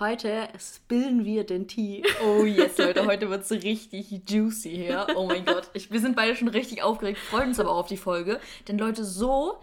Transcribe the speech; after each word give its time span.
Heute 0.00 0.48
spillen 0.58 1.24
wir 1.24 1.44
den 1.44 1.68
Tee. 1.68 2.02
Oh 2.24 2.44
yes, 2.44 2.78
Leute, 2.78 3.06
heute 3.06 3.30
wird 3.30 3.42
es 3.42 3.50
richtig 3.50 4.22
juicy 4.28 4.70
hier. 4.70 5.06
Oh 5.14 5.26
mein 5.26 5.44
Gott. 5.44 5.70
Ich, 5.72 5.90
wir 5.90 6.00
sind 6.00 6.16
beide 6.16 6.34
schon 6.34 6.48
richtig 6.48 6.82
aufgeregt, 6.82 7.18
freuen 7.18 7.48
uns 7.48 7.60
aber 7.60 7.70
auch 7.70 7.78
auf 7.78 7.86
die 7.86 7.96
Folge. 7.96 8.40
Denn 8.66 8.76
Leute, 8.78 9.04
so 9.04 9.58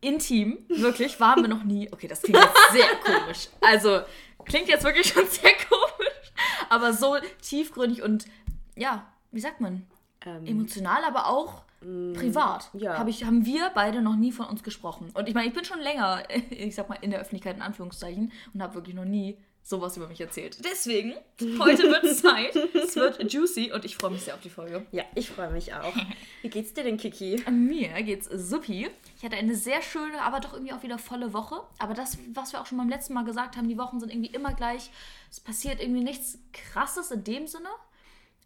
intim, 0.00 0.58
wirklich, 0.68 1.20
waren 1.20 1.42
wir 1.42 1.48
noch 1.48 1.64
nie. 1.64 1.88
Okay, 1.92 2.08
das 2.08 2.22
klingt 2.22 2.38
jetzt 2.38 2.72
sehr 2.72 2.88
komisch. 3.04 3.48
Also, 3.60 4.00
klingt 4.44 4.68
jetzt 4.68 4.84
wirklich 4.84 5.06
schon 5.06 5.26
sehr 5.26 5.52
komisch. 5.68 6.32
Aber 6.68 6.92
so 6.92 7.16
tiefgründig 7.42 8.02
und, 8.02 8.26
ja, 8.74 9.06
wie 9.30 9.40
sagt 9.40 9.60
man? 9.60 9.86
Ähm, 10.24 10.46
Emotional, 10.46 11.04
aber 11.04 11.28
auch 11.28 11.62
privat. 11.80 12.70
ja. 12.74 12.98
Hab 12.98 13.08
ich, 13.08 13.24
haben 13.24 13.44
wir 13.44 13.70
beide 13.74 14.02
noch 14.02 14.16
nie 14.16 14.32
von 14.32 14.46
uns 14.46 14.62
gesprochen. 14.62 15.10
Und 15.14 15.28
ich 15.28 15.34
meine, 15.34 15.48
ich 15.48 15.54
bin 15.54 15.64
schon 15.64 15.80
länger, 15.80 16.22
ich 16.50 16.74
sag 16.74 16.88
mal, 16.88 16.98
in 17.00 17.10
der 17.10 17.20
Öffentlichkeit, 17.20 17.56
in 17.56 17.62
Anführungszeichen, 17.62 18.32
und 18.54 18.62
habe 18.62 18.74
wirklich 18.74 18.94
noch 18.94 19.04
nie 19.04 19.36
sowas 19.62 19.96
über 19.96 20.06
mich 20.06 20.20
erzählt. 20.20 20.64
Deswegen, 20.64 21.12
heute 21.58 21.90
wird 21.90 22.04
es 22.04 22.22
Zeit. 22.22 22.54
Es 22.54 22.94
wird 22.94 23.32
juicy 23.32 23.72
und 23.72 23.84
ich 23.84 23.96
freue 23.96 24.12
mich 24.12 24.22
sehr 24.22 24.34
auf 24.34 24.40
die 24.40 24.48
Folge. 24.48 24.86
ja, 24.92 25.02
ich 25.16 25.28
freue 25.28 25.50
mich 25.50 25.74
auch. 25.74 25.92
Wie 26.42 26.48
geht's 26.48 26.72
dir 26.72 26.84
denn, 26.84 26.96
Kiki? 26.96 27.42
Mir 27.50 28.00
geht's 28.04 28.28
supi. 28.32 28.88
Ich 29.16 29.24
hatte 29.24 29.36
eine 29.36 29.56
sehr 29.56 29.82
schöne, 29.82 30.22
aber 30.22 30.38
doch 30.38 30.52
irgendwie 30.52 30.72
auch 30.72 30.84
wieder 30.84 30.98
volle 30.98 31.32
Woche. 31.32 31.62
Aber 31.78 31.94
das, 31.94 32.16
was 32.32 32.52
wir 32.52 32.60
auch 32.60 32.66
schon 32.66 32.78
beim 32.78 32.88
letzten 32.88 33.14
Mal 33.14 33.24
gesagt 33.24 33.56
haben, 33.56 33.68
die 33.68 33.76
Wochen 33.76 33.98
sind 33.98 34.12
irgendwie 34.12 34.32
immer 34.32 34.54
gleich. 34.54 34.90
Es 35.32 35.40
passiert 35.40 35.80
irgendwie 35.80 36.04
nichts 36.04 36.38
Krasses 36.52 37.10
in 37.10 37.24
dem 37.24 37.48
Sinne. 37.48 37.68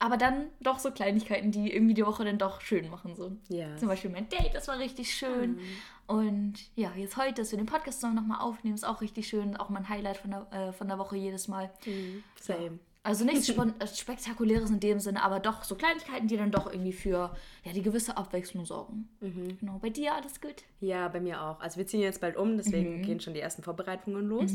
Aber 0.01 0.17
dann 0.17 0.47
doch 0.61 0.79
so 0.79 0.91
Kleinigkeiten, 0.91 1.53
die 1.53 1.73
irgendwie 1.73 1.93
die 1.93 2.06
Woche 2.06 2.25
dann 2.25 2.39
doch 2.39 2.62
schön 2.62 2.89
machen. 2.89 3.15
So. 3.15 3.33
Ja. 3.48 3.77
Zum 3.77 3.87
Beispiel 3.87 4.11
mein 4.11 4.29
Date, 4.31 4.55
das 4.55 4.67
war 4.67 4.79
richtig 4.79 5.15
schön. 5.15 5.59
Und 6.06 6.55
ja, 6.75 6.91
jetzt 6.97 7.19
heute, 7.19 7.34
dass 7.34 7.53
wir 7.53 7.59
den 7.59 7.67
Podcast 7.67 8.03
nochmal 8.03 8.41
aufnehmen, 8.41 8.75
ist 8.75 8.84
auch 8.84 9.03
richtig 9.03 9.28
schön. 9.28 9.59
Auch 9.59 9.69
mein 9.69 9.89
Highlight 9.91 10.17
von 10.17 10.31
der, 10.31 10.47
äh, 10.53 10.73
von 10.73 10.89
der 10.89 10.98
Woche 10.98 11.17
jedes 11.17 11.48
Mal. 11.48 11.71
Same. 12.41 12.78
Also 13.03 13.25
nichts 13.25 13.48
äh, 13.78 13.87
Spektakuläres 13.87 14.71
in 14.71 14.81
dem 14.81 15.01
Sinne, 15.01 15.23
aber 15.23 15.39
doch 15.39 15.65
so 15.65 15.75
Kleinigkeiten, 15.75 16.28
die 16.28 16.37
dann 16.37 16.51
doch 16.51 16.67
irgendwie 16.71 16.93
für 16.93 17.34
ja, 17.65 17.73
die 17.73 17.83
gewisse 17.83 18.17
Abwechslung 18.17 18.65
sorgen. 18.65 19.09
Genau, 19.61 19.78
bei 19.81 19.91
dir 19.91 20.15
alles 20.15 20.41
gut? 20.41 20.65
Ja, 20.81 21.09
bei 21.09 21.21
mir 21.21 21.43
auch. 21.43 21.61
Also 21.61 21.78
wir 21.78 21.87
ziehen 21.87 22.01
jetzt 22.01 22.21
bald 22.21 22.37
um, 22.37 22.56
deswegen 22.56 23.03
gehen 23.03 23.21
schon 23.21 23.34
die 23.34 23.41
ersten 23.41 23.62
Vorbereitungen 23.62 24.27
los. 24.27 24.53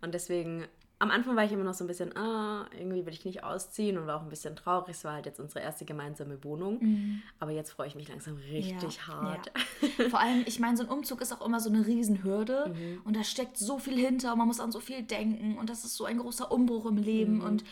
Und 0.00 0.14
deswegen, 0.14 0.64
am 0.98 1.10
Anfang 1.10 1.36
war 1.36 1.44
ich 1.44 1.52
immer 1.52 1.64
noch 1.64 1.74
so 1.74 1.84
ein 1.84 1.88
bisschen, 1.88 2.16
ah, 2.16 2.66
irgendwie 2.78 3.04
will 3.04 3.12
ich 3.12 3.24
nicht 3.26 3.44
ausziehen 3.44 3.98
und 3.98 4.06
war 4.06 4.16
auch 4.16 4.22
ein 4.22 4.30
bisschen 4.30 4.56
traurig. 4.56 4.94
Es 4.96 5.04
war 5.04 5.12
halt 5.12 5.26
jetzt 5.26 5.38
unsere 5.38 5.60
erste 5.60 5.84
gemeinsame 5.84 6.42
Wohnung. 6.42 6.80
Aber 7.38 7.50
jetzt 7.50 7.70
freue 7.72 7.86
ich 7.86 7.94
mich 7.94 8.08
langsam 8.08 8.36
richtig 8.36 8.96
Ja, 8.96 9.06
hart. 9.06 9.52
Ja. 9.98 10.08
Vor 10.10 10.20
allem, 10.20 10.44
ich 10.46 10.58
meine, 10.58 10.76
so 10.76 10.84
ein 10.84 10.88
Umzug 10.88 11.20
ist 11.20 11.32
auch 11.32 11.44
immer 11.44 11.60
so 11.60 11.68
eine 11.68 11.86
Riesenhürde 11.86 12.74
und 13.04 13.14
da 13.14 13.24
steckt 13.24 13.58
so 13.58 13.78
viel 13.78 13.98
hinter 13.98 14.32
und 14.32 14.38
man 14.38 14.46
muss 14.46 14.60
an 14.60 14.72
so 14.72 14.80
viel 14.80 15.02
denken 15.02 15.58
und 15.58 15.68
das 15.68 15.84
ist 15.84 15.96
so 15.96 16.06
ein 16.06 16.18
großer 16.18 16.50
Umbruch 16.50 16.86
im 16.86 16.96
Leben 16.96 17.40
und 17.42 17.64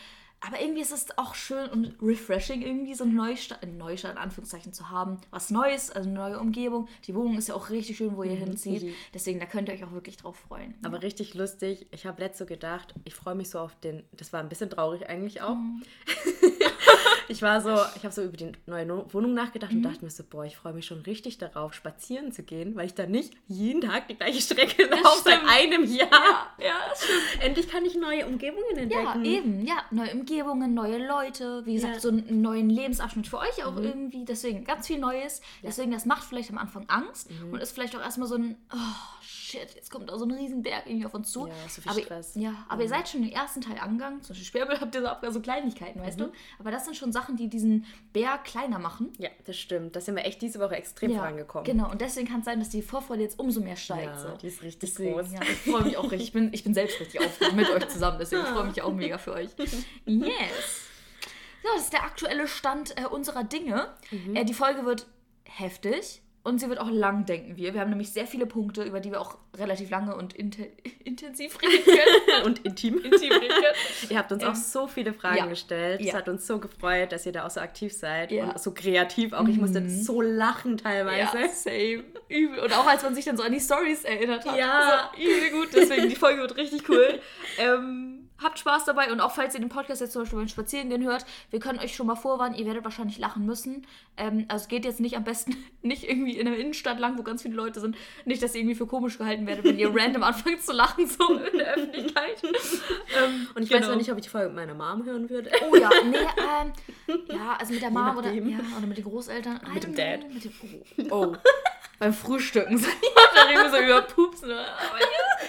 aber 0.45 0.61
irgendwie 0.61 0.81
ist 0.81 0.91
es 0.91 1.17
auch 1.17 1.33
schön 1.33 1.69
und 1.69 1.95
refreshing, 2.01 2.61
irgendwie 2.61 2.93
so 2.93 3.03
einen 3.03 3.15
Neustart, 3.15 3.63
einen 3.63 3.77
Neustart 3.77 4.13
in 4.13 4.17
Anführungszeichen 4.19 4.73
zu 4.73 4.89
haben. 4.89 5.19
Was 5.31 5.49
Neues, 5.49 5.89
also 5.91 6.09
eine 6.09 6.19
neue 6.19 6.39
Umgebung. 6.39 6.87
Die 7.05 7.15
Wohnung 7.15 7.37
ist 7.37 7.47
ja 7.47 7.55
auch 7.55 7.69
richtig 7.69 7.97
schön, 7.97 8.15
wo 8.15 8.23
ihr 8.23 8.35
hinzieht. 8.35 8.93
Deswegen, 9.13 9.39
da 9.39 9.45
könnt 9.45 9.69
ihr 9.69 9.75
euch 9.75 9.83
auch 9.83 9.93
wirklich 9.93 10.17
drauf 10.17 10.35
freuen. 10.35 10.75
Aber 10.83 11.01
richtig 11.01 11.33
lustig. 11.33 11.87
Ich 11.91 12.05
habe 12.05 12.21
letzte 12.21 12.43
so 12.43 12.47
gedacht, 12.47 12.93
ich 13.05 13.15
freue 13.15 13.35
mich 13.35 13.49
so 13.49 13.59
auf 13.59 13.75
den. 13.79 14.03
Das 14.11 14.33
war 14.33 14.39
ein 14.39 14.49
bisschen 14.49 14.69
traurig 14.69 15.07
eigentlich 15.09 15.41
auch. 15.41 15.57
ich 17.27 17.41
war 17.41 17.61
so, 17.61 17.69
ich 17.95 18.03
habe 18.03 18.11
so 18.13 18.21
über 18.23 18.37
die 18.37 18.51
neue 18.65 19.13
Wohnung 19.13 19.33
nachgedacht 19.33 19.71
und 19.71 19.83
dachte 19.83 20.03
mir 20.03 20.09
so, 20.11 20.23
boah, 20.29 20.45
ich 20.45 20.55
freue 20.55 20.73
mich 20.73 20.85
schon 20.85 20.99
richtig 21.01 21.37
darauf, 21.37 21.73
spazieren 21.73 22.31
zu 22.31 22.43
gehen, 22.43 22.75
weil 22.75 22.85
ich 22.85 22.93
dann 22.93 23.11
nicht 23.11 23.33
jeden 23.47 23.81
Tag 23.81 24.07
die 24.07 24.15
gleiche 24.15 24.41
Strecke 24.41 24.83
laufe 24.85 25.23
seit 25.23 25.41
einem 25.47 25.83
Jahr. 25.85 26.53
ja, 26.59 26.75
das 26.89 27.03
stimmt. 27.03 27.43
Endlich 27.43 27.67
kann 27.67 27.85
ich 27.85 27.95
neue 27.95 28.25
Umgebungen 28.25 28.65
Ja, 28.75 29.13
entdecken. 29.13 29.25
eben, 29.25 29.65
ja. 29.65 29.77
Neue 29.91 30.11
Umgebungen, 30.13 30.73
neue 30.73 31.05
Leute, 31.07 31.65
wie 31.65 31.75
gesagt, 31.75 31.95
Ja. 31.95 31.99
so 31.99 32.09
einen 32.09 32.41
neuen 32.41 32.69
Lebensabschnitt 32.69 33.27
für 33.27 33.39
euch 33.39 33.63
auch 33.65 33.77
irgendwie. 33.77 34.25
Deswegen 34.25 34.63
ganz 34.63 34.87
viel 34.87 34.99
Neues. 34.99 35.41
Deswegen, 35.63 35.91
das 35.91 36.05
macht 36.05 36.23
vielleicht 36.23 36.49
am 36.51 36.57
Anfang 36.57 36.85
Angst 36.87 37.29
und 37.51 37.59
ist 37.61 37.71
vielleicht 37.73 37.95
auch 37.95 38.01
erstmal 38.01 38.27
so 38.27 38.35
ein, 38.35 38.57
oh 38.73 38.77
shit, 39.55 39.75
jetzt 39.75 39.91
kommt 39.91 40.09
da 40.09 40.17
so 40.17 40.25
ein 40.25 40.31
Riesenberg 40.31 40.85
irgendwie 40.85 41.05
auf 41.05 41.13
uns 41.13 41.31
zu. 41.31 41.47
Ja, 41.47 41.53
so 41.67 41.81
viel 41.81 41.91
aber, 41.91 42.01
Stress. 42.01 42.35
Ja, 42.35 42.65
aber 42.67 42.83
ihr 42.83 42.89
seid 42.89 43.07
schon 43.07 43.21
den 43.21 43.31
ersten 43.31 43.61
Teil 43.61 43.77
angegangen. 43.79 44.21
Zum 44.21 44.29
Beispiel 44.29 44.45
Sperrmüll 44.45 44.79
habt 44.79 44.95
ihr 44.95 45.01
so 45.01 45.07
abgegangen, 45.07 45.33
so 45.33 45.41
Kleinigkeiten, 45.41 46.01
weißt 46.01 46.19
du? 46.19 46.31
Aber 46.59 46.71
das 46.71 46.85
sind 46.85 46.95
schon 46.95 47.11
Sachen, 47.11 47.35
die 47.35 47.47
diesen 47.49 47.85
Berg 48.13 48.45
kleiner 48.45 48.79
machen. 48.79 49.13
Ja, 49.17 49.29
das 49.45 49.57
stimmt. 49.57 49.95
Da 49.95 50.01
sind 50.01 50.15
wir 50.15 50.25
echt 50.25 50.41
diese 50.41 50.59
Woche 50.59 50.75
extrem 50.75 51.15
vorangekommen. 51.15 51.65
Genau, 51.65 51.89
und 51.89 52.01
deswegen 52.01 52.27
kann 52.27 52.39
es 52.39 52.45
sein, 52.45 52.59
dass 52.59 52.69
die 52.69 52.81
Vorfreude 52.81 53.23
jetzt 53.23 53.39
umso 53.39 53.61
mehr 53.61 53.75
steigt. 53.75 54.05
Ja, 54.05 54.31
so. 54.31 54.37
die 54.37 54.47
ist 54.47 54.61
richtig 54.61 54.91
deswegen, 54.91 55.13
groß. 55.15 55.31
Ja, 55.33 55.41
ich 55.41 55.71
freue 55.71 55.83
mich 55.83 55.97
auch 55.97 56.03
richtig. 56.03 56.25
Ich 56.25 56.33
bin, 56.33 56.53
ich 56.53 56.63
bin 56.63 56.73
selbst 56.73 56.99
richtig 56.99 57.19
aufgeregt 57.21 57.55
mit 57.55 57.69
euch 57.69 57.87
zusammen, 57.89 58.17
deswegen 58.19 58.43
freue 58.45 58.63
ich 58.63 58.75
mich 58.75 58.81
auch 58.81 58.93
mega 58.93 59.17
für 59.17 59.33
euch. 59.33 59.49
Yes. 60.05 60.89
Ja, 61.63 61.71
das 61.75 61.85
ist 61.85 61.93
der 61.93 62.03
aktuelle 62.03 62.47
Stand 62.47 62.95
äh, 62.99 63.05
unserer 63.05 63.43
Dinge. 63.43 63.89
Mhm. 64.11 64.35
Äh, 64.35 64.45
die 64.45 64.53
Folge 64.53 64.85
wird 64.85 65.07
heftig 65.45 66.21
und 66.45 66.59
sie 66.59 66.69
wird 66.69 66.79
auch 66.79 66.91
lang, 66.91 67.25
denken 67.25 67.57
wir. 67.57 67.73
Wir 67.73 67.81
haben 67.81 67.89
nämlich 67.89 68.11
sehr 68.13 68.27
viele 68.27 68.45
Punkte, 68.45 68.83
über 68.83 68.99
die 68.99 69.11
wir 69.11 69.19
auch 69.19 69.37
relativ 69.57 69.89
lange 69.89 70.15
und 70.15 70.33
inte 70.33 70.67
intensiv 71.03 71.59
reden 71.61 71.83
können. 71.83 72.45
Und 72.45 72.59
intim. 72.65 72.97
Intim 72.99 73.31
reden 73.31 73.47
können. 73.49 73.75
Ihr 74.09 74.17
habt 74.17 74.31
uns 74.31 74.43
auch 74.43 74.53
so 74.55 74.85
viele 74.87 75.13
Fragen 75.13 75.37
ja. 75.37 75.45
gestellt. 75.47 75.99
Es 76.01 76.07
Ja. 76.07 76.13
hat 76.13 76.29
uns 76.29 76.45
so 76.45 76.59
gefreut, 76.59 77.11
dass 77.11 77.25
ihr 77.25 77.31
da 77.31 77.45
auch 77.45 77.49
so 77.49 77.59
aktiv 77.61 77.91
seid 77.93 78.31
Ja. 78.31 78.45
und 78.45 78.59
so 78.59 78.73
kreativ 78.73 79.33
auch. 79.33 79.47
Ich 79.47 79.57
musste 79.57 79.87
so 79.89 80.21
lachen 80.21 80.77
teilweise. 80.77 81.37
Ja, 81.37 81.47
same. 81.49 82.03
Übel. 82.29 82.59
Und 82.59 82.73
auch 82.77 82.85
als 82.85 83.01
man 83.03 83.15
sich 83.15 83.25
dann 83.25 83.37
so 83.37 83.43
an 83.43 83.51
die 83.51 83.59
Stories 83.59 84.03
erinnert 84.03 84.45
hat. 84.45 84.57
Ja. 84.57 85.09
So, 85.15 85.21
übel 85.23 85.49
gut. 85.51 85.69
Deswegen, 85.73 86.09
die 86.09 86.15
Folge 86.15 86.41
wird 86.41 86.57
richtig 86.57 86.87
cool. 86.89 87.19
ähm, 87.57 88.24
habt 88.41 88.59
Spaß 88.59 88.85
dabei 88.85 89.11
und 89.11 89.21
auch 89.21 89.31
falls 89.31 89.53
ihr 89.53 89.59
den 89.59 89.69
Podcast 89.69 90.01
jetzt 90.01 90.13
zum 90.13 90.23
Beispiel 90.23 90.39
beim 90.39 90.47
Spazierengehen 90.47 91.03
hört, 91.03 91.25
wir 91.51 91.59
können 91.59 91.79
euch 91.79 91.95
schon 91.95 92.07
mal 92.07 92.15
vorwarnen, 92.15 92.55
ihr 92.55 92.65
werdet 92.65 92.83
wahrscheinlich 92.83 93.17
lachen 93.17 93.45
müssen. 93.45 93.87
Ähm, 94.17 94.45
also 94.47 94.63
es 94.63 94.67
geht 94.67 94.85
jetzt 94.85 94.99
nicht 94.99 95.15
am 95.15 95.23
besten 95.23 95.55
nicht 95.81 96.03
irgendwie 96.03 96.37
in 96.37 96.45
der 96.45 96.57
Innenstadt 96.57 96.99
lang, 96.99 97.17
wo 97.17 97.23
ganz 97.23 97.41
viele 97.41 97.55
Leute 97.55 97.79
sind. 97.79 97.95
Nicht, 98.25 98.41
dass 98.43 98.53
ihr 98.55 98.61
irgendwie 98.61 98.75
für 98.75 98.87
komisch 98.87 99.17
gehalten 99.17 99.47
werdet, 99.47 99.65
wenn 99.65 99.79
ihr 99.79 99.89
random 99.95 100.23
anfangt 100.23 100.61
zu 100.61 100.73
lachen, 100.73 101.07
so 101.07 101.35
in 101.35 101.57
der 101.57 101.73
Öffentlichkeit. 101.75 102.43
ähm, 102.43 103.47
Und 103.55 103.63
ich 103.63 103.69
genau. 103.69 103.81
weiß 103.81 103.89
auch 103.89 103.97
nicht, 103.97 104.11
ob 104.11 104.17
ich 104.17 104.23
die 104.23 104.29
Folge 104.29 104.47
mit 104.47 104.55
meiner 104.55 104.73
Mom 104.73 105.05
hören 105.05 105.29
würde. 105.29 105.51
Oh 105.69 105.75
ja, 105.75 105.89
nee, 106.05 106.17
ähm, 106.17 106.73
ja, 107.29 107.55
also 107.59 107.73
mit 107.73 107.81
der 107.81 107.91
Mom 107.91 108.17
oder, 108.17 108.31
ja, 108.31 108.59
oder 108.77 108.87
mit 108.87 108.97
den 108.97 109.05
Großeltern. 109.05 109.59
Mit 109.73 109.83
dem 109.83 109.93
don't 109.93 109.97
Dad. 109.97 110.33
Mit 110.33 110.43
dem, 110.43 111.11
oh. 111.11 111.33
oh. 111.33 111.35
Beim 111.99 112.13
Frühstücken. 112.13 112.81
da 113.35 113.41
reden 113.43 113.63
wir 113.63 113.69
so 113.69 113.77
über 113.77 114.01
Pupsen. 114.01 114.49
Ja. 114.49 114.65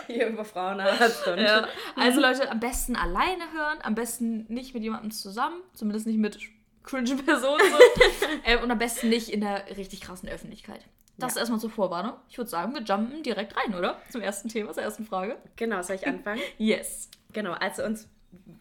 Hier 0.06 0.28
über 0.28 0.44
Frauenarzt 0.44 1.26
und 1.26 1.38
Ja. 1.38 1.66
Also 1.96 2.20
Leute, 2.20 2.50
am 2.50 2.60
besten 2.60 2.96
alleine 2.96 3.52
hören, 3.52 3.78
am 3.82 3.94
besten 3.94 4.46
nicht 4.48 4.74
mit 4.74 4.82
jemandem 4.82 5.10
zusammen, 5.10 5.60
zumindest 5.72 6.06
nicht 6.06 6.18
mit 6.18 6.38
cringe 6.84 7.16
Personen. 7.16 7.60
So. 7.60 8.26
ähm, 8.44 8.62
und 8.62 8.70
am 8.70 8.78
besten 8.78 9.08
nicht 9.08 9.28
in 9.28 9.40
der 9.40 9.76
richtig 9.76 10.00
krassen 10.00 10.28
Öffentlichkeit. 10.28 10.80
Das 11.18 11.34
Ja. 11.34 11.40
erstmal 11.40 11.58
zur 11.60 11.70
Vorwarnung. 11.70 12.12
Ich 12.28 12.38
würde 12.38 12.50
sagen, 12.50 12.74
wir 12.74 12.82
jumpen 12.82 13.22
direkt 13.22 13.56
rein, 13.56 13.74
oder? 13.74 14.00
Zum 14.10 14.20
ersten 14.20 14.48
Thema, 14.48 14.72
zur 14.72 14.82
ersten 14.82 15.04
Frage. 15.06 15.36
Genau, 15.56 15.82
soll 15.82 15.96
ich 15.96 16.06
anfangen? 16.06 16.40
Yes. 16.58 17.08
genau, 17.32 17.52
also 17.52 17.82
uns, 17.84 18.06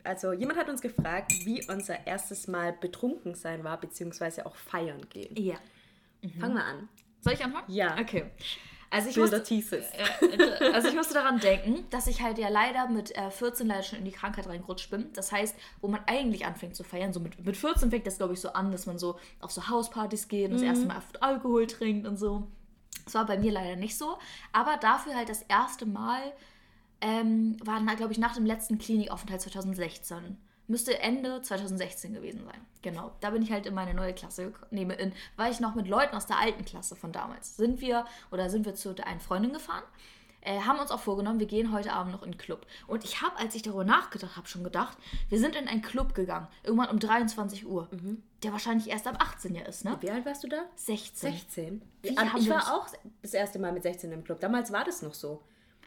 also 0.03 0.31
jemand 0.31 0.57
hat 0.57 0.69
uns 0.69 0.81
gefragt, 0.81 1.31
wie 1.44 1.66
unser 1.69 2.07
erstes 2.07 2.47
Mal 2.47 2.74
betrunken 2.74 3.35
sein 3.35 3.63
war, 3.63 3.80
beziehungsweise 3.80 4.45
auch 4.45 4.56
feiern 4.56 5.01
gehen. 5.10 5.36
Ja. 5.36 5.56
Fangen 6.39 6.56
wir 6.56 6.63
an. 6.63 6.89
Soll 7.25 7.33
ich 7.33 7.44
anfangen? 7.44 7.66
Ja. 7.68 7.98
Okay. 8.00 8.25
Also 8.92 9.10
ich 9.10 9.18
musste, 9.18 9.42
thesis. 9.42 9.83
Äh, 10.22 10.72
also 10.72 10.89
ich 10.89 10.94
musste 10.94 11.16
daran 11.16 11.39
denken, 11.39 11.83
dass 11.89 12.06
ich 12.06 12.22
halt 12.22 12.38
ja 12.38 12.50
leider 12.50 12.88
mit 12.88 13.18
äh, 13.18 13.31
14 13.31 13.66
leider 13.66 13.81
schon 13.81 13.98
in 13.98 14.06
die 14.06 14.12
Krankheit 14.12 14.48
reingerutscht 14.48 14.92
bin. 14.92 15.12
Das 15.13 15.31
heißt, 15.31 15.56
wo 15.81 15.88
man 15.88 16.01
eigentlich 16.06 16.45
anfängt 16.45 16.75
zu 16.75 16.83
feiern, 16.83 17.13
so 17.13 17.19
mit, 17.19 17.44
mit 17.44 17.57
14 17.57 17.89
fängt 17.89 18.06
das, 18.06 18.18
glaube 18.18 18.33
ich, 18.36 18.39
so 18.39 18.54
an, 18.54 18.72
dass 18.72 18.86
man 18.86 19.00
so 19.00 19.18
auf 19.42 19.51
so 19.51 19.68
Hauspartys 19.68 20.27
geht 20.27 20.51
und 20.51 20.54
das 20.54 20.62
erste 20.62 20.86
Mal 20.86 20.98
oft 20.98 21.22
Alkohol 21.24 21.66
trinkt 21.66 22.07
und 22.07 22.18
so. 22.18 22.48
Das 23.06 23.16
war 23.16 23.25
bei 23.25 23.39
mir 23.39 23.51
leider 23.51 23.75
nicht 23.75 23.98
so. 23.98 24.19
Aber 24.54 24.77
dafür 24.77 25.16
halt 25.16 25.30
das 25.30 25.42
erste 25.42 25.88
Mal 25.88 26.22
ähm, 27.01 27.57
war, 27.66 27.81
glaube 27.95 28.13
ich, 28.13 28.19
nach 28.19 28.36
dem 28.36 28.45
letzten 28.45 28.77
Klinikaufenthalt 28.77 29.42
2016. 29.42 30.38
Müsste 30.67 31.00
Ende 31.00 31.41
2016 31.41 32.13
gewesen 32.13 32.44
sein. 32.45 32.59
Genau. 32.81 33.12
Da 33.19 33.29
bin 33.29 33.41
ich 33.41 33.51
halt 33.51 33.65
in 33.65 33.73
meine 33.73 33.94
neue 33.94 34.13
Klasse 34.13 34.45
gekommen. 34.45 34.67
Nee, 34.71 34.83
in, 34.83 35.13
war 35.35 35.50
ich 35.50 35.59
noch 35.59 35.75
mit 35.75 35.88
Leuten 35.88 36.15
aus 36.15 36.25
der 36.25 36.39
alten 36.39 36.65
Klasse 36.65 36.95
von 36.95 37.12
damals. 37.12 37.56
Sind 37.57 37.81
wir 37.81 38.06
oder 38.31 38.50
sind 38.50 38.65
wir 38.65 38.75
zu 38.75 38.94
der 38.94 39.07
einen 39.07 39.19
Freundin 39.19 39.53
gefahren. 39.53 39.83
äh, 40.45 40.62
haben 40.62 40.79
uns 40.79 40.91
auch 40.91 41.00
vorgenommen, 41.00 41.39
wir 41.39 41.47
gehen 41.47 41.71
heute 41.71 41.91
Abend 41.91 42.13
noch 42.13 42.23
in 42.23 42.31
den 42.31 42.38
Club. 42.38 42.65
Und 42.88 43.03
ich 43.03 43.21
habe, 43.21 43.35
als 43.38 43.56
ich 43.56 43.63
darüber 43.63 43.83
nachgedacht 43.83 44.38
habe, 44.38 44.47
schon 44.47 44.63
gedacht, 44.63 44.97
wir 45.29 45.39
sind 45.39 45.56
in 45.56 45.67
einen 45.67 45.81
Club 45.81 46.13
gegangen, 46.13 46.47
irgendwann 46.63 46.89
um 46.89 47.00
23 47.00 47.65
Uhr, 47.65 47.89
der 48.44 48.51
wahrscheinlich 48.51 48.89
erst 48.89 49.07
ab 49.07 49.17
18 49.19 49.56
Jahr 49.56 49.65
ist, 49.65 49.85
ne? 49.85 49.97
Wie 50.01 50.12
alt 50.12 50.25
warst 50.25 50.44
du 50.44 50.47
da? 50.47 50.63
16. 50.75 51.31
16. 51.31 51.81
Wie 52.03 52.09
ich 52.09 52.50
war 52.50 52.75
auch 52.75 52.88
das 53.21 53.33
erste 53.33 53.57
Mal 53.59 53.71
mit 53.71 53.83
16 53.83 54.12
im 54.12 54.23
Club. 54.23 54.39
Damals 54.39 54.71
war 54.71 54.83
das 54.83 55.01
noch 55.01 55.15
so. 55.15 55.41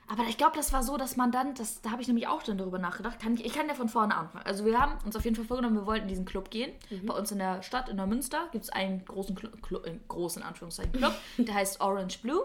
Aber 0.08 0.24
ich 0.24 0.38
glaube, 0.38 0.56
das 0.56 0.72
war 0.72 0.82
so, 0.82 0.96
dass 0.96 1.16
man 1.16 1.30
dann, 1.30 1.54
das, 1.54 1.82
da 1.82 1.90
habe 1.90 2.00
ich 2.00 2.08
nämlich 2.08 2.26
auch 2.26 2.42
dann 2.42 2.56
darüber 2.56 2.78
nachgedacht, 2.78 3.20
kann 3.20 3.34
ich, 3.34 3.44
ich 3.44 3.52
kann 3.52 3.68
ja 3.68 3.74
von 3.74 3.88
vorne 3.88 4.16
anfangen. 4.16 4.46
Also 4.46 4.64
wir 4.64 4.80
haben 4.80 4.94
uns 5.04 5.14
auf 5.16 5.24
jeden 5.24 5.36
Fall 5.36 5.44
vorgenommen, 5.44 5.76
wir 5.76 5.86
wollten 5.86 6.04
in 6.04 6.08
diesen 6.08 6.24
Club 6.24 6.50
gehen. 6.50 6.72
Bei 7.02 7.14
uns 7.14 7.30
in 7.30 7.38
der 7.38 7.62
Stadt, 7.62 7.88
in 7.88 7.98
der 7.98 8.06
Münster, 8.06 8.48
gibt 8.50 8.64
es 8.64 8.70
einen 8.70 9.04
großen, 9.04 9.34
Club, 9.34 9.62
Club, 9.62 9.86
äh, 9.86 9.98
großen 10.08 10.42
Anführungszeichen 10.42 10.92
Club, 10.92 11.14
der 11.38 11.54
heißt 11.54 11.80
Orange 11.80 12.18
Blue. 12.22 12.42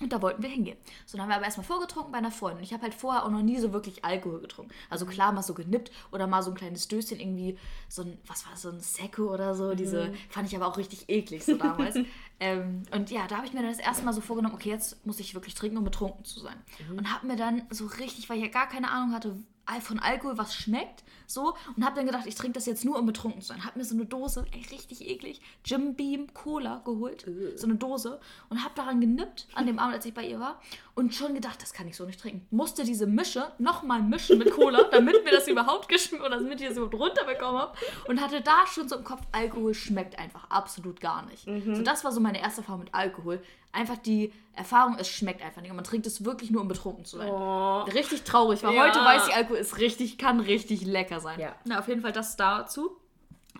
Und 0.00 0.12
da 0.12 0.22
wollten 0.22 0.42
wir 0.42 0.48
hingehen. 0.48 0.78
So, 1.06 1.16
dann 1.16 1.24
haben 1.24 1.30
wir 1.30 1.36
aber 1.36 1.46
erstmal 1.46 1.66
vorgetrunken 1.66 2.12
bei 2.12 2.18
einer 2.18 2.30
Freundin. 2.30 2.62
Ich 2.62 2.72
habe 2.72 2.84
halt 2.84 2.94
vorher 2.94 3.24
auch 3.24 3.30
noch 3.30 3.42
nie 3.42 3.58
so 3.58 3.72
wirklich 3.72 4.04
Alkohol 4.04 4.40
getrunken. 4.40 4.72
Also 4.90 5.06
klar, 5.06 5.32
mal 5.32 5.42
so 5.42 5.54
genippt 5.54 5.90
oder 6.12 6.28
mal 6.28 6.42
so 6.42 6.52
ein 6.52 6.56
kleines 6.56 6.86
Döschen, 6.86 7.18
irgendwie 7.18 7.58
so 7.88 8.02
ein, 8.02 8.16
was 8.26 8.44
war 8.44 8.52
das, 8.52 8.62
so 8.62 8.68
ein 8.70 8.78
Secco 8.78 9.32
oder 9.32 9.56
so. 9.56 9.74
Diese 9.74 10.12
fand 10.28 10.46
ich 10.46 10.54
aber 10.54 10.68
auch 10.68 10.76
richtig 10.76 11.08
eklig 11.08 11.44
so 11.44 11.56
damals. 11.56 11.96
ähm, 12.40 12.82
und 12.92 13.10
ja, 13.10 13.26
da 13.26 13.36
habe 13.36 13.46
ich 13.46 13.52
mir 13.52 13.62
dann 13.62 13.70
das 13.70 13.80
erste 13.80 14.04
Mal 14.04 14.12
so 14.12 14.20
vorgenommen, 14.20 14.54
okay, 14.54 14.70
jetzt 14.70 15.04
muss 15.04 15.20
ich 15.20 15.34
wirklich 15.34 15.54
trinken, 15.54 15.76
um 15.78 15.84
betrunken 15.84 16.24
zu 16.24 16.40
sein. 16.40 16.56
Und 16.96 17.12
habe 17.12 17.26
mir 17.26 17.36
dann 17.36 17.62
so 17.70 17.86
richtig, 17.86 18.28
weil 18.28 18.38
ich 18.38 18.44
ja 18.44 18.50
gar 18.50 18.68
keine 18.68 18.90
Ahnung 18.90 19.12
hatte 19.12 19.36
von 19.80 19.98
Alkohol, 19.98 20.38
was 20.38 20.54
schmeckt, 20.54 21.04
so. 21.26 21.54
Und 21.76 21.84
habe 21.84 21.96
dann 21.96 22.06
gedacht, 22.06 22.26
ich 22.26 22.34
trinke 22.34 22.54
das 22.54 22.64
jetzt 22.64 22.84
nur, 22.84 22.98
um 22.98 23.04
betrunken 23.04 23.42
zu 23.42 23.48
sein. 23.48 23.64
Habe 23.64 23.78
mir 23.78 23.84
so 23.84 23.94
eine 23.94 24.06
Dose, 24.06 24.46
ey, 24.50 24.64
richtig 24.70 25.06
eklig, 25.06 25.42
Jim 25.64 25.94
Beam 25.94 26.32
Cola 26.32 26.80
geholt. 26.84 27.26
So 27.56 27.66
eine 27.66 27.76
Dose. 27.76 28.18
Und 28.48 28.64
habe 28.64 28.74
daran 28.74 29.00
genippt, 29.00 29.46
an 29.52 29.66
dem 29.66 29.78
Abend, 29.78 29.96
als 29.96 30.06
ich 30.06 30.14
bei 30.14 30.26
ihr 30.26 30.40
war. 30.40 30.60
Und 30.98 31.14
schon 31.14 31.32
gedacht, 31.32 31.62
das 31.62 31.72
kann 31.72 31.86
ich 31.86 31.94
so 31.96 32.04
nicht 32.06 32.18
trinken. 32.20 32.44
Musste 32.50 32.82
diese 32.82 33.06
Mische 33.06 33.52
nochmal 33.58 34.02
mischen 34.02 34.36
mit 34.36 34.50
Cola, 34.50 34.82
damit 34.90 35.24
mir 35.24 35.30
das 35.30 35.46
überhaupt 35.46 35.88
geschmeckt 35.88 36.24
oder 36.24 36.38
damit 36.40 36.60
ich 36.60 36.66
das 36.66 36.76
überhaupt 36.76 36.94
runterbekommen 36.96 37.60
habe. 37.60 37.78
Und 38.08 38.20
hatte 38.20 38.40
da 38.40 38.66
schon 38.66 38.88
so 38.88 38.96
im 38.96 39.04
Kopf, 39.04 39.20
Alkohol 39.30 39.74
schmeckt 39.74 40.18
einfach 40.18 40.50
absolut 40.50 41.00
gar 41.00 41.24
nicht. 41.26 41.44
So, 41.44 41.82
das 41.82 42.02
war 42.02 42.10
so 42.10 42.18
meine 42.18 42.40
erste 42.42 42.62
Erfahrung 42.62 42.80
mit 42.82 42.94
Alkohol. 42.94 43.40
Einfach 43.70 43.96
die 43.96 44.32
Erfahrung, 44.54 44.96
es 44.98 45.08
schmeckt 45.08 45.40
einfach 45.40 45.62
nicht. 45.62 45.70
Und 45.70 45.76
man 45.76 45.84
trinkt 45.84 46.04
es 46.08 46.24
wirklich 46.24 46.50
nur, 46.50 46.62
um 46.62 46.68
betrunken 46.68 47.04
zu 47.04 47.18
sein. 47.18 47.30
Oh. 47.30 47.82
Richtig 47.82 48.24
traurig, 48.24 48.64
weil 48.64 48.74
Ja. 48.74 48.88
heute 48.88 48.98
weiß 48.98 49.28
ich, 49.28 49.34
Alkohol 49.36 49.58
ist 49.58 49.78
richtig, 49.78 50.18
kann 50.18 50.40
richtig 50.40 50.84
lecker 50.84 51.20
sein. 51.20 51.38
Ja. 51.38 51.54
Na, 51.64 51.78
auf 51.78 51.86
jeden 51.86 52.00
Fall 52.00 52.10
das 52.12 52.36
dazu. 52.36 52.96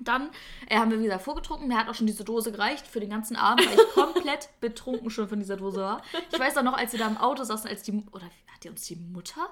Dann 0.00 0.30
äh, 0.68 0.78
haben 0.78 0.90
wir 0.90 1.00
wieder 1.00 1.18
vorgetrunken. 1.18 1.68
Mir 1.68 1.78
hat 1.78 1.88
auch 1.88 1.94
schon 1.94 2.06
diese 2.06 2.24
Dose 2.24 2.52
gereicht 2.52 2.86
für 2.86 3.00
den 3.00 3.10
ganzen 3.10 3.36
Abend, 3.36 3.66
weil 3.66 3.74
ich 3.74 3.88
komplett 3.94 4.48
betrunken 4.60 5.10
schon 5.10 5.28
von 5.28 5.38
dieser 5.38 5.56
Dose 5.56 5.80
war. 5.80 6.02
Ich 6.32 6.38
weiß 6.38 6.56
auch 6.56 6.62
noch, 6.62 6.76
als 6.76 6.92
wir 6.92 6.98
da 6.98 7.08
im 7.08 7.16
Auto 7.16 7.44
saßen, 7.44 7.68
als 7.68 7.82
die, 7.82 7.92
oder 8.12 8.24
hat 8.24 8.64
die 8.64 8.68
uns 8.68 8.86
die 8.86 8.96
Mutter? 8.96 9.48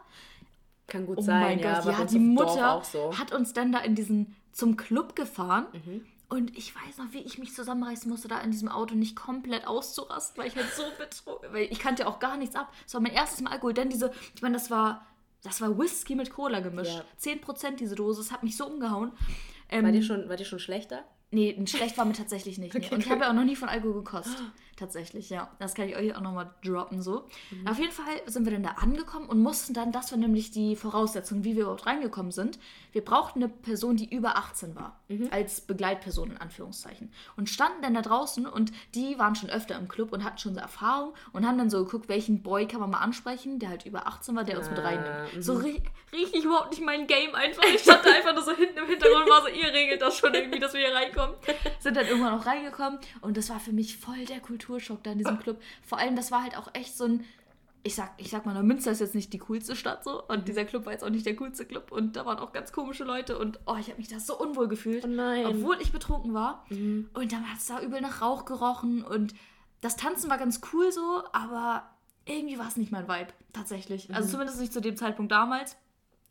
Kann 0.87 1.07
gut 1.07 1.19
Oh 1.19 1.23
sein, 1.23 1.41
mein 1.43 1.59
ja. 1.59 1.81
Gott, 1.81 1.99
ja, 1.99 2.05
die 2.05 2.19
Mutter 2.19 2.83
so. 2.85 3.17
hat 3.19 3.33
uns 3.33 3.53
dann 3.53 3.73
da 3.73 3.81
in 3.81 3.95
diesen, 3.95 4.37
zum 4.53 4.77
Club 4.77 5.17
gefahren. 5.17 5.67
Mhm. 5.73 6.07
Und 6.29 6.57
ich 6.57 6.75
weiß 6.75 6.99
noch, 6.99 7.13
wie 7.13 7.21
ich 7.21 7.39
mich 7.39 7.55
zusammenreißen 7.55 8.11
musste, 8.11 8.27
da 8.27 8.41
in 8.41 8.51
diesem 8.51 8.69
Auto 8.69 8.97
nicht 8.97 9.15
komplett 9.15 9.67
auszurasten, 9.67 10.43
weil 10.43 10.49
ich 10.49 10.57
halt 10.57 10.67
so 10.75 10.83
betrunken, 10.99 11.53
weil 11.53 11.69
ich 11.71 11.79
kannte 11.79 12.09
auch 12.09 12.19
gar 12.19 12.37
nichts 12.37 12.57
ab. 12.57 12.73
Das 12.85 12.95
war 12.95 13.01
mein 13.01 13.13
erstes 13.13 13.41
Mal 13.41 13.51
Alkohol, 13.51 13.75
denn 13.75 13.91
diese, 13.91 14.11
ich 14.35 14.43
meine, 14.43 14.55
das 14.55 14.69
war, 14.71 15.07
das 15.45 15.61
war 15.61 15.79
Whisky 15.79 16.17
mit 16.17 16.31
Cola 16.31 16.59
gemischt. 16.59 17.03
Ja. 17.23 17.33
10% 17.33 17.77
diese 17.77 17.95
Dose, 17.95 18.21
das 18.21 18.33
hat 18.33 18.43
mich 18.43 18.57
so 18.57 18.67
umgehauen. 18.67 19.13
Ähm, 19.69 19.85
War 19.85 19.93
dir 19.93 20.03
schon, 20.03 20.29
war 20.29 20.37
dir 20.37 20.45
schon 20.45 20.59
schlechter? 20.59 21.05
Nee, 21.31 21.61
schlecht 21.67 21.99
war 21.99 22.05
mir 22.05 22.13
tatsächlich 22.13 22.59
nicht. 22.59 22.75
Nee. 22.75 22.81
Okay, 22.87 22.95
Und 22.95 23.01
ich 23.05 23.11
habe 23.11 23.23
ja 23.23 23.31
auch 23.31 23.35
noch 23.35 23.45
nie 23.45 23.57
von 23.57 23.69
Alkohol 23.69 23.95
gekostet. 23.95 24.41
Tatsächlich, 24.77 25.31
ja. 25.31 25.51
Das 25.59 25.75
kann 25.75 25.89
ich 25.89 25.97
euch 25.97 26.15
auch 26.15 26.21
nochmal 26.21 26.55
droppen 26.63 27.01
so. 27.01 27.27
Mhm. 27.51 27.67
Auf 27.67 27.79
jeden 27.79 27.93
Fall 27.93 28.05
sind 28.27 28.45
wir 28.45 28.53
dann 28.53 28.63
da 28.63 28.73
angekommen 28.73 29.27
und 29.27 29.41
mussten 29.41 29.73
dann, 29.73 29.91
das 29.91 30.13
war 30.13 30.19
nämlich 30.19 30.51
die 30.51 30.77
Voraussetzung, 30.77 31.45
wie 31.45 31.57
wir 31.57 31.63
überhaupt 31.63 31.87
reingekommen 31.87 32.31
sind. 32.31 32.59
Wir 32.93 33.05
brauchten 33.05 33.43
eine 33.43 33.49
Person, 33.49 33.97
die 33.97 34.15
über 34.15 34.37
18 34.37 34.77
war. 34.77 35.01
Mhm. 35.09 35.29
Als 35.31 35.63
Begleitperson 35.63 36.33
in 36.33 36.37
Anführungszeichen. 36.37 37.11
Und 37.37 37.49
standen 37.49 37.81
dann 37.83 37.95
da 37.95 38.03
draußen 38.03 38.47
und 38.47 38.73
die 38.95 39.19
waren 39.19 39.35
schon 39.35 39.49
öfter 39.51 39.79
im 39.79 39.89
Club 39.89 40.13
und 40.13 40.25
hatten 40.25 40.39
schon 40.39 40.55
so 40.55 40.61
Erfahrung 40.61 41.15
und 41.33 41.47
haben 41.47 41.57
dann 41.57 41.71
so 41.71 41.85
geguckt, 41.85 42.09
welchen 42.09 42.43
Boy 42.43 42.69
kann 42.69 42.81
man 42.81 42.91
mal 42.91 42.99
ansprechen, 42.99 43.59
der 43.59 43.71
halt 43.71 43.87
über 43.87 44.07
18 44.07 44.37
war, 44.37 44.45
der 44.45 44.59
uns 44.59 44.69
mit 44.69 44.79
Ah, 44.79 44.83
reinnimmt. 44.83 45.43
So 45.43 45.55
ri 45.55 45.83
richtig 46.13 46.45
überhaupt 46.45 46.71
nicht 46.71 46.83
mein 46.83 47.07
Game 47.07 47.35
einfach. 47.35 47.65
Ich 47.65 47.81
stand 47.83 48.05
da 48.05 48.11
einfach 48.11 48.35
nur 48.35 48.43
so 48.43 48.53
hinten 48.53 48.79
im 48.79 48.87
Hintergrund 48.87 49.25
und 49.25 49.31
war 49.31 49.43
so, 49.43 49.49
ihr 49.49 49.73
regelt 49.73 50.01
das 50.03 50.19
schon 50.19 50.35
irgendwie, 50.35 50.59
dass 50.59 50.73
wir 50.75 50.81
hier 50.81 50.95
reinkommen. 50.95 51.35
Sind 51.81 51.97
dann 51.97 52.07
irgendwann 52.07 52.39
auch 52.39 52.47
reingekommen 52.47 52.99
und 53.21 53.37
das 53.37 53.51
war 53.51 53.61
für 53.61 53.73
mich 53.73 53.97
voll 53.97 54.25
der 54.27 54.41
Kulturschock 54.67 55.03
da 55.03 55.13
in 55.13 55.19
diesem 55.19 55.39
Club. 55.39 55.61
Vor 55.83 55.99
allem, 55.99 56.17
das 56.17 56.31
war 56.31 56.43
halt 56.43 56.57
auch 56.57 56.69
echt 56.75 56.97
so 56.97 57.05
ein, 57.05 57.25
ich 57.83 57.95
sag, 57.95 58.13
ich 58.17 58.31
sag 58.31 58.47
mal, 58.47 58.61
Münster 58.63 58.91
ist 58.91 59.01
jetzt 59.01 59.15
nicht 59.15 59.33
die 59.33 59.39
coolste 59.39 59.77
Stadt 59.77 60.03
so 60.03 60.23
und 60.27 60.49
dieser 60.49 60.65
Club 60.65 60.87
war 60.87 60.93
jetzt 60.93 61.05
auch 61.05 61.11
nicht 61.11 61.25
der 61.25 61.37
coolste 61.37 61.65
Club 61.65 61.93
und 61.93 62.17
da 62.17 62.27
waren 62.27 62.39
auch 62.39 62.53
ganz 62.53 62.73
komische 62.73 63.05
Leute 63.05 63.39
und 63.39 63.61
oh, 63.67 63.77
ich 63.79 63.89
habe 63.89 63.99
mich 63.99 64.09
da 64.09 64.19
so 64.19 64.39
unwohl 64.39 64.69
gefühlt. 64.69 65.05
Oh 65.05 65.09
nein. 65.09 65.45
Mhm. 65.45 65.63
Obwohl 65.63 65.81
ich 65.81 65.93
betrunken 65.93 66.35
war. 66.35 66.65
Und 66.71 67.33
dann 67.33 67.49
hat 67.51 67.59
es 67.59 67.67
da 67.67 67.81
übel 67.81 68.01
nach 68.01 68.23
Rauch 68.23 68.45
gerochen 68.45 69.05
und 69.05 69.35
das 69.81 69.97
Tanzen 69.97 70.29
war 70.31 70.39
ganz 70.39 70.61
cool 70.73 70.91
so, 70.91 71.23
aber 71.33 71.85
irgendwie 72.25 72.59
war 72.59 72.67
es 72.67 72.77
nicht 72.77 72.91
mein 72.91 73.07
Vibe, 73.09 73.33
tatsächlich. 73.53 74.09
Mhm. 74.09 74.17
Also 74.17 74.31
zumindest 74.31 74.59
nicht 74.61 74.73
zu 74.73 74.81
dem 74.81 74.97
Zeitpunkt 74.97 75.31
damals. 75.31 75.77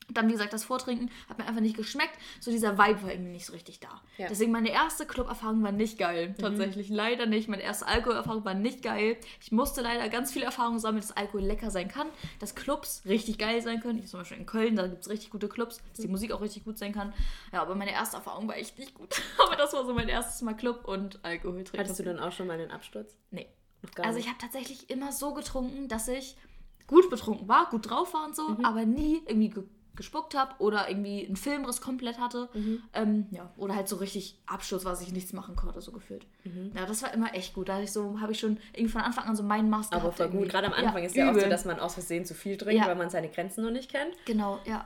Dann, 0.08 0.28
wie 0.28 0.34
gesagt, 0.34 0.54
das 0.54 0.64
Vortrinken 0.64 1.10
hat 1.28 1.40
mir 1.40 1.48
einfach 1.48 1.62
nicht 1.62 1.76
geschmeckt. 1.76 2.14
So 2.40 2.52
dieser 2.52 2.78
Vibe 2.78 3.02
war 3.02 3.12
irgendwie 3.12 3.32
nicht 3.32 3.48
so 3.48 3.54
richtig 3.54 3.80
da. 3.80 4.02
Ja. 4.20 4.28
Deswegen 4.30 4.52
meine 4.52 4.70
erste 4.70 5.08
Club-Erfahrung 5.08 5.64
war 5.64 5.72
nicht 5.72 5.98
geil. 5.98 6.36
Tatsächlich 6.38 6.90
leider 6.90 7.26
nicht. 7.26 7.48
Meine 7.50 7.64
erste 7.64 7.88
Alkoholerfahrung 7.88 8.46
war 8.46 8.54
nicht 8.54 8.84
geil. 8.84 9.18
Ich 9.42 9.52
musste 9.52 9.82
leider 9.82 10.08
ganz 10.10 10.32
viel 10.32 10.44
Erfahrung 10.44 10.78
sammeln, 10.78 11.02
dass 11.02 11.18
Alkohol 11.18 11.42
lecker 11.42 11.72
sein 11.72 11.88
kann, 11.88 12.08
dass 12.40 12.54
Clubs 12.54 13.02
richtig 13.06 13.40
geil 13.40 13.64
sein 13.64 13.80
können. 13.80 13.98
Ich 13.98 14.06
zum 14.08 14.20
Beispiel 14.20 14.38
in 14.38 14.46
Köln, 14.46 14.76
da 14.76 14.86
gibt 14.86 15.02
es 15.02 15.10
richtig 15.10 15.32
gute 15.32 15.50
Clubs, 15.50 15.82
dass 15.94 16.02
die 16.06 16.08
Musik 16.08 16.32
auch 16.34 16.42
richtig 16.42 16.66
gut 16.66 16.78
sein 16.78 16.94
kann. 16.94 17.12
Ja, 17.52 17.64
aber 17.64 17.74
meine 17.74 17.92
erste 17.92 18.18
Erfahrung 18.18 18.48
war 18.48 18.58
echt 18.58 18.78
nicht 18.78 18.94
gut. 18.94 19.20
aber 19.44 19.56
das 19.56 19.74
war 19.74 19.86
so 19.88 19.94
mein 19.96 20.08
erstes 20.08 20.40
Mal 20.44 20.54
Club 20.54 20.86
und 20.86 21.26
Alkohol 21.26 21.64
trinken. 21.64 21.80
Hattest 21.80 21.98
du 22.00 22.04
dann 22.04 22.20
auch 22.20 22.32
schon 22.32 22.46
mal 22.46 22.60
einen 22.60 22.70
Absturz? 22.70 23.16
Nee. 23.32 23.48
Noch 23.82 23.92
gar 23.96 24.06
Also 24.06 24.18
nicht. 24.18 24.26
ich 24.28 24.32
habe 24.32 24.40
tatsächlich 24.40 24.88
immer 24.92 25.12
so 25.12 25.34
getrunken, 25.34 25.88
dass 25.88 26.08
ich 26.08 26.38
gut 26.86 27.10
betrunken 27.10 27.48
war, 27.48 27.72
gut 27.72 27.90
drauf 27.90 28.14
war 28.14 28.26
und 28.26 28.36
so, 28.36 28.50
Mhm. 28.50 28.66
aber 28.66 28.86
nie 28.86 29.24
irgendwie 29.26 29.50
ge 29.50 29.64
gespuckt 29.96 30.36
habe 30.36 30.54
oder 30.60 30.90
irgendwie 30.90 31.26
einen 31.26 31.36
Filmriss 31.36 31.82
komplett 31.82 32.20
hatte. 32.20 32.50
Mhm. 32.54 32.84
Ähm, 32.94 33.26
ja, 33.32 33.50
oder 33.58 33.76
halt 33.76 33.88
so 33.88 33.96
richtig 33.98 34.38
Abschuss, 34.46 34.86
was 34.86 35.02
ich 35.02 35.12
nichts 35.12 35.34
machen 35.34 35.56
konnte, 35.56 35.82
so 35.82 35.92
gefühlt. 35.92 36.26
Mhm. 36.44 36.72
Ja, 36.76 36.86
das 36.86 37.02
war 37.04 37.14
immer 37.14 37.34
echt 37.34 37.54
gut. 37.54 37.70
Da 37.70 37.76
hab 37.76 37.84
ich 37.84 37.92
so, 37.92 38.20
habe 38.22 38.32
ich 38.32 38.40
schon 38.40 38.58
irgendwie 38.74 38.92
von 38.92 39.02
Anfang 39.02 39.26
an 39.26 39.36
so 39.36 39.44
meinen 39.44 39.70
Maß 39.70 39.92
Aber 39.92 40.12
voll 40.12 40.30
gut. 40.30 40.50
Gerade 40.50 40.68
am 40.68 40.74
Anfang 40.74 41.04
ist 41.04 41.16
ja 41.16 41.30
auch 41.30 41.34
so, 41.34 41.40
übel. 41.40 41.50
dass 41.50 41.66
man 41.66 41.80
aus 41.80 41.94
Versehen 41.96 42.26
zu 42.26 42.34
viel 42.34 42.58
trinkt, 42.58 42.82
Ja. 42.82 42.88
weil 42.88 42.96
man 42.96 43.10
seine 43.10 43.30
Grenzen 43.30 43.64
noch 43.64 43.72
nicht 43.72 43.90
kennt. 43.92 44.14
Genau, 44.26 44.60
ja. 44.66 44.86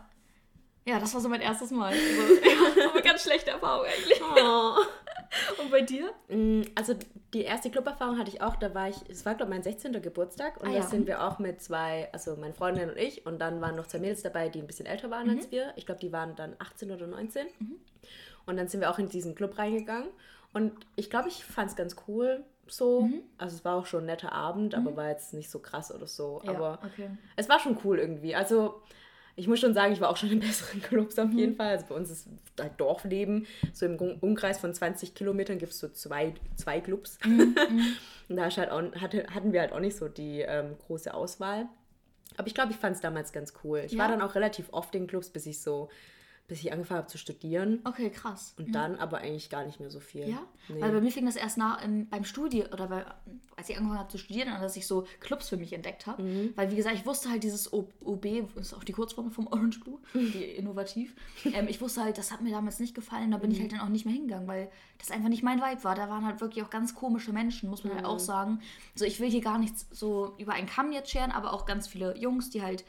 Ja, 0.86 1.00
das 1.00 1.14
war 1.14 1.22
so 1.22 1.30
mein 1.30 1.42
erstes 1.42 1.72
Mal. 1.72 1.94
Also, 2.20 2.34
ja, 2.80 2.90
aber 2.90 3.02
ganz 3.02 3.24
schlechte 3.24 3.52
Erfahrung 3.52 3.86
eigentlich. 3.86 4.22
Oh. 4.22 4.76
Und 5.62 5.72
bei 5.72 5.82
dir? 5.82 6.12
Mm, 6.28 6.62
Also 6.76 6.96
die 7.34 7.42
erste 7.44 7.70
Club-Erfahrung 7.70 8.18
hatte 8.18 8.30
ich 8.32 8.42
auch, 8.42 8.56
da 8.56 8.74
war 8.74 8.90
ich, 8.90 8.96
es 9.10 9.26
war 9.26 9.36
glaube 9.36 9.52
ich 9.52 9.56
mein 9.58 9.64
16. 9.64 10.02
Geburtstag 10.02 10.60
und 10.62 10.68
Ah, 10.68 10.72
da 10.72 10.78
ja. 10.78 10.84
sind 10.84 11.06
wir 11.08 11.24
auch 11.24 11.38
mit 11.40 11.62
zwei, 11.62 12.10
also 12.12 12.36
meine 12.36 12.54
Freundin 12.54 12.90
und 12.90 12.98
ich 12.98 13.26
und 13.26 13.40
dann 13.40 13.62
waren 13.62 13.76
noch 13.76 13.88
zwei 13.88 14.00
Mädels 14.00 14.24
dabei, 14.24 14.50
die 14.50 14.60
ein 14.60 14.68
bisschen 14.68 14.86
älter 14.88 15.10
waren 15.12 15.28
Mhm. 15.28 15.38
als 15.38 15.52
wir. 15.52 15.74
Ich 15.76 15.86
glaube, 15.86 16.02
die 16.02 16.12
waren 16.12 16.36
dann 16.36 16.56
18 16.60 16.92
oder 16.92 17.06
19. 17.08 17.46
Und 18.46 18.58
dann 18.58 18.68
sind 18.68 18.80
wir 18.82 18.90
auch 18.90 18.98
in 19.00 19.10
diesen 19.10 19.36
Club 19.36 19.58
reingegangen 19.60 20.10
und 20.54 20.74
ich 20.96 21.10
glaube, 21.12 21.28
ich 21.30 21.44
fand 21.46 21.70
es 21.70 21.76
ganz 21.76 21.96
cool 22.08 22.44
so. 22.68 23.02
Mhm. 23.02 23.22
Also 23.38 23.56
es 23.58 23.66
war 23.66 23.76
auch 23.76 23.86
schon 23.86 24.04
ein 24.04 24.08
netter 24.08 24.32
Abend, 24.32 24.74
aber 24.76 24.96
war 24.98 25.10
jetzt 25.10 25.34
nicht 25.34 25.50
so 25.52 25.60
krass 25.60 25.94
oder 25.94 26.08
so. 26.08 26.42
Ja, 26.44 26.52
aber 26.52 26.80
okay. 26.86 27.10
es 27.36 27.48
war 27.50 27.60
schon 27.60 27.78
cool 27.84 28.00
irgendwie. 28.00 28.36
Also 28.36 28.82
ich 29.40 29.48
muss 29.48 29.60
schon 29.60 29.74
sagen, 29.74 29.94
ich 29.94 30.02
war 30.02 30.10
auch 30.10 30.18
schon 30.18 30.30
in 30.32 30.40
besseren 30.40 30.82
Clubs 30.90 31.18
auf 31.18 31.30
Mhm. 31.30 31.38
jeden 31.40 31.56
Fall. 31.56 31.70
Also 31.70 31.86
bei 31.90 31.96
uns 31.96 32.10
ist 32.12 32.28
halt 32.60 32.74
Dorfleben. 32.78 33.48
So 33.74 33.86
im 33.86 33.96
Umkreis 33.98 34.60
von 34.60 34.74
20 34.74 35.16
Kilometern 35.16 35.58
gibt 35.58 35.72
es 35.72 35.80
so 35.80 35.88
zwei, 35.90 36.34
zwei 36.56 36.82
Clubs. 36.82 37.18
Mhm, 37.26 37.56
Und 38.30 38.36
da 38.36 38.50
halt 38.50 38.70
auch, 38.70 38.84
hatte, 39.02 39.26
hatten 39.34 39.54
wir 39.54 39.62
halt 39.62 39.72
auch 39.74 39.80
nicht 39.80 39.98
so 39.98 40.08
die 40.08 40.42
ähm, 40.42 40.76
große 40.86 41.12
Auswahl. 41.14 41.68
Aber 42.38 42.48
ich 42.48 42.54
glaube, 42.54 42.72
ich 42.72 42.78
fand 42.78 42.96
es 42.96 43.02
damals 43.02 43.32
ganz 43.32 43.54
cool. 43.64 43.82
Ich 43.86 43.94
Ja. 43.94 44.00
war 44.00 44.08
dann 44.10 44.22
auch 44.22 44.36
relativ 44.36 44.68
oft 44.72 44.94
in 44.94 45.08
Clubs, 45.08 45.30
bis 45.30 45.46
ich 45.48 45.62
so, 45.62 45.90
bis 46.50 46.60
ich 46.60 46.74
angefangen 46.74 46.98
habe 47.00 47.08
zu 47.08 47.18
studieren. 47.18 47.80
Okay, 47.86 48.10
krass. 48.10 48.54
Und 48.58 48.74
dann 48.74 48.98
aber 48.98 49.20
eigentlich 49.20 49.50
gar 49.50 49.64
nicht 49.66 49.80
mehr 49.80 49.90
so 49.90 50.02
viel. 50.02 50.28
Ja, 50.28 50.42
Nee. 50.68 50.82
weil 50.82 50.92
bei 50.92 51.02
mir 51.02 51.12
fing 51.12 51.26
das 51.26 51.36
erst 51.36 51.58
nach 51.58 51.84
ähm, 51.84 52.08
beim 52.10 52.26
Studium 52.26 52.68
oder 52.74 52.88
bei, 52.88 53.06
als 53.56 53.70
ich 53.70 53.78
angefangen 53.78 54.00
habe 54.00 54.10
zu 54.12 54.18
studieren, 54.20 54.50
an, 54.50 54.62
dass 54.62 54.76
ich 54.76 54.86
so 54.86 55.08
Clubs 55.20 55.50
für 55.50 55.58
mich 55.58 55.74
entdeckt 55.74 56.06
habe. 56.06 56.22
Mhm. 56.22 56.54
Weil 56.56 56.70
wie 56.72 56.76
gesagt, 56.76 56.96
ich 56.96 57.06
wusste 57.06 57.30
halt 57.30 57.44
dieses 57.44 57.72
O- 57.74 57.88
OB, 58.04 58.26
ist 58.56 58.74
auch 58.74 58.84
die 58.84 58.92
Kurzform 58.92 59.32
vom 59.32 59.48
Orange 59.48 59.80
Blue, 59.80 59.98
die 60.14 60.44
innovativ. 60.44 61.16
Ähm, 61.46 61.68
ich 61.70 61.80
wusste 61.82 62.04
halt, 62.04 62.18
das 62.18 62.32
hat 62.32 62.42
mir 62.42 62.52
damals 62.52 62.80
nicht 62.80 62.94
gefallen, 62.94 63.32
da 63.32 63.38
bin 63.38 63.50
Mhm. 63.50 63.56
ich 63.56 63.62
halt 63.62 63.72
dann 63.72 63.80
auch 63.80 63.90
nicht 63.90 64.06
mehr 64.06 64.14
hingegangen, 64.14 64.48
weil 64.48 64.70
das 64.98 65.12
einfach 65.12 65.30
nicht 65.30 65.44
mein 65.44 65.60
Vibe 65.62 65.84
war. 65.84 65.96
Da 65.96 66.10
waren 66.10 66.26
halt 66.26 66.42
wirklich 66.42 66.64
auch 66.64 66.70
ganz 66.70 66.94
komische 66.94 67.32
Menschen, 67.32 67.70
muss 67.70 67.84
man 67.84 67.94
halt 67.94 68.04
Mhm. 68.04 68.10
auch 68.10 68.20
sagen. 68.20 68.60
So, 68.96 69.06
ich 69.06 69.20
will 69.20 69.30
hier 69.30 69.42
gar 69.42 69.58
nichts 69.60 69.88
so 69.92 70.34
über 70.38 70.54
einen 70.54 70.68
Kamm 70.68 70.92
jetzt 70.92 71.10
scheren, 71.12 71.32
aber 71.32 71.54
auch 71.54 71.66
ganz 71.66 71.88
viele 71.88 72.18
Jungs, 72.18 72.50
die 72.50 72.62
halt 72.62 72.84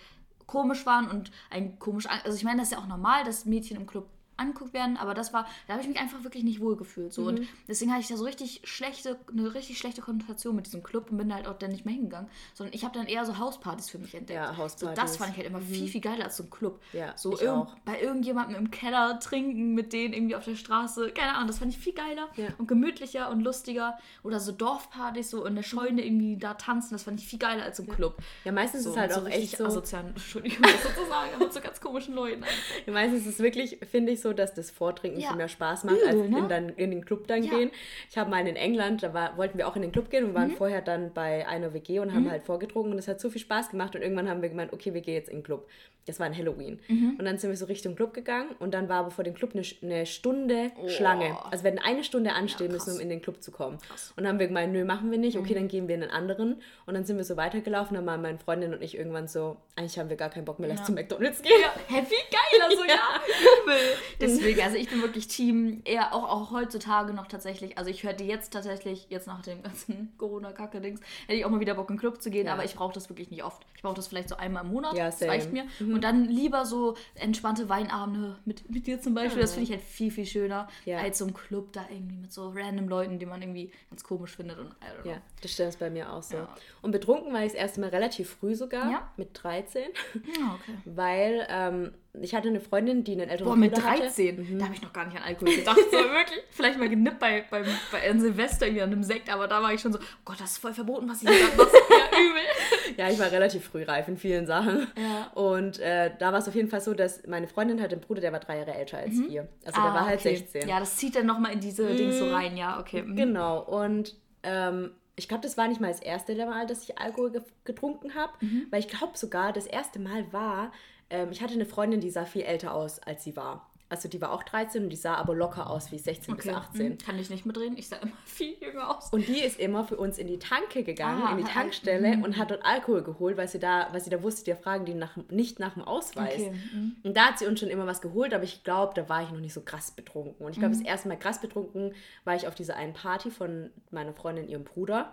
komisch 0.50 0.84
waren 0.84 1.08
und 1.08 1.30
ein 1.48 1.78
komisch, 1.78 2.06
also 2.08 2.36
ich 2.36 2.42
meine, 2.42 2.58
das 2.58 2.68
ist 2.68 2.72
ja 2.72 2.78
auch 2.78 2.88
normal, 2.88 3.22
dass 3.24 3.44
Mädchen 3.44 3.76
im 3.76 3.86
Club 3.86 4.08
angeguckt 4.40 4.72
werden, 4.72 4.96
aber 4.96 5.14
das 5.14 5.32
war, 5.32 5.46
da 5.66 5.74
habe 5.74 5.82
ich 5.82 5.88
mich 5.88 5.98
einfach 6.00 6.24
wirklich 6.24 6.42
nicht 6.44 6.60
wohl 6.60 6.76
gefühlt. 6.76 7.12
So. 7.12 7.22
Mhm. 7.22 7.28
Und 7.28 7.48
deswegen 7.68 7.90
hatte 7.92 8.00
ich 8.02 8.08
da 8.08 8.16
so 8.16 8.24
richtig 8.24 8.62
schlechte, 8.64 9.18
eine 9.30 9.54
richtig 9.54 9.78
schlechte 9.78 10.00
Konnotation 10.02 10.56
mit 10.56 10.66
diesem 10.66 10.82
Club 10.82 11.10
und 11.10 11.18
bin 11.18 11.32
halt 11.34 11.46
auch 11.46 11.58
dann 11.58 11.70
nicht 11.70 11.84
mehr 11.84 11.94
hingegangen. 11.94 12.28
Sondern 12.54 12.74
ich 12.74 12.84
habe 12.84 12.96
dann 12.98 13.06
eher 13.06 13.24
so 13.24 13.38
Hauspartys 13.38 13.90
für 13.90 13.98
mich 13.98 14.14
entdeckt. 14.14 14.38
Ja, 14.38 14.52
So, 14.52 14.56
Hauspartys. 14.58 14.98
das 15.00 15.16
fand 15.16 15.30
ich 15.32 15.36
halt 15.36 15.46
immer 15.46 15.60
viel, 15.60 15.86
viel 15.88 16.00
geiler 16.00 16.24
als 16.24 16.36
so 16.36 16.44
ein 16.44 16.50
Club. 16.50 16.80
Ja, 16.92 17.12
so 17.16 17.34
ich 17.34 17.42
irgend- 17.42 17.68
auch. 17.68 17.74
bei 17.84 18.00
irgendjemandem 18.00 18.56
im 18.56 18.70
Keller 18.70 19.20
trinken, 19.20 19.74
mit 19.74 19.92
denen 19.92 20.14
irgendwie 20.14 20.34
auf 20.36 20.44
der 20.44 20.56
Straße. 20.56 21.10
Keine 21.10 21.34
Ahnung, 21.34 21.46
das 21.48 21.58
fand 21.58 21.72
ich 21.72 21.78
viel 21.78 21.92
geiler 21.92 22.28
Ja. 22.36 22.48
und 22.58 22.66
gemütlicher 22.66 23.30
und 23.30 23.40
lustiger. 23.42 23.98
Oder 24.22 24.40
so 24.40 24.52
Dorfpartys, 24.52 25.30
so 25.30 25.44
in 25.44 25.54
der 25.54 25.62
Scheune 25.62 26.04
irgendwie 26.04 26.36
da 26.36 26.54
tanzen, 26.54 26.94
das 26.94 27.02
fand 27.02 27.20
ich 27.20 27.26
viel 27.26 27.38
geiler 27.38 27.62
als 27.64 27.76
so 27.76 27.82
ein 27.82 27.88
Club. 27.88 28.16
Ja, 28.44 28.52
meistens 28.52 28.84
So, 28.84 28.90
ist 28.90 28.96
es 28.96 29.00
halt 29.00 29.12
so 29.12 29.20
auch 29.20 29.26
echt 29.26 29.56
so. 29.58 29.66
asozial, 29.66 30.04
Entschuldigung, 30.08 30.64
sozusagen, 30.82 31.34
aber 31.34 31.44
mit 31.44 31.52
so 31.52 31.60
ganz 31.60 31.80
komischen 31.80 32.14
Leuten. 32.14 32.44
Ja, 32.86 32.92
meistens 32.92 33.20
ist 33.26 33.34
es 33.34 33.38
wirklich, 33.40 33.78
finde 33.90 34.12
ich, 34.12 34.20
so, 34.20 34.29
dass 34.32 34.54
das 34.54 34.70
Vortrinken 34.70 35.20
Ja. 35.20 35.28
viel 35.28 35.36
mehr 35.36 35.48
Spaß 35.48 35.84
macht, 35.84 36.02
als 36.06 36.16
ne? 36.16 36.38
in, 36.38 36.48
dann, 36.48 36.68
in 36.70 36.90
den 36.90 37.04
Club 37.04 37.26
dann 37.26 37.42
Ja. 37.42 37.50
gehen. 37.50 37.70
Ich 38.10 38.16
habe 38.18 38.30
mal 38.30 38.46
in 38.46 38.56
England, 38.56 39.02
da 39.02 39.12
war, 39.14 39.36
wollten 39.36 39.58
wir 39.58 39.68
auch 39.68 39.76
in 39.76 39.82
den 39.82 39.92
Club 39.92 40.10
gehen 40.10 40.24
und 40.24 40.30
Mhm. 40.30 40.34
waren 40.34 40.50
vorher 40.52 40.82
dann 40.82 41.12
bei 41.12 41.46
einer 41.46 41.72
WG 41.74 41.98
und 42.00 42.12
haben 42.14 42.30
halt 42.30 42.42
vorgetrunken 42.42 42.92
und 42.92 42.98
es 42.98 43.08
hat 43.08 43.20
so 43.20 43.30
viel 43.30 43.40
Spaß 43.40 43.70
gemacht 43.70 43.94
und 43.94 44.02
irgendwann 44.02 44.28
haben 44.28 44.42
wir 44.42 44.48
gemeint, 44.48 44.72
okay, 44.72 44.94
wir 44.94 45.00
gehen 45.00 45.14
jetzt 45.14 45.28
in 45.28 45.38
den 45.38 45.42
Club. 45.44 45.66
Das 46.06 46.18
war 46.18 46.26
ein 46.26 46.36
Halloween. 46.36 46.80
Mhm. 46.88 47.16
Und 47.18 47.24
dann 47.26 47.36
sind 47.36 47.50
wir 47.50 47.56
so 47.58 47.66
Richtung 47.66 47.94
Club 47.94 48.14
gegangen 48.14 48.48
und 48.58 48.72
dann 48.72 48.88
war 48.88 48.96
aber 49.00 49.10
vor 49.10 49.22
dem 49.22 49.34
Club 49.34 49.50
eine, 49.54 49.62
eine 49.82 50.06
Stunde 50.06 50.72
Schlange. 50.88 51.36
Also 51.50 51.62
wir 51.62 51.70
hätten 51.72 51.82
eine 51.84 52.02
Stunde 52.04 52.32
anstehen 52.32 52.68
Ja, 52.68 52.72
müssen, 52.72 52.86
krass. 52.86 52.94
um 52.96 53.00
in 53.00 53.10
den 53.10 53.20
Club 53.20 53.42
zu 53.42 53.52
kommen. 53.52 53.76
Und 54.16 54.24
dann 54.24 54.28
haben 54.28 54.38
wir 54.38 54.46
gemeint, 54.48 54.72
nö, 54.72 54.84
machen 54.84 55.10
wir 55.10 55.18
nicht. 55.18 55.36
Mhm. 55.36 55.42
Okay, 55.42 55.54
dann 55.54 55.68
gehen 55.68 55.88
wir 55.88 55.94
in 55.94 56.02
einen 56.02 56.10
anderen. 56.10 56.62
Und 56.86 56.94
dann 56.94 57.04
sind 57.04 57.18
wir 57.18 57.24
so 57.24 57.36
weitergelaufen. 57.36 57.94
Dann 57.96 58.06
waren 58.06 58.22
meine 58.22 58.38
Freundin 58.38 58.72
und 58.72 58.82
ich 58.82 58.96
irgendwann 58.96 59.28
so, 59.28 59.58
eigentlich 59.76 59.98
haben 59.98 60.08
wir 60.08 60.16
gar 60.16 60.30
keinen 60.30 60.46
Bock 60.46 60.58
mehr, 60.58 60.70
lass 60.70 60.80
Ja. 60.80 60.84
zu 60.86 60.92
McDonalds 60.92 61.42
gehen. 61.42 61.52
Ja, 61.60 61.94
happy 61.94 62.14
geil, 62.30 62.60
also 62.68 62.82
ja, 62.88 63.20
übel. 63.62 63.76
Deswegen, 64.20 64.60
also 64.62 64.76
ich 64.76 64.88
bin 64.88 65.02
wirklich 65.02 65.28
Team, 65.28 65.82
eher 65.84 66.14
auch, 66.14 66.24
auch 66.28 66.50
heutzutage 66.50 67.12
noch 67.12 67.26
tatsächlich, 67.26 67.76
also 67.78 67.90
ich 67.90 68.02
hätte 68.04 68.24
jetzt 68.24 68.52
tatsächlich, 68.52 69.06
jetzt 69.10 69.26
nach 69.26 69.42
dem 69.42 69.62
ganzen 69.62 70.12
Corona-Kacke-Dings, 70.18 71.00
hätte 71.26 71.38
ich 71.38 71.44
auch 71.44 71.50
mal 71.50 71.60
wieder 71.60 71.74
Bock 71.74 71.90
in 71.90 71.96
den 71.96 72.00
Club 72.00 72.20
zu 72.22 72.30
gehen, 72.30 72.46
Ja. 72.46 72.54
aber 72.54 72.64
ich 72.64 72.74
brauche 72.74 72.92
das 72.94 73.08
wirklich 73.08 73.30
nicht 73.30 73.44
oft. 73.44 73.64
Ich 73.76 73.82
brauche 73.82 73.94
das 73.94 74.08
vielleicht 74.08 74.28
so 74.28 74.36
einmal 74.36 74.64
im 74.64 74.70
Monat, 74.72 74.94
Ja, 74.96 75.06
das 75.06 75.22
reicht 75.22 75.52
mir. 75.52 75.64
Und 75.80 76.02
dann 76.02 76.24
lieber 76.24 76.64
so 76.66 76.96
entspannte 77.14 77.68
Weinabende 77.68 78.36
mit, 78.44 78.68
mit 78.70 78.86
dir 78.86 79.00
zum 79.00 79.14
Beispiel, 79.14 79.40
das 79.42 79.52
finde 79.54 79.64
ich 79.64 79.70
halt 79.72 79.82
viel, 79.82 80.10
viel 80.10 80.26
schöner, 80.26 80.68
Ja. 80.84 80.98
als 80.98 81.18
so 81.18 81.26
ein 81.26 81.34
Club 81.34 81.72
da 81.72 81.84
irgendwie 81.90 82.16
mit 82.16 82.32
so 82.32 82.48
random 82.54 82.88
Leuten, 82.88 83.18
die 83.18 83.26
man 83.26 83.40
irgendwie 83.42 83.70
ganz 83.90 84.02
komisch 84.04 84.36
findet 84.36 84.58
und 84.58 84.68
I 84.68 84.70
don't 84.98 85.02
know. 85.02 85.10
Ja, 85.12 85.18
das 85.42 85.52
stimmt 85.52 85.78
bei 85.78 85.90
mir 85.90 86.12
auch 86.12 86.22
so. 86.22 86.36
Ja. 86.36 86.48
Und 86.82 86.90
betrunken 86.92 87.32
war 87.32 87.40
ich 87.44 87.52
das 87.52 87.60
erste 87.60 87.80
Mal 87.80 87.90
relativ 87.90 88.30
früh 88.30 88.54
sogar, 88.54 88.90
Ja? 88.90 89.10
mit 89.16 89.30
13, 89.42 89.82
Ja, 90.14 90.54
okay. 90.54 90.78
weil 90.84 91.46
ähm, 91.48 91.92
ich 92.20 92.34
hatte 92.34 92.48
eine 92.48 92.60
Freundin, 92.60 93.04
die 93.04 93.12
einen 93.12 93.28
älteren 93.30 93.50
Boah, 93.50 93.56
mit 93.56 93.72
Bruder 93.72 93.86
hatte. 93.90 94.00
13, 94.02 94.58
da 94.58 94.64
habe 94.64 94.74
ich 94.74 94.82
noch 94.82 94.92
gar 94.92 95.06
nicht 95.06 95.16
an 95.16 95.22
Alkohol 95.22 95.54
gedacht. 95.56 95.78
So 95.90 95.96
wirklich. 95.96 96.40
Vielleicht 96.50 96.78
mal 96.78 96.88
genippt 96.88 97.18
bei, 97.20 97.44
beim, 97.50 97.64
bei 97.92 98.00
einem 98.02 98.20
Silvester 98.20 98.66
irgendwie 98.66 98.82
an 98.82 98.92
einem 98.92 99.02
Sekt, 99.04 99.32
aber 99.32 99.46
da 99.48 99.62
war 99.62 99.72
ich 99.72 99.80
schon 99.80 99.92
so, 99.92 99.98
oh 99.98 100.20
Gott, 100.24 100.40
das 100.40 100.52
ist 100.52 100.58
voll 100.58 100.72
verboten, 100.74 101.08
was 101.08 101.22
ich 101.22 101.28
hier 101.28 101.46
mache. 101.56 101.68
Ja, 101.90 102.18
übel. 102.20 102.96
Ja, 102.96 103.08
ich 103.10 103.18
war 103.18 103.30
relativ 103.30 103.64
früh 103.64 103.84
reif 103.84 104.08
in 104.08 104.16
vielen 104.16 104.46
Sachen. 104.46 104.88
Ja. 104.96 105.28
Und 105.40 105.78
äh, 105.78 106.10
da 106.18 106.32
war 106.32 106.38
es 106.40 106.48
auf 106.48 106.54
jeden 106.54 106.68
Fall 106.68 106.80
so, 106.80 106.94
dass 106.94 107.26
meine 107.26 107.46
Freundin 107.48 107.80
hatte 107.80 107.92
einen 107.94 108.00
Bruder, 108.02 108.20
der 108.20 108.32
war 108.32 108.40
drei 108.40 108.58
Jahre 108.58 108.74
älter 108.74 108.98
als 108.98 109.12
wir. 109.16 109.48
Also 109.64 109.80
der 109.80 109.92
war 109.94 110.06
halt 110.06 110.24
Mhm. 110.24 110.28
Ah, 110.28 110.30
okay. 110.30 110.36
16. 110.36 110.68
Ja, 110.68 110.80
das 110.80 110.96
zieht 110.96 111.14
dann 111.16 111.26
nochmal 111.26 111.52
in 111.52 111.60
diese 111.60 111.86
Dings 111.94 112.18
so 112.18 112.30
rein, 112.30 112.56
ja, 112.56 112.80
okay. 112.80 113.02
Mhm. 113.02 113.16
Genau. 113.16 113.60
Und 113.62 114.16
ähm, 114.42 114.90
ich 115.16 115.28
glaube, 115.28 115.42
das 115.42 115.56
war 115.56 115.68
nicht 115.68 115.80
mal 115.80 115.88
das 115.88 116.00
erste 116.00 116.34
Mal, 116.46 116.66
dass 116.66 116.82
ich 116.82 116.98
Alkohol 116.98 117.30
ge 117.30 117.42
getrunken 117.64 118.14
habe, 118.14 118.32
Mhm. 118.40 118.66
weil 118.70 118.80
ich 118.80 118.88
glaube 118.88 119.16
sogar, 119.16 119.52
das 119.52 119.66
erste 119.66 119.98
Mal 120.00 120.32
war, 120.32 120.72
ähm, 121.10 121.30
ich 121.32 121.42
hatte 121.42 121.54
eine 121.54 121.66
Freundin, 121.66 122.00
die 122.00 122.10
sah 122.10 122.24
viel 122.24 122.42
älter 122.42 122.74
aus, 122.74 122.98
als 123.00 123.24
sie 123.24 123.36
war. 123.36 123.66
Also 123.92 124.08
die 124.08 124.20
war 124.20 124.30
auch 124.30 124.44
13 124.44 124.84
und 124.84 124.90
die 124.90 124.96
sah 124.96 125.16
aber 125.16 125.34
locker 125.34 125.68
aus 125.68 125.90
wie 125.90 125.98
16 125.98 126.36
bis 126.36 126.46
18. 126.48 126.90
Mhm. 126.90 126.98
Kann 126.98 127.18
ich 127.18 127.28
nicht 127.28 127.44
mitreden, 127.44 127.76
ich 127.76 127.88
sah 127.88 127.96
immer 127.96 128.12
viel 128.24 128.54
jünger 128.60 128.96
aus. 128.96 129.08
Und 129.12 129.26
die 129.26 129.40
ist 129.40 129.58
immer 129.58 129.82
für 129.82 129.96
uns 129.96 130.16
in 130.16 130.28
die 130.28 130.38
Tanke 130.38 130.84
gegangen, 130.84 131.22
Ah, 131.26 131.32
in 131.32 131.38
die 131.38 131.42
Tankstelle 131.42 132.20
und 132.22 132.36
hat 132.38 132.52
dort 132.52 132.64
Alkohol 132.64 133.02
geholt, 133.02 133.36
weil 133.36 133.48
sie 133.48 133.58
da, 133.58 133.88
weil 133.90 134.00
sie 134.00 134.08
da 134.10 134.22
wusste, 134.22 134.44
die 134.44 134.54
fragen 134.54 134.84
die 134.84 134.94
nach, 134.94 135.16
nicht 135.28 135.58
nach 135.58 135.74
dem 135.74 135.82
Ausweis. 135.82 136.34
Okay, 136.34 136.52
mhm. 136.72 136.96
Und 137.02 137.16
da 137.16 137.22
hat 137.30 137.40
sie 137.40 137.46
uns 137.46 137.58
schon 137.58 137.68
immer 137.68 137.84
was 137.88 138.00
geholt, 138.00 138.32
aber 138.32 138.44
ich 138.44 138.62
glaube, 138.62 138.92
da 138.94 139.08
war 139.08 139.24
ich 139.24 139.30
noch 139.32 139.40
nicht 139.40 139.54
so 139.54 139.62
krass 139.62 139.90
betrunken. 139.90 140.46
Und 140.46 140.52
ich 140.52 140.60
glaube, 140.60 140.76
Mhm. 140.76 140.78
das 140.84 140.88
erste 140.88 141.08
Mal 141.08 141.16
krass 141.18 141.40
betrunken 141.40 141.92
war 142.22 142.36
ich 142.36 142.46
auf 142.46 142.54
dieser 142.54 142.76
einen 142.76 142.92
Party 142.92 143.32
von 143.32 143.70
meiner 143.90 144.12
Freundin, 144.12 144.46
ihrem 144.48 144.62
Bruder. 144.62 145.10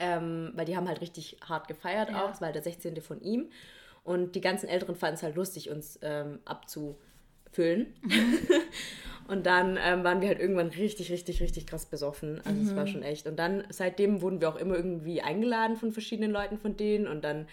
Ähm, 0.00 0.52
weil 0.54 0.64
die 0.66 0.76
haben 0.76 0.86
halt 0.86 1.00
richtig 1.00 1.38
hart 1.48 1.66
gefeiert 1.66 2.10
Mhm. 2.10 2.14
Ja. 2.14 2.24
auch. 2.26 2.30
Es 2.30 2.40
war 2.40 2.46
halt 2.46 2.54
der 2.54 2.62
16. 2.62 3.00
von 3.02 3.20
ihm. 3.20 3.48
Und 4.08 4.34
die 4.34 4.40
ganzen 4.40 4.68
Älteren 4.68 4.96
fanden 4.96 5.16
es 5.16 5.22
halt 5.22 5.36
lustig, 5.36 5.70
uns 5.70 5.98
ähm, 6.02 6.38
abzufüllen. 6.44 7.94
Mhm. 8.02 8.38
und 9.28 9.46
dann 9.46 9.78
ähm, 9.82 10.04
waren 10.04 10.20
wir 10.20 10.28
halt 10.28 10.40
irgendwann 10.40 10.68
richtig, 10.68 11.10
richtig, 11.12 11.40
richtig 11.42 11.66
krass 11.66 11.86
besoffen. 11.86 12.40
Also 12.44 12.60
es 12.62 12.74
war 12.76 12.84
Mhm. 12.84 12.88
schon 12.88 13.02
echt. 13.02 13.26
Und 13.26 13.36
dann, 13.36 13.64
seitdem 13.70 14.22
wurden 14.22 14.40
wir 14.40 14.48
auch 14.48 14.56
immer 14.56 14.74
irgendwie 14.76 15.20
eingeladen 15.22 15.76
von 15.76 15.92
verschiedenen 15.92 16.30
Leuten 16.30 16.58
von 16.58 16.76
denen. 16.76 17.06
Und 17.06 17.22
dann 17.22 17.46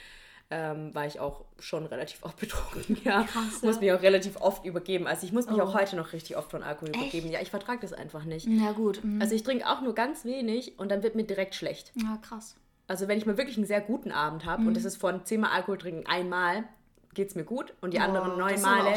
ähm, 0.52 0.94
war 0.94 1.08
ich 1.08 1.20
auch 1.20 1.44
schon 1.58 1.88
relativ 1.88 2.24
oft 2.24 2.40
betrunken. 2.40 2.98
Ja, 3.04 3.24
Krass, 3.24 3.64
muss 3.64 3.76
ja. 3.78 3.82
mich 3.82 3.92
auch 3.94 4.02
relativ 4.04 4.38
oft 4.40 4.64
übergeben. 4.64 5.08
Also 5.08 5.26
ich 5.26 5.34
muss 5.34 5.48
mich 5.48 5.58
Oh. 5.58 5.62
auch 5.64 5.74
heute 5.74 5.96
noch 5.96 6.14
richtig 6.14 6.38
oft 6.38 6.52
von 6.52 6.62
Alkohol 6.62 6.90
Echt? 6.92 7.00
übergeben. 7.02 7.32
Ja, 7.32 7.42
ich 7.42 7.50
vertrage 7.50 7.80
das 7.82 7.94
einfach 7.94 8.26
nicht. 8.26 8.48
Ja, 8.48 8.72
gut. 8.74 9.04
mhm. 9.04 9.20
Also 9.22 9.34
ich 9.34 9.42
trinke 9.44 9.68
auch 9.68 9.82
nur 9.82 9.96
ganz 9.96 10.24
wenig 10.24 10.78
und 10.78 10.90
dann 10.92 11.02
wird 11.02 11.16
mir 11.16 11.24
direkt 11.24 11.56
schlecht. 11.56 11.92
Ja, 11.96 12.18
krass. 12.22 12.56
Also 12.88 13.08
wenn 13.08 13.18
ich 13.18 13.26
mal 13.26 13.38
wirklich 13.38 13.58
einen 13.58 13.66
sehr 13.66 13.82
guten 13.82 14.12
Abend 14.12 14.46
habe 14.46 14.62
Mhm. 14.62 14.68
und 14.70 14.78
es 14.78 14.86
ist 14.86 14.98
von 14.98 15.26
zehnmal 15.26 15.52
Alkohol 15.52 15.78
trinken 15.78 16.06
einmal, 16.08 16.64
geht 17.14 17.30
es 17.30 17.36
mir 17.36 17.46
gut 17.46 17.74
und 17.82 17.94
die 17.94 17.98
Oh, 18.00 18.02
anderen 18.02 18.38
das 18.38 18.38
neun 18.38 18.62
Male 18.62 18.94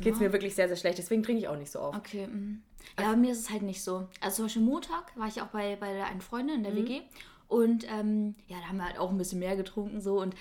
geht 0.00 0.14
es 0.14 0.20
mir 0.20 0.32
wirklich 0.32 0.54
sehr, 0.54 0.68
sehr 0.68 0.76
schlecht. 0.76 0.98
Deswegen 0.98 1.22
trinke 1.22 1.40
ich 1.40 1.48
auch 1.48 1.56
nicht 1.56 1.70
so 1.72 1.80
oft. 1.80 1.98
Okay. 1.98 2.26
mhm. 2.26 2.62
Ja, 2.98 3.10
bei 3.10 3.16
mir 3.16 3.32
ist 3.32 3.38
es 3.38 3.50
halt 3.50 3.62
nicht 3.62 3.82
so. 3.82 4.08
Also 4.20 4.36
zum 4.36 4.44
Beispiel 4.46 4.62
Montag 4.62 5.16
war 5.16 5.26
ich 5.28 5.40
auch 5.40 5.46
bei, 5.46 5.76
bei 5.76 5.92
der 5.92 6.06
einen 6.06 6.20
Freundin 6.20 6.56
in 6.56 6.64
der 6.64 6.74
WG 6.76 7.00
und 7.48 7.86
ähm, 7.90 8.34
ja, 8.48 8.58
da 8.60 8.66
haben 8.68 8.76
wir 8.76 8.84
halt 8.86 8.98
auch 8.98 9.10
ein 9.10 9.18
bisschen 9.18 9.38
mehr 9.38 9.56
getrunken 9.56 10.00
so 10.00 10.20
und 10.20 10.34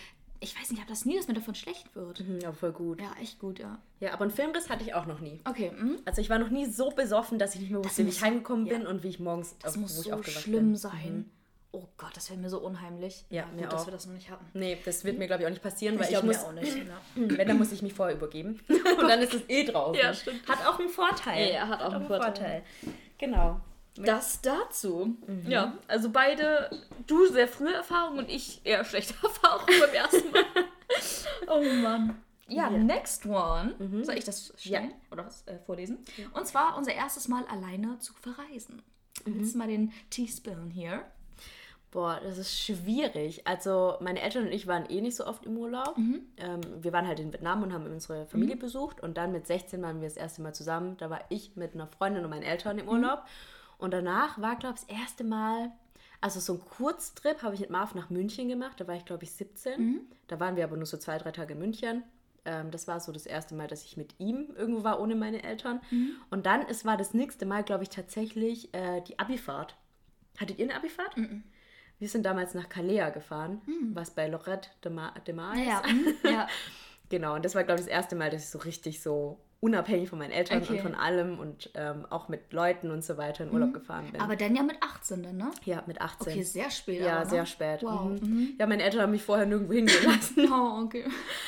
ich 0.43 0.55
weiß 0.60 0.72
nicht, 0.72 0.79
ich 0.79 0.79
habe 0.79 0.89
das 0.89 1.05
nie, 1.05 1.15
dass 1.15 1.27
mir 1.27 1.36
davon 1.36 1.53
schlecht 1.53 1.96
wird. 1.96 2.20
Mhm, 2.27 2.39
Ja, 2.41 2.51
voll 2.51 2.72
gut. 2.72 3.00
Ja, 3.00 3.12
echt 3.22 3.38
gut, 3.39 3.60
ja. 3.60 3.77
Ja, 4.00 4.13
aber 4.13 4.24
einen 4.24 4.31
Filmriss 4.31 4.70
hatte 4.72 4.84
ich 4.84 4.96
auch 4.96 5.05
noch 5.05 5.20
nie. 5.20 5.39
Okay, 5.48 5.72
mhm. 5.72 5.98
Also 6.05 6.20
ich 6.20 6.29
war 6.31 6.39
noch 6.39 6.50
nie 6.50 6.65
so 6.65 6.89
besoffen, 6.89 7.38
dass 7.38 7.53
ich 7.53 7.62
nicht 7.62 7.70
mehr 7.72 7.84
wusste, 7.86 8.03
wie 8.05 8.10
ich 8.10 8.22
heimgekommen 8.24 8.65
ja. 8.65 8.75
bin 8.77 8.88
und 8.88 9.03
wie 9.03 9.10
ich 9.10 9.20
morgens, 9.20 9.55
das 9.60 9.75
auf, 9.75 9.81
muss 9.81 9.96
wo 9.98 10.01
ich 10.01 10.08
so 10.08 10.13
aufgewacht 10.13 10.41
schlimm 10.41 10.67
bin. 10.70 10.75
sein. 10.75 11.31
Oh 11.73 11.87
Gott, 11.97 12.11
das 12.15 12.29
wäre 12.29 12.39
mir 12.39 12.49
so 12.49 12.59
unheimlich. 12.59 13.25
Ja, 13.29 13.43
gut, 13.43 13.55
mir 13.55 13.67
dass 13.67 13.83
auch. 13.83 13.87
wir 13.87 13.91
das 13.91 14.05
noch 14.05 14.13
nicht 14.13 14.29
hatten. 14.29 14.45
Nee, 14.53 14.77
das 14.83 15.05
wird 15.05 15.17
mir, 15.17 15.27
glaube 15.27 15.43
ich, 15.43 15.47
auch 15.47 15.51
nicht 15.51 15.63
passieren, 15.63 15.95
weil 15.97 16.03
ich, 16.05 16.09
glaub, 16.09 16.23
mir 16.23 16.33
muss, 16.33 16.43
auch 16.43 16.51
nicht. 16.51 16.75
Ja. 16.77 16.83
wenn, 17.15 17.47
dann 17.47 17.57
muss 17.57 17.71
ich 17.71 17.81
mich 17.81 17.93
vorher 17.93 18.15
übergeben. 18.15 18.59
Und 18.67 19.07
dann 19.07 19.21
ist 19.21 19.33
es 19.33 19.43
eh 19.47 19.63
draußen. 19.63 20.01
Ja, 20.01 20.13
stimmt. 20.13 20.47
Hat 20.49 20.65
auch 20.67 20.79
einen 20.79 20.89
Vorteil. 20.89 21.53
Ja, 21.53 21.67
hat 21.69 21.81
auch 21.81 21.93
einen 21.93 22.07
Vorteil. 22.07 22.63
Genau. 23.17 23.61
Das 23.95 24.41
dazu. 24.41 25.15
Mhm. 25.27 25.49
Ja, 25.49 25.77
also 25.87 26.09
beide, 26.09 26.69
du 27.07 27.27
sehr 27.27 27.47
frühe 27.47 27.73
Erfahrungen 27.73 28.19
und 28.19 28.29
ich 28.29 28.61
eher 28.65 28.83
schlechte 28.85 29.13
Erfahrungen 29.23 29.79
beim 29.79 29.93
ersten 29.93 30.31
Mal. 30.31 30.43
oh 31.47 31.63
Mann. 31.81 32.21
Ja, 32.47 32.69
Ja. 32.69 32.77
next 32.77 33.25
one. 33.25 33.75
Soll 34.03 34.17
ich 34.17 34.25
das 34.25 34.53
stellen 34.57 34.89
Ja. 34.89 34.95
oder 35.11 35.25
was 35.25 35.47
äh, 35.47 35.57
vorlesen? 35.65 35.99
Und 36.33 36.47
zwar 36.47 36.77
unser 36.77 36.93
erstes 36.93 37.29
Mal 37.29 37.45
alleine 37.47 37.97
zu 37.99 38.13
verreisen. 38.13 38.81
Jetzt 39.25 39.55
mal 39.55 39.67
den 39.67 39.93
Teaspoon 40.09 40.69
hier. 40.69 41.03
Boah, 41.91 42.21
das 42.24 42.38
ist 42.38 42.57
schwierig. 42.57 43.45
Also 43.45 43.95
meine 44.00 44.21
Eltern 44.21 44.45
und 44.48 44.53
ich 44.53 44.65
waren 44.65 44.89
eh 44.89 45.01
nicht 45.01 45.15
so 45.17 45.25
oft 45.27 45.45
im 45.45 45.57
Urlaub. 45.57 45.98
Mhm. 45.98 46.21
Ähm, 46.38 46.62
wir 46.81 46.93
waren 46.93 47.05
halt 47.05 47.19
in 47.19 47.33
Vietnam 47.33 47.63
und 47.63 47.74
haben 47.74 47.86
unsere 47.86 48.25
Familie 48.27 48.55
besucht. 48.55 49.01
Und 49.01 49.17
dann 49.17 49.33
mit 49.33 49.45
16 49.45 49.81
waren 49.81 50.00
wir 50.00 50.07
das 50.07 50.15
erste 50.17 50.41
Mal 50.41 50.53
zusammen. 50.55 50.95
Da 50.98 51.10
war 51.10 51.19
ich 51.27 51.57
mit 51.57 51.74
einer 51.74 51.88
Freundin 51.88 52.24
und 52.24 52.29
meinen 52.29 52.43
Eltern 52.43 52.77
Mhm. 52.77 52.81
im 52.83 52.88
Urlaub. 52.89 53.24
Und 53.77 53.91
danach 53.93 54.39
war, 54.41 54.55
glaube 54.55 54.75
ich, 54.79 54.86
das 54.88 54.98
erste 55.01 55.24
Mal, 55.25 55.71
also 56.21 56.39
so 56.39 56.53
ein 56.53 56.62
Kurztrip 56.62 57.41
habe 57.43 57.55
ich 57.55 57.62
mit 57.62 57.69
Marv 57.71 57.93
nach 57.93 58.10
München 58.10 58.48
gemacht. 58.48 58.79
Da 58.79 58.88
war 58.88 58.95
ich, 58.95 59.03
glaube 59.05 59.24
ich, 59.24 59.31
17. 59.33 59.81
Mhm. 59.81 60.01
Da 60.27 60.39
waren 60.39 60.55
wir 60.55 60.63
aber 60.63 60.77
nur 60.77 60.86
so 60.86 60.95
zwei, 60.98 61.17
drei 61.17 61.31
Tage 61.31 61.53
in 61.53 61.60
München. 61.60 62.03
Ähm, 62.45 62.71
das 62.71 62.88
war 62.88 63.01
so 63.01 63.12
das 63.12 63.25
erste 63.25 63.53
Mal, 63.53 63.67
dass 63.67 63.83
ich 63.83 63.98
mit 63.98 64.15
ihm 64.17 64.53
irgendwo 64.55 64.83
war, 64.86 65.01
ohne 65.01 65.15
meine 65.15 65.43
Eltern. 65.43 65.81
Mhm. 65.91 66.12
Und 66.29 66.45
dann, 66.45 66.62
es 66.69 66.86
war 66.86 66.95
das 66.95 67.13
nächste 67.13 67.45
Mal, 67.45 67.63
glaube 67.63 67.83
ich, 67.83 67.89
tatsächlich 67.89 68.74
äh, 68.74 69.01
die 69.01 69.19
Abifahrt. 69.19 69.75
Hattet 70.39 70.57
ihr 70.60 70.65
eine 70.65 70.75
Abifahrt? 70.75 71.17
Wir 72.01 72.10
sind 72.10 72.25
damals 72.25 72.55
nach 72.55 72.67
Calais 72.67 73.12
gefahren, 73.13 73.62
was 73.93 74.10
bei 74.10 74.27
Lorette 74.27 74.70
de 74.84 74.91
Mar, 74.91 75.13
de 75.27 75.36
Mar 75.36 75.53
ist. 75.53 75.67
Ja, 75.67 75.84
mhm, 75.88 76.15
ja. 76.24 76.48
Genau, 77.10 77.36
und 77.36 77.46
das 77.46 77.53
war, 77.53 77.63
glaube 77.63 77.79
ich, 77.79 77.86
das 77.86 77.93
erste 77.93 78.15
Mal, 78.15 78.31
dass 78.31 78.41
ich 78.41 78.50
so 78.50 78.58
richtig 78.58 79.03
so 79.03 79.38
unabhängig 79.60 80.10
von 80.10 80.17
meinen 80.17 80.31
Eltern 80.31 80.63
Okay. 80.63 80.74
und 80.74 80.79
von 80.81 80.96
allem 80.96 81.38
und 81.38 81.70
ähm, 81.75 82.08
auch 82.10 82.27
mit 82.27 82.51
Leuten 82.53 82.89
und 82.89 83.03
so 83.03 83.17
weiter 83.17 83.43
in 83.43 83.51
Urlaub 83.53 83.72
gefahren 83.75 84.08
bin. 84.12 84.20
Aber 84.20 84.36
dann 84.36 84.55
ja 84.55 84.63
mit 84.63 84.77
18 84.81 85.22
dann, 85.22 85.38
ne? 85.38 85.51
ja, 85.63 85.84
mit 85.86 86.01
18. 86.01 86.34
Okay, 86.34 86.41
sehr 86.41 86.72
spät. 86.72 87.01
ja, 87.01 87.17
aber, 87.17 87.25
ne? 87.25 87.29
sehr 87.29 87.46
spät. 87.46 87.84
Wow. 87.84 88.20
Mhm. 88.20 88.55
Ja, 88.58 88.65
meine 88.65 88.81
Eltern 88.81 89.01
haben 89.01 89.12
mich 89.12 89.22
vorher 89.22 89.46
nirgendwo 89.46 89.74
hingelassen. 89.74 90.48
Oh, 90.51 90.81
okay. 90.84 91.05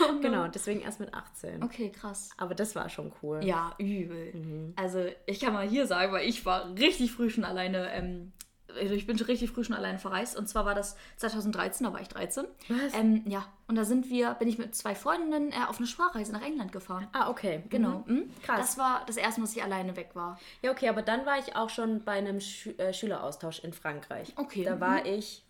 Oh, 0.08 0.12
no. 0.14 0.20
genau, 0.20 0.48
deswegen 0.48 0.82
erst 0.82 1.00
mit 1.00 1.12
18. 1.12 1.64
Okay, 1.64 1.90
krass. 1.90 2.30
Aber 2.38 2.54
das 2.54 2.76
war 2.76 2.88
schon 2.90 3.12
cool. 3.24 3.44
Ja, 3.44 3.74
übel. 3.80 4.34
Mhm. 4.36 4.74
Also 4.76 5.04
ich 5.26 5.40
kann 5.40 5.54
mal 5.54 5.68
hier 5.68 5.88
sagen, 5.88 6.12
weil 6.14 6.30
ich 6.30 6.46
war 6.46 6.76
richtig 6.76 7.12
früh 7.12 7.32
schon 7.32 7.44
alleine 7.44 7.92
ähm, 7.94 8.34
ich 8.80 9.08
bin 9.08 9.18
schon 9.18 9.28
richtig 9.28 9.52
früh 9.52 9.64
schon 9.64 9.76
alleine 9.76 10.00
verreist. 10.00 10.38
Und 10.38 10.48
zwar 10.48 10.66
war 10.66 10.76
das 10.76 10.96
2013, 11.18 11.86
da 11.86 11.94
war 11.94 12.02
ich 12.02 12.08
13. 12.08 12.46
Was? 12.70 12.94
Ähm, 12.94 13.24
ja, 13.26 13.46
und 13.68 13.76
da 13.76 13.86
sind 13.86 14.10
wir, 14.10 14.34
bin 14.36 14.48
ich 14.48 14.58
mit 14.58 14.76
zwei 14.76 14.96
Freundinnen 14.96 15.52
äh, 15.52 15.56
auf 15.68 15.78
eine 15.78 15.88
Sprachreise 15.88 16.32
nach 16.32 16.42
England 16.42 16.72
gefahren. 16.72 17.08
Ah, 17.14 17.30
okay. 17.30 17.64
Genau. 17.70 18.04
Mhm. 18.06 18.16
Mhm. 18.16 18.30
Krass. 18.44 18.58
Das 18.60 18.78
war 18.78 19.04
das 19.06 19.18
erste 19.18 19.42
Mal, 19.42 19.48
dass 19.48 19.56
ich 19.56 19.64
alleine 19.64 19.96
weg 19.96 20.12
war. 20.14 20.40
Ja, 20.62 20.72
okay, 20.72 20.90
aber 20.90 21.02
dann 21.02 21.26
war 21.26 21.40
ich 21.40 21.56
auch 21.56 21.70
schon 21.70 22.04
bei 22.04 22.14
einem 22.14 22.40
Schü 22.40 22.72
äh, 22.78 22.94
Schüleraustausch 22.94 23.60
in 23.60 23.74
Frankreich. 23.74 24.34
Okay, 24.36 24.64
Da 24.64 24.80
war 24.80 25.06
ich 25.06 25.44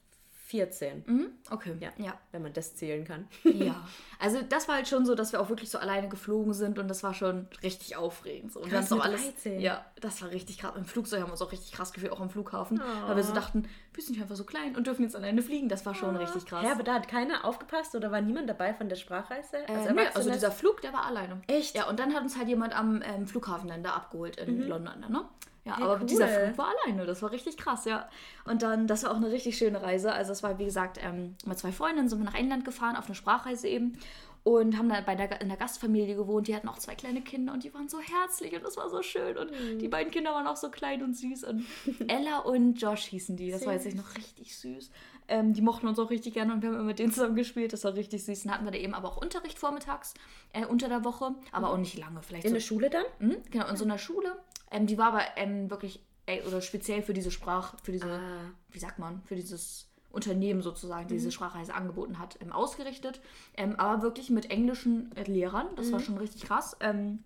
14. 0.54 1.04
Mhm. 1.08 1.32
Okay. 1.50 1.76
Ja. 1.80 1.90
ja. 1.98 2.14
Wenn 2.32 2.44
man 2.44 2.54
das 2.54 2.76
zählen 2.76 3.04
kann. 3.06 3.28
Ja, 3.44 3.88
also 4.20 4.40
das 4.48 4.68
war 4.68 4.76
halt 4.76 4.88
schon 4.88 5.04
so, 5.04 5.16
dass 5.16 5.32
wir 5.32 5.42
auch 5.42 5.50
wirklich 5.50 5.72
so 5.72 5.80
alleine 5.80 6.10
geflogen 6.10 6.54
sind 6.54 6.78
und 6.78 6.88
das 6.88 7.02
war 7.02 7.16
schon 7.16 7.48
richtig 7.64 7.96
aufregend. 7.96 8.52
So. 8.52 8.60
Und 8.60 8.70
Krass, 8.70 8.92
wir 8.92 9.04
alles, 9.04 9.24
13. 9.24 9.60
Ja, 9.60 9.84
das 10.00 10.22
war 10.22 10.30
richtig 10.30 10.60
krass. 10.60 10.74
Im 10.78 10.86
Flugzeug 10.86 11.22
haben 11.22 11.30
wir 11.30 11.32
uns 11.32 11.42
auch 11.42 11.52
richtig 11.52 11.72
krass 11.72 11.92
gefühlt, 11.92 12.12
auch 12.12 12.22
am 12.22 12.30
Flughafen. 12.30 12.80
Oh. 12.80 13.08
Weil 13.08 13.16
wir 13.16 13.24
so 13.24 13.34
dachten, 13.34 13.68
wir 13.94 14.04
sind 14.04 14.14
nicht 14.14 14.22
einfach 14.22 14.36
so 14.36 14.44
klein 14.44 14.76
und 14.76 14.86
dürfen 14.86 15.02
jetzt 15.02 15.16
alleine 15.16 15.42
fliegen. 15.42 15.70
Das 15.70 15.88
war 15.88 15.96
schon 15.96 16.16
richtig 16.18 16.46
krass. 16.46 16.64
Ja, 16.64 16.74
aber 16.74 16.84
da 16.84 16.94
hat 16.94 17.08
keiner 17.08 17.46
aufgepasst 17.46 17.96
oder 17.96 18.12
war 18.12 18.22
niemand 18.22 18.48
dabei 18.48 18.76
von 18.76 18.90
der 18.90 18.96
Sprachreise? 18.96 19.58
Äh, 19.58 19.72
Als 19.72 19.92
nee, 19.92 20.02
also 20.14 20.30
dieser 20.30 20.52
Flug, 20.52 20.82
der 20.82 20.94
war 20.94 21.08
alleine. 21.08 21.42
Echt? 21.48 21.76
Ja, 21.76 21.90
und 21.90 22.00
dann 22.00 22.14
hat 22.14 22.22
uns 22.22 22.38
halt 22.38 22.48
jemand 22.48 22.78
am 22.78 23.02
ähm, 23.04 23.26
Flughafen 23.26 23.70
dann 23.70 23.82
da 23.82 23.94
abgeholt 23.94 24.38
in 24.38 24.68
London, 24.68 25.00
ne? 25.10 25.26
Ja, 25.65 25.77
Hey, 25.77 25.84
aber 25.86 26.00
cool. 26.01 26.05
dieser 26.08 26.27
Flug 26.27 26.58
war 26.58 26.67
alleine, 26.86 27.05
das 27.05 27.22
war 27.22 27.32
richtig 27.32 27.55
krass, 27.58 27.86
ja. 27.86 28.10
Und 28.46 28.62
dann, 28.63 28.86
das 28.88 29.03
war 29.03 29.12
auch 29.12 29.15
eine 29.15 29.32
richtig 29.32 29.58
schöne 29.58 29.82
Reise. 29.82 30.12
Also 30.12 30.32
es 30.34 30.43
war, 30.43 30.60
wie 30.60 30.65
gesagt, 30.65 31.00
ähm, 31.01 31.36
mit 31.46 31.58
zwei 31.58 31.72
Freundinnen 31.72 32.10
sind 32.10 32.20
wir 32.20 32.25
nach 32.25 32.36
England 32.38 32.65
gefahren, 32.65 32.96
auf 32.98 33.05
eine 33.05 33.15
Sprachreise 33.15 33.67
eben. 33.70 33.98
Und 34.46 34.77
haben 34.77 34.89
dann 34.89 35.05
bei 35.05 35.15
der, 35.15 35.39
in 35.39 35.48
der 35.48 35.55
Gastfamilie 35.55 36.17
gewohnt. 36.17 36.50
Die 36.50 36.53
hatten 36.55 36.67
auch 36.67 36.77
zwei 36.77 36.96
kleine 36.96 37.22
Kinder 37.22 37.53
und 37.53 37.63
die 37.63 37.74
waren 37.74 37.88
so 37.88 37.98
herzlich 38.01 38.53
und 38.53 38.62
das 38.65 38.75
war 38.75 38.89
so 38.89 39.01
schön. 39.01 39.38
Und 39.38 39.51
Mhm. 39.51 39.79
die 39.79 39.88
beiden 39.88 40.12
Kinder 40.12 40.32
waren 40.34 40.48
auch 40.48 40.58
so 40.58 40.70
klein 40.70 41.01
und 41.01 41.15
süß. 41.15 41.46
Und 41.46 41.65
Ella 42.10 42.39
und 42.39 42.74
Josh 42.74 43.05
hießen 43.05 43.38
die. 43.38 43.51
Das 43.51 43.65
war 43.65 43.72
jetzt 43.72 43.84
Süß. 43.84 43.93
echt 43.93 44.03
noch 44.05 44.17
richtig 44.17 44.58
süß. 44.58 44.91
Ähm, 45.34 45.54
die 45.54 45.63
mochten 45.63 45.88
uns 45.88 45.98
auch 45.98 46.12
richtig 46.12 46.36
gerne 46.36 46.54
und 46.54 46.62
wir 46.62 46.70
haben 46.70 46.75
immer 46.75 46.84
mit 46.84 47.00
denen 47.00 47.12
zusammen 47.12 47.36
gespielt. 47.36 47.74
Das 47.74 47.84
war 47.86 47.96
richtig 47.96 48.24
süß. 48.24 48.44
Dann 48.44 48.54
hatten 48.54 48.66
wir 48.66 48.72
da 48.72 48.78
eben 48.78 48.94
aber 48.94 49.10
auch 49.10 49.18
Unterricht 49.18 49.58
vormittags 49.58 50.13
äh, 50.54 50.63
unter 50.63 50.90
der 50.90 51.04
Woche, 51.04 51.34
aber 51.52 51.72
auch 51.72 51.78
nicht 51.78 51.98
lange. 51.98 52.22
Vielleicht 52.22 52.46
In 52.46 52.52
so 52.52 52.56
der 52.56 52.62
Schule 52.62 52.92
dann? 52.92 53.04
Mhm, 53.18 53.38
genau, 53.50 53.68
in 53.68 53.75
so 53.75 53.84
einer 53.84 53.98
Schule. 53.98 54.38
Ähm, 54.70 54.86
die 54.86 54.96
war 55.00 55.08
aber 55.08 55.24
ähm, 55.38 55.72
wirklich, 55.72 56.04
ey, 56.28 56.44
oder 56.48 56.62
speziell 56.62 57.02
für 57.02 57.16
diese 57.16 57.32
Sprach, 57.32 57.74
für 57.82 57.92
diese, 57.92 58.12
Ah. 58.12 58.52
wie 58.70 58.78
sagt 58.78 59.00
man, 59.00 59.24
für 59.24 59.36
dieses 59.36 59.90
Unternehmen 60.12 60.62
sozusagen, 60.62 61.08
die 61.08 61.16
diese 61.16 61.32
Sprachreise 61.32 61.74
angeboten 61.74 62.20
hat, 62.20 62.38
ähm, 62.40 62.52
ausgerichtet. 62.52 63.20
Ähm, 63.58 63.75
aber 63.80 64.04
wirklich 64.04 64.30
mit 64.30 64.52
englischen 64.52 65.12
äh, 65.16 65.24
Lehrern. 65.24 65.66
Das 65.78 65.92
war 65.92 66.00
schon 66.00 66.18
richtig 66.20 66.44
krass. 66.44 66.78
Ähm, 66.80 67.24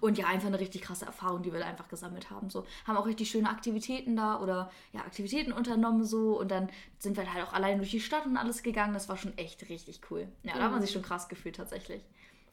und 0.00 0.18
ja, 0.18 0.26
einfach 0.26 0.48
eine 0.48 0.60
richtig 0.60 0.82
krasse 0.82 1.06
Erfahrung, 1.06 1.42
die 1.42 1.52
wir 1.52 1.60
da 1.60 1.66
einfach 1.66 1.88
gesammelt 1.88 2.30
haben. 2.30 2.50
So, 2.50 2.66
haben 2.86 2.96
auch 2.96 3.06
richtig 3.06 3.30
schöne 3.30 3.48
Aktivitäten 3.48 4.16
da 4.16 4.40
oder 4.40 4.70
ja, 4.92 5.00
Aktivitäten 5.00 5.52
unternommen 5.52 6.04
so. 6.04 6.38
Und 6.38 6.50
dann 6.50 6.70
sind 6.98 7.16
wir 7.16 7.32
halt 7.32 7.44
auch 7.46 7.52
allein 7.52 7.78
durch 7.78 7.90
die 7.90 8.00
Stadt 8.00 8.26
und 8.26 8.36
alles 8.36 8.62
gegangen. 8.62 8.94
Das 8.94 9.08
war 9.08 9.16
schon 9.16 9.36
echt 9.38 9.68
richtig 9.68 10.00
cool. 10.10 10.28
Ja, 10.42 10.54
da 10.54 10.62
hat 10.64 10.72
man 10.72 10.80
sich 10.80 10.90
schon 10.90 11.02
krass 11.02 11.28
gefühlt 11.28 11.56
tatsächlich. 11.56 12.02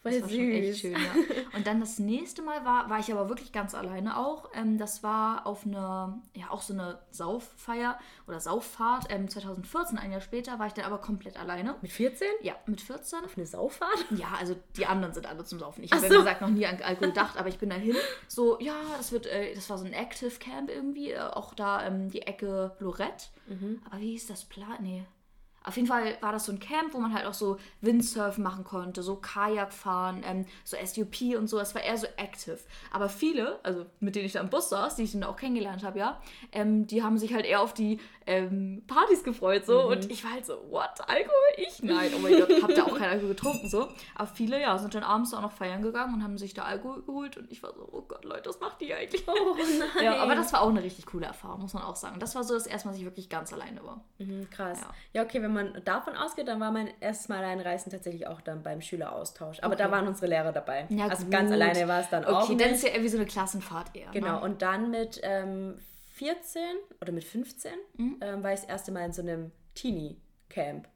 Voll 0.02 0.14
das 0.14 0.24
war 0.24 0.30
schon 0.30 0.52
echt 0.52 0.74
süß. 0.74 0.80
schön, 0.80 0.92
ja. 0.94 1.36
Und 1.56 1.68
dann 1.68 1.80
das 1.80 2.00
nächste 2.00 2.42
Mal 2.42 2.66
war, 2.66 2.90
war 2.90 3.00
ich 3.00 3.12
aber 3.12 3.30
wirklich 3.30 3.52
ganz 3.52 3.76
alleine 3.76 4.18
auch. 4.18 4.50
Ähm, 4.56 4.80
das 4.80 5.04
war 5.04 5.46
auf 5.46 5.64
eine, 5.66 6.20
ja, 6.36 6.50
auch 6.50 6.64
so 6.64 6.74
eine 6.74 7.00
Sauffeier 7.12 8.00
oder 8.28 8.40
Sauffahrt. 8.40 9.06
Ähm, 9.10 9.30
2014, 9.30 10.00
ein 10.00 10.12
Jahr 10.12 10.22
später, 10.22 10.58
war 10.58 10.66
ich 10.66 10.74
dann 10.74 10.86
aber 10.86 10.98
komplett 10.98 11.38
alleine. 11.38 11.76
Mit 11.84 11.92
14? 11.92 12.28
Ja, 12.42 12.56
mit 12.66 12.82
14. 12.82 13.20
Auf 13.26 13.38
eine 13.38 13.46
Sauffahrt? 13.46 14.06
Ja, 14.10 14.34
also 14.40 14.56
die 14.76 14.88
anderen 14.88 15.14
sind 15.14 15.28
alle 15.28 15.44
zum 15.44 15.60
Saufen. 15.60 15.84
Ich 15.84 15.92
habe 15.92 16.02
so. 16.02 16.08
ja 16.08 16.14
wie 16.14 16.24
gesagt 16.24 16.42
noch 16.42 16.50
nie 16.50 16.66
an 16.66 16.82
Alkohol 16.82 17.10
gedacht, 17.10 17.38
aber 17.38 17.50
ich 17.50 17.60
bin 17.60 17.70
dahin. 17.70 17.96
So, 18.28 18.60
ja, 18.60 18.76
das 18.98 19.12
wird, 19.12 19.28
äh, 19.28 19.54
das 19.54 19.70
war 19.70 19.78
so 19.78 19.86
ein 19.86 19.94
Active 19.94 20.40
Camp 20.40 20.72
irgendwie, 20.72 21.12
äh, 21.12 21.20
auch 21.20 21.54
da 21.54 21.86
ähm, 21.86 22.10
die 22.10 22.24
Ecke 22.24 22.76
Lorette. 22.80 23.26
Mhm. 23.48 23.82
Aber 23.86 24.00
wie 24.00 24.12
hieß 24.12 24.28
das 24.28 24.46
Plan? 24.46 24.78
Nee. 24.82 25.06
Auf 25.64 25.76
jeden 25.76 25.88
Fall 25.88 26.18
war 26.22 26.32
das 26.32 26.46
so 26.46 26.52
ein 26.52 26.60
Camp, 26.60 26.94
wo 26.94 27.00
man 27.00 27.14
halt 27.14 27.26
auch 27.26 27.34
so 27.34 27.58
Windsurfen 27.82 28.44
machen 28.44 28.64
konnte, 28.64 29.04
so 29.04 29.16
Kajak 29.16 29.74
fahren, 29.74 30.24
ähm, 30.26 30.46
so 30.64 30.78
SUP 30.84 31.38
und 31.38 31.48
so. 31.48 31.58
Das 31.58 31.76
war 31.76 31.84
eher 31.84 31.98
so 31.98 32.08
active. 32.18 32.60
Aber 32.92 33.10
viele, 33.10 33.60
also 33.64 33.86
mit 34.00 34.16
denen 34.16 34.26
ich 34.26 34.34
da 34.34 34.40
im 34.40 34.50
Bus 34.50 34.70
saß, 34.70 34.96
die 34.96 35.04
ich 35.04 35.12
dann 35.12 35.24
auch 35.24 35.36
kennengelernt 35.36 35.84
habe, 35.84 36.00
ja, 36.00 36.20
ähm, 36.52 36.88
die 36.88 37.04
haben 37.04 37.18
sich 37.18 37.34
halt 37.34 37.46
eher 37.46 37.62
auf 37.62 37.74
die 37.74 38.00
ähm, 38.28 38.84
Partys 38.88 39.24
gefreut, 39.24 39.66
so. 39.66 39.88
Und 39.88 40.10
ich 40.12 40.24
war 40.24 40.32
halt 40.32 40.46
so, 40.46 40.54
what, 40.70 40.90
Alkohol? 41.08 41.32
Ich? 41.58 41.82
Nein, 41.84 42.12
oh 42.16 42.20
mein 42.20 42.38
Gott, 42.38 42.62
hab 42.62 42.74
da 42.74 42.84
auch 42.84 42.98
keinen 42.98 43.12
Alkohol 43.12 43.30
getrunken, 43.30 43.70
so. 43.70 43.88
Aber 44.16 44.28
viele, 44.28 44.60
ja, 44.60 44.78
sind 44.78 44.96
dann 44.96 45.04
abends 45.04 45.34
auch 45.34 45.42
noch 45.42 45.52
feiern 45.52 45.82
gegangen 45.82 46.16
und 46.16 46.24
haben 46.24 46.38
sich 46.38 46.54
da 46.54 46.64
Alkohol 46.64 47.02
geholt. 47.04 47.38
Und 47.38 47.52
ich 47.52 47.62
war 47.64 47.74
so, 47.74 47.88
oh 47.92 48.02
Gott, 48.02 48.24
Leute, 48.26 48.50
was 48.50 48.60
macht 48.60 48.82
die 48.82 48.94
eigentlich? 48.94 49.28
Oh 49.28 49.56
nein. 49.96 50.04
Ja, 50.04 50.18
aber 50.18 50.36
das 50.36 50.54
war 50.54 50.62
auch 50.62 50.70
eine 50.70 50.84
richtig 50.84 51.06
coole 51.06 51.26
Erfahrung, 51.26 51.62
muss 51.62 51.74
man 51.74 51.84
auch 51.84 51.96
sagen. 51.96 52.20
Das 52.20 52.36
war 52.36 52.44
so 52.44 52.54
das 52.54 52.68
erste 52.68 52.88
Mal, 52.88 52.94
dass 52.94 53.00
ich 53.00 53.06
wirklich 53.06 53.30
ganz 53.30 53.52
alleine 53.54 53.84
war. 53.84 54.04
Mhm, 54.20 54.50
krass. 54.50 54.80
Ja. 54.82 55.22
Ja. 55.22 55.24
okay, 55.24 55.42
wenn 55.42 55.51
man 55.54 55.82
davon 55.86 56.16
ausgeht, 56.16 56.48
dann 56.48 56.60
war 56.60 56.72
mein 56.72 56.90
erstes 57.00 57.30
Mal 57.30 57.38
Alleinreisen 57.40 57.92
tatsächlich 57.92 58.28
auch 58.28 58.42
dann 58.42 58.64
beim 58.64 58.82
Schüleraustausch. 58.82 59.60
Aber 59.62 59.74
Okay. 59.76 59.84
da 59.84 59.92
waren 59.92 60.08
unsere 60.08 60.28
Lehrer 60.28 60.52
dabei. 60.52 60.86
Ja, 60.90 61.08
also 61.08 61.24
gut. 61.24 61.32
ganz 61.32 61.52
alleine 61.52 61.88
war 61.88 62.02
es 62.02 62.10
dann 62.10 62.26
auch. 62.26 62.44
Okay, 62.44 62.58
dann 62.58 62.72
ist 62.72 62.84
ja 62.84 62.90
eher 62.90 63.04
wie 63.04 63.10
so 63.10 63.18
eine 63.18 63.26
Klassenfahrt 63.26 63.96
eher. 63.96 64.10
Genau, 64.12 64.40
Ne? 64.40 64.42
und 64.42 64.62
dann 64.62 64.92
mit 64.92 65.20
ähm, 65.24 65.78
14 66.14 66.62
oder 67.02 67.12
mit 67.12 67.24
15 67.24 67.72
Mhm. 67.98 68.18
ähm, 68.22 68.44
war 68.44 68.54
ich 68.54 68.62
das 68.62 68.70
erste 68.70 68.92
Mal 68.92 69.06
in 69.06 69.14
so 69.14 69.22
einem 69.22 69.52
Teenie-Camp. 70.52 70.88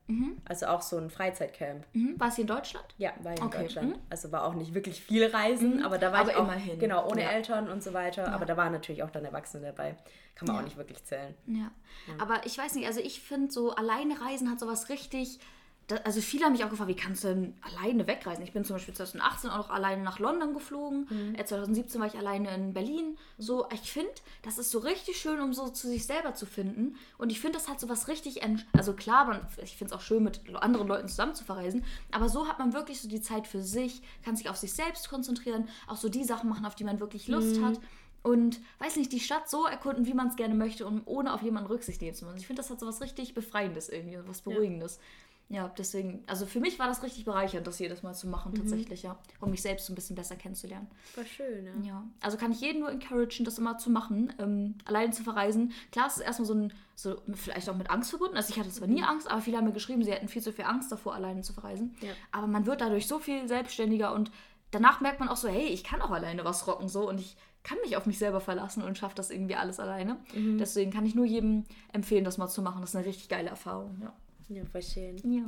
Also 0.46 0.68
auch 0.68 0.82
so 0.82 0.98
ein 0.98 1.10
Freizeitcamp. 1.10 1.86
Mhm. 1.94 2.20
War 2.20 2.28
es 2.28 2.36
hier 2.36 2.44
in 2.44 2.48
Deutschland? 2.48 2.86
Ja, 2.98 3.12
war 3.24 3.34
in 3.36 3.42
Okay, 3.44 3.64
Deutschland. 3.64 3.90
mhm. 3.96 4.02
Also 4.10 4.32
war 4.32 4.46
auch 4.46 4.54
nicht 4.54 4.74
wirklich 4.74 5.02
viel 5.02 5.26
Reisen, 5.26 5.84
aber 5.84 5.98
da 5.98 6.12
war 6.12 6.20
Aber 6.22 6.32
ich 6.32 6.38
auch, 6.38 6.44
immerhin. 6.44 6.80
Genau, 6.80 7.08
ohne 7.10 7.24
Ja. 7.24 7.30
Eltern 7.30 7.70
und 7.70 7.84
so 7.84 7.94
weiter. 7.94 8.32
Aber 8.32 8.46
da 8.46 8.58
waren 8.58 8.72
natürlich 8.72 9.04
auch 9.04 9.10
dann 9.12 9.26
Erwachsene 9.26 9.66
dabei. 9.68 9.96
Kann 10.36 10.48
man 10.48 10.58
auch 10.58 10.64
nicht 10.64 10.78
wirklich 10.78 11.04
zählen. 11.06 11.34
Ja. 11.48 11.72
Aber 12.20 12.46
ich 12.46 12.58
weiß 12.58 12.76
nicht, 12.76 12.88
also 12.88 13.00
ich 13.00 13.22
finde 13.22 13.52
so 13.52 13.74
alleine 13.76 14.20
reisen 14.22 14.50
hat 14.52 14.60
sowas 14.60 14.90
richtig. 14.90 15.40
Da, 15.88 15.98
also 15.98 16.20
viele 16.20 16.46
haben 16.46 16.54
mich 16.54 16.64
auch 16.64 16.70
gefragt, 16.72 16.90
wie 16.90 16.96
kannst 16.96 17.24
du 17.24 17.28
denn 17.28 17.54
alleine 17.62 18.08
wegreisen? 18.08 18.44
Ich 18.44 18.54
bin 18.54 18.66
zum 18.66 18.78
Beispiel 18.78 18.96
2018 18.96 19.52
auch 19.52 19.58
noch 19.58 19.70
alleine 19.70 20.02
nach 20.02 20.18
London 20.18 20.54
geflogen. 20.56 21.08
Äh, 21.38 21.46
2017 21.46 22.02
war 22.02 22.08
ich 22.08 22.18
alleine 22.18 22.54
in 22.56 22.74
Berlin. 22.74 23.18
So, 23.38 23.68
ich 23.72 23.92
finde, 23.92 24.10
das 24.42 24.58
ist 24.58 24.72
so 24.72 24.80
richtig 24.80 25.18
schön, 25.18 25.40
um 25.40 25.54
so 25.54 25.70
zu 25.70 25.88
sich 25.88 26.06
selber 26.06 26.34
zu 26.34 26.48
finden. 26.48 26.96
Und 27.20 27.32
ich 27.32 27.40
finde, 27.40 27.60
das 27.60 27.68
hat 27.68 27.80
so 27.80 27.88
was 27.88 28.08
richtig, 28.08 28.42
also 28.74 28.94
klar, 28.94 29.26
man, 29.26 29.42
ich 29.62 29.78
finde 29.78 29.94
es 29.94 30.00
auch 30.00 30.04
schön, 30.04 30.24
mit 30.24 30.42
anderen 30.56 30.88
Leuten 30.88 31.08
zusammen 31.08 31.36
zu 31.36 31.44
verreisen. 31.44 31.84
Aber 32.12 32.30
so 32.30 32.48
hat 32.48 32.58
man 32.58 32.74
wirklich 32.74 33.00
so 33.02 33.08
die 33.08 33.22
Zeit 33.22 33.46
für 33.46 33.62
sich, 33.62 34.02
kann 34.24 34.36
sich 34.36 34.50
auf 34.50 34.58
sich 34.58 34.74
selbst 34.74 35.10
konzentrieren, 35.10 35.70
auch 35.88 35.98
so 35.98 36.10
die 36.10 36.24
Sachen 36.24 36.50
machen, 36.50 36.66
auf 36.66 36.74
die 36.74 36.84
man 36.84 37.00
wirklich 37.00 37.28
Lust 37.28 37.62
hat 37.62 37.80
und 38.26 38.60
weiß 38.80 38.96
nicht, 38.96 39.12
die 39.12 39.20
Stadt 39.20 39.48
so 39.52 39.68
erkunden, 39.68 40.08
wie 40.08 40.16
man 40.16 40.30
es 40.30 40.36
gerne 40.36 40.56
möchte 40.56 40.88
und 40.88 41.04
ohne 41.06 41.32
auf 41.32 41.44
jemanden 41.44 41.68
Rücksicht 41.70 42.02
nehmen 42.02 42.16
zu 42.16 42.26
müssen. 42.26 42.40
Ich 42.40 42.48
finde, 42.48 42.60
das 42.60 42.72
hat 42.72 42.80
so 42.80 42.88
was 42.88 43.00
richtig 43.02 43.36
Befreiendes 43.36 43.88
irgendwie, 43.88 44.18
was 44.26 44.42
Beruhigendes. 44.42 44.96
Ja. 44.96 45.02
Deswegen, 45.50 46.24
also 46.28 46.46
für 46.46 46.60
mich 46.60 46.80
war 46.80 46.88
das 46.88 47.04
richtig 47.04 47.26
bereichernd, 47.26 47.68
das 47.68 47.78
jedes 47.80 48.02
Mal 48.04 48.14
zu 48.14 48.28
machen, 48.28 48.54
tatsächlich, 48.56 49.04
ja. 49.04 49.18
Um 49.40 49.52
mich 49.52 49.62
selbst 49.62 49.86
so 49.86 49.94
ein 49.94 49.96
bisschen 49.96 50.16
besser 50.16 50.36
kennenzulernen. 50.36 50.88
War 51.16 51.26
schön, 51.26 51.66
ja. 51.66 51.88
Ja, 51.88 52.04
also 52.22 52.38
kann 52.38 52.52
ich 52.52 52.62
jeden 52.62 52.80
nur 52.80 52.92
encouragen, 52.92 53.46
das 53.46 53.60
immer 53.60 53.78
zu 53.78 53.90
machen, 53.92 54.34
ähm, 54.40 54.76
allein 54.86 55.14
zu 55.14 55.24
verreisen. 55.24 55.72
Klar, 55.92 56.08
es 56.08 56.18
ist 56.18 56.24
erstmal 56.24 56.48
so 56.48 56.54
ein, 56.56 56.74
so 56.96 57.22
vielleicht 57.34 57.70
auch 57.70 57.76
mit 57.76 57.90
Angst 57.90 58.10
verbunden. 58.10 58.36
Also 58.38 58.52
ich 58.52 58.60
hatte 58.60 58.70
zwar 58.70 58.88
nie 58.88 59.04
Angst, 59.04 59.30
aber 59.30 59.42
viele 59.42 59.58
haben 59.58 59.66
mir 59.66 59.72
geschrieben, 59.72 60.04
sie 60.04 60.12
hätten 60.12 60.28
viel 60.28 60.42
zu 60.42 60.52
viel 60.52 60.66
Angst 60.66 60.92
davor, 60.92 61.14
alleine 61.14 61.42
zu 61.42 61.54
verreisen. 61.54 61.96
Ja. 62.02 62.12
Aber 62.32 62.48
man 62.48 62.66
wird 62.66 62.82
dadurch 62.82 63.08
so 63.08 63.20
viel 63.20 63.48
selbstständiger 63.48 64.14
und 64.14 64.32
danach 64.72 65.00
merkt 65.00 65.20
man 65.20 65.30
auch 65.30 65.38
so, 65.38 65.48
hey, 65.48 65.68
ich 65.68 65.84
kann 65.84 66.02
auch 66.02 66.12
alleine 66.12 66.44
was 66.44 66.68
rocken 66.68 66.90
so 66.90 67.08
und 67.08 67.20
ich 67.20 67.38
kann 67.64 67.78
mich 67.84 67.98
auf 67.98 68.06
mich 68.06 68.20
selber 68.20 68.42
verlassen 68.42 68.84
und 68.84 68.98
schaffe 68.98 69.16
das 69.16 69.32
irgendwie 69.32 69.56
alles 69.56 69.80
alleine. 69.80 70.18
Deswegen 70.60 70.92
kann 70.92 71.06
ich 71.06 71.16
nur 71.16 71.26
jedem 71.26 71.66
empfehlen, 71.94 72.24
das 72.24 72.38
mal 72.38 72.48
zu 72.48 72.62
machen. 72.62 72.82
Das 72.82 72.92
ist 72.92 72.96
eine 72.96 73.06
richtig 73.06 73.28
geile 73.28 73.50
Erfahrung. 73.50 73.98
Ja. 74.02 74.14
Ja, 74.48 74.64
voll 74.66 74.82
schön. 74.84 75.18
ja. 75.24 75.44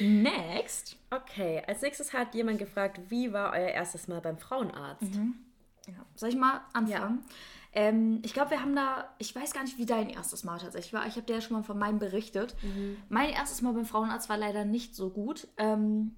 Next. 0.00 0.96
Okay, 1.10 1.62
als 1.66 1.82
nächstes 1.82 2.12
hat 2.12 2.34
jemand 2.34 2.58
gefragt, 2.58 3.00
wie 3.08 3.32
war 3.32 3.52
euer 3.52 3.68
erstes 3.68 4.08
Mal 4.08 4.20
beim 4.20 4.38
Frauenarzt? 4.38 5.14
Ja. 5.86 5.94
Soll 6.14 6.28
ich 6.28 6.36
mal 6.36 6.60
anfangen? 6.72 7.24
Ähm, 7.74 8.20
ich 8.22 8.34
glaube, 8.34 8.50
wir 8.50 8.60
haben 8.60 8.76
da, 8.76 9.08
ich 9.18 9.34
weiß 9.34 9.52
gar 9.54 9.62
nicht, 9.62 9.78
wie 9.78 9.86
dein 9.86 10.10
erstes 10.10 10.44
Mal 10.44 10.58
tatsächlich 10.58 10.92
war. 10.92 11.06
Ich 11.06 11.16
habe 11.16 11.22
dir 11.26 11.34
ja 11.34 11.40
schon 11.40 11.56
mal 11.56 11.62
von 11.62 11.78
meinem 11.78 11.98
berichtet. 11.98 12.54
Mein 13.08 13.30
erstes 13.30 13.62
Mal 13.62 13.72
beim 13.72 13.86
Frauenarzt 13.86 14.28
war 14.28 14.36
leider 14.36 14.64
nicht 14.64 14.94
so 14.94 15.10
gut. 15.10 15.48
Ähm, 15.56 16.14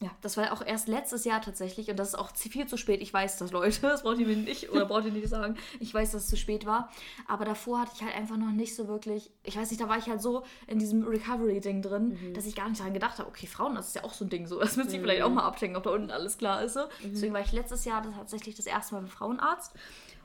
ja, 0.00 0.10
das 0.20 0.36
war 0.36 0.52
auch 0.52 0.64
erst 0.64 0.86
letztes 0.86 1.24
Jahr 1.24 1.40
tatsächlich 1.40 1.90
und 1.90 1.96
das 1.96 2.08
ist 2.08 2.14
auch 2.14 2.30
viel 2.36 2.68
zu 2.68 2.76
spät. 2.76 3.02
Ich 3.02 3.12
weiß 3.12 3.38
das, 3.38 3.50
Leute. 3.50 3.68
Das 3.88 4.02
braucht 4.02 4.18
ihr 4.18 4.26
mir 4.26 4.36
nicht 4.36 4.70
oder 4.70 4.84
braucht 4.84 5.06
ihr 5.06 5.12
nicht 5.12 5.28
sagen. 5.28 5.56
Ich 5.80 5.92
weiß, 5.92 6.12
dass 6.12 6.22
es 6.22 6.28
zu 6.28 6.36
spät 6.36 6.66
war. 6.66 6.90
Aber 7.26 7.44
davor 7.44 7.80
hatte 7.80 7.92
ich 7.96 8.02
halt 8.02 8.14
einfach 8.14 8.36
noch 8.36 8.52
nicht 8.52 8.76
so 8.76 8.86
wirklich. 8.86 9.30
Ich 9.42 9.56
weiß 9.56 9.70
nicht, 9.70 9.82
da 9.82 9.88
war 9.88 9.98
ich 9.98 10.06
halt 10.06 10.22
so 10.22 10.44
in 10.68 10.78
diesem 10.78 11.04
Recovery-Ding 11.04 11.82
drin, 11.82 12.32
dass 12.34 12.46
ich 12.46 12.54
gar 12.54 12.68
nicht 12.68 12.80
daran 12.80 12.94
gedacht 12.94 13.18
habe, 13.18 13.28
okay, 13.28 13.46
Frauenarzt 13.46 13.88
ist 13.88 13.94
ja 13.96 14.04
auch 14.04 14.14
so 14.14 14.24
ein 14.24 14.28
Ding 14.28 14.46
so. 14.46 14.60
Das 14.60 14.76
müsste 14.76 14.94
ich 14.94 15.00
vielleicht 15.00 15.22
auch 15.22 15.30
mal 15.30 15.42
abchecken, 15.42 15.76
ob 15.76 15.82
da 15.82 15.90
unten 15.90 16.10
alles 16.10 16.38
klar 16.38 16.62
ist. 16.62 16.74
So. 16.74 16.82
Deswegen 17.02 17.34
war 17.34 17.40
ich 17.40 17.52
letztes 17.52 17.84
Jahr 17.84 18.02
tatsächlich 18.02 18.54
das 18.54 18.66
erste 18.66 18.94
Mal 18.94 19.00
beim 19.00 19.10
Frauenarzt. 19.10 19.74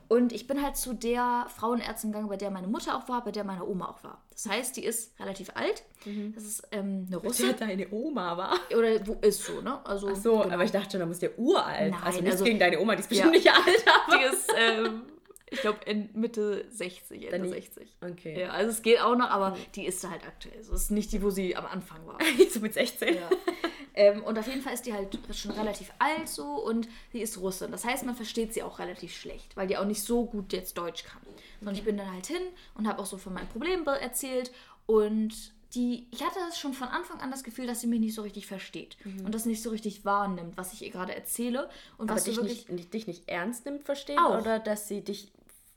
Und 0.07 0.31
ich 0.33 0.47
bin 0.47 0.61
halt 0.61 0.75
zu 0.77 0.93
der 0.93 1.47
Frauenärztin 1.55 2.11
gegangen, 2.11 2.29
bei 2.29 2.37
der 2.37 2.51
meine 2.51 2.67
Mutter 2.67 2.95
auch 2.97 3.07
war, 3.09 3.23
bei 3.23 3.31
der 3.31 3.43
meine 3.43 3.65
Oma 3.65 3.87
auch 3.89 4.03
war. 4.03 4.21
Das 4.31 4.47
heißt, 4.47 4.77
die 4.77 4.83
ist 4.85 5.19
relativ 5.19 5.49
alt. 5.55 5.83
Das 6.35 6.43
ist 6.43 6.63
ähm, 6.71 7.05
eine 7.07 7.17
Russin. 7.17 7.47
Der 7.57 7.67
deine 7.67 7.87
Oma 7.91 8.35
war. 8.37 8.55
Oder 8.77 9.05
wo 9.07 9.13
ist 9.21 9.43
so, 9.43 9.61
ne? 9.61 9.79
Also, 9.85 10.09
Ach 10.11 10.15
so, 10.15 10.39
genau. 10.39 10.53
aber 10.53 10.63
ich 10.63 10.71
dachte 10.71 10.91
schon, 10.91 10.99
da 10.99 11.05
muss 11.05 11.19
der 11.19 11.37
uralt. 11.39 11.91
Nein, 11.91 12.01
also 12.03 12.17
nichts 12.19 12.33
also- 12.33 12.43
gegen 12.45 12.59
deine 12.59 12.79
Oma, 12.79 12.95
die 12.95 13.01
ist 13.01 13.09
bestimmt 13.09 13.35
Ja. 13.35 13.39
nicht 13.39 13.67
alt, 13.67 13.85
aber. 14.07 14.17
die 14.17 14.23
ist, 14.35 14.53
ähm, 14.57 15.01
Ich 15.49 15.61
glaube 15.61 15.79
Mitte 16.13 16.65
60, 16.71 17.25
Ende 17.25 17.29
Dann 17.31 17.43
die- 17.43 17.49
60. 17.49 17.95
Okay. 18.01 18.41
Ja, 18.41 18.49
also 18.49 18.71
es 18.71 18.81
geht 18.81 18.99
auch 19.01 19.15
noch, 19.15 19.29
aber 19.29 19.55
die 19.75 19.85
ist 19.85 20.03
da 20.03 20.09
halt 20.09 20.25
aktuell. 20.25 20.63
So 20.63 20.73
ist 20.73 20.89
nicht 20.91 21.11
die, 21.11 21.21
wo 21.21 21.29
sie 21.29 21.55
am 21.55 21.65
Anfang 21.67 22.05
war. 22.07 22.17
so 22.51 22.59
mit 22.59 22.73
16. 22.73 23.15
Ja. 23.15 23.29
Ähm, 23.93 24.23
und 24.23 24.37
auf 24.39 24.47
jeden 24.47 24.61
Fall 24.61 24.73
ist 24.73 24.85
die 24.85 24.93
halt 24.93 25.17
schon 25.33 25.51
relativ 25.51 25.91
alt 25.99 26.27
so 26.27 26.45
und 26.63 26.87
sie 27.11 27.21
ist 27.21 27.37
Russin. 27.39 27.71
Das 27.71 27.85
heißt, 27.85 28.05
man 28.05 28.15
versteht 28.15 28.53
sie 28.53 28.63
auch 28.63 28.79
relativ 28.79 29.15
schlecht, 29.15 29.55
weil 29.55 29.67
die 29.67 29.77
auch 29.77 29.85
nicht 29.85 30.01
so 30.03 30.25
gut 30.25 30.51
jetzt 30.53 30.77
Deutsch 30.77 31.03
kann. 31.03 31.21
Und 31.61 31.73
ich 31.77 31.83
bin 31.83 31.95
dann 31.97 32.11
halt 32.11 32.27
hin 32.27 32.41
und 32.75 32.87
habe 32.87 33.01
auch 33.01 33.05
so 33.05 33.17
von 33.17 33.33
meinen 33.33 33.47
Problemen 33.47 33.85
be- 33.85 33.99
erzählt 34.01 34.51
und 34.85 35.33
die, 35.75 36.07
ich 36.11 36.23
hatte 36.23 36.37
das 36.47 36.59
schon 36.59 36.73
von 36.73 36.87
Anfang 36.89 37.19
an 37.19 37.31
das 37.31 37.43
Gefühl, 37.43 37.65
dass 37.65 37.81
sie 37.81 37.87
mich 37.87 37.99
nicht 37.99 38.13
so 38.13 38.21
richtig 38.21 38.45
versteht 38.45 38.95
und 39.25 39.33
das 39.33 39.45
nicht 39.45 39.63
so 39.63 39.71
richtig 39.71 40.05
wahrnimmt, 40.05 40.55
was 40.55 40.71
ich 40.73 40.83
ihr 40.83 40.91
gerade 40.91 41.15
erzähle 41.15 41.67
und 41.97 42.09
Aber 42.11 42.17
was 42.17 42.25
dich 42.25 42.35
wirklich 42.35 42.69
nicht, 42.69 42.93
dich 42.93 43.07
nicht 43.07 43.27
ernst 43.27 43.65
nimmt, 43.65 43.83
verstehen? 43.83 44.19
Auch. 44.19 44.39
Oder 44.39 44.59
dass 44.59 44.87
sie 44.87 45.01
dich 45.01 45.31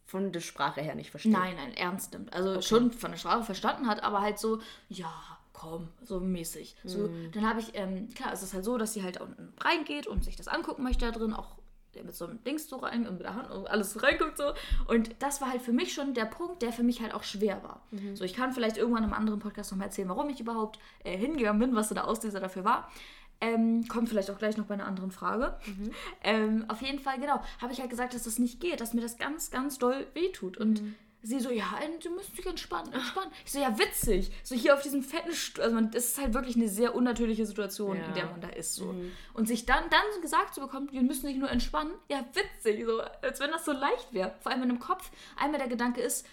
von 0.04 0.32
der 0.32 0.40
Sprache 0.40 0.82
her 0.82 0.94
nicht 0.94 1.10
versteht? 1.10 1.32
Nein, 1.32 1.54
nein, 1.56 1.72
ernst 1.74 2.12
nimmt. 2.12 2.32
Also 2.34 2.60
schon 2.60 2.92
von 2.92 3.12
der 3.12 3.18
Sprache 3.18 3.44
verstanden 3.44 3.86
hat, 3.88 4.02
aber 4.02 4.20
halt 4.20 4.38
so, 4.38 4.60
ja, 4.90 5.12
komm, 5.56 5.88
so 6.02 6.20
mäßig. 6.20 6.76
So, 6.84 7.08
Dann 7.32 7.48
habe 7.48 7.60
ich, 7.60 7.70
ähm, 7.74 8.08
klar, 8.14 8.32
es 8.32 8.42
ist 8.42 8.52
halt 8.52 8.64
so, 8.64 8.76
dass 8.76 8.92
sie 8.92 9.02
halt 9.02 9.20
unten 9.20 9.52
reingeht 9.58 10.06
und 10.06 10.22
sich 10.22 10.36
das 10.36 10.48
angucken 10.48 10.82
möchte 10.82 11.06
da 11.06 11.10
drin, 11.12 11.32
auch 11.32 11.56
mit 12.04 12.14
so 12.14 12.26
einem 12.26 12.44
Dings 12.44 12.68
so 12.68 12.76
rein 12.76 13.06
und 13.06 13.14
mit 13.14 13.22
der 13.22 13.34
Hand 13.34 13.50
und 13.50 13.66
alles 13.68 14.02
reinguckt 14.02 14.36
so. 14.36 14.52
Und 14.86 15.16
das 15.20 15.40
war 15.40 15.48
halt 15.48 15.62
für 15.62 15.72
mich 15.72 15.94
schon 15.94 16.12
der 16.12 16.26
Punkt, 16.26 16.60
der 16.60 16.70
für 16.70 16.82
mich 16.82 17.00
halt 17.00 17.14
auch 17.14 17.22
schwer 17.22 17.62
war. 17.62 17.80
So, 18.14 18.24
ich 18.24 18.34
kann 18.34 18.52
vielleicht 18.52 18.76
irgendwann 18.76 19.02
im 19.04 19.14
anderen 19.14 19.40
Podcast 19.40 19.70
nochmal 19.72 19.86
erzählen, 19.86 20.10
warum 20.10 20.28
ich 20.28 20.38
überhaupt 20.38 20.78
äh, 21.04 21.16
hingegangen 21.16 21.58
bin, 21.58 21.74
was 21.74 21.88
so 21.88 21.94
der 21.94 22.06
Auslöser 22.06 22.38
dafür 22.40 22.64
war. 22.64 22.92
Ähm, 23.40 23.88
kommt 23.88 24.10
vielleicht 24.10 24.30
auch 24.30 24.36
gleich 24.38 24.58
noch 24.58 24.66
bei 24.66 24.74
einer 24.74 24.86
anderen 24.86 25.10
Frage. 25.10 25.58
Ähm, 26.22 26.64
auf 26.68 26.82
jeden 26.82 26.98
Fall, 26.98 27.20
genau, 27.20 27.40
habe 27.62 27.72
ich 27.72 27.78
halt 27.80 27.88
gesagt, 27.88 28.12
dass 28.12 28.24
das 28.24 28.38
nicht 28.38 28.60
geht, 28.60 28.80
dass 28.80 28.94
mir 28.94 29.00
das 29.00 29.16
ganz, 29.16 29.50
ganz 29.50 29.78
doll 29.78 30.06
wehtut. 30.12 30.56
Und 30.58 30.82
sie 31.26 31.40
so, 31.40 31.50
ja, 31.50 31.64
du 32.02 32.10
musst 32.10 32.36
dich 32.38 32.46
entspannen, 32.46 32.92
entspannen. 32.92 33.30
Ich 33.44 33.52
so, 33.52 33.58
ja, 33.58 33.76
witzig. 33.78 34.30
So 34.44 34.54
hier 34.54 34.74
auf 34.74 34.82
diesem 34.82 35.02
fetten 35.02 35.32
Stuhl. 35.32 35.64
Also 35.64 35.74
man, 35.74 35.90
das 35.90 36.04
ist 36.06 36.18
halt 36.18 36.34
wirklich 36.34 36.56
eine 36.56 36.68
sehr 36.68 36.94
unnatürliche 36.94 37.44
Situation, 37.46 37.96
Ja. 37.96 38.04
in 38.06 38.14
der 38.14 38.26
man 38.26 38.40
da 38.40 38.48
ist. 38.48 38.74
So. 38.76 38.94
Und 39.34 39.48
sich 39.48 39.66
dann, 39.66 39.84
dann 39.90 40.22
gesagt 40.22 40.54
zu 40.54 40.60
bekommen, 40.60 40.88
wir 40.92 41.02
müssen 41.02 41.26
sich 41.26 41.36
nur 41.36 41.50
entspannen, 41.50 41.92
ja, 42.08 42.24
witzig. 42.32 42.84
So, 42.86 43.00
als 43.22 43.40
wenn 43.40 43.50
das 43.50 43.64
so 43.64 43.72
leicht 43.72 44.12
wäre. 44.12 44.34
Vor 44.40 44.52
allem 44.52 44.62
in 44.62 44.68
dem 44.68 44.78
Kopf. 44.78 45.10
Einmal 45.36 45.58
der 45.58 45.68
Gedanke 45.68 46.00
ist, 46.00 46.26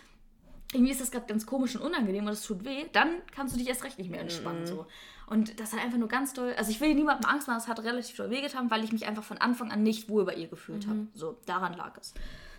irgendwie 0.73 0.91
ist 0.91 1.01
das 1.01 1.11
gerade 1.11 1.25
ganz 1.27 1.45
komisch 1.45 1.75
und 1.75 1.81
unangenehm 1.81 2.25
und 2.25 2.33
es 2.33 2.43
tut 2.43 2.63
weh, 2.65 2.85
dann 2.93 3.21
kannst 3.33 3.53
du 3.53 3.59
dich 3.59 3.67
erst 3.67 3.83
recht 3.83 3.97
nicht 3.99 4.09
mehr 4.09 4.21
entspannen. 4.21 4.65
So. 4.65 4.85
Und 5.27 5.59
das 5.59 5.71
hat 5.73 5.79
einfach 5.81 5.97
nur 5.97 6.07
ganz 6.07 6.33
doll, 6.33 6.53
also 6.57 6.69
ich 6.71 6.81
will 6.81 6.93
niemandem 6.93 7.29
Angst 7.29 7.47
machen, 7.47 7.57
es 7.59 7.67
hat 7.67 7.81
relativ 7.83 8.15
doll 8.17 8.29
wehgetan, 8.29 8.69
weil 8.71 8.83
ich 8.83 8.91
mich 8.91 9.05
einfach 9.07 9.23
von 9.23 9.37
Anfang 9.37 9.71
an 9.71 9.81
nicht 9.83 10.09
wohl 10.09 10.25
bei 10.25 10.33
ihr 10.35 10.47
gefühlt 10.47 10.87
habe. 10.87 11.07
So, 11.13 11.37
daran 11.45 11.73
lag 11.73 11.97
es. 11.99 12.13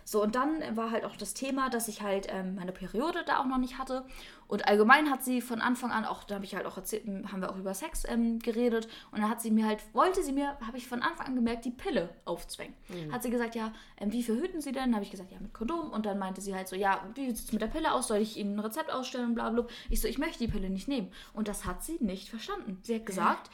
So, 0.07 0.21
und 0.21 0.35
dann 0.35 0.61
war 0.77 0.91
halt 0.91 1.03
auch 1.03 1.15
das 1.15 1.33
Thema, 1.33 1.69
dass 1.71 1.87
ich 1.87 2.03
halt 2.03 2.27
ähm, 2.29 2.55
meine 2.55 2.71
Periode 2.71 3.23
da 3.25 3.39
auch 3.39 3.47
noch 3.47 3.57
nicht 3.57 3.79
hatte. 3.79 4.05
Und 4.47 4.67
allgemein 4.67 5.09
hat 5.09 5.23
sie 5.23 5.41
von 5.41 5.61
Anfang 5.61 5.89
an 5.89 6.05
auch, 6.05 6.23
da 6.23 6.35
habe 6.35 6.45
ich 6.45 6.55
halt 6.55 6.67
auch 6.67 6.77
erzählt, 6.77 7.07
m, 7.07 7.31
haben 7.31 7.41
wir 7.41 7.49
auch 7.49 7.57
über 7.57 7.73
Sex 7.73 8.03
ähm, 8.07 8.37
geredet. 8.37 8.87
Und 9.11 9.21
dann 9.21 9.29
hat 9.29 9.41
sie 9.41 9.49
mir 9.49 9.65
halt, 9.65 9.79
wollte 9.93 10.21
sie 10.21 10.31
mir, 10.31 10.59
habe 10.65 10.77
ich 10.77 10.87
von 10.87 11.01
Anfang 11.01 11.25
an 11.25 11.35
gemerkt, 11.35 11.65
die 11.65 11.71
Pille 11.71 12.09
aufzwängen. 12.23 12.75
Hat 13.11 13.23
sie 13.23 13.31
gesagt, 13.31 13.55
ja, 13.55 13.73
ähm, 13.97 14.13
wie 14.13 14.21
verhüten 14.21 14.61
sie 14.61 14.71
denn? 14.71 14.93
Habe 14.93 15.03
ich 15.03 15.09
gesagt, 15.09 15.31
ja, 15.31 15.39
mit 15.39 15.53
Kondom. 15.53 15.89
Und 15.89 16.05
dann 16.05 16.19
meinte 16.19 16.39
sie 16.39 16.53
halt 16.53 16.67
so, 16.67 16.75
ja, 16.75 17.01
wie 17.15 17.25
sieht 17.31 17.47
es 17.47 17.51
mit 17.51 17.63
der 17.63 17.67
Pille 17.67 17.91
aus? 17.91 18.07
Soll 18.07 18.19
ich 18.19 18.37
Ihnen 18.37 18.57
ein 18.57 18.59
Rezept 18.59 18.93
ausstellen 18.93 19.29
und 19.29 19.35
bla 19.35 19.49
bla. 19.49 19.65
Ich 19.89 20.01
so, 20.01 20.07
ich 20.07 20.19
möchte 20.19 20.37
die 20.37 20.51
Pille 20.51 20.69
nicht 20.69 20.87
nehmen. 20.87 21.11
Und 21.33 21.47
das 21.47 21.65
hat 21.65 21.83
sie 21.83 21.97
nicht 21.99 22.29
verstanden. 22.29 22.77
Sie 22.83 22.93
hat 22.93 23.07
gesagt, 23.07 23.49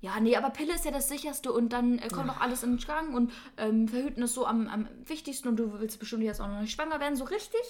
ja, 0.00 0.20
nee, 0.20 0.36
aber 0.36 0.50
Pille 0.50 0.74
ist 0.74 0.84
ja 0.84 0.92
das 0.92 1.08
sicherste 1.08 1.50
und 1.52 1.72
dann 1.72 1.98
äh, 1.98 2.08
kommt 2.08 2.30
auch 2.30 2.40
alles 2.40 2.62
in 2.62 2.76
den 2.76 2.86
Gang 2.86 3.14
und 3.14 3.32
ähm, 3.56 3.88
verhüten 3.88 4.22
ist 4.22 4.34
so 4.34 4.46
am, 4.46 4.68
am 4.68 4.86
wichtigsten 5.06 5.48
und 5.48 5.56
du 5.56 5.80
willst 5.80 5.98
bestimmt 5.98 6.22
jetzt 6.22 6.40
auch 6.40 6.46
noch 6.46 6.60
nicht 6.60 6.72
schwanger 6.72 7.00
werden. 7.00 7.16
So 7.16 7.24
richtig 7.24 7.60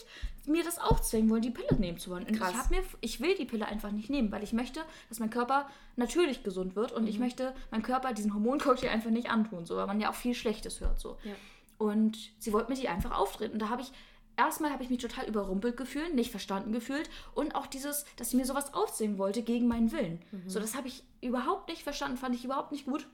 mir 0.47 0.63
das 0.63 0.79
aufzwingen 0.79 1.31
wollen, 1.31 1.41
die 1.41 1.51
Pille 1.51 1.75
nehmen 1.79 1.97
zu 1.97 2.11
wollen. 2.11 2.25
Und 2.25 2.39
Krass. 2.39 2.51
ich 2.51 2.57
habe 2.59 2.75
mir, 2.75 2.83
ich 3.01 3.21
will 3.21 3.35
die 3.35 3.47
Pille 3.47 3.67
einfach 3.67 3.93
nicht 3.93 4.11
nehmen, 4.11 4.31
weil 4.31 4.43
ich 4.43 4.53
möchte, 4.53 4.81
dass 5.09 5.21
mein 5.21 5.31
Körper 5.31 5.71
natürlich 5.97 6.43
gesund 6.43 6.77
wird 6.77 6.93
und 6.93 7.07
ich 7.07 7.19
möchte 7.19 7.55
meinem 7.71 7.83
Körper 7.83 8.13
diesen 8.13 8.35
Hormoncocktail 8.35 8.91
einfach 8.91 9.11
nicht 9.11 9.31
antun, 9.31 9.65
so, 9.65 9.77
weil 9.77 9.87
man 9.87 10.01
ja 10.01 10.11
auch 10.11 10.15
viel 10.15 10.35
Schlechtes 10.35 10.83
hört. 10.83 11.01
So. 11.01 11.17
Ja. 11.25 11.33
Und 11.79 12.19
sie 12.39 12.53
wollte 12.53 12.71
mir 12.71 12.77
die 12.77 12.89
einfach 12.89 13.17
auftreten. 13.19 13.55
Und 13.55 13.61
da 13.61 13.71
habe 13.71 13.81
ich, 13.81 13.93
erstmal 14.39 14.71
habe 14.73 14.83
ich 14.83 14.91
mich 14.91 15.01
total 15.01 15.27
überrumpelt 15.27 15.77
gefühlt, 15.77 16.15
nicht 16.15 16.31
verstanden 16.31 16.73
gefühlt. 16.73 17.11
Und 17.35 17.55
auch 17.55 17.67
dieses, 17.67 18.07
dass 18.17 18.31
sie 18.31 18.37
mir 18.37 18.47
sowas 18.47 18.73
aufsehen 18.73 19.19
wollte 19.19 19.43
gegen 19.43 19.69
meinen 19.69 19.93
Willen. 19.93 20.23
So, 20.47 20.61
das 20.61 20.75
habe 20.75 20.89
ich 20.89 21.03
überhaupt 21.21 21.69
nicht 21.69 21.83
verstanden, 21.83 22.17
fand 22.17 22.35
ich 22.35 22.45
überhaupt 22.45 22.73
nicht 22.73 22.87
gut. 22.87 23.07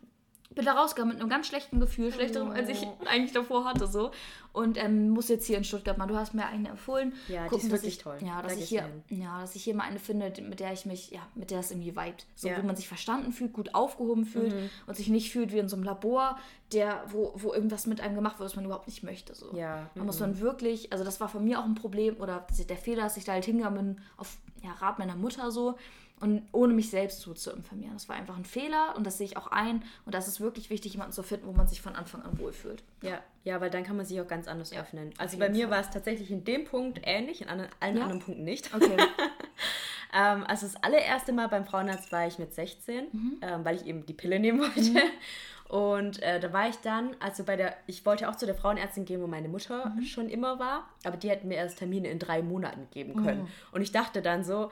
Bin 0.50 0.64
da 0.64 0.74
rausgegangen 0.74 1.14
mit 1.14 1.20
einem 1.20 1.30
ganz 1.30 1.48
schlechten 1.48 1.80
Gefühl, 1.80 2.12
schlechteres, 2.12 2.48
als 2.54 2.68
ich 2.68 2.86
eigentlich 3.06 3.32
davor 3.32 3.64
hatte. 3.64 3.88
so 3.88 4.12
Und 4.52 4.76
ähm, 4.80 5.10
muss 5.10 5.28
jetzt 5.28 5.46
hier 5.46 5.56
in 5.58 5.64
Stuttgart 5.64 5.98
mal, 5.98 6.06
du 6.06 6.16
hast 6.16 6.32
mir 6.32 6.46
eine 6.46 6.68
empfohlen. 6.68 7.12
Ja, 7.26 7.42
die 7.44 7.48
Gucken, 7.48 7.56
ist 7.66 7.72
dass 7.72 7.82
wirklich 7.82 7.96
ich, 7.96 8.02
toll. 8.02 8.18
Ja, 8.20 8.36
Da 8.36 8.42
dass 8.48 8.56
ich, 8.58 8.68
hier, 8.68 8.88
ja, 9.08 9.40
dass 9.40 9.56
ich 9.56 9.64
hier 9.64 9.74
mal 9.74 9.82
eine 9.82 9.98
finde, 9.98 10.32
mit 10.42 10.60
der 10.60 10.72
ich 10.72 10.86
mich, 10.86 11.10
ja, 11.10 11.20
mit 11.34 11.50
der 11.50 11.58
es 11.58 11.72
irgendwie 11.72 11.90
vibet. 11.96 12.26
So, 12.36 12.46
Ja. 12.48 12.58
wo 12.62 12.66
man 12.66 12.76
sich 12.76 12.86
verstanden 12.86 13.32
fühlt, 13.32 13.52
gut 13.52 13.74
aufgehoben 13.74 14.26
fühlt 14.26 14.54
Mhm. 14.54 14.70
und 14.86 14.96
sich 14.96 15.08
nicht 15.08 15.32
fühlt 15.32 15.52
wie 15.52 15.58
in 15.58 15.68
so 15.68 15.74
einem 15.74 15.84
Labor, 15.84 16.38
der, 16.72 17.02
wo, 17.08 17.32
wo 17.34 17.52
irgendwas 17.52 17.86
mit 17.86 18.00
einem 18.00 18.14
gemacht 18.14 18.38
wird, 18.38 18.48
was 18.48 18.54
man 18.56 18.64
überhaupt 18.64 18.86
nicht 18.86 19.02
möchte. 19.02 19.34
So. 19.34 19.56
Ja, 19.56 19.90
Da 19.96 20.04
muss 20.04 20.20
man 20.20 20.38
wirklich, 20.38 20.92
also 20.92 21.04
das 21.04 21.20
war 21.20 21.28
von 21.28 21.42
mir 21.44 21.58
auch 21.58 21.64
ein 21.64 21.74
Problem 21.74 22.16
oder 22.20 22.46
der 22.68 22.76
Fehler, 22.76 23.02
dass 23.02 23.16
ich 23.16 23.24
da 23.24 23.32
halt 23.32 23.44
hingegangen 23.44 23.94
bin 23.96 24.04
auf 24.18 24.36
ja, 24.62 24.70
Rat 24.74 25.00
meiner 25.00 25.16
Mutter 25.16 25.50
so 25.50 25.74
und 26.20 26.42
ohne 26.52 26.72
mich 26.74 26.90
selbst 26.90 27.20
so 27.20 27.34
zu 27.34 27.50
informieren. 27.50 27.92
Das 27.94 28.08
war 28.08 28.16
einfach 28.16 28.36
ein 28.36 28.44
Fehler 28.44 28.94
und 28.96 29.04
das 29.06 29.18
sehe 29.18 29.26
ich 29.26 29.36
auch 29.36 29.48
ein 29.48 29.82
und 30.06 30.14
das 30.14 30.28
ist 30.28 30.40
wirklich 30.40 30.70
wichtig, 30.70 30.92
jemanden 30.92 31.12
zu 31.12 31.22
finden, 31.22 31.46
wo 31.46 31.52
man 31.52 31.66
sich 31.66 31.80
von 31.82 31.94
Anfang 31.96 32.22
an 32.22 32.38
wohlfühlt. 32.38 32.82
Ja, 33.02 33.20
ja, 33.42 33.60
weil 33.60 33.70
dann 33.70 33.82
kann 33.84 33.96
man 33.96 34.06
sich 34.06 34.20
auch 34.20 34.28
ganz 34.28 34.48
anders 34.48 34.72
öffnen. 34.72 35.12
Also 35.18 35.38
bei 35.38 35.48
mir 35.50 35.64
Fall. 35.68 35.76
war 35.76 35.80
es 35.80 35.90
tatsächlich 35.90 36.30
in 36.30 36.44
dem 36.44 36.64
Punkt 36.64 37.00
ähnlich, 37.04 37.42
in 37.42 37.48
anderen, 37.48 37.70
allen 37.80 37.96
Ja. 37.96 38.02
anderen 38.04 38.20
Punkten 38.22 38.44
nicht. 38.44 38.74
Okay. 38.74 38.96
Ähm, 40.16 40.44
also 40.46 40.66
das 40.66 40.80
allererste 40.80 41.32
Mal 41.32 41.48
beim 41.48 41.64
Frauenarzt 41.64 42.12
war 42.12 42.24
ich 42.24 42.38
mit 42.38 42.54
16, 42.54 43.06
Mhm. 43.10 43.38
ähm, 43.42 43.64
weil 43.64 43.74
ich 43.74 43.86
eben 43.86 44.06
die 44.06 44.12
Pille 44.12 44.38
nehmen 44.38 44.60
wollte. 44.60 45.02
Und 45.68 46.22
äh, 46.22 46.38
da 46.38 46.52
war 46.52 46.68
ich 46.68 46.76
dann, 46.76 47.16
also 47.18 47.42
bei 47.42 47.56
der, 47.56 47.74
ich 47.88 48.06
wollte 48.06 48.28
auch 48.28 48.36
zu 48.36 48.46
der 48.46 48.54
Frauenärztin 48.54 49.06
gehen, 49.06 49.20
wo 49.20 49.26
meine 49.26 49.48
Mutter 49.48 49.86
Mhm. 49.96 50.02
schon 50.04 50.28
immer 50.28 50.60
war, 50.60 50.88
aber 51.04 51.16
die 51.16 51.30
hat 51.30 51.42
mir 51.42 51.56
erst 51.56 51.78
Termine 51.78 52.08
in 52.08 52.20
drei 52.20 52.42
Monaten 52.42 52.86
geben 52.92 53.24
können. 53.24 53.42
Mhm. 53.42 53.48
Und 53.72 53.82
ich 53.82 53.90
dachte 53.90 54.22
dann 54.22 54.44
so, 54.44 54.70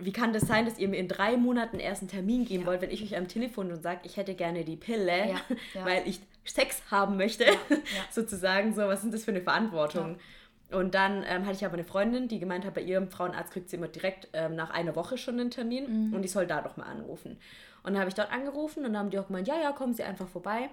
wie 0.00 0.12
kann 0.12 0.32
das 0.32 0.42
sein, 0.46 0.64
dass 0.66 0.78
ihr 0.78 0.88
mir 0.88 0.98
in 0.98 1.08
drei 1.08 1.36
Monaten 1.36 1.78
erst 1.78 2.02
einen 2.02 2.10
Termin 2.10 2.44
geben 2.44 2.66
wollt, 2.66 2.82
wenn 2.82 2.90
ich 2.90 3.02
euch 3.02 3.16
am 3.16 3.28
Telefon 3.28 3.72
und 3.72 3.82
sage, 3.82 4.00
ich 4.04 4.16
hätte 4.16 4.34
gerne 4.34 4.64
die 4.64 4.76
Pille, 4.76 5.28
Ja, 5.28 5.40
ja. 5.74 5.84
weil 5.84 6.02
ich 6.06 6.20
Sex 6.44 6.82
haben 6.90 7.16
möchte, 7.16 7.44
sozusagen 8.10 8.74
so, 8.74 8.82
was 8.82 9.04
ist 9.04 9.12
das 9.14 9.24
für 9.24 9.30
eine 9.30 9.42
Verantwortung? 9.42 10.16
Und 10.70 10.94
dann 10.94 11.24
ähm, 11.26 11.46
hatte 11.46 11.56
ich 11.56 11.64
aber 11.64 11.74
eine 11.74 11.84
Freundin, 11.84 12.28
die 12.28 12.38
gemeint 12.38 12.66
hat, 12.66 12.74
bei 12.74 12.82
ihrem 12.82 13.08
Frauenarzt 13.08 13.52
kriegt 13.52 13.70
sie 13.70 13.76
immer 13.76 13.88
direkt 13.88 14.28
ähm, 14.34 14.54
nach 14.54 14.68
einer 14.70 14.94
Woche 14.96 15.16
schon 15.16 15.40
einen 15.40 15.50
Termin 15.50 16.12
und 16.14 16.24
ich 16.24 16.30
soll 16.30 16.46
da 16.46 16.60
doch 16.60 16.76
mal 16.76 16.84
anrufen. 16.84 17.38
Und 17.82 17.92
dann 17.94 18.00
habe 18.00 18.08
ich 18.10 18.14
dort 18.14 18.30
angerufen 18.30 18.80
und 18.80 18.92
dann 18.92 18.98
haben 18.98 19.10
die 19.10 19.18
auch 19.18 19.28
gemeint, 19.28 19.48
ja, 19.48 19.58
ja, 19.58 19.72
kommen 19.72 19.94
Sie 19.94 20.02
einfach 20.02 20.28
vorbei. 20.28 20.68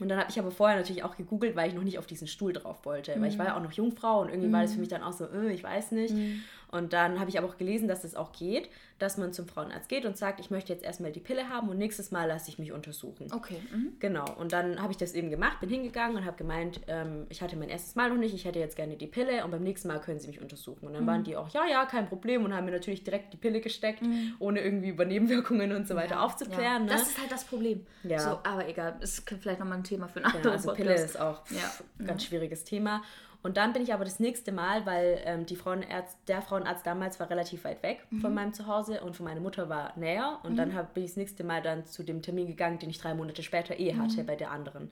Und 0.00 0.08
dann 0.08 0.18
habe 0.18 0.30
ich 0.30 0.38
aber 0.38 0.50
vorher 0.50 0.78
natürlich 0.78 1.04
auch 1.04 1.16
gegoogelt, 1.16 1.54
weil 1.54 1.68
ich 1.68 1.74
noch 1.74 1.82
nicht 1.84 1.98
auf 1.98 2.06
diesen 2.06 2.26
Stuhl 2.26 2.52
drauf 2.54 2.84
wollte. 2.86 3.12
Weil 3.20 3.28
ich 3.28 3.38
war 3.38 3.46
ja 3.46 3.56
auch 3.56 3.62
noch 3.62 3.72
Jungfrau 3.72 4.22
und 4.22 4.30
irgendwie 4.30 4.50
war 4.50 4.62
das 4.62 4.72
für 4.72 4.80
mich 4.80 4.88
dann 4.88 5.02
auch 5.02 5.12
so, 5.12 5.26
äh, 5.26 5.52
ich 5.52 5.62
weiß 5.62 5.92
nicht. 5.92 6.14
Und 6.70 6.92
dann 6.92 7.18
habe 7.18 7.30
ich 7.30 7.38
aber 7.38 7.48
auch 7.48 7.56
gelesen, 7.56 7.88
dass 7.88 8.04
es 8.04 8.14
auch 8.14 8.32
geht, 8.32 8.68
dass 8.98 9.16
man 9.16 9.32
zum 9.32 9.48
Frauenarzt 9.48 9.88
geht 9.88 10.04
und 10.04 10.16
sagt, 10.16 10.38
ich 10.40 10.50
möchte 10.50 10.72
jetzt 10.72 10.84
erstmal 10.84 11.10
die 11.10 11.20
Pille 11.20 11.48
haben 11.48 11.68
und 11.68 11.78
nächstes 11.78 12.10
Mal 12.10 12.26
lasse 12.26 12.48
ich 12.48 12.58
mich 12.58 12.70
untersuchen. 12.70 13.26
Okay. 13.32 13.60
Mhm. 13.72 13.94
Genau, 13.98 14.24
und 14.38 14.52
dann 14.52 14.80
habe 14.80 14.92
ich 14.92 14.98
das 14.98 15.14
eben 15.14 15.30
gemacht, 15.30 15.58
bin 15.60 15.68
hingegangen 15.70 16.16
und 16.16 16.24
habe 16.24 16.36
gemeint, 16.36 16.80
ähm, 16.86 17.26
ich 17.28 17.42
hatte 17.42 17.56
mein 17.56 17.70
erstes 17.70 17.94
Mal 17.96 18.10
noch 18.10 18.18
nicht, 18.18 18.34
ich 18.34 18.44
hätte 18.44 18.58
jetzt 18.58 18.76
gerne 18.76 18.96
die 18.96 19.06
Pille 19.06 19.44
und 19.44 19.50
beim 19.50 19.62
nächsten 19.62 19.88
Mal 19.88 20.00
können 20.00 20.20
sie 20.20 20.28
mich 20.28 20.40
untersuchen. 20.40 20.86
Und 20.86 20.94
dann 20.94 21.06
waren 21.06 21.24
die 21.24 21.36
auch, 21.36 21.48
ja, 21.48 21.66
ja, 21.66 21.86
kein 21.86 22.06
Problem 22.08 22.44
und 22.44 22.54
haben 22.54 22.66
mir 22.66 22.72
natürlich 22.72 23.02
direkt 23.02 23.32
die 23.32 23.36
Pille 23.38 23.60
gesteckt, 23.60 24.02
ohne 24.38 24.60
irgendwie 24.60 24.90
über 24.90 25.04
Nebenwirkungen 25.04 25.72
und 25.72 25.88
so 25.88 25.94
weiter 25.96 26.22
aufzuklären. 26.22 26.62
Ja. 26.62 26.78
Ne? 26.78 26.86
Das 26.92 27.08
ist 27.08 27.18
halt 27.20 27.32
das 27.32 27.44
Problem. 27.44 27.84
Ja. 28.04 28.18
So, 28.20 28.30
aber 28.44 28.68
egal, 28.68 28.96
ist 29.00 29.28
vielleicht 29.40 29.58
nochmal 29.60 29.78
ein 29.78 29.84
Thema 29.84 30.06
für 30.08 30.22
einen 30.22 30.26
Ja, 30.30 30.36
anderen 30.36 30.56
also. 30.56 30.72
Pille 30.74 30.94
ist 30.94 31.18
auch 31.18 31.44
pff, 31.44 31.56
Ja. 31.56 31.70
Mhm. 31.98 32.06
ganz 32.06 32.24
schwieriges 32.24 32.64
Thema. 32.64 33.02
Und 33.42 33.56
dann 33.56 33.72
bin 33.72 33.82
ich 33.82 33.94
aber 33.94 34.04
das 34.04 34.20
nächste 34.20 34.52
Mal, 34.52 34.84
weil 34.84 35.18
ähm, 35.24 35.46
die 35.46 35.56
Frauenärzt, 35.56 36.18
der 36.28 36.42
Frauenarzt 36.42 36.86
damals 36.86 37.18
war 37.20 37.30
relativ 37.30 37.64
weit 37.64 37.82
weg 37.82 38.04
Mhm. 38.10 38.20
von 38.20 38.34
meinem 38.34 38.52
Zuhause 38.52 39.00
und 39.00 39.16
von 39.16 39.24
meiner 39.24 39.40
Mutter 39.40 39.68
war 39.68 39.96
näher. 39.96 40.38
Und 40.42 40.56
dann 40.56 40.74
hab, 40.74 40.92
bin 40.94 41.04
ich 41.04 41.10
das 41.12 41.16
nächste 41.16 41.42
Mal 41.44 41.62
dann 41.62 41.86
zu 41.86 42.02
dem 42.02 42.20
Termin 42.20 42.46
gegangen, 42.48 42.78
den 42.78 42.90
ich 42.90 42.98
drei 42.98 43.14
Monate 43.14 43.42
später 43.42 43.78
eh 43.78 43.92
Mhm. 43.94 44.02
hatte 44.02 44.24
bei 44.24 44.36
der 44.36 44.50
anderen. 44.50 44.90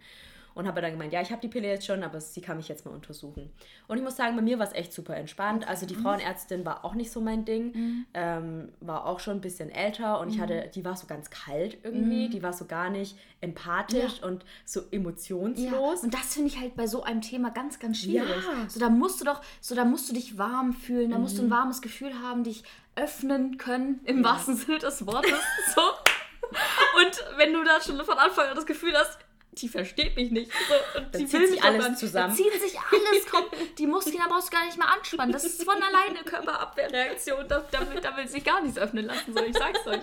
Und 0.54 0.66
habe 0.66 0.80
dann 0.80 0.90
gemeint, 0.92 1.12
ja, 1.12 1.20
ich 1.20 1.30
habe 1.30 1.40
die 1.40 1.48
Pille 1.48 1.68
jetzt 1.68 1.86
schon, 1.86 2.02
aber 2.02 2.20
sie 2.20 2.40
kann 2.40 2.56
mich 2.56 2.68
jetzt 2.68 2.84
mal 2.84 2.92
untersuchen. 2.92 3.50
Und 3.86 3.96
ich 3.98 4.02
muss 4.02 4.16
sagen, 4.16 4.34
bei 4.36 4.42
mir 4.42 4.58
war 4.58 4.66
es 4.66 4.72
echt 4.72 4.92
super 4.92 5.16
entspannt. 5.16 5.66
Also 5.68 5.84
Mhm. 5.84 5.88
die 5.88 5.94
Frauenärztin 5.94 6.64
war 6.66 6.84
auch 6.84 6.94
nicht 6.94 7.10
so 7.12 7.20
mein 7.20 7.44
Ding, 7.44 8.06
ähm, 8.14 8.72
war 8.80 9.06
auch 9.06 9.20
schon 9.20 9.36
ein 9.36 9.40
bisschen 9.40 9.70
älter 9.70 10.18
und 10.20 10.30
ich 10.30 10.36
Mhm. 10.38 10.42
hatte, 10.42 10.70
die 10.74 10.84
war 10.84 10.96
so 10.96 11.06
ganz 11.06 11.30
kalt 11.30 11.78
irgendwie, 11.84 12.28
die 12.28 12.42
war 12.42 12.52
so 12.52 12.64
gar 12.64 12.90
nicht 12.90 13.16
empathisch 13.40 14.22
und 14.22 14.44
so 14.64 14.80
emotionslos. 14.90 15.62
Ja, 16.00 16.04
und 16.04 16.12
das 16.14 16.34
finde 16.34 16.48
ich 16.48 16.58
halt 16.58 16.74
bei 16.76 16.86
so 16.86 17.02
einem 17.04 17.20
Thema 17.20 17.50
ganz, 17.50 17.78
ganz 17.78 17.98
schwierig. 17.98 18.28
Ja. 18.44 18.68
So, 18.68 18.80
da 18.80 18.88
musst 18.88 19.20
du 19.20 19.24
doch, 19.24 19.40
so, 19.60 19.74
da 19.74 19.84
musst 19.84 20.08
du 20.08 20.14
dich 20.14 20.38
warm 20.38 20.72
fühlen, 20.72 21.10
da 21.10 21.18
musst 21.18 21.34
Mhm. 21.36 21.42
du 21.42 21.46
ein 21.46 21.50
warmes 21.50 21.82
Gefühl 21.82 22.20
haben, 22.20 22.42
dich 22.44 22.64
öffnen 22.96 23.58
können, 23.58 24.00
im 24.04 24.24
wahrsten 24.24 24.56
Sinne 24.56 24.78
des 24.78 25.06
Wortes. 25.06 25.38
so. 25.74 25.80
Und 26.98 27.38
wenn 27.38 27.52
du 27.52 27.62
da 27.62 27.80
schon 27.80 27.96
von 28.04 28.18
Anfang 28.18 28.48
an 28.48 28.56
das 28.56 28.66
Gefühl 28.66 28.92
hast, 28.96 29.18
die 29.60 29.68
versteht 29.68 30.16
mich 30.16 30.30
nicht. 30.30 30.50
So, 30.52 30.98
und 31.00 31.14
Dann 31.14 31.20
die 31.20 31.26
zieht 31.26 31.40
will 31.40 31.46
sich 31.48 31.56
mich 31.56 31.64
alles 31.64 31.86
aber, 31.86 31.94
zusammen. 31.96 32.34
Zieht 32.34 32.52
sich 32.52 32.78
alles, 32.78 33.26
komm, 33.30 33.44
die 33.78 33.86
Muskeln, 33.86 34.16
brauchst 34.28 34.48
du 34.48 34.56
gar 34.56 34.64
nicht 34.66 34.78
mehr 34.78 34.90
anspannen. 34.92 35.32
Das 35.32 35.44
ist 35.44 35.62
von 35.64 35.74
alleine 35.82 36.20
Körperabwehrreaktion. 36.24 37.46
Da, 37.48 37.64
da, 37.70 37.80
will, 37.92 38.00
da 38.00 38.16
will 38.16 38.28
sich 38.28 38.44
gar 38.44 38.60
nichts 38.62 38.78
öffnen 38.78 39.06
lassen, 39.06 39.34
so 39.34 39.42
ich 39.44 39.56
sag's 39.56 39.86
euch. 39.86 40.02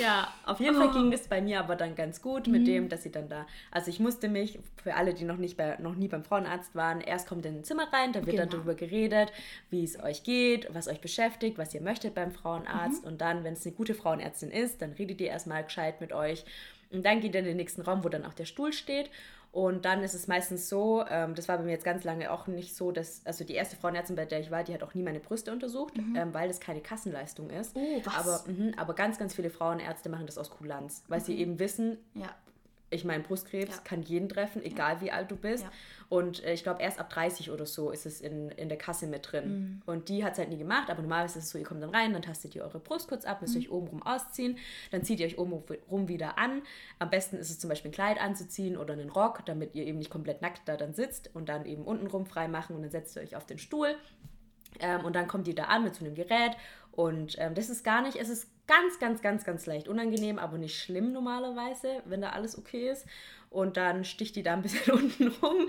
Ja, 0.00 0.32
auf 0.46 0.58
jeden 0.58 0.76
Fall 0.76 0.90
ging 0.92 1.10
das 1.10 1.28
bei 1.28 1.42
mir 1.42 1.58
aber 1.60 1.76
dann 1.76 1.94
ganz 1.94 2.22
gut 2.22 2.46
Mhm. 2.46 2.52
mit 2.52 2.66
dem, 2.66 2.88
dass 2.88 3.02
sie 3.02 3.12
dann 3.12 3.28
da. 3.28 3.46
Also 3.70 3.90
ich 3.90 4.00
musste 4.00 4.28
mich, 4.28 4.58
für 4.82 4.94
alle, 4.94 5.12
die 5.12 5.24
noch 5.24 5.36
nicht 5.36 5.56
bei, 5.58 5.76
noch 5.78 5.94
nie 5.94 6.08
beim 6.08 6.24
Frauenarzt 6.24 6.74
waren, 6.74 7.00
erst 7.02 7.28
kommt 7.28 7.44
in 7.44 7.56
ein 7.56 7.64
Zimmer 7.64 7.92
rein, 7.92 8.12
da 8.12 8.24
wird 8.24 8.38
dann 8.38 8.48
Genau. 8.48 8.62
darüber 8.62 8.74
geredet, 8.74 9.32
wie 9.70 9.84
es 9.84 10.02
euch 10.02 10.22
geht, 10.22 10.66
was 10.72 10.88
euch 10.88 11.00
beschäftigt, 11.00 11.58
was 11.58 11.74
ihr 11.74 11.82
möchtet 11.82 12.14
beim 12.14 12.30
Mhm. 12.30 12.34
Frauenarzt. 12.34 13.04
Und 13.04 13.20
dann, 13.20 13.44
wenn 13.44 13.52
es 13.52 13.66
eine 13.66 13.74
gute 13.74 13.94
Frauenärztin 13.94 14.50
ist, 14.50 14.80
dann 14.80 14.92
redet 14.92 15.20
ihr 15.20 15.28
erstmal 15.28 15.62
gescheit 15.64 16.00
mit 16.00 16.12
euch. 16.12 16.44
Und 16.92 17.04
dann 17.04 17.20
geht 17.20 17.34
ihr 17.34 17.40
in 17.40 17.46
den 17.46 17.56
nächsten 17.56 17.82
Raum, 17.82 18.04
wo 18.04 18.08
dann 18.08 18.24
auch 18.24 18.34
der 18.34 18.44
Stuhl 18.44 18.72
steht. 18.72 19.10
Und 19.52 19.84
dann 19.84 20.02
ist 20.02 20.14
es 20.14 20.28
meistens 20.28 20.70
so, 20.70 21.04
ähm, 21.10 21.34
das 21.34 21.46
war 21.46 21.58
bei 21.58 21.64
mir 21.64 21.72
jetzt 21.72 21.84
ganz 21.84 22.04
lange 22.04 22.30
auch 22.30 22.46
nicht 22.46 22.74
so, 22.74 22.90
dass, 22.90 23.20
also 23.26 23.44
die 23.44 23.52
erste 23.52 23.76
Frauenärztin, 23.76 24.16
bei 24.16 24.24
der 24.24 24.40
ich 24.40 24.50
war, 24.50 24.64
die 24.64 24.72
hat 24.72 24.82
auch 24.82 24.94
nie 24.94 25.02
meine 25.02 25.20
Brüste 25.20 25.52
untersucht, 25.52 25.92
ähm, 26.16 26.32
weil 26.32 26.48
das 26.48 26.58
keine 26.58 26.80
Kassenleistung 26.80 27.50
ist. 27.50 27.76
Mhm. 27.76 27.82
Oh, 27.82 28.00
was? 28.04 28.14
Aber, 28.14 28.44
mhm, 28.50 28.72
aber 28.78 28.94
ganz, 28.94 29.18
ganz 29.18 29.34
viele 29.34 29.50
Frauenärzte 29.50 30.08
machen 30.08 30.24
das 30.24 30.38
aus 30.38 30.48
Kulanz, 30.50 31.04
weil 31.08 31.20
sie 31.20 31.38
eben 31.38 31.58
wissen, 31.58 31.98
Ja. 32.14 32.34
Ich 32.92 33.04
meine, 33.04 33.22
Brustkrebs 33.22 33.76
Ja. 33.76 33.82
kann 33.82 34.02
jeden 34.02 34.28
treffen, 34.28 34.62
egal 34.62 35.00
wie 35.00 35.10
alt 35.10 35.30
du 35.30 35.36
bist. 35.36 35.64
Ja. 35.64 35.70
Und 36.08 36.44
äh, 36.44 36.52
ich 36.52 36.62
glaube, 36.62 36.82
erst 36.82 36.98
ab 37.00 37.08
30 37.10 37.50
oder 37.50 37.64
so 37.66 37.90
ist 37.90 38.04
es 38.06 38.20
in, 38.20 38.50
in 38.50 38.68
der 38.68 38.76
Kasse 38.78 39.06
mit 39.06 39.32
drin. 39.32 39.48
Mhm. 39.48 39.82
Und 39.86 40.08
die 40.10 40.24
hat 40.24 40.32
es 40.34 40.38
halt 40.38 40.50
nie 40.50 40.58
gemacht, 40.58 40.90
aber 40.90 41.00
normalerweise 41.00 41.38
ist 41.38 41.46
es 41.46 41.50
so, 41.50 41.58
ihr 41.58 41.64
kommt 41.64 41.82
dann 41.82 41.90
rein, 41.90 42.12
dann 42.12 42.22
tastet 42.22 42.54
ihr 42.54 42.62
eure 42.64 42.78
Brust 42.80 43.08
kurz 43.08 43.24
ab, 43.24 43.40
Mhm. 43.40 43.46
müsst 43.46 43.56
euch 43.56 43.70
oben 43.70 43.86
rum 43.88 44.02
ausziehen, 44.02 44.58
dann 44.90 45.02
zieht 45.04 45.20
ihr 45.20 45.26
euch 45.26 45.38
oben 45.38 45.62
rum 45.90 46.08
wieder 46.08 46.38
an. 46.38 46.62
Am 46.98 47.08
besten 47.10 47.36
ist 47.36 47.50
es 47.50 47.58
zum 47.58 47.68
Beispiel 47.70 47.90
ein 47.90 47.94
Kleid 47.94 48.20
anzuziehen 48.20 48.76
oder 48.76 48.92
einen 48.92 49.08
Rock, 49.10 49.44
damit 49.46 49.74
ihr 49.74 49.86
eben 49.86 49.98
nicht 49.98 50.10
komplett 50.10 50.42
nackt 50.42 50.62
da 50.68 50.76
dann 50.76 50.92
sitzt 50.94 51.30
und 51.34 51.48
dann 51.48 51.64
eben 51.64 51.84
unten 51.84 52.06
rum 52.06 52.26
frei 52.26 52.46
machen 52.46 52.76
und 52.76 52.82
dann 52.82 52.90
setzt 52.90 53.16
ihr 53.16 53.22
euch 53.22 53.34
auf 53.36 53.46
den 53.46 53.58
Stuhl. 53.58 53.94
Ähm, 54.80 55.04
und 55.04 55.14
dann 55.14 55.28
kommt 55.28 55.46
die 55.46 55.54
da 55.54 55.64
an 55.64 55.84
mit 55.84 55.94
so 55.94 56.04
einem 56.04 56.14
Gerät. 56.14 56.52
Und 56.92 57.36
ähm, 57.38 57.54
das 57.54 57.70
ist 57.70 57.84
gar 57.84 58.02
nicht, 58.02 58.16
es 58.16 58.28
ist 58.28 58.48
ganz, 58.66 58.98
ganz, 59.00 59.22
ganz, 59.22 59.44
ganz 59.44 59.66
leicht 59.66 59.88
unangenehm, 59.88 60.38
aber 60.38 60.58
nicht 60.58 60.78
schlimm 60.78 61.12
normalerweise, 61.12 62.02
wenn 62.04 62.20
da 62.20 62.30
alles 62.30 62.56
okay 62.56 62.90
ist. 62.90 63.06
Und 63.50 63.76
dann 63.76 64.04
sticht 64.04 64.36
die 64.36 64.42
da 64.42 64.52
ein 64.54 64.62
bisschen 64.62 64.92
unten 64.98 65.28
rum. 65.42 65.68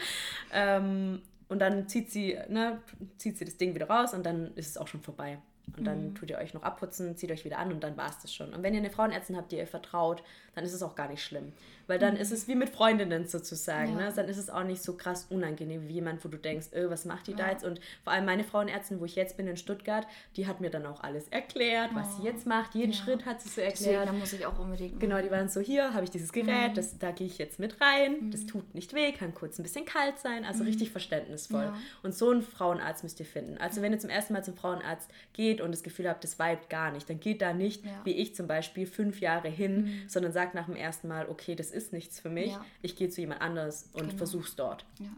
Ähm, 0.54 1.22
und 1.50 1.60
dann 1.60 1.88
zieht 1.88 2.12
sie, 2.12 2.38
ne, 2.50 2.82
zieht 3.18 3.38
sie 3.38 3.46
das 3.46 3.58
Ding 3.58 3.76
wieder 3.76 3.90
raus 3.90 4.14
und 4.14 4.26
dann 4.26 4.54
ist 4.56 4.70
es 4.70 4.78
auch 4.78 4.88
schon 4.88 5.02
vorbei. 5.02 5.40
Und 5.78 5.86
dann 5.86 6.14
tut 6.14 6.30
ihr 6.30 6.38
euch 6.38 6.54
noch 6.54 6.64
abputzen, 6.64 7.16
zieht 7.16 7.32
euch 7.32 7.46
wieder 7.46 7.58
an 7.58 7.72
und 7.72 7.84
dann 7.84 7.98
war 7.98 8.10
es 8.10 8.20
das 8.20 8.34
schon. 8.34 8.54
Und 8.54 8.64
wenn 8.64 8.74
ihr 8.74 8.80
eine 8.80 8.90
Frauenärztin 8.90 9.38
habt, 9.38 9.52
die 9.52 9.58
ihr 9.58 9.66
vertraut, 9.66 10.22
dann 10.56 10.64
ist 10.64 10.74
es 10.74 10.84
auch 10.84 10.96
gar 10.96 11.08
nicht 11.08 11.24
schlimm. 11.24 11.54
Weil 11.88 12.00
dann 12.00 12.16
ist 12.16 12.32
es 12.32 12.48
wie 12.48 12.56
mit 12.56 12.70
Freundinnen 12.70 13.28
sozusagen. 13.28 13.98
Ja. 13.98 14.08
Ne? 14.08 14.14
Dann 14.16 14.28
ist 14.28 14.38
es 14.38 14.50
auch 14.50 14.64
nicht 14.64 14.82
so 14.82 14.94
krass 14.96 15.28
unangenehm 15.30 15.88
wie 15.88 15.94
jemand, 15.94 16.24
wo 16.24 16.30
du 16.30 16.38
denkst, 16.38 16.68
äh, 16.74 16.90
was 16.90 17.06
macht 17.06 17.28
die 17.28 17.34
da 17.36 17.50
jetzt? 17.52 17.64
Und 17.66 17.80
vor 18.04 18.14
allem 18.14 18.26
meine 18.26 18.44
Frauenärztin, 18.44 19.00
wo 19.00 19.06
ich 19.06 19.16
jetzt 19.16 19.38
bin 19.38 19.48
in 19.48 19.58
Stuttgart, 19.58 20.08
die 20.38 20.48
hat 20.48 20.62
mir 20.62 20.70
dann 20.70 20.86
auch 20.86 21.04
alles 21.04 21.28
erklärt, 21.30 21.92
was 21.94 22.18
sie 22.18 22.24
jetzt 22.24 22.46
macht. 22.48 22.74
Jeden 22.76 22.94
Schritt 22.94 23.26
hat 23.26 23.42
sie 23.42 23.50
so 23.50 23.62
Deswegen, 23.62 23.90
erklärt. 23.96 24.08
da 24.10 24.14
muss 24.14 24.34
ich 24.34 24.46
auch 24.46 24.58
unbedingt. 24.60 25.00
Genau, 25.00 25.22
die 25.22 25.30
waren 25.32 25.50
so, 25.50 25.60
hier 25.60 25.94
habe 25.94 26.04
ich 26.06 26.10
dieses 26.12 26.32
Gerät, 26.32 26.78
das, 26.78 26.98
da 27.00 27.12
gehe 27.12 27.28
ich 27.28 27.38
jetzt 27.38 27.60
mit 27.60 27.80
rein, 27.82 28.32
das 28.32 28.46
tut 28.46 28.74
nicht 28.74 28.94
weh, 28.94 29.12
kann 29.12 29.34
kurz 29.34 29.60
ein 29.60 29.64
bisschen 29.64 29.86
kalt 29.86 30.20
sein, 30.20 30.46
also 30.46 30.64
richtig 30.64 30.92
verständnisvoll. 30.92 31.64
Ja. 31.64 31.78
Und 32.02 32.16
so 32.16 32.30
einen 32.30 32.42
Frauenarzt 32.42 33.04
müsst 33.04 33.20
ihr 33.20 33.26
finden. 33.26 33.58
Also 33.58 33.82
wenn 33.82 33.92
ihr 33.92 34.00
zum 34.00 34.10
ersten 34.10 34.34
Mal 34.34 34.44
zum 34.44 34.56
Frauenarzt 34.56 35.10
geht 35.34 35.60
und 35.62 35.72
das 35.72 35.84
Gefühl 35.84 36.08
habt, 36.10 36.24
das 36.24 36.40
vibet 36.40 36.70
gar 36.70 36.92
nicht, 36.92 37.10
dann 37.10 37.20
geht 37.20 37.42
da 37.42 37.54
nicht, 37.54 37.84
Ja. 37.86 37.92
Mhm. 37.92 37.96
wie 38.06 38.12
ich 38.14 38.36
zum 38.36 38.48
Beispiel, 38.48 38.86
fünf 38.88 39.20
Jahre 39.20 39.50
hin, 39.50 40.04
sondern 40.08 40.32
sagt 40.32 40.54
nach 40.56 40.66
dem 40.66 40.76
ersten 40.76 41.08
Mal, 41.08 41.28
okay, 41.30 41.56
das 41.56 41.73
ist 41.74 41.94
nichts 41.94 42.20
für 42.20 42.30
mich, 42.30 42.52
Ja. 42.52 42.66
ich 42.82 42.96
gehe 42.96 43.10
zu 43.10 43.22
jemand 43.22 43.42
anders 43.42 43.90
und 43.94 44.04
Genau. 44.08 44.18
versuch's 44.18 44.56
dort. 44.56 44.86
Ja. 45.00 45.10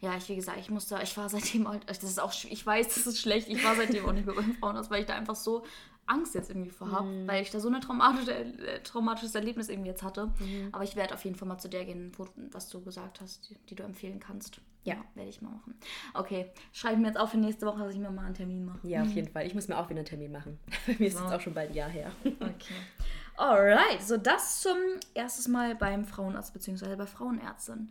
Ja, 0.00 0.16
ich, 0.16 0.28
wie 0.28 0.36
gesagt, 0.36 0.58
ich 0.58 0.70
musste, 0.70 0.98
ich 1.02 1.16
war 1.16 1.28
seitdem 1.28 1.66
das 1.86 2.02
ist 2.02 2.20
auch, 2.20 2.32
ich 2.48 2.64
weiß, 2.66 2.88
das 2.88 3.06
ist 3.06 3.18
schlecht, 3.20 3.48
ich 3.48 3.64
war 3.64 3.74
seitdem 3.76 4.04
auch 4.04 4.12
nicht 4.12 4.26
mehr 4.26 4.34
beim 4.34 4.54
Frauenarzt, 4.54 4.90
weil 4.90 5.00
ich 5.00 5.06
da 5.06 5.14
einfach 5.14 5.36
so 5.36 5.64
Angst 6.04 6.34
jetzt 6.34 6.50
irgendwie 6.50 6.70
vor 6.70 6.90
habe, 6.90 7.06
Mhm. 7.06 7.26
weil 7.28 7.42
ich 7.42 7.50
da 7.50 7.60
so 7.60 7.68
ein 7.68 7.80
traumatische, 7.80 8.32
äh, 8.34 8.82
traumatisches 8.82 9.34
Erlebnis 9.34 9.68
irgendwie 9.68 9.88
jetzt 9.90 10.02
hatte. 10.02 10.26
Mhm. 10.40 10.68
Aber 10.72 10.82
ich 10.84 10.96
werde 10.96 11.14
auf 11.14 11.24
jeden 11.24 11.36
Fall 11.36 11.46
mal 11.48 11.58
zu 11.58 11.68
der 11.68 11.84
gehen, 11.84 12.12
wo, 12.18 12.26
was 12.50 12.68
du 12.68 12.82
gesagt 12.82 13.20
hast, 13.20 13.48
die, 13.48 13.54
die 13.70 13.74
du 13.76 13.84
empfehlen 13.84 14.18
kannst. 14.20 14.60
Ja. 14.84 14.96
werde 15.14 15.30
ich 15.30 15.40
mal 15.40 15.50
machen. 15.50 15.74
Okay, 16.12 16.50
schreibe 16.72 17.00
mir 17.00 17.06
jetzt 17.06 17.16
auf 17.20 17.30
für 17.30 17.36
nächste 17.38 17.66
Woche, 17.66 17.78
dass 17.84 17.94
ich 17.94 18.00
mir 18.00 18.10
mal 18.10 18.24
einen 18.26 18.34
Termin 18.34 18.64
mache. 18.64 18.80
Ja, 18.86 19.02
auf 19.02 19.12
jeden 19.12 19.28
Fall. 19.28 19.46
Ich 19.46 19.54
muss 19.54 19.68
mir 19.68 19.78
auch 19.78 19.88
wieder 19.88 20.00
einen 20.00 20.06
Termin 20.08 20.32
machen. 20.32 20.58
Bei 20.88 20.96
mir 20.98 21.06
ist 21.06 21.16
So. 21.16 21.22
jetzt 21.22 21.32
auch 21.32 21.40
schon 21.40 21.54
bald 21.54 21.70
ein 21.70 21.76
Jahr 21.76 21.88
her. 21.88 22.10
Okay. 22.24 22.74
Alright, 23.36 24.02
so 24.02 24.16
das 24.16 24.60
zum 24.60 24.76
erstes 25.14 25.48
Mal 25.48 25.74
beim 25.74 26.04
Frauenarzt 26.04 26.52
bzw. 26.52 26.96
bei 26.96 27.06
Frauenärztin. 27.06 27.90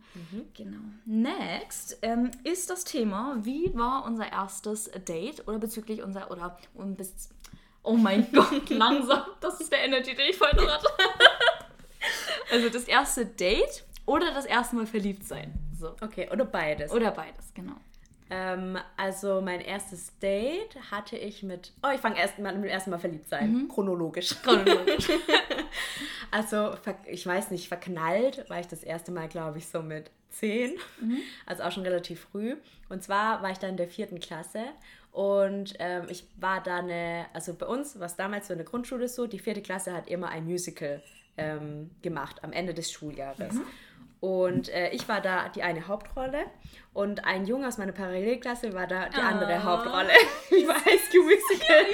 Genau. 0.54 0.80
Next 1.04 1.98
ähm, 2.02 2.30
ist 2.44 2.70
das 2.70 2.84
Thema, 2.84 3.36
wie 3.42 3.74
war 3.74 4.04
unser 4.04 4.30
erstes 4.30 4.90
Date 5.06 5.46
oder 5.48 5.58
bezüglich 5.58 6.02
unser 6.02 6.30
oder 6.30 6.56
um 6.74 6.94
bis 6.94 7.30
Oh 7.82 7.96
mein 7.96 8.30
Gott, 8.32 8.70
langsam. 8.70 9.22
Das 9.40 9.60
ist 9.60 9.72
der 9.72 9.84
Energy, 9.84 10.14
den 10.14 10.30
ich 10.30 10.36
vorhin 10.36 10.56
noch 10.56 10.68
hatte. 10.68 10.86
also 12.52 12.68
das 12.68 12.84
erste 12.84 13.26
Date 13.26 13.84
oder 14.06 14.32
das 14.32 14.46
erste 14.46 14.76
Mal 14.76 14.86
verliebt 14.86 15.24
sein. 15.24 15.52
So. 15.78 15.96
Okay, 16.00 16.28
oder 16.30 16.44
beides. 16.44 16.92
Oder 16.92 17.10
beides, 17.10 17.52
genau. 17.54 17.74
Ähm, 18.34 18.78
also 18.96 19.42
mein 19.42 19.60
erstes 19.60 20.18
Date 20.18 20.76
hatte 20.90 21.16
ich 21.16 21.42
mit. 21.42 21.72
Oh, 21.82 21.90
ich 21.94 22.00
fange 22.00 22.18
erst 22.18 22.38
mal 22.38 22.54
mit 22.54 22.64
dem 22.64 22.70
ersten 22.70 22.88
Mal 22.88 22.98
verliebt 22.98 23.28
sein. 23.28 23.68
Chronologisch. 23.68 24.34
Chronologisch. 24.42 25.08
Also 26.34 26.74
ich 27.04 27.26
weiß 27.26 27.50
nicht, 27.50 27.68
verknallt 27.68 28.48
war 28.48 28.58
ich 28.58 28.66
das 28.66 28.82
erste 28.82 29.12
Mal, 29.12 29.28
glaube 29.28 29.58
ich, 29.58 29.68
so 29.68 29.82
mit 29.82 30.10
zehn. 30.30 30.72
Also 31.44 31.62
auch 31.62 31.72
schon 31.72 31.82
relativ 31.82 32.20
früh. 32.20 32.56
Und 32.88 33.02
zwar 33.02 33.42
war 33.42 33.50
ich 33.50 33.58
da 33.58 33.68
in 33.68 33.76
der 33.76 33.86
vierten 33.86 34.18
Klasse. 34.18 34.64
Und 35.10 35.74
ähm, 35.78 36.06
ich 36.08 36.24
war 36.40 36.62
da 36.62 36.78
eine, 36.78 37.26
also 37.34 37.52
bei 37.52 37.66
uns 37.66 37.98
war 37.98 38.06
es 38.06 38.16
damals 38.16 38.46
so 38.46 38.54
in 38.54 38.58
der 38.58 38.66
Grundschule 38.66 39.08
so, 39.08 39.26
die 39.26 39.40
vierte 39.40 39.60
Klasse 39.60 39.92
hat 39.92 40.08
immer 40.08 40.30
ein 40.30 40.44
Musical 40.44 41.02
ähm, 41.36 41.90
gemacht 42.00 42.42
am 42.42 42.52
Ende 42.52 42.72
des 42.72 42.90
Schuljahres. 42.90 43.56
Und 44.22 44.68
äh, 44.68 44.90
ich 44.90 45.08
war 45.08 45.20
da 45.20 45.48
die 45.48 45.64
eine 45.64 45.88
Hauptrolle 45.88 46.44
und 46.94 47.24
ein 47.24 47.44
Junge 47.44 47.66
aus 47.66 47.76
meiner 47.76 47.90
Parallelklasse 47.90 48.72
war 48.72 48.86
da 48.86 49.08
die 49.08 49.16
andere 49.20 49.54
Ah. 49.54 49.64
Hauptrolle. 49.64 50.12
Wie 50.50 50.64
bei 50.64 50.74
High 50.74 51.00
School 51.10 51.24
Musical. 51.24 51.84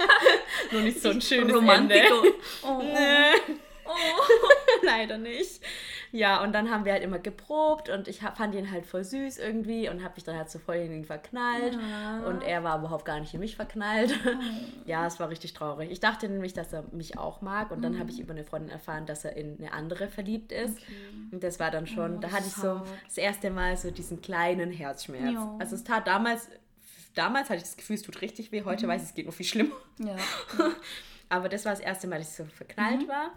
Nur 0.70 0.80
nicht 0.80 1.02
so 1.02 1.10
ein 1.10 1.20
schönes 1.20 1.54
Romantico. 1.54 2.16
Ende. 2.24 2.34
Oh. 2.62 2.78
Nee. 2.82 3.54
Oh. 3.84 3.90
Leider 4.82 5.18
nicht. 5.18 5.60
Ja, 6.12 6.42
und 6.42 6.52
dann 6.52 6.70
haben 6.70 6.84
wir 6.84 6.92
halt 6.92 7.02
immer 7.02 7.18
geprobt 7.18 7.88
und 7.88 8.06
ich 8.06 8.20
fand 8.20 8.54
ihn 8.54 8.70
halt 8.70 8.84
voll 8.84 9.02
süß 9.02 9.38
irgendwie 9.38 9.88
und 9.88 10.04
habe 10.04 10.14
mich 10.14 10.24
dann 10.24 10.36
halt 10.36 10.50
so 10.50 10.58
voll 10.58 10.76
in 10.76 10.92
ihn 10.92 11.04
verknallt. 11.06 11.74
Ja. 11.74 12.20
Und 12.26 12.42
er 12.42 12.62
war 12.62 12.78
überhaupt 12.78 13.06
gar 13.06 13.18
nicht 13.18 13.32
in 13.32 13.40
mich 13.40 13.56
verknallt. 13.56 14.14
Ja, 14.84 15.06
es 15.06 15.20
war 15.20 15.30
richtig 15.30 15.54
traurig. 15.54 15.90
Ich 15.90 16.00
dachte 16.00 16.28
nämlich, 16.28 16.54
dass 16.54 16.72
er 16.72 16.82
mich 16.92 17.16
auch 17.16 17.40
mag 17.40 17.70
und 17.70 17.82
dann 17.82 17.98
habe 17.98 18.10
ich 18.10 18.18
über 18.18 18.32
eine 18.32 18.44
Freundin 18.44 18.70
erfahren, 18.70 19.06
dass 19.06 19.24
er 19.24 19.36
in 19.36 19.56
eine 19.58 19.72
andere 19.72 20.08
verliebt 20.08 20.50
ist. 20.50 20.76
Und 21.30 21.42
das 21.42 21.60
war 21.60 21.70
dann 21.70 21.86
schon, 21.86 22.16
Oh, 22.16 22.20
da 22.20 22.32
hatte 22.32 22.46
ich 22.46 22.52
so 22.52 22.82
das 23.04 23.16
erste 23.16 23.50
Mal 23.50 23.76
so 23.76 23.90
diesen 23.90 24.20
kleinen 24.20 24.72
Herzschmerz. 24.72 25.34
Ja. 25.34 25.56
Also 25.58 25.76
es 25.76 25.84
tat 25.84 26.06
damals, 26.06 26.48
damals 27.14 27.48
hatte 27.48 27.58
ich 27.58 27.62
das 27.62 27.76
Gefühl, 27.76 27.96
es 27.96 28.02
tut 28.02 28.20
richtig 28.20 28.50
weh. 28.52 28.64
Heute 28.64 28.88
weiß 28.88 29.02
ich, 29.02 29.08
es 29.08 29.14
geht 29.14 29.26
noch 29.26 29.34
viel 29.34 29.46
schlimmer. 29.46 29.76
Ja. 29.98 30.16
Aber 31.28 31.48
das 31.48 31.64
war 31.64 31.72
das 31.72 31.80
erste 31.80 32.08
Mal, 32.08 32.18
dass 32.18 32.30
ich 32.30 32.36
so 32.36 32.44
verknallt 32.44 33.08
war. 33.08 33.30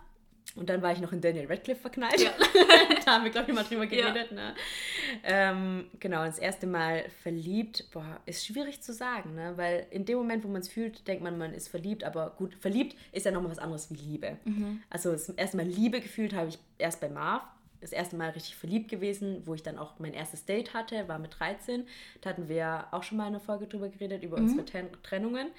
Und 0.56 0.70
dann 0.70 0.82
war 0.82 0.92
ich 0.94 1.00
noch 1.00 1.12
in 1.12 1.20
Daniel 1.20 1.48
Radcliffe 1.48 1.82
verknallt. 1.82 2.20
da 3.06 3.12
haben 3.14 3.24
wir, 3.26 3.32
glaube 3.32 3.50
ich, 3.52 3.56
mal 3.56 3.64
drüber 3.64 3.84
Ja. 3.84 4.10
geredet. 4.12 4.32
Ne? 4.32 4.56
Ähm, 5.24 5.86
genau, 6.00 6.24
das 6.26 6.40
erste 6.40 6.66
Mal 6.66 7.06
verliebt, 7.24 7.86
boah, 7.92 8.20
ist 8.26 8.46
schwierig 8.46 8.82
zu 8.82 8.94
sagen, 8.94 9.36
ne? 9.36 9.54
weil 9.58 9.86
in 9.92 10.06
dem 10.06 10.18
Moment, 10.18 10.44
wo 10.44 10.48
man 10.48 10.62
es 10.62 10.70
fühlt, 10.70 11.08
denkt 11.08 11.24
man, 11.24 11.38
man 11.38 11.54
ist 11.54 11.68
verliebt. 11.68 12.04
Aber 12.04 12.32
gut, 12.38 12.56
verliebt 12.56 12.96
ist 13.12 13.26
ja 13.26 13.32
nochmal 13.32 13.52
was 13.52 13.60
anderes 13.60 13.90
wie 13.92 13.96
Liebe. 13.96 14.38
Also 14.90 15.12
das 15.12 15.30
erste 15.30 15.58
Mal 15.58 15.66
Liebe 15.66 16.00
gefühlt 16.00 16.34
habe 16.34 16.48
ich 16.50 16.58
erst 16.78 17.02
bei 17.02 17.10
Marv. 17.10 17.44
Das 17.86 17.92
erste 17.92 18.16
Mal 18.16 18.32
richtig 18.32 18.56
verliebt 18.56 18.90
gewesen, 18.90 19.44
wo 19.46 19.54
ich 19.54 19.62
dann 19.62 19.78
auch 19.78 20.00
mein 20.00 20.16
erstes 20.16 20.46
Date 20.46 20.74
hatte, 20.74 21.08
war 21.08 21.20
mit 21.20 21.40
13. 21.40 21.86
Da 22.22 22.32
hatten 22.32 22.50
wir 22.50 22.88
auch 22.90 23.04
schon 23.04 23.20
mal 23.20 23.28
eine 23.28 23.40
Folge 23.40 23.68
drüber 23.68 23.90
geredet, 23.90 24.24
über 24.24 24.38
unsere 24.38 24.66
Ten 24.66 24.88
Trennungen. 25.04 25.52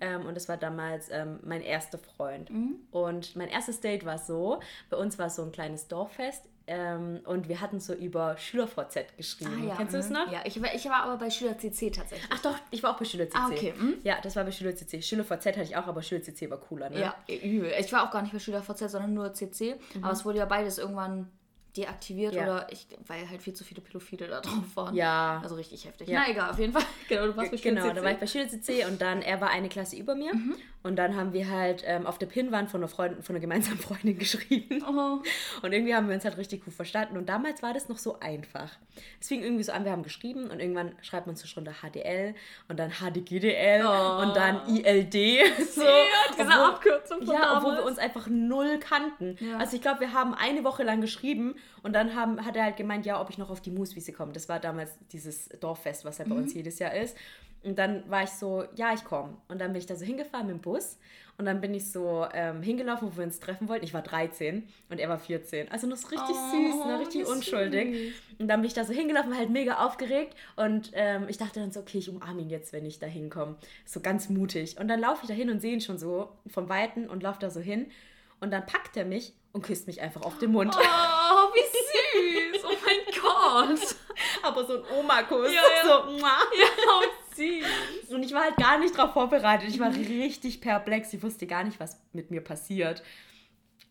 Ähm, 0.00 0.26
und 0.26 0.34
das 0.34 0.48
war 0.48 0.56
damals 0.56 1.08
ähm, 1.12 1.38
mein 1.44 1.62
erster 1.62 1.98
Freund. 1.98 2.50
Und 2.90 3.36
mein 3.36 3.48
erstes 3.48 3.80
Date 3.80 4.04
war 4.04 4.18
so, 4.18 4.58
bei 4.90 4.96
uns 4.96 5.20
war 5.20 5.30
so 5.30 5.42
ein 5.42 5.52
kleines 5.52 5.86
Dorffest 5.86 6.48
ähm, 6.68 7.20
und 7.24 7.48
wir 7.48 7.62
hatten 7.62 7.80
so 7.80 7.94
über 7.94 8.36
SchülerVZ 8.36 9.16
geschrieben. 9.16 9.72
Kennst 9.74 9.94
du 9.94 9.96
das 9.96 10.08
mhm. 10.08 10.16
noch? 10.16 10.30
Ja, 10.30 10.40
ich 10.44 10.60
war, 10.60 10.74
ich 10.74 10.84
war 10.84 11.02
aber 11.04 11.16
bei 11.16 11.30
Schüler 11.30 11.56
CC 11.56 11.90
tatsächlich. 11.90 12.28
Ach 12.30 12.40
doch, 12.40 12.58
ich 12.70 12.82
war 12.82 12.94
auch 12.94 12.98
bei 12.98 13.06
SchülerCC. 13.06 13.36
Ah, 13.36 13.48
okay, 13.50 13.72
hm. 13.76 13.94
Ja, 14.04 14.18
das 14.22 14.36
war 14.36 14.44
bei 14.44 14.52
SchülerCC. 14.52 15.02
SchülerVZ 15.02 15.46
hatte 15.46 15.62
ich 15.62 15.76
auch, 15.76 15.86
aber 15.86 16.02
SchülerCC 16.02 16.50
war 16.50 16.58
cooler, 16.58 16.90
ne? 16.90 17.00
Ja, 17.00 17.14
übel. 17.26 17.72
Ich 17.80 17.90
war 17.90 18.06
auch 18.06 18.10
gar 18.10 18.20
nicht 18.20 18.32
bei 18.34 18.38
Schüler 18.38 18.62
VZ, 18.62 18.90
sondern 18.90 19.14
nur 19.14 19.32
CC. 19.32 19.76
Mhm. 19.94 20.04
Aber 20.04 20.12
es 20.12 20.26
wurde 20.26 20.38
ja 20.38 20.44
beides 20.44 20.76
irgendwann 20.76 21.30
deaktiviert 21.76 22.34
Ja. 22.34 22.42
oder 22.44 22.66
ich, 22.72 22.86
weil 23.06 23.28
halt 23.28 23.42
viel 23.42 23.52
zu 23.54 23.62
viele 23.64 23.80
Pädophile 23.80 24.26
da 24.26 24.40
drauf 24.40 24.64
waren. 24.74 24.94
Ja. 24.94 25.40
Also 25.42 25.54
richtig 25.54 25.84
heftig. 25.84 26.08
Ja. 26.08 26.20
Na 26.24 26.30
egal, 26.32 26.50
auf 26.50 26.58
jeden 26.58 26.72
Fall. 26.72 26.82
Genau, 27.08 27.26
du 27.26 27.36
warst 27.36 27.50
bei 27.50 27.56
Genau, 27.56 27.80
Schulze 27.82 27.94
da 27.96 28.02
war 28.04 28.10
ich 28.12 28.18
bei 28.18 28.26
Schüler 28.26 28.48
CC 28.48 28.84
und 28.86 29.00
dann 29.00 29.22
er 29.22 29.40
war 29.40 29.50
eine 29.50 29.68
Klasse 29.68 29.96
über 29.96 30.14
mir 30.14 30.34
Mhm. 30.34 30.56
und 30.82 30.96
dann 30.96 31.16
haben 31.16 31.32
wir 31.32 31.48
halt 31.48 31.82
ähm, 31.86 32.06
auf 32.06 32.18
der 32.18 32.26
Pinnwand 32.26 32.70
von 32.70 32.80
einer 32.80 32.88
Freundin, 32.88 33.22
von 33.22 33.34
einer 33.34 33.40
gemeinsamen 33.40 33.78
Freundin 33.78 34.18
geschrieben. 34.18 34.82
Oh. 34.86 35.22
Und 35.62 35.72
irgendwie 35.72 35.94
haben 35.94 36.08
wir 36.08 36.14
uns 36.14 36.24
halt 36.24 36.36
richtig 36.36 36.64
gut 36.64 36.74
verstanden. 36.74 37.16
Und 37.16 37.28
damals 37.28 37.62
war 37.62 37.72
das 37.72 37.88
noch 37.88 37.98
so 37.98 38.18
einfach. 38.20 38.70
Es 39.20 39.28
fing 39.28 39.42
irgendwie 39.42 39.62
so 39.64 39.72
an, 39.72 39.84
wir 39.84 39.92
haben 39.92 40.02
geschrieben 40.02 40.50
und 40.50 40.60
irgendwann 40.60 40.92
schreibt 41.02 41.26
man 41.26 41.36
so 41.36 41.46
runter 41.56 41.72
HDL 41.82 42.34
und 42.68 42.78
dann 42.78 42.90
HDGDL 42.90 43.84
Oh. 43.86 44.22
und 44.22 44.36
dann 44.36 44.60
ILD. 44.68 45.14
So. 45.68 45.82
Ja, 45.82 45.94
diese 46.32 46.42
Obwohl- 46.42 46.54
Abkürzung 46.64 47.18
von 47.24 47.34
Ja, 47.34 47.56
obwohl 47.56 47.70
wir 47.72 47.76
damals. 47.78 47.90
uns 47.90 47.98
einfach 47.98 48.26
null 48.28 48.78
kannten. 48.80 49.36
Ja. 49.40 49.58
Also 49.58 49.76
ich 49.76 49.82
glaube, 49.82 50.00
wir 50.00 50.12
haben 50.12 50.34
eine 50.34 50.64
Woche 50.64 50.82
lang 50.82 51.00
geschrieben 51.00 51.54
und 51.82 51.92
dann 51.94 52.14
haben, 52.14 52.44
hat 52.44 52.56
er 52.56 52.64
halt 52.64 52.76
gemeint, 52.76 53.06
ja, 53.06 53.20
ob 53.20 53.30
ich 53.30 53.38
noch 53.38 53.50
auf 53.50 53.60
die 53.60 53.70
Mooswiese 53.70 54.12
komme. 54.12 54.32
Das 54.32 54.48
war 54.48 54.60
damals 54.60 54.90
dieses 55.12 55.48
Dorffest, 55.60 56.04
was 56.04 56.18
ja 56.18 56.24
bei 56.24 56.34
Mhm. 56.34 56.42
uns 56.42 56.54
jedes 56.54 56.78
Jahr 56.78 56.94
ist. 56.94 57.16
Und 57.64 57.76
dann 57.76 58.08
war 58.08 58.22
ich 58.22 58.30
so, 58.30 58.64
ja, 58.76 58.94
ich 58.94 59.04
komme. 59.04 59.36
Und 59.48 59.60
dann 59.60 59.72
bin 59.72 59.80
ich 59.80 59.86
da 59.86 59.96
so 59.96 60.04
hingefahren 60.04 60.46
mit 60.46 60.56
dem 60.56 60.60
Bus. 60.60 60.96
Und 61.38 61.44
dann 61.44 61.60
bin 61.60 61.72
ich 61.74 61.90
so 61.90 62.26
ähm, 62.32 62.62
hingelaufen, 62.62 63.08
wo 63.12 63.16
wir 63.16 63.24
uns 63.24 63.38
treffen 63.40 63.68
wollten. 63.68 63.84
Ich 63.84 63.94
war 63.94 64.02
13 64.02 64.66
und 64.90 64.98
er 64.98 65.08
war 65.08 65.18
14. 65.18 65.68
Also 65.70 65.86
noch 65.86 65.96
so 65.96 66.08
richtig 66.08 66.34
Oh, 66.36 66.50
süß, 66.50 66.86
ne? 66.86 66.98
richtig 67.00 67.26
unschuldig. 67.26 68.12
Und 68.38 68.48
dann 68.48 68.60
bin 68.60 68.66
ich 68.68 68.74
da 68.74 68.84
so 68.84 68.92
hingelaufen, 68.92 69.36
halt 69.36 69.50
mega 69.50 69.84
aufgeregt. 69.84 70.34
Und 70.56 70.90
ähm, 70.94 71.26
ich 71.28 71.36
dachte 71.38 71.60
dann 71.60 71.70
so, 71.72 71.80
okay, 71.80 71.98
ich 71.98 72.08
umarme 72.08 72.42
ihn 72.42 72.50
jetzt, 72.50 72.72
wenn 72.72 72.84
ich 72.86 72.98
da 73.00 73.06
hinkomme. 73.06 73.56
So 73.84 74.00
ganz 74.00 74.28
mutig. 74.28 74.78
Und 74.80 74.88
dann 74.88 75.00
laufe 75.00 75.20
ich 75.22 75.28
da 75.28 75.34
hin 75.34 75.50
und 75.50 75.60
sehe 75.60 75.72
ihn 75.72 75.80
schon 75.80 75.98
so 75.98 76.28
von 76.48 76.68
Weitem 76.68 77.06
und 77.08 77.22
laufe 77.24 77.38
da 77.40 77.50
so 77.50 77.60
hin. 77.60 77.86
Und 78.40 78.52
dann 78.52 78.66
packt 78.66 78.96
er 78.96 79.04
mich 79.04 79.32
und 79.52 79.62
küsst 79.62 79.86
mich 79.88 80.00
einfach 80.00 80.22
auf 80.22 80.38
den 80.38 80.52
Mund. 80.52 80.74
Oh, 80.76 80.80
wie 81.54 82.54
süß. 82.54 82.64
Oh 82.64 82.76
mein 82.84 83.14
Gott. 83.78 83.96
Aber 84.42 84.64
so 84.64 84.74
ein 84.74 84.98
Oma-Kuss. 84.98 85.52
Ja, 85.52 85.62
ja. 85.62 85.82
So. 85.82 86.18
Ja, 86.18 86.38
oh, 86.88 87.02
süß. 87.34 88.10
Und 88.14 88.22
ich 88.22 88.32
war 88.32 88.44
halt 88.44 88.56
gar 88.56 88.78
nicht 88.78 88.96
darauf 88.98 89.12
vorbereitet. 89.12 89.68
Ich 89.68 89.78
war 89.78 89.94
richtig 89.94 90.60
perplex. 90.60 91.12
Ich 91.12 91.22
wusste 91.22 91.46
gar 91.46 91.64
nicht, 91.64 91.78
was 91.80 92.00
mit 92.12 92.30
mir 92.30 92.40
passiert. 92.40 93.02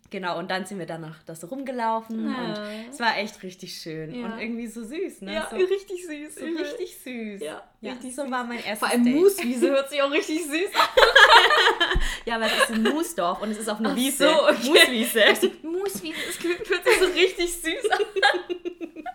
Genau, 0.09 0.39
und 0.39 0.49
dann 0.49 0.65
sind 0.65 0.79
wir 0.79 0.85
danach 0.85 1.21
das 1.25 1.49
rumgelaufen 1.51 2.29
Ja. 2.31 2.37
und 2.37 2.89
es 2.89 2.99
war 2.99 3.17
echt 3.17 3.43
richtig 3.43 3.75
schön 3.75 4.15
Ja. 4.15 4.25
und 4.27 4.39
irgendwie 4.39 4.67
so 4.67 4.81
süß, 4.83 5.21
ne? 5.21 5.33
Ja, 5.33 5.47
so, 5.49 5.57
richtig 5.57 6.05
süß. 6.07 6.35
so 6.35 6.45
richtig 6.45 6.97
süß. 7.03 7.41
Ja, 7.41 7.61
ja 7.81 7.91
richtig 7.91 8.15
so 8.15 8.21
war 8.31 8.45
mein 8.45 8.59
erstes 8.63 8.79
Vor 8.79 8.87
allem. 8.89 9.03
Mooswiese 9.03 9.69
hört 9.69 9.89
sich 9.89 10.01
auch 10.01 10.11
richtig 10.11 10.43
süß 10.45 10.75
an. 10.75 10.87
Ja, 12.25 12.39
weil 12.41 12.47
es 12.49 12.63
ist 12.69 12.71
ein 12.71 12.83
Moosdorf 12.83 13.41
und 13.41 13.51
es 13.51 13.57
ist 13.57 13.69
auf 13.69 13.79
einer 13.79 13.91
Ach 13.91 13.95
Wiese. 13.95 14.27
so, 14.27 14.43
okay. 14.49 14.55
Mooswiese. 14.69 15.51
Mooswiese, 15.63 16.17
das 16.27 16.37
klingt- 16.37 16.69
hört 16.69 16.83
sich 16.85 16.99
so 16.99 17.05
richtig 17.05 17.53
süß 17.53 17.91
an. 17.91 17.99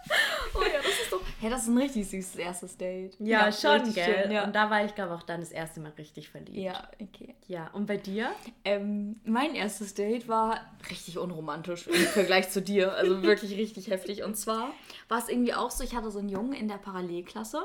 Oh 0.55 0.61
ja, 0.63 0.79
das 0.83 0.87
ist 1.03 1.11
doch. 1.13 1.21
Ja, 1.43 1.51
das 1.51 1.63
ist 1.63 1.69
ein 1.69 1.79
richtig 1.79 2.09
süßes 2.09 2.37
erstes 2.37 2.77
Date. 2.77 3.17
Ja, 3.19 3.51
schon, 3.51 3.73
richtig 3.73 3.97
gell? 3.97 4.23
schön, 4.23 4.31
ja. 4.31 4.45
Und 4.45 4.55
da 4.55 4.71
war 4.71 4.85
ich, 4.85 4.95
glaube 4.95 5.13
ich, 5.13 5.21
auch 5.21 5.25
dann 5.25 5.41
das 5.41 5.51
erste 5.51 5.81
Mal 5.81 5.91
richtig 5.99 6.29
verliebt. 6.29 6.57
ja, 6.57 6.89
okay. 7.01 7.35
Ja, 7.49 7.69
und 7.73 7.87
bei 7.87 7.97
dir? 7.97 8.31
Ähm, 8.65 9.21
mein 9.25 9.57
erstes 9.57 9.95
Date 9.95 10.29
war 10.29 10.61
richtig 10.89 11.19
unromantisch 11.19 11.89
im 11.89 11.95
Vergleich 11.95 12.51
zu 12.51 12.63
dir. 12.63 12.93
Also 12.93 13.23
wirklich 13.25 13.57
richtig 13.57 13.91
heftig. 13.91 14.23
Und 14.23 14.37
zwar 14.37 14.73
war 15.09 15.19
es 15.19 15.29
irgendwie 15.29 15.53
auch 15.53 15.73
so, 15.73 15.83
ich 15.83 15.97
hatte 15.97 16.13
so 16.13 16.21
einen 16.21 16.29
Jungen 16.29 16.53
in 16.53 16.69
der 16.69 16.79
Parallelklasse. 16.79 17.65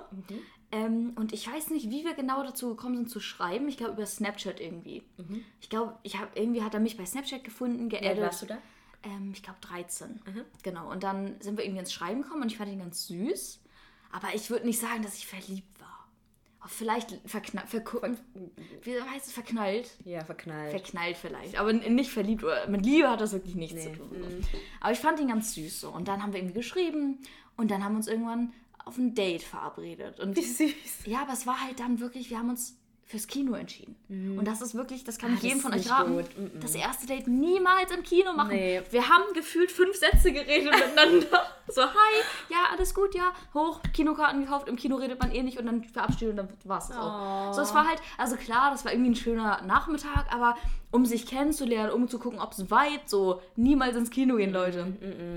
Ähm, 0.71 1.13
und 1.15 1.31
ich 1.31 1.47
weiß 1.47 1.69
nicht, 1.69 1.91
wie 1.91 2.03
wir 2.03 2.15
genau 2.15 2.43
dazu 2.43 2.69
gekommen 2.69 2.95
sind 2.95 3.11
zu 3.11 3.19
schreiben. 3.19 3.69
Ich 3.69 3.77
glaube 3.77 3.93
über 3.93 4.07
Snapchat 4.07 4.59
irgendwie. 4.59 5.03
Ich 5.61 5.69
glaube, 5.69 5.93
ich 6.01 6.17
habe 6.17 6.31
irgendwie 6.33 6.63
hat 6.63 6.73
er 6.73 6.79
mich 6.79 6.97
bei 6.97 7.05
Snapchat 7.05 7.43
gefunden, 7.43 7.89
geaddet. 7.89 8.21
warst 8.21 8.41
du 8.41 8.47
da? 8.47 8.57
Ähm, 9.03 9.31
ich 9.33 9.43
glaube 9.43 9.59
13. 9.61 10.19
Genau. 10.63 10.91
Und 10.91 11.03
dann 11.03 11.39
sind 11.41 11.57
wir 11.57 11.63
irgendwie 11.63 11.81
ins 11.81 11.93
Schreiben 11.93 12.23
gekommen 12.23 12.41
und 12.41 12.51
ich 12.51 12.57
fand 12.57 12.71
ihn 12.71 12.79
ganz 12.79 13.05
süß. 13.05 13.61
Aber 14.17 14.33
ich 14.33 14.49
würde 14.49 14.65
nicht 14.65 14.79
sagen, 14.79 15.03
dass 15.03 15.15
ich 15.15 15.27
verliebt 15.27 15.79
war. 15.79 16.07
Aber 16.59 16.69
vielleicht 16.69 17.11
verknallt. 17.29 17.69
Verku 17.69 17.99
wie 18.81 18.99
heißt 19.01 19.27
es? 19.27 19.31
Verknallt? 19.33 19.91
Ja, 20.05 20.23
verknallt. 20.25 20.71
Verknallt 20.71 21.17
vielleicht. 21.17 21.55
Aber 21.59 21.71
nicht 21.71 22.09
verliebt. 22.09 22.43
Oder 22.43 22.67
mit 22.67 22.83
Liebe 22.83 23.07
hat 23.09 23.21
das 23.21 23.33
wirklich 23.33 23.53
nichts 23.53 23.75
Nee. 23.85 23.91
zu 23.93 23.97
tun. 23.99 24.09
So. 24.41 24.57
Aber 24.81 24.91
ich 24.91 24.97
fand 24.99 25.19
ihn 25.19 25.27
ganz 25.27 25.53
süß 25.53 25.81
so. 25.81 25.89
Und 25.91 26.07
dann 26.07 26.23
haben 26.23 26.33
wir 26.33 26.39
irgendwie 26.39 26.55
geschrieben 26.55 27.19
und 27.57 27.69
dann 27.69 27.83
haben 27.83 27.91
wir 27.93 27.97
uns 27.97 28.07
irgendwann 28.07 28.53
auf 28.85 28.97
ein 28.97 29.13
Date 29.13 29.43
verabredet. 29.43 30.19
Und 30.19 30.35
Wie 30.35 30.41
süß. 30.41 30.73
ja, 31.05 31.21
aber 31.21 31.33
es 31.33 31.45
war 31.45 31.61
halt 31.63 31.79
dann 31.79 31.99
wirklich, 31.99 32.31
wir 32.31 32.39
haben 32.39 32.49
uns 32.49 32.75
fürs 33.09 33.25
Kino 33.25 33.53
entschieden. 33.53 33.95
Und 34.37 34.45
das 34.45 34.61
ist 34.61 34.75
wirklich, 34.75 35.05
das 35.05 35.17
kann 35.17 35.31
Ah, 35.31 35.35
ich 35.37 35.43
jedem 35.43 35.61
von 35.61 35.73
euch 35.73 35.89
raten. 35.89 36.13
Mm-mm. 36.17 36.59
das 36.59 36.75
erste 36.75 37.07
Date 37.07 37.25
niemals 37.27 37.89
im 37.91 38.03
Kino 38.03 38.33
machen. 38.33 38.49
Nee. 38.49 38.81
Wir 38.91 39.07
haben 39.07 39.23
gefühlt 39.33 39.71
fünf 39.71 39.95
Sätze 39.95 40.31
geredet 40.33 40.71
miteinander. 40.73 41.43
So, 41.69 41.81
hi, 41.81 42.21
ja, 42.47 42.59
alles 42.71 42.93
gut, 42.95 43.13
ja, 43.13 43.33
hoch, 43.53 43.81
Kinokarten 43.93 44.39
gekauft, 44.39 44.69
im 44.69 44.77
Kino 44.77 44.95
redet 44.95 45.19
man 45.21 45.33
eh 45.33 45.43
nicht 45.43 45.57
und 45.59 45.65
dann 45.65 45.83
verabschiedet 45.83 46.29
und 46.29 46.37
dann 46.37 46.47
war 46.63 46.77
es 46.77 46.87
das 46.87 46.95
Oh. 46.95 47.01
auch. 47.01 47.53
So, 47.53 47.59
es 47.61 47.73
war 47.73 47.85
halt, 47.85 48.01
also 48.17 48.37
klar, 48.37 48.71
das 48.71 48.85
war 48.85 48.93
irgendwie 48.93 49.09
ein 49.11 49.15
schöner 49.17 49.61
Nachmittag, 49.63 50.33
aber 50.33 50.55
um 50.91 51.05
sich 51.05 51.25
kennenzulernen, 51.27 51.91
um 51.91 52.07
zu 52.07 52.19
gucken, 52.19 52.39
ob 52.39 52.53
es 52.53 52.71
weit, 52.71 53.09
so 53.09 53.41
niemals 53.57 53.97
ins 53.97 54.11
Kino 54.11 54.37
gehen, 54.37 54.53
Leute. 54.53 54.83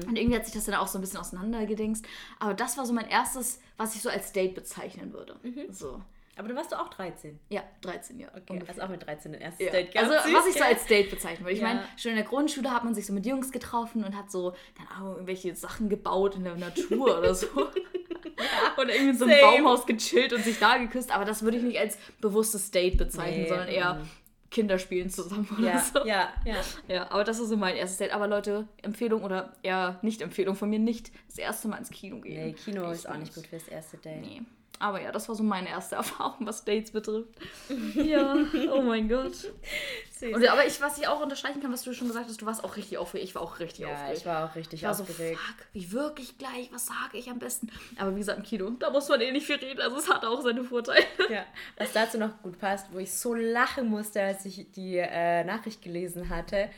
Und 0.07 0.17
irgendwie 0.17 0.37
hat 0.37 0.45
sich 0.45 0.55
das 0.55 0.67
dann 0.67 0.77
auch 0.77 0.87
so 0.87 0.99
ein 0.99 1.01
bisschen 1.01 1.19
auseinandergedingst. 1.19 2.07
Aber 2.39 2.55
das 2.55 2.79
war 2.79 2.87
so 2.87 2.93
mein 2.93 3.09
erstes, 3.09 3.59
was 3.77 3.97
ich 3.97 4.03
so 4.03 4.09
als 4.09 4.31
Date 4.33 4.55
bezeichnen 4.55 5.13
würde. 5.13 5.35
So. 5.73 6.01
Aber 6.41 6.49
du 6.49 6.55
warst 6.57 6.73
du 6.73 6.77
auch 6.81 6.89
13. 6.89 7.39
Ja, 7.51 7.63
13 7.83 8.19
Jahre. 8.19 8.33
Okay, 8.39 8.45
ungefähr. 8.55 8.71
also 8.75 8.83
auch 8.83 8.89
mit 8.89 9.07
13 9.07 9.35
ein 9.35 9.41
erstes 9.43 9.67
Ja. 9.67 9.73
Date. 9.73 9.95
Also, 9.97 10.11
Ganz 10.13 10.25
süß, 10.25 10.35
was 10.35 10.47
ich 10.49 10.55
so 10.55 10.65
als 10.65 10.87
Date 10.87 11.11
bezeichnen 11.11 11.45
würde. 11.45 11.53
Ich 11.55 11.61
Ja. 11.61 11.69
meine, 11.69 11.83
schon 11.99 12.11
in 12.13 12.17
der 12.17 12.27
Grundschule 12.27 12.71
hat 12.73 12.83
man 12.85 12.95
sich 12.95 13.07
so 13.07 13.13
mit 13.13 13.27
Jungs 13.27 13.53
getroffen 13.53 14.03
und 14.05 14.17
hat 14.17 14.31
so, 14.31 14.55
keine 14.77 14.91
Ahnung, 14.91 15.13
irgendwelche 15.15 15.55
Sachen 15.55 15.89
gebaut 15.91 16.35
in 16.37 16.45
der 16.45 16.57
Natur 16.57 17.19
oder 17.19 17.35
so. 17.35 17.47
Oder 18.79 18.95
irgendwie 18.95 19.11
in 19.11 19.19
so 19.19 19.25
einem. 19.27 19.39
Baumhaus 19.41 19.85
gechillt 19.87 20.33
und 20.33 20.43
sich 20.43 20.59
da 20.59 20.79
geküsst. 20.79 21.15
Aber 21.15 21.27
das 21.27 21.43
würde 21.43 21.59
ich 21.59 21.63
nicht 21.63 21.79
als 21.79 21.99
bewusstes 22.23 22.71
Date 22.71 22.97
bezeichnen, 22.97 23.43
Nee, 23.43 23.49
sondern 23.49 23.69
eher 23.69 23.95
mhm. 23.95 24.09
Kinderspielen 24.51 25.11
zusammen 25.11 25.47
oder 25.59 25.69
Ja, 25.69 25.79
so. 25.81 25.99
ja, 26.07 26.33
ja. 26.47 26.57
Ja, 26.89 27.11
aber 27.11 27.23
das 27.25 27.39
ist 27.39 27.51
so 27.51 27.57
mein 27.59 27.77
erstes 27.77 27.99
Date. 27.99 28.13
Aber 28.13 28.27
Leute, 28.27 28.67
Empfehlung 28.83 29.23
oder 29.25 29.53
eher 29.63 29.99
Nicht-Empfehlung 30.03 30.57
von 30.57 30.71
mir, 30.71 30.79
nicht 30.79 31.13
das 31.29 31.39
erste 31.39 31.69
Mal 31.69 31.77
ins 31.77 31.91
Kino 31.91 32.19
gehen. 32.21 32.47
Nee, 32.47 32.53
Kino 32.55 32.87
Ich 32.87 32.99
ist 33.01 33.09
auch 33.09 33.17
nicht 33.17 33.35
gut 33.35 33.47
fürs 33.47 33.69
erste 33.69 33.99
Date. 33.99 34.21
Nee. 34.23 34.43
Aber 34.81 35.01
ja, 35.01 35.13
das 35.13 35.29
war 35.29 35.37
so 35.37 35.43
meine 35.43 35.69
erste 35.69 35.95
Erfahrung, 35.97 36.47
was 36.47 36.65
Dates 36.65 36.91
betrifft. 36.91 37.29
ja, 37.95 38.35
oh 38.73 38.83
mein 38.83 39.09
Gott. 39.09 39.53
Und, 40.23 40.47
aber 40.49 40.67
ich, 40.67 40.81
was 40.83 40.99
ich 40.99 41.07
auch 41.07 41.21
unterstreichen 41.23 41.63
kann, 41.63 41.73
was 41.73 41.83
du 41.83 41.95
schon 41.95 42.09
gesagt 42.09 42.29
hast, 42.29 42.43
du 42.43 42.47
warst 42.47 42.63
auch 42.65 42.77
richtig 42.77 42.99
aufgeregt. 42.99 43.29
Ich 43.29 43.35
war 43.35 43.43
auch 43.43 43.59
richtig 43.59 43.81
ja, 43.81 43.93
aufgeregt. 43.93 44.19
ich 44.19 44.27
war 44.27 44.45
auch 44.51 44.55
richtig 44.55 44.81
Ich 44.81 44.87
war 44.87 44.95
so, 44.95 45.05
aufgeregt. 45.05 45.39
fuck, 45.39 45.67
wie 45.73 45.93
wirklich 45.93 46.37
gleich, 46.37 46.69
was 46.73 46.87
sage 46.87 47.17
ich 47.19 47.31
am 47.31 47.39
besten? 47.39 47.71
Aber 47.99 48.15
wie 48.15 48.19
gesagt, 48.19 48.39
im 48.39 48.45
Kino, 48.45 48.71
da 48.71 48.91
muss 48.91 49.09
man 49.09 49.21
eh 49.21 49.33
nicht 49.33 49.47
viel 49.47 49.57
reden, 49.57 49.81
also 49.81 49.97
es 49.97 50.11
hat 50.11 50.25
auch 50.25 50.41
seine 50.43 50.65
Vorteile. 50.65 51.05
Ja, 51.31 51.45
was 51.79 51.93
dazu 51.93 52.19
noch 52.19 52.43
gut 52.43 52.59
passt, 52.59 52.93
wo 52.93 52.99
ich 52.99 53.13
so 53.13 53.35
lachen 53.35 53.89
musste, 53.89 54.21
als 54.23 54.45
ich 54.45 54.71
die 54.73 54.97
äh, 54.97 55.45
Nachricht 55.45 55.81
gelesen 55.83 56.29
hatte. 56.29 56.69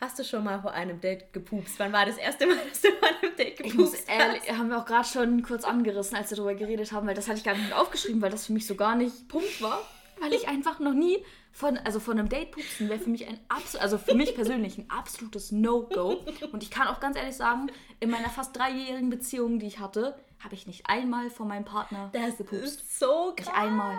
Hast 0.00 0.16
du 0.18 0.22
schon 0.22 0.44
mal 0.44 0.60
vor 0.62 0.70
einem 0.72 1.00
Date 1.00 1.32
gepupst? 1.32 1.74
Wann 1.78 1.92
war 1.92 2.06
das 2.06 2.16
erste 2.18 2.46
Mal, 2.46 2.56
dass 2.68 2.80
du 2.80 2.88
vor 2.92 3.08
einem 3.08 3.34
Date 3.36 3.60
Ich 3.60 3.72
gepupst 3.72 4.08
ehrlich, 4.08 4.42
hast? 4.48 4.58
haben 4.58 4.68
wir 4.68 4.78
auch 4.78 4.84
gerade 4.86 5.08
schon 5.08 5.42
kurz 5.42 5.64
angerissen, 5.64 6.16
als 6.16 6.30
wir 6.30 6.36
darüber 6.36 6.54
geredet 6.54 6.92
haben, 6.92 7.06
weil 7.08 7.14
das 7.14 7.26
hatte 7.26 7.38
ich 7.38 7.44
gar 7.44 7.56
nicht 7.56 7.72
aufgeschrieben, 7.72 8.22
weil 8.22 8.30
das 8.30 8.46
für 8.46 8.52
mich 8.52 8.66
so 8.66 8.76
gar 8.76 8.94
nicht 8.94 9.26
Punkt 9.28 9.60
war. 9.60 9.82
Weil 10.20 10.32
ich 10.32 10.48
einfach 10.48 10.78
noch 10.80 10.94
nie 10.94 11.24
von, 11.52 11.76
also 11.78 12.00
von 12.00 12.18
einem 12.18 12.28
Date 12.28 12.52
pupsen 12.52 12.88
wäre 12.88 12.98
für 12.98 13.10
mich 13.10 13.26
ein 13.26 13.38
absolut, 13.48 13.82
also 13.82 13.98
für 13.98 14.14
mich 14.14 14.34
persönlich 14.34 14.78
ein 14.78 14.90
absolutes 14.90 15.52
No-Go. 15.52 16.24
Und 16.52 16.62
ich 16.62 16.70
kann 16.70 16.86
auch 16.88 17.00
ganz 17.00 17.16
ehrlich 17.16 17.36
sagen, 17.36 17.70
in 18.00 18.10
meiner 18.10 18.28
fast 18.30 18.56
dreijährigen 18.56 19.10
Beziehung, 19.10 19.58
die 19.58 19.66
ich 19.66 19.78
hatte, 19.78 20.18
habe 20.40 20.54
ich 20.54 20.66
nicht 20.66 20.88
einmal 20.88 21.30
von 21.30 21.48
meinem 21.48 21.64
Partner 21.64 22.10
Das 22.12 22.36
gepupst. 22.36 22.62
ist 22.64 22.98
so 22.98 23.32
krass. 23.36 23.46
Nicht 23.46 23.54
einmal. 23.56 23.94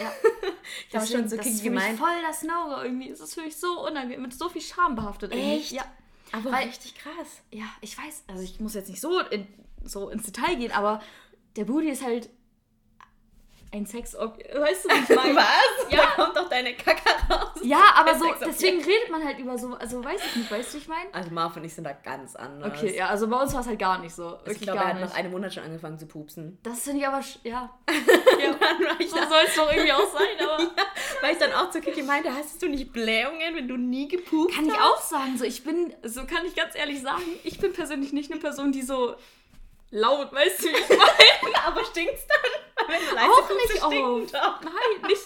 Ja. 0.00 0.12
Ich 0.88 0.94
habe 0.96 1.06
schon 1.06 1.28
so 1.28 1.36
das 1.36 1.46
ist 1.46 1.62
für 1.62 1.70
mich 1.70 1.82
voll 1.98 2.22
das 2.26 2.42
No-Go 2.42 2.82
irgendwie. 2.82 3.10
Es 3.10 3.20
ist 3.20 3.34
für 3.34 3.42
mich 3.42 3.56
so 3.56 3.86
unangenehm, 3.86 4.22
mit 4.22 4.32
so 4.34 4.48
viel 4.48 4.62
Scham 4.62 4.94
behaftet. 4.94 5.32
irgendwie. 5.34 5.56
Echt? 5.56 5.72
Ja. 5.72 5.84
Aber 6.32 6.52
Weil- 6.52 6.68
richtig 6.68 6.94
krass. 6.94 7.42
Ja, 7.50 7.64
ich 7.80 7.96
weiß, 7.98 8.24
also 8.28 8.42
ich 8.42 8.60
muss 8.60 8.74
jetzt 8.74 8.88
nicht 8.88 9.00
so, 9.00 9.18
in, 9.20 9.46
so 9.84 10.10
ins 10.10 10.24
Detail 10.30 10.54
gehen, 10.56 10.70
aber 10.72 11.02
der 11.56 11.64
Booty 11.64 11.88
ist 11.90 12.04
halt 12.04 12.28
ein 13.72 13.86
Sexobjekt. 13.86 14.54
Weißt 14.54 14.84
du, 14.84 14.88
was 14.88 15.10
ich 15.10 15.16
meine? 15.16 15.36
Was? 15.36 15.90
Ja. 15.90 15.98
Da 15.98 16.24
kommt 16.24 16.36
doch 16.36 16.48
deine 16.48 16.74
Kacke 16.74 17.08
raus. 17.30 17.60
Ja, 17.62 17.82
aber 17.96 18.18
so, 18.18 18.26
deswegen 18.44 18.78
redet 18.82 19.10
man 19.10 19.24
halt 19.24 19.38
über 19.38 19.56
so, 19.58 19.74
also 19.74 20.04
weiß 20.04 20.20
ich 20.30 20.36
nicht, 20.36 20.50
weißt 20.50 20.74
du, 20.74 20.78
ich 20.78 20.88
meine? 20.88 21.12
Also 21.12 21.30
Marv 21.30 21.56
und 21.56 21.64
ich 21.64 21.74
sind 21.74 21.84
da 21.84 21.92
ganz 21.92 22.34
anders. 22.36 22.72
Okay, 22.72 22.96
ja, 22.96 23.08
also 23.08 23.28
bei 23.28 23.40
uns 23.40 23.52
war 23.54 23.60
es 23.60 23.66
halt 23.66 23.78
gar 23.78 23.98
nicht 23.98 24.14
so. 24.14 24.38
Ich 24.40 24.46
Wirklich 24.46 24.60
glaube, 24.62 24.80
er 24.80 24.88
hat 24.88 24.96
nicht. 24.96 25.08
nach 25.08 25.14
einem 25.14 25.30
Monat 25.30 25.54
schon 25.54 25.62
angefangen 25.62 25.98
zu 25.98 26.06
pupsen. 26.06 26.58
Das 26.62 26.80
finde 26.80 27.00
ich 27.00 27.06
aber, 27.06 27.20
ja, 27.44 27.70
ich 28.98 29.10
so 29.10 29.16
soll 29.16 29.44
es 29.46 29.54
doch 29.54 29.70
irgendwie 29.70 29.92
auch 29.92 30.12
sein, 30.12 30.28
aber... 30.40 30.58
weil 31.20 31.32
ich 31.32 31.38
dann 31.38 31.52
auch 31.52 31.70
zu 31.70 31.80
Kiki 31.80 32.02
meinte, 32.02 32.34
hast 32.34 32.60
du 32.62 32.68
nicht 32.68 32.92
Blähungen, 32.92 33.54
wenn 33.54 33.68
du 33.68 33.76
nie 33.76 34.08
gepupst 34.08 34.56
Kann 34.56 34.66
ich 34.66 34.72
hast? 34.72 34.80
auch 34.82 35.00
sagen, 35.00 35.38
so 35.38 35.44
ich 35.44 35.62
bin, 35.62 35.94
so 36.02 36.24
kann 36.24 36.44
ich 36.46 36.54
ganz 36.54 36.74
ehrlich 36.74 37.00
sagen, 37.00 37.22
ich 37.44 37.58
bin 37.58 37.72
persönlich 37.72 38.12
nicht 38.12 38.30
eine 38.32 38.40
Person, 38.40 38.72
die 38.72 38.82
so 38.82 39.14
laut, 39.90 40.32
weißt 40.32 40.60
du, 40.64 40.68
wie 40.68 40.76
ich 40.76 40.88
meine? 40.88 41.56
Aber 41.66 41.84
stinkt's 41.84 42.26
dann? 42.26 42.86
Wenn 42.88 43.00
du 43.08 43.14
leise 43.14 43.30
Auch 43.30 43.90
nicht, 43.90 44.02
oh. 44.02 44.20
doch. 44.32 44.60
Nein, 44.62 45.08
nicht. 45.08 45.24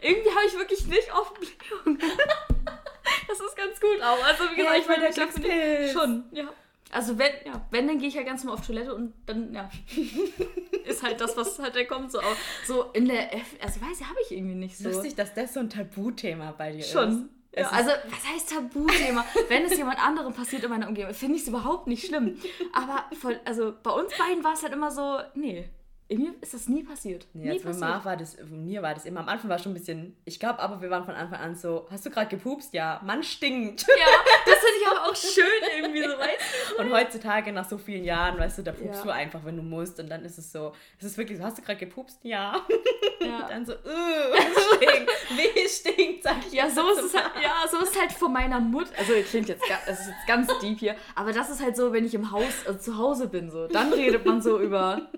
Irgendwie 0.00 0.30
habe 0.30 0.46
ich 0.46 0.54
wirklich 0.58 0.86
nicht 0.86 1.12
oft 1.14 1.34
Blähungen. 1.34 2.00
Das 3.26 3.40
ist 3.40 3.56
ganz 3.56 3.80
gut 3.80 4.02
auch. 4.02 4.22
Also 4.24 4.44
wie 4.50 4.56
gesagt, 4.56 4.58
Ja, 4.58 4.74
ich 4.74 4.82
ich 4.82 4.88
meine, 4.88 5.08
ich 5.08 5.14
glaube 5.14 5.32
Glückspilz. 5.32 5.92
schon, 5.92 6.24
ja. 6.32 6.48
Also 6.90 7.18
wenn, 7.18 7.32
ja, 7.44 7.66
wenn, 7.70 7.86
dann 7.86 7.98
gehe 7.98 8.08
ich 8.08 8.14
ja 8.14 8.22
ganz 8.22 8.42
normal 8.44 8.58
auf 8.60 8.66
Toilette 8.66 8.94
und 8.94 9.12
dann, 9.26 9.52
ja, 9.52 9.68
ist 10.86 11.02
halt 11.02 11.20
das, 11.20 11.36
was 11.36 11.58
halt 11.58 11.76
da 11.76 11.84
kommt. 11.84 12.10
So, 12.10 12.20
so 12.66 12.84
in 12.94 13.06
der 13.06 13.34
F, 13.34 13.56
also 13.60 13.80
weiß 13.82 14.00
ich, 14.00 14.06
habe 14.08 14.18
ich 14.24 14.32
irgendwie 14.32 14.54
nicht 14.54 14.78
so. 14.78 14.88
Lustig, 14.88 15.14
dass 15.14 15.34
das 15.34 15.52
so 15.54 15.60
ein 15.60 15.68
Tabuthema 15.68 16.52
bei 16.56 16.72
dir 16.72 16.82
Schon. 16.82 17.10
ist. 17.10 17.37
Ja, 17.56 17.68
also, 17.70 17.90
was 17.90 18.28
heißt 18.28 18.50
Tabuthema? 18.50 19.24
Wenn 19.48 19.64
es 19.64 19.76
jemand 19.76 20.04
anderem 20.04 20.32
passiert 20.32 20.64
in 20.64 20.70
meiner 20.70 20.88
Umgebung, 20.88 21.14
finde 21.14 21.36
ich 21.36 21.42
es 21.42 21.48
überhaupt 21.48 21.86
nicht 21.86 22.06
schlimm. 22.06 22.38
Aber 22.72 23.04
voll, 23.16 23.40
also 23.44 23.74
bei 23.82 23.90
uns 23.90 24.16
beiden 24.16 24.44
war 24.44 24.52
es 24.52 24.62
halt 24.62 24.72
immer 24.72 24.90
so, 24.90 25.18
nee, 25.34 25.68
mir 26.16 26.34
ist 26.40 26.54
das 26.54 26.68
nie 26.68 26.82
passiert. 26.82 27.26
Nee, 27.34 27.50
nie 27.50 27.58
bei 27.58 27.72
Marv 27.72 28.04
war 28.04 28.16
das, 28.16 28.36
bei 28.36 28.44
mir 28.44 28.82
war 28.82 28.94
das 28.94 29.04
immer, 29.04 29.20
am 29.20 29.28
Anfang 29.28 29.50
war 29.50 29.56
es 29.56 29.62
schon 29.62 29.72
ein 29.72 29.74
bisschen, 29.74 30.16
ich 30.24 30.40
glaube 30.40 30.60
aber, 30.60 30.80
wir 30.80 30.90
waren 30.90 31.04
von 31.04 31.14
Anfang 31.14 31.40
an 31.40 31.54
so, 31.54 31.86
hast 31.90 32.06
du 32.06 32.10
gerade 32.10 32.28
gepupst? 32.28 32.72
Ja, 32.72 33.00
Mann 33.04 33.22
stinkt. 33.22 33.86
Ja, 33.88 34.06
das 34.46 34.54
finde 34.56 34.74
ich 34.80 34.86
aber 34.88 35.04
auch 35.10 35.16
schön 35.16 35.76
irgendwie 35.76 36.02
so, 36.02 36.08
weißt 36.18 36.40
du? 36.76 36.82
Und 36.82 36.92
heutzutage, 36.92 37.52
nach 37.52 37.68
so 37.68 37.78
vielen 37.78 38.04
Jahren, 38.04 38.38
weißt 38.38 38.58
du, 38.58 38.62
da 38.62 38.72
pupst 38.72 38.98
Ja. 39.00 39.02
du 39.04 39.10
einfach, 39.10 39.40
wenn 39.44 39.56
du 39.56 39.62
musst 39.62 39.98
und 40.00 40.08
dann 40.10 40.24
ist 40.24 40.38
es 40.38 40.52
so, 40.52 40.72
es 40.98 41.06
ist 41.06 41.18
wirklich 41.18 41.38
so, 41.38 41.44
hast 41.44 41.58
du 41.58 41.62
gerade 41.62 41.78
gepupst? 41.78 42.18
Ja. 42.22 42.64
Ja. 43.20 43.36
Und 43.42 43.50
dann 43.50 43.66
so, 43.66 43.72
es 43.72 44.64
stinkt, 44.76 45.10
wie 45.30 45.68
stinkt, 45.68 46.22
sag 46.24 46.36
ich 46.46 46.52
Ja, 46.52 46.64
jetzt 46.66 46.76
so 46.76 46.88
ist 46.90 47.02
es 47.02 47.14
halt, 47.14 47.30
ja, 47.42 47.66
so 47.70 47.78
ist 47.78 47.92
es 47.94 48.00
halt 48.00 48.12
von 48.12 48.32
meiner 48.32 48.60
Mutter. 48.60 48.90
Also 48.98 49.12
klingt 49.28 49.48
jetzt, 49.48 49.64
das 49.86 50.00
ist 50.00 50.06
jetzt 50.08 50.26
ganz 50.26 50.48
deep 50.60 50.78
hier, 50.78 50.94
aber 51.14 51.32
das 51.32 51.50
ist 51.50 51.62
halt 51.62 51.76
so, 51.76 51.92
wenn 51.92 52.04
ich 52.04 52.14
im 52.14 52.30
Haus, 52.30 52.66
also 52.66 52.78
zu 52.78 52.96
Hause 52.98 53.28
bin, 53.28 53.50
so, 53.50 53.66
dann 53.66 53.92
redet 53.92 54.24
man 54.24 54.40
so 54.40 54.58
über 54.60 55.08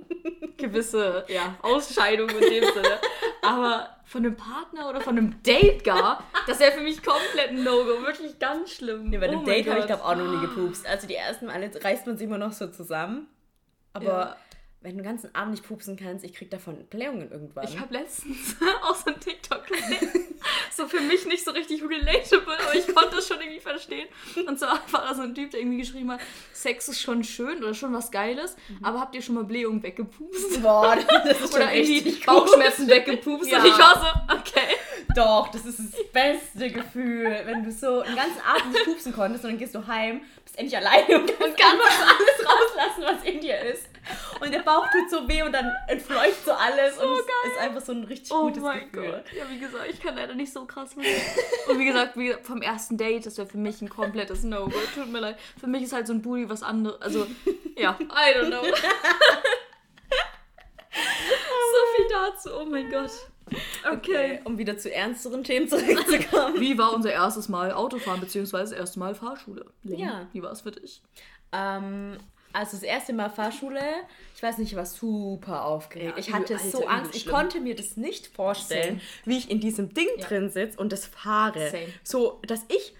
gewisse, 0.57 1.25
ja, 1.29 1.55
Ausscheidungen 1.63 2.37
in 2.37 2.51
dem 2.51 2.65
Sinne. 2.65 2.99
Aber 3.43 3.89
von 4.05 4.25
einem 4.25 4.37
Partner 4.37 4.89
oder 4.91 5.01
von 5.01 5.17
einem 5.17 5.43
Date 5.43 5.85
gar, 5.85 6.23
das 6.47 6.59
wäre 6.61 6.73
für 6.73 6.81
mich 6.81 7.03
komplett 7.03 7.51
ein 7.51 7.63
No-Go, 7.65 8.03
wirklich 8.03 8.39
ganz 8.39 8.73
schlimm. 8.73 9.11
Nee, 9.11 9.19
bei 9.19 9.29
dem 9.29 9.41
Oh 9.41 9.45
Date 9.45 9.69
habe 9.69 9.81
ich 9.81 9.87
glaube 9.87 10.05
auch 10.05 10.15
noch 10.17 10.27
nie 10.27 10.41
gepupst. 10.41 10.87
Also 10.87 11.07
die 11.07 11.15
ersten 11.17 11.47
Male 11.47 11.71
reißt 11.83 12.07
man 12.07 12.17
sich 12.17 12.27
immer 12.27 12.39
noch 12.39 12.53
so 12.53 12.67
zusammen. 12.69 13.27
Aber 13.93 14.05
Ja. 14.05 14.37
wenn 14.83 14.93
du 14.93 14.97
den 14.99 15.05
ganzen 15.05 15.35
Abend 15.35 15.53
nicht 15.53 15.67
pupsen 15.67 15.97
kannst, 15.97 16.25
ich 16.25 16.33
krieg 16.33 16.51
davon 16.51 16.85
Blähungen 16.87 17.31
irgendwann. 17.31 17.65
Ich 17.65 17.79
habe 17.79 17.93
letztens 17.95 18.57
auch 18.83 18.95
so 18.95 19.11
ein 19.11 19.21
TikTok 19.21 19.67
gesehen. 19.67 20.09
So 20.75 20.87
für 20.87 21.01
mich 21.01 21.27
nicht 21.27 21.45
so 21.45 21.51
richtig 21.51 21.83
relatable, 21.83 22.57
aber 22.59 22.75
ich 22.75 22.87
konnte 22.95 23.19
es 23.19 23.29
schon 23.29 23.39
irgendwie 23.41 23.61
verstehen. 23.61 24.09
Und 24.47 24.59
so 24.59 24.65
war 24.67 24.81
da 24.93 25.15
so 25.15 25.23
ein 25.23 25.35
Typ, 25.35 25.51
der 25.51 25.61
irgendwie 25.61 25.79
geschrieben 25.79 26.11
hat, 26.13 26.21
Sex 26.55 26.89
ist 26.89 27.01
schon 27.03 27.23
schön 27.25 27.63
oder 27.63 27.75
schon 27.75 27.93
was 27.93 28.11
Geiles, 28.11 28.57
aber 28.83 29.01
habt 29.01 29.15
ihr 29.15 29.21
schon 29.23 29.35
mal 29.35 29.45
Blähungen 29.45 29.83
weggepupst? 29.83 30.63
Boah, 30.63 30.97
das 31.25 31.41
ist 31.41 31.53
schon 31.53 31.61
Oder 31.63 31.75
irgendwie 31.75 32.13
Bauchschmerzen 32.25 32.89
weggepupst? 32.89 33.51
Ja. 33.51 33.59
Und 33.59 33.67
ich 33.67 33.79
war 33.79 34.01
so, 34.29 34.35
okay. 34.35 34.77
Doch, 35.15 35.49
das 35.49 35.65
ist 35.65 35.79
das 35.79 36.13
beste 36.13 36.71
Gefühl, 36.71 37.41
wenn 37.45 37.65
du 37.65 37.73
so 37.73 38.01
einen 38.01 38.17
ganzen 38.17 38.41
Abend 38.41 38.73
nicht 38.73 38.85
pupsen 38.85 39.13
konntest 39.13 39.45
und 39.45 39.51
dann 39.53 39.59
gehst 39.59 39.75
du 39.75 39.87
heim, 39.87 40.23
bist 40.45 40.59
endlich 40.59 40.77
alleine 40.77 41.21
und 41.21 41.27
kannst 41.39 41.63
einfach 41.63 42.09
alles 42.09 42.47
rauslassen, 42.47 43.03
was 43.05 43.25
in 43.25 43.41
dir 43.41 43.59
ist. 43.61 43.87
Und 44.41 44.53
der 44.53 44.61
Bauch 44.61 44.87
tut 44.91 45.11
so 45.11 45.29
weh 45.29 45.43
und 45.43 45.53
dann 45.53 45.71
entfleucht 45.89 46.45
so 46.45 46.53
alles 46.53 46.97
und 46.97 47.13
es 47.13 47.53
ist 47.53 47.59
einfach 47.61 47.81
so 47.81 47.93
ein 47.93 48.05
richtig 48.05 48.33
Oh 48.33 48.43
gutes 48.43 48.63
mein 48.63 48.91
Gefühl. 48.91 49.11
Gott. 49.13 49.25
Ja, 49.37 49.45
wie 49.51 49.59
gesagt, 49.59 49.85
ich 49.91 50.01
kann 50.01 50.17
leider 50.17 50.35
nicht 50.35 50.53
so 50.53 50.65
krass 50.65 50.97
mit. 50.97 51.07
Und 51.69 51.79
wie 51.79 51.85
gesagt, 51.85 52.17
wie 52.17 52.27
gesagt, 52.27 52.47
vom 52.47 52.63
ersten 52.63 52.97
Date, 52.97 53.27
das 53.27 53.37
wäre 53.37 53.47
für 53.47 53.59
mich 53.59 53.83
ein 53.83 53.89
komplettes 53.89 54.43
No-Go. 54.43 54.79
Tut 54.95 55.13
mir 55.13 55.21
leid. 55.21 55.39
Für 55.59 55.67
mich 55.67 55.83
ist 55.83 55.93
halt 55.93 56.07
so 56.07 56.15
ein 56.15 56.23
Booty 56.23 56.49
was 56.49 56.63
anderes. 56.63 57.01
Also, 57.03 57.27
ja, 57.77 57.97
I 58.01 58.37
don't 58.37 58.49
know. 58.49 58.63
so 58.65 58.71
viel 61.97 62.07
dazu, 62.11 62.51
oh 62.61 62.65
mein 62.65 62.91
Gott. 62.91 63.11
Okay. 63.93 64.41
Um 64.45 64.59
wieder 64.59 64.79
zu 64.79 64.93
ernsteren 64.93 65.45
Themen 65.45 65.69
zurückzukommen. 65.69 66.61
Wie 66.61 66.77
war 66.79 66.93
unser 66.93 67.13
erstes 67.13 67.49
Mal 67.49 67.73
Autofahren, 67.73 68.21
beziehungsweise 68.21 68.77
erste 68.77 68.99
Mal 68.99 69.15
Fahrschule? 69.15 69.67
Ja. 69.83 70.27
Wie 70.33 70.43
war 70.43 70.53
es 70.53 70.61
für 70.63 70.71
dich? 70.73 71.03
Ähm, 71.53 72.17
also 72.53 72.73
das 72.73 72.83
erste 72.83 73.13
Mal 73.13 73.31
Fahrschule, 73.31 73.81
ich 74.35 74.43
weiß 74.43 74.59
nicht, 74.59 74.73
ich 74.73 74.77
war 74.77 74.87
super 74.87 75.65
aufgeregt. 75.65 76.13
Ja, 76.17 76.19
ich 76.19 76.33
hatte 76.33 76.55
Alter, 76.55 76.69
so 76.69 76.87
Angst, 76.87 77.15
ich 77.15 77.27
konnte 77.27 77.61
mir 77.61 77.77
das 77.77 77.97
nicht 77.97 78.27
vorstellen, 78.27 79.01
wie 79.25 79.39
ich 79.39 79.51
in 79.51 79.61
diesem 79.61 79.95
Ding 79.95 80.09
Ja. 80.19 80.27
drin 80.27 80.51
sitze 80.51 80.79
und 80.79 80.93
das 80.93 81.07
fahre. 81.07 81.71
Same. 81.71 81.87
So, 82.03 82.41
dass 82.47 82.65
ich 82.69 82.95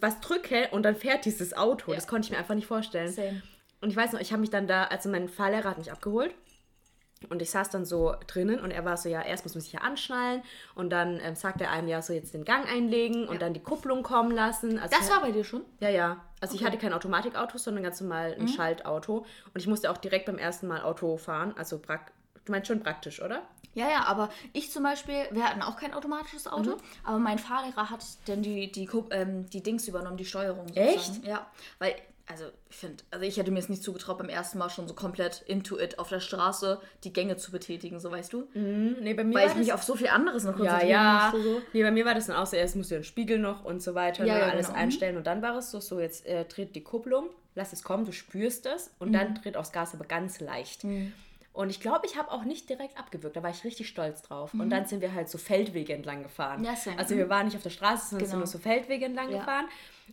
was 0.00 0.20
drücke 0.20 0.68
und 0.72 0.82
dann 0.82 0.96
fährt 0.96 1.24
dieses 1.24 1.56
Auto. 1.56 1.92
Ja. 1.92 1.96
Das 1.96 2.08
konnte 2.08 2.26
ich 2.26 2.32
mir 2.32 2.38
einfach 2.38 2.54
nicht 2.54 2.66
vorstellen. 2.66 3.12
Same. 3.12 3.42
Und 3.80 3.90
ich 3.90 3.96
weiß 3.96 4.12
noch, 4.12 4.20
ich 4.20 4.32
habe 4.32 4.40
mich 4.40 4.50
dann 4.50 4.66
da, 4.66 4.84
also 4.84 5.08
mein 5.08 5.28
Fahrlehrer 5.28 5.70
hat 5.70 5.78
mich 5.78 5.92
abgeholt. 5.92 6.34
Und 7.28 7.42
ich 7.42 7.50
saß 7.50 7.70
dann 7.70 7.84
so 7.84 8.14
drinnen 8.28 8.60
und 8.60 8.70
er 8.70 8.84
war 8.84 8.96
so, 8.96 9.08
ja, 9.08 9.22
erst 9.22 9.44
muss 9.44 9.54
man 9.54 9.60
sich 9.60 9.72
hier 9.72 9.82
anschnallen 9.82 10.42
und 10.76 10.90
dann 10.90 11.18
ähm, 11.20 11.34
sagt 11.34 11.60
er 11.60 11.70
einem 11.72 11.88
ja 11.88 12.00
so 12.00 12.12
jetzt 12.12 12.32
den 12.32 12.44
Gang 12.44 12.70
einlegen 12.72 13.26
und 13.26 13.34
Ja. 13.34 13.38
dann 13.40 13.54
die 13.54 13.60
Kupplung 13.62 14.02
kommen 14.04 14.30
lassen. 14.30 14.78
Also 14.78 14.96
Das 14.96 15.08
ich- 15.08 15.12
war 15.14 15.20
bei 15.20 15.32
dir 15.32 15.42
schon? 15.44 15.62
ja, 15.80 15.88
ja. 15.88 16.24
Also 16.40 16.54
ich 16.54 16.60
Okay. 16.60 16.70
hatte 16.70 16.78
kein 16.80 16.92
Automatikauto, 16.92 17.58
sondern 17.58 17.82
ganz 17.82 18.00
normal 18.00 18.36
ein 18.38 18.46
Schaltauto. 18.46 19.18
Und 19.52 19.56
ich 19.60 19.66
musste 19.66 19.90
auch 19.90 19.96
direkt 19.96 20.26
beim 20.26 20.38
ersten 20.38 20.68
Mal 20.68 20.82
Auto 20.82 21.16
fahren. 21.16 21.52
Also 21.58 21.78
du 21.78 22.52
meinst 22.52 22.68
schon 22.68 22.80
praktisch, 22.80 23.20
oder? 23.20 23.42
Ja, 23.74 23.88
ja, 23.90 24.04
aber 24.06 24.28
ich 24.52 24.70
zum 24.70 24.84
Beispiel, 24.84 25.26
wir 25.32 25.44
hatten 25.44 25.62
auch 25.62 25.76
kein 25.76 25.94
automatisches 25.94 26.46
Auto, 26.46 26.76
aber 27.04 27.18
mein 27.18 27.38
Fahrlehrer 27.38 27.90
hat 27.90 28.04
dann 28.26 28.42
die, 28.42 28.70
die, 28.72 28.88
ähm, 29.10 29.48
die 29.50 29.62
Dings 29.62 29.86
übernommen, 29.88 30.16
die 30.16 30.24
Steuerung. 30.24 30.68
sozusagen. 30.68 30.88
Echt? 30.94 31.24
Ja, 31.26 31.46
weil, 31.80 31.94
also 32.30 32.44
ich 32.68 32.76
finde, 32.76 33.02
also 33.10 33.24
ich 33.24 33.36
hätte 33.38 33.50
mir 33.50 33.58
es 33.58 33.68
nicht 33.68 33.82
zugetraut, 33.82 34.18
beim 34.18 34.28
ersten 34.28 34.58
Mal 34.58 34.68
schon 34.70 34.86
so 34.86 34.94
komplett 34.94 35.42
into 35.46 35.78
it 35.78 35.98
auf 35.98 36.08
der 36.10 36.20
Straße 36.20 36.80
die 37.04 37.12
Gänge 37.12 37.36
zu 37.36 37.50
betätigen, 37.50 37.98
so 38.00 38.10
weißt 38.10 38.32
du? 38.32 38.46
Nee, 38.54 39.14
bei 39.14 39.24
mir 39.24 39.34
Weil 39.36 39.48
ich 39.48 39.54
mich 39.54 39.72
auf 39.72 39.82
so 39.82 39.94
viel 39.96 40.08
anderes 40.08 40.44
noch 40.44 40.52
ja, 40.58 40.72
konzentrieren 40.72 40.90
ja. 40.90 41.30
musste. 41.32 41.42
So. 41.54 41.62
Nee, 41.72 41.82
bei 41.82 41.90
mir 41.90 42.04
war 42.04 42.14
das 42.14 42.26
dann 42.26 42.36
auch 42.36 42.46
so, 42.46 42.56
erst 42.56 42.76
musst 42.76 42.90
du 42.90 42.96
den 42.96 43.04
Spiegel 43.04 43.38
noch 43.38 43.64
und 43.64 43.82
so 43.82 43.94
weiter, 43.94 44.24
Ja, 44.26 44.38
ja, 44.38 44.44
alles 44.46 44.66
genau. 44.66 44.78
Mhm. 44.78 44.82
einstellen. 44.84 45.16
Und 45.16 45.26
dann 45.26 45.40
war 45.42 45.56
es 45.56 45.70
so, 45.70 45.80
so 45.80 46.00
jetzt 46.00 46.26
äh, 46.26 46.44
dreht 46.44 46.74
die 46.76 46.82
Kupplung, 46.82 47.30
lass 47.54 47.72
es 47.72 47.82
kommen, 47.82 48.04
du 48.04 48.12
spürst 48.12 48.66
es 48.66 48.90
und 48.98 49.08
Mhm. 49.08 49.12
dann 49.14 49.34
dreht 49.36 49.56
aufs 49.56 49.72
Gas 49.72 49.94
aber 49.94 50.04
ganz 50.04 50.40
leicht. 50.40 50.84
Und 51.54 51.70
ich 51.70 51.80
glaube, 51.80 52.06
ich 52.06 52.16
habe 52.16 52.30
auch 52.30 52.44
nicht 52.44 52.68
direkt 52.68 52.96
abgewürgt, 52.98 53.36
da 53.36 53.42
war 53.42 53.50
ich 53.50 53.64
richtig 53.64 53.88
stolz 53.88 54.22
drauf. 54.22 54.52
Und 54.54 54.70
dann 54.70 54.86
sind 54.86 55.00
wir 55.00 55.12
halt 55.14 55.28
so 55.28 55.38
Feldwege 55.38 55.92
entlang 55.94 56.22
gefahren. 56.22 56.60
Mhm. 56.60 56.66
Ja. 56.66 56.74
Also 56.98 57.16
wir 57.16 57.28
waren 57.28 57.46
nicht 57.46 57.56
auf 57.56 57.62
der 57.62 57.70
Straße, 57.70 58.10
sondern 58.10 58.26
sind 58.26 58.32
Genau. 58.32 58.38
nur 58.40 58.46
so 58.46 58.58
Feldwege 58.58 59.06
entlang 59.06 59.30
Ja. 59.32 59.38
gefahren. 59.38 59.66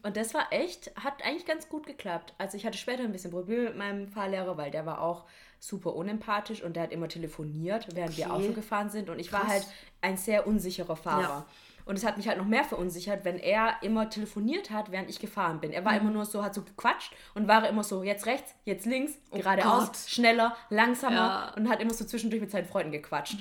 Und 0.03 0.17
das 0.17 0.33
war 0.33 0.47
echt, 0.51 0.91
hat 0.95 1.23
eigentlich 1.23 1.45
ganz 1.45 1.69
gut 1.69 1.85
geklappt. 1.85 2.33
Also 2.37 2.57
ich 2.57 2.65
hatte 2.65 2.77
später 2.77 3.03
ein 3.03 3.11
bisschen 3.11 3.31
Probleme 3.31 3.63
mit 3.63 3.77
meinem 3.77 4.07
Fahrlehrer, 4.07 4.57
weil 4.57 4.71
der 4.71 4.85
war 4.85 5.01
auch 5.01 5.25
super 5.59 5.95
unempathisch 5.95 6.61
und 6.63 6.75
der 6.75 6.83
hat 6.83 6.91
immer 6.91 7.07
telefoniert, 7.07 7.87
während 7.95 8.17
wir 8.17 8.25
Okay. 8.29 8.33
Auto 8.33 8.53
gefahren 8.53 8.89
sind. 8.89 9.09
Und 9.09 9.19
ich 9.19 9.31
war 9.33 9.41
Krass. 9.41 9.51
halt 9.51 9.67
ein 10.01 10.17
sehr 10.17 10.45
unsicherer 10.47 10.95
Fahrer. 10.95 11.21
Ja. 11.21 11.45
Und 11.85 11.97
es 11.97 12.03
hat 12.05 12.17
mich 12.17 12.27
halt 12.27 12.39
noch 12.39 12.45
mehr 12.47 12.63
verunsichert, 12.63 13.25
wenn 13.25 13.37
er 13.37 13.75
immer 13.83 14.09
telefoniert 14.09 14.71
hat, 14.71 14.91
während 14.91 15.07
ich 15.07 15.19
gefahren 15.19 15.59
bin. 15.59 15.71
Er 15.71 15.85
war 15.85 15.95
immer 15.95 16.09
nur 16.09 16.25
so, 16.25 16.43
hat 16.43 16.55
so 16.55 16.63
gequatscht 16.63 17.13
und 17.35 17.47
war 17.47 17.67
immer 17.69 17.83
so, 17.83 18.01
jetzt 18.01 18.25
rechts, 18.25 18.55
jetzt 18.65 18.87
links, 18.87 19.13
geradeaus, 19.31 19.83
Oh 19.83 19.85
Gott. 19.87 19.97
schneller, 20.07 20.55
langsamer 20.71 21.15
Ja. 21.15 21.53
Mhm. 21.55 21.63
und 21.65 21.69
hat 21.71 21.81
immer 21.81 21.93
so 21.93 22.03
zwischendurch 22.05 22.41
mit 22.41 22.49
seinen 22.49 22.65
Freunden 22.65 22.91
gequatscht. 22.91 23.37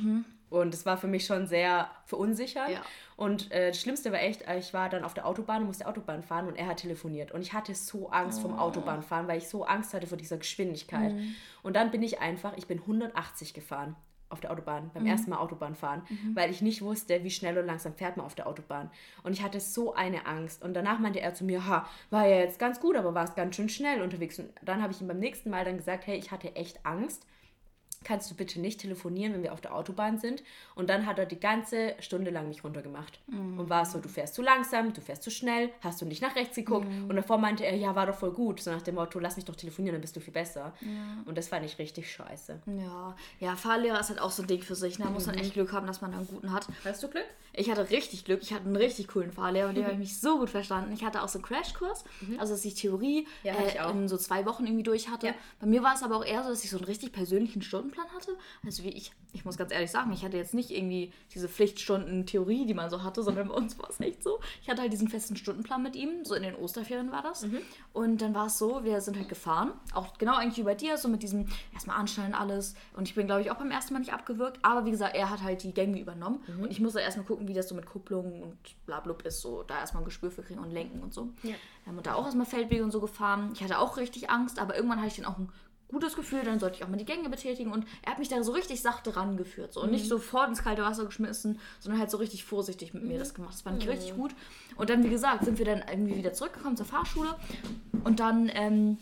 Und 0.60 0.72
es 0.74 0.86
war 0.86 0.96
für 0.96 1.06
mich 1.08 1.26
schon 1.26 1.46
sehr 1.46 1.90
verunsichert. 2.06 2.70
Ja. 2.70 2.82
Und 3.16 3.50
äh, 3.52 3.68
das 3.68 3.80
Schlimmste 3.80 4.12
war 4.12 4.20
echt, 4.20 4.44
ich 4.58 4.72
war 4.74 4.88
dann 4.88 5.04
auf 5.04 5.14
der 5.14 5.26
Autobahn 5.26 5.62
und 5.62 5.66
musste 5.68 5.86
Autobahn 5.86 6.22
fahren 6.22 6.46
und 6.46 6.56
er 6.56 6.66
hat 6.66 6.78
telefoniert. 6.78 7.32
Und 7.32 7.40
ich 7.42 7.52
hatte 7.52 7.74
so 7.74 8.08
Angst 8.10 8.38
Oh. 8.40 8.42
vom 8.48 8.58
Autobahnfahren, 8.58 9.26
weil 9.28 9.38
ich 9.38 9.48
so 9.48 9.64
Angst 9.64 9.94
hatte 9.94 10.06
vor 10.06 10.18
dieser 10.18 10.36
Geschwindigkeit. 10.36 11.12
Mhm. 11.12 11.34
Und 11.62 11.74
dann 11.76 11.90
bin 11.90 12.02
ich 12.02 12.20
einfach, 12.20 12.56
ich 12.56 12.66
bin 12.66 12.78
180 12.80 13.52
gefahren 13.54 13.96
auf 14.30 14.40
der 14.40 14.50
Autobahn, 14.50 14.84
Mhm. 14.86 14.90
beim 14.94 15.06
ersten 15.06 15.30
Mal 15.30 15.38
Autobahn 15.38 15.74
fahren, 15.76 16.02
weil 16.34 16.50
ich 16.50 16.60
nicht 16.62 16.82
wusste, 16.82 17.22
wie 17.22 17.30
schnell 17.30 17.54
oder 17.56 17.66
langsam 17.66 17.94
fährt 17.94 18.16
man 18.16 18.26
auf 18.26 18.34
der 18.34 18.46
Autobahn. 18.48 18.90
Und 19.22 19.32
ich 19.32 19.42
hatte 19.42 19.60
so 19.60 19.94
eine 19.94 20.26
Angst. 20.26 20.62
Und 20.64 20.74
danach 20.74 20.98
meinte 20.98 21.20
er 21.20 21.34
zu 21.34 21.44
mir, 21.44 21.66
ha, 21.66 21.86
war 22.10 22.26
ja 22.26 22.38
jetzt 22.38 22.58
ganz 22.58 22.80
gut, 22.80 22.96
aber 22.96 23.14
war 23.14 23.24
es 23.24 23.34
ganz 23.36 23.54
schön 23.54 23.68
schnell 23.68 24.02
unterwegs. 24.02 24.38
Und 24.40 24.50
dann 24.62 24.82
habe 24.82 24.92
ich 24.92 25.00
ihm 25.00 25.06
beim 25.08 25.18
nächsten 25.20 25.50
Mal 25.50 25.64
dann 25.64 25.76
gesagt, 25.76 26.06
hey, 26.06 26.16
ich 26.18 26.30
hatte 26.32 26.56
echt 26.56 26.84
Angst 26.84 27.26
kannst 28.04 28.30
du 28.30 28.34
bitte 28.34 28.60
nicht 28.60 28.80
telefonieren, 28.80 29.32
wenn 29.34 29.42
wir 29.42 29.52
auf 29.52 29.60
der 29.60 29.74
Autobahn 29.74 30.18
sind. 30.18 30.42
Und 30.74 30.90
dann 30.90 31.06
hat 31.06 31.18
er 31.18 31.26
die 31.26 31.40
ganze 31.40 31.94
Stunde 32.00 32.30
lang 32.30 32.48
mich 32.48 32.62
runtergemacht. 32.64 33.18
Und 33.28 33.68
war 33.70 33.84
so, 33.84 33.98
du 33.98 34.08
fährst 34.08 34.34
zu 34.34 34.42
langsam, 34.42 34.92
du 34.92 35.00
fährst 35.00 35.22
zu 35.22 35.30
schnell, 35.30 35.70
hast 35.80 36.00
du 36.00 36.06
nicht 36.06 36.22
nach 36.22 36.36
rechts 36.36 36.56
geguckt. 36.56 36.86
Und 36.86 37.16
davor 37.16 37.38
meinte 37.38 37.64
er, 37.64 37.74
ja, 37.76 37.94
war 37.94 38.06
doch 38.06 38.14
voll 38.16 38.32
gut. 38.32 38.60
So 38.60 38.70
nach 38.70 38.82
dem 38.82 38.94
Motto, 38.96 39.18
lass 39.18 39.36
mich 39.36 39.44
doch 39.44 39.56
telefonieren, 39.56 39.94
dann 39.94 40.02
bist 40.02 40.14
du 40.16 40.20
viel 40.20 40.32
besser. 40.32 40.72
Und 41.24 41.36
das 41.38 41.48
fand 41.48 41.64
ich 41.64 41.78
richtig 41.78 42.10
scheiße. 42.12 42.60
Ja, 42.66 43.16
ja, 43.40 43.56
Fahrlehrer 43.56 43.98
ist 44.00 44.10
halt 44.10 44.20
auch 44.20 44.30
so 44.30 44.42
ein 44.42 44.48
Ding 44.48 44.62
für 44.62 44.74
sich. 44.74 44.98
Da 44.98 45.06
muss 45.10 45.26
man 45.26 45.36
echt 45.36 45.54
Glück 45.54 45.72
haben, 45.72 45.86
dass 45.86 46.00
man 46.00 46.12
da 46.12 46.18
einen 46.18 46.26
guten 46.26 46.52
hat. 46.52 46.66
Hast 46.84 47.02
du 47.02 47.08
Glück? 47.08 47.24
Ich 47.52 47.70
hatte 47.70 47.88
richtig 47.90 48.24
Glück. 48.24 48.42
Ich 48.42 48.52
hatte 48.52 48.64
einen 48.64 48.76
richtig 48.76 49.08
coolen 49.08 49.30
Fahrlehrer 49.32 49.68
und 49.68 49.76
den 49.76 49.84
habe 49.84 49.94
ich 49.94 49.98
mich 50.04 50.20
so 50.20 50.38
gut 50.38 50.50
verstanden. 50.50 50.92
Ich 50.92 51.04
hatte 51.04 51.22
auch 51.22 51.28
so 51.28 51.38
einen 51.38 51.44
Crashkurs, 51.46 52.04
also 52.38 52.52
dass 52.54 52.64
ich 52.64 52.74
Theorie 52.74 53.26
Ja, 53.44 53.54
ich 53.66 53.76
äh, 53.76 53.80
auch. 53.80 53.90
in 53.94 54.08
so 54.08 54.16
zwei 54.16 54.44
Wochen 54.46 54.66
irgendwie 54.66 54.82
durch 54.82 55.08
hatte. 55.08 55.28
Ja. 55.28 55.34
Bei 55.60 55.66
mir 55.66 55.82
war 55.82 55.94
es 55.94 56.02
aber 56.02 56.16
auch 56.16 56.24
eher 56.24 56.42
so, 56.42 56.50
dass 56.50 56.64
ich 56.64 56.70
so 56.70 56.76
einen 56.76 56.86
richtig 56.86 57.12
persönlichen 57.12 57.62
Stundenplan 57.62 57.93
Stundenplan 57.94 58.08
hatte. 58.14 58.36
Also 58.64 58.84
wie 58.84 58.90
ich, 58.90 59.12
ich 59.32 59.44
muss 59.44 59.56
ganz 59.56 59.72
ehrlich 59.72 59.90
sagen, 59.90 60.12
ich 60.12 60.24
hatte 60.24 60.36
jetzt 60.36 60.54
nicht 60.54 60.70
irgendwie 60.70 61.12
diese 61.32 61.48
Pflichtstunden 61.48 62.26
Theorie, 62.26 62.66
die 62.66 62.74
man 62.74 62.90
so 62.90 63.02
hatte, 63.02 63.22
sondern 63.22 63.48
bei 63.48 63.54
uns 63.54 63.78
war 63.78 63.88
es 63.90 64.00
echt 64.00 64.22
so. 64.22 64.40
Ich 64.62 64.68
hatte 64.68 64.82
halt 64.82 64.92
diesen 64.92 65.08
festen 65.08 65.36
Stundenplan 65.36 65.82
mit 65.82 65.96
ihm, 65.96 66.24
so 66.24 66.34
in 66.34 66.42
den 66.42 66.56
Osterferien 66.56 67.12
war 67.12 67.22
das. 67.22 67.46
Mhm. 67.46 67.58
Und 67.92 68.22
dann 68.22 68.34
war 68.34 68.46
es 68.46 68.58
so, 68.58 68.84
wir 68.84 69.00
sind 69.00 69.16
halt 69.16 69.28
gefahren, 69.28 69.72
auch 69.92 70.18
genau 70.18 70.36
eigentlich 70.36 70.58
wie 70.58 70.62
bei 70.62 70.74
dir, 70.74 70.98
so 70.98 71.08
mit 71.08 71.22
diesem 71.22 71.46
erstmal 71.72 71.96
anstellen 71.96 72.34
alles. 72.34 72.74
Und 72.96 73.08
ich 73.08 73.14
bin, 73.14 73.26
glaube 73.26 73.42
ich, 73.42 73.50
auch 73.50 73.56
beim 73.56 73.70
ersten 73.70 73.94
Mal 73.94 74.00
nicht 74.00 74.12
abgewürgt. 74.12 74.58
Aber 74.62 74.84
wie 74.84 74.90
gesagt, 74.90 75.14
er 75.14 75.30
hat 75.30 75.42
halt 75.42 75.62
die 75.62 75.72
Gänge 75.72 76.00
übernommen. 76.00 76.42
Mhm. 76.46 76.64
Und 76.64 76.70
ich 76.70 76.80
musste 76.80 77.00
erstmal 77.00 77.26
gucken, 77.26 77.48
wie 77.48 77.54
das 77.54 77.68
so 77.68 77.74
mit 77.74 77.86
Kupplungen 77.86 78.42
und 78.42 78.56
blablub 78.86 79.22
ist, 79.22 79.40
so 79.40 79.62
da 79.62 79.78
erstmal 79.78 80.02
ein 80.02 80.06
Gespür 80.06 80.30
für 80.30 80.42
kriegen 80.42 80.60
und 80.60 80.70
lenken 80.70 81.02
und 81.02 81.14
so. 81.14 81.28
Ja. 81.42 81.54
Wir 81.84 81.92
haben 81.92 82.02
da 82.02 82.14
auch 82.14 82.24
erstmal 82.24 82.46
Feldwege 82.46 82.82
und 82.82 82.90
so 82.90 83.00
gefahren. 83.00 83.50
Ich 83.54 83.62
hatte 83.62 83.78
auch 83.78 83.96
richtig 83.96 84.30
Angst, 84.30 84.58
aber 84.58 84.74
irgendwann 84.74 84.98
hatte 84.98 85.08
ich 85.08 85.16
dann 85.16 85.26
auch 85.26 85.38
ein 85.38 85.50
gutes 85.88 86.16
Gefühl, 86.16 86.42
dann 86.44 86.58
sollte 86.58 86.76
ich 86.76 86.84
auch 86.84 86.88
mal 86.88 86.96
die 86.96 87.04
Gänge 87.04 87.28
betätigen 87.28 87.72
und 87.72 87.86
er 88.02 88.12
hat 88.12 88.18
mich 88.18 88.28
da 88.28 88.42
so 88.42 88.52
richtig 88.52 88.82
sachte 88.82 89.16
rangeführt 89.16 89.72
so. 89.72 89.82
und 89.82 89.90
nicht 89.90 90.04
mhm. 90.04 90.08
sofort 90.08 90.48
ins 90.48 90.62
kalte 90.62 90.82
Wasser 90.82 91.04
geschmissen, 91.04 91.60
sondern 91.80 92.00
halt 92.00 92.10
so 92.10 92.16
richtig 92.16 92.44
vorsichtig 92.44 92.94
mit 92.94 93.04
mir 93.04 93.18
das 93.18 93.34
gemacht. 93.34 93.54
Das 93.54 93.62
fand 93.62 93.78
ich 93.78 93.86
mhm. 93.86 93.92
richtig 93.92 94.16
gut. 94.16 94.34
Und 94.76 94.90
dann, 94.90 95.04
wie 95.04 95.10
gesagt, 95.10 95.44
sind 95.44 95.58
wir 95.58 95.64
dann 95.64 95.84
irgendwie 95.88 96.16
wieder 96.16 96.32
zurückgekommen 96.32 96.76
zur 96.76 96.86
Fahrschule 96.86 97.34
und 98.02 98.20
dann 98.20 98.50
ähm, 98.52 98.98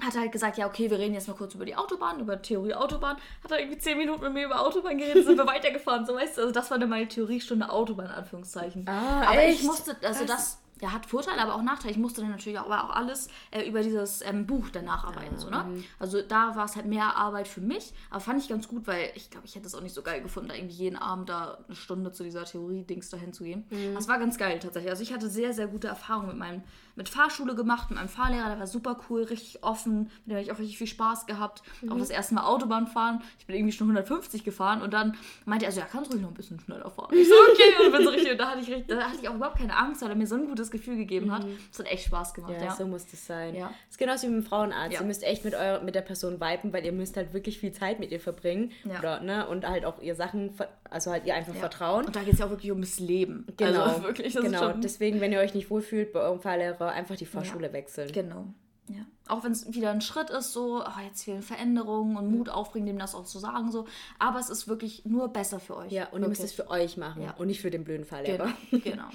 hat 0.00 0.14
er 0.14 0.22
halt 0.22 0.32
gesagt, 0.32 0.58
ja, 0.58 0.66
okay, 0.66 0.90
wir 0.90 0.98
reden 0.98 1.14
jetzt 1.14 1.28
mal 1.28 1.34
kurz 1.34 1.54
über 1.54 1.64
die 1.64 1.76
Autobahn, 1.76 2.20
über 2.20 2.40
Theorie 2.40 2.74
Autobahn. 2.74 3.16
Hat 3.42 3.50
er 3.50 3.60
irgendwie 3.60 3.78
zehn 3.78 3.96
Minuten 3.96 4.22
mit 4.22 4.32
mir 4.32 4.46
über 4.46 4.60
Autobahn 4.60 4.98
geredet, 4.98 5.24
sind 5.24 5.36
wir 5.36 5.46
weitergefahren. 5.46 6.04
So, 6.04 6.14
weißt 6.14 6.36
du, 6.36 6.42
also 6.42 6.52
das 6.52 6.70
war 6.70 6.78
dann 6.78 6.88
meine 6.88 7.06
Theoriestunde 7.06 7.70
Autobahn, 7.70 8.08
Anführungszeichen. 8.08 8.88
Ah, 8.88 9.22
aber 9.22 9.42
echt? 9.42 9.60
ich 9.60 9.66
musste, 9.66 9.96
also 10.02 10.24
das, 10.24 10.58
ja, 10.84 10.92
hat 10.92 11.06
Vorteile, 11.06 11.40
aber 11.40 11.54
auch 11.54 11.62
Nachteile. 11.62 11.92
Ich 11.92 11.98
musste 11.98 12.20
dann 12.20 12.30
natürlich 12.30 12.58
auch, 12.58 12.66
aber 12.66 12.84
auch 12.84 12.94
alles 12.94 13.28
äh, 13.50 13.66
über 13.66 13.82
dieses 13.82 14.20
ähm, 14.20 14.46
Buch 14.46 14.68
danach 14.70 15.04
arbeiten. 15.04 15.34
Ja, 15.34 15.40
so, 15.40 15.48
ne? 15.48 15.64
Mhm. 15.64 15.84
Also 15.98 16.20
da 16.20 16.54
war 16.56 16.66
es 16.66 16.76
halt 16.76 16.84
mehr 16.84 17.16
Arbeit 17.16 17.48
für 17.48 17.62
mich, 17.62 17.94
aber 18.10 18.20
fand 18.20 18.42
ich 18.42 18.48
ganz 18.48 18.68
gut, 18.68 18.86
weil 18.86 19.10
ich 19.14 19.30
glaube, 19.30 19.46
ich 19.46 19.54
hätte 19.54 19.66
es 19.66 19.74
auch 19.74 19.80
nicht 19.80 19.94
so 19.94 20.02
geil 20.02 20.20
gefunden, 20.20 20.50
da 20.50 20.54
irgendwie 20.54 20.74
jeden 20.74 20.96
Abend 20.96 21.30
da 21.30 21.58
eine 21.66 21.74
Stunde 21.74 22.12
zu 22.12 22.22
dieser 22.22 22.44
Theorie-Dings 22.44 23.08
dahin 23.08 23.32
zu 23.32 23.44
gehen. 23.44 23.64
Mhm. 23.70 23.94
Das 23.94 24.08
war 24.08 24.18
ganz 24.18 24.36
geil 24.36 24.58
tatsächlich. 24.58 24.90
Also 24.90 25.02
ich 25.02 25.14
hatte 25.14 25.30
sehr, 25.30 25.54
sehr 25.54 25.68
gute 25.68 25.88
Erfahrungen 25.88 26.28
mit 26.28 26.36
meinem 26.36 26.62
mit 26.96 27.08
Fahrschule 27.08 27.54
gemacht, 27.54 27.90
mit 27.90 27.98
meinem 27.98 28.08
Fahrlehrer, 28.08 28.48
der 28.48 28.58
war 28.58 28.66
super 28.66 28.96
cool, 29.08 29.24
richtig 29.24 29.62
offen, 29.62 30.10
mit 30.24 30.28
dem 30.28 30.32
habe 30.32 30.42
ich 30.42 30.52
auch 30.52 30.58
richtig 30.58 30.78
viel 30.78 30.86
Spaß 30.86 31.26
gehabt. 31.26 31.62
Mhm. 31.82 31.92
Auch 31.92 31.98
das 31.98 32.10
erste 32.10 32.34
Mal 32.34 32.44
Autobahn 32.44 32.86
fahren. 32.86 33.22
Ich 33.38 33.46
bin 33.46 33.56
irgendwie 33.56 33.72
schon 33.72 33.88
150 33.88 34.44
gefahren 34.44 34.82
und 34.82 34.92
dann 34.92 35.16
meinte 35.44 35.66
er 35.66 35.72
so, 35.72 35.80
ja, 35.80 35.86
kannst 35.90 36.12
ruhig 36.12 36.22
noch 36.22 36.28
ein 36.28 36.34
bisschen 36.34 36.60
schneller 36.60 36.90
fahren. 36.90 37.08
Ich 37.12 37.28
so, 37.28 37.34
okay, 37.34 37.86
und 37.86 37.92
bin 37.92 38.04
so 38.04 38.10
richtig, 38.10 38.38
da 38.38 38.50
hatte 38.50 38.60
ich 38.60 38.68
richtig, 38.68 38.88
da 38.88 39.08
hatte 39.08 39.18
ich 39.20 39.28
auch 39.28 39.34
überhaupt 39.34 39.58
keine 39.58 39.76
Angst, 39.76 40.02
weil 40.02 40.10
er 40.10 40.16
mir 40.16 40.26
so 40.26 40.36
ein 40.36 40.46
gutes 40.46 40.70
Gefühl 40.70 40.96
gegeben 40.96 41.32
hat. 41.32 41.44
Mhm. 41.44 41.58
Das 41.70 41.80
hat 41.80 41.92
echt 41.92 42.06
Spaß 42.06 42.34
gemacht, 42.34 42.54
ja. 42.54 42.64
ja. 42.64 42.74
so 42.74 42.86
muss 42.86 43.06
das 43.06 43.26
sein. 43.26 43.54
Ja. 43.54 43.66
Das 43.66 43.90
ist 43.90 43.98
genauso 43.98 44.26
wie 44.26 44.32
mit 44.32 44.44
dem 44.44 44.48
Frauenarzt. 44.48 44.94
Ja. 44.94 45.00
Ihr 45.00 45.06
müsst 45.06 45.22
echt 45.22 45.44
mit, 45.44 45.54
eurer, 45.54 45.82
mit 45.82 45.94
der 45.94 46.02
Person 46.02 46.40
viben, 46.40 46.72
weil 46.72 46.84
ihr 46.84 46.92
müsst 46.92 47.16
halt 47.16 47.32
wirklich 47.32 47.58
viel 47.58 47.72
Zeit 47.72 47.98
mit 48.00 48.12
ihr 48.12 48.20
verbringen. 48.20 48.72
Ja. 48.84 48.98
Oder, 48.98 49.20
ne, 49.20 49.46
und 49.48 49.66
halt 49.66 49.84
auch 49.84 50.00
ihr 50.00 50.14
Sachen, 50.14 50.54
also 50.90 51.10
halt 51.10 51.26
ihr 51.26 51.34
einfach 51.34 51.54
vertrauen. 51.54 52.04
Und 52.04 52.16
da 52.16 52.20
geht 52.20 52.34
es 52.34 52.38
ja 52.38 52.46
auch 52.46 52.50
wirklich 52.50 52.70
ums 52.70 52.98
Leben. 53.00 53.46
Genau, 53.56 53.82
also 53.82 54.02
wirklich, 54.04 54.34
genau. 54.34 54.72
Deswegen, 54.72 55.20
wenn 55.20 55.32
ihr 55.32 55.40
euch 55.40 55.54
nicht 55.54 55.70
wohlfühlt 55.70 56.12
bei 56.12 56.20
eurem 56.20 56.40
Fahrlehrer, 56.40 56.83
einfach 56.92 57.16
die 57.16 57.26
Fahrschule 57.26 57.66
Schule 57.66 57.72
wechseln. 57.72 58.12
Genau. 58.12 58.46
Ja. 58.88 59.06
Auch 59.28 59.44
wenn 59.44 59.52
es 59.52 59.72
wieder 59.72 59.90
ein 59.90 60.02
Schritt 60.02 60.28
ist, 60.30 60.52
so, 60.52 60.84
oh, 60.84 61.00
jetzt 61.02 61.24
fehlen 61.24 61.42
Veränderungen 61.42 62.16
und 62.16 62.30
Mut 62.30 62.50
aufbringen, 62.50 62.86
dem 62.86 62.98
das 62.98 63.14
auch 63.14 63.24
zu 63.24 63.38
sagen, 63.38 63.70
so. 63.70 63.86
Aber 64.18 64.38
es 64.38 64.50
ist 64.50 64.68
wirklich 64.68 65.06
nur 65.06 65.28
besser 65.28 65.58
für 65.58 65.76
euch. 65.76 65.90
Ja, 65.90 66.04
und 66.06 66.12
wirklich. 66.12 66.22
ihr 66.22 66.28
müsst 66.28 66.44
es 66.44 66.52
für 66.52 66.68
euch 66.68 66.96
machen 66.96 67.22
ja. 67.22 67.34
und 67.34 67.46
nicht 67.46 67.62
für 67.62 67.70
den 67.70 67.84
blöden 67.84 68.04
Fahrlehrer. 68.04 68.52
Genau. 68.70 68.82
genau. 68.84 69.08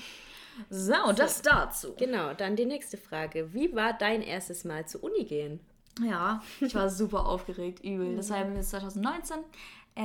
So, 0.70 1.14
das 1.16 1.42
dazu. 1.42 1.94
Genau, 1.98 2.34
dann 2.34 2.56
die 2.56 2.66
nächste 2.66 2.98
Frage. 2.98 3.54
Wie 3.54 3.74
war 3.76 3.94
dein 3.94 4.22
erstes 4.22 4.66
Mal 4.66 4.88
zur 4.88 5.04
Uni 5.04 5.24
gehen? 5.24 5.60
Ja, 6.02 6.42
ich 6.62 6.76
war 6.76 6.90
super 6.90 7.26
aufgeregt, 7.26 7.84
übel. 7.84 8.16
Das 8.16 8.30
war 8.30 8.46
jetzt 8.54 8.70
2019 8.70 9.38
äh, 9.38 9.42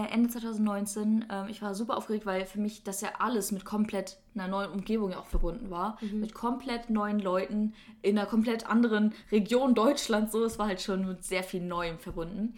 Ende 0.03 0.29
2019. 0.29 1.27
Ähm, 1.31 1.47
ich 1.49 1.63
war 1.63 1.75
super 1.75 1.97
aufgeregt, 1.97 2.27
weil 2.27 2.47
für 2.47 2.61
mich 2.61 2.83
das 2.83 3.01
ja 3.01 3.11
alles 3.19 3.53
mit 3.53 3.65
komplett 3.65 4.19
einer 4.35 4.49
neuen 4.49 4.73
Umgebung 4.73 5.11
ja 5.11 5.19
auch 5.19 5.27
verbunden 5.27 5.71
war. 5.71 5.99
Mhm. 6.01 6.21
Mit 6.21 6.35
komplett 6.35 6.91
neuen 6.91 7.21
Leuten 7.21 7.75
in 8.03 8.19
einer 8.19 8.27
komplett 8.27 8.69
anderen 8.69 9.15
Region 9.31 9.75
Deutschlands. 9.75 10.33
So, 10.33 10.45
es 10.45 10.59
war 10.59 10.67
halt 10.67 10.81
schon 10.81 11.07
mit 11.07 11.25
sehr 11.25 11.45
viel 11.45 11.63
Neuem 11.63 11.99
verbunden. 11.99 12.55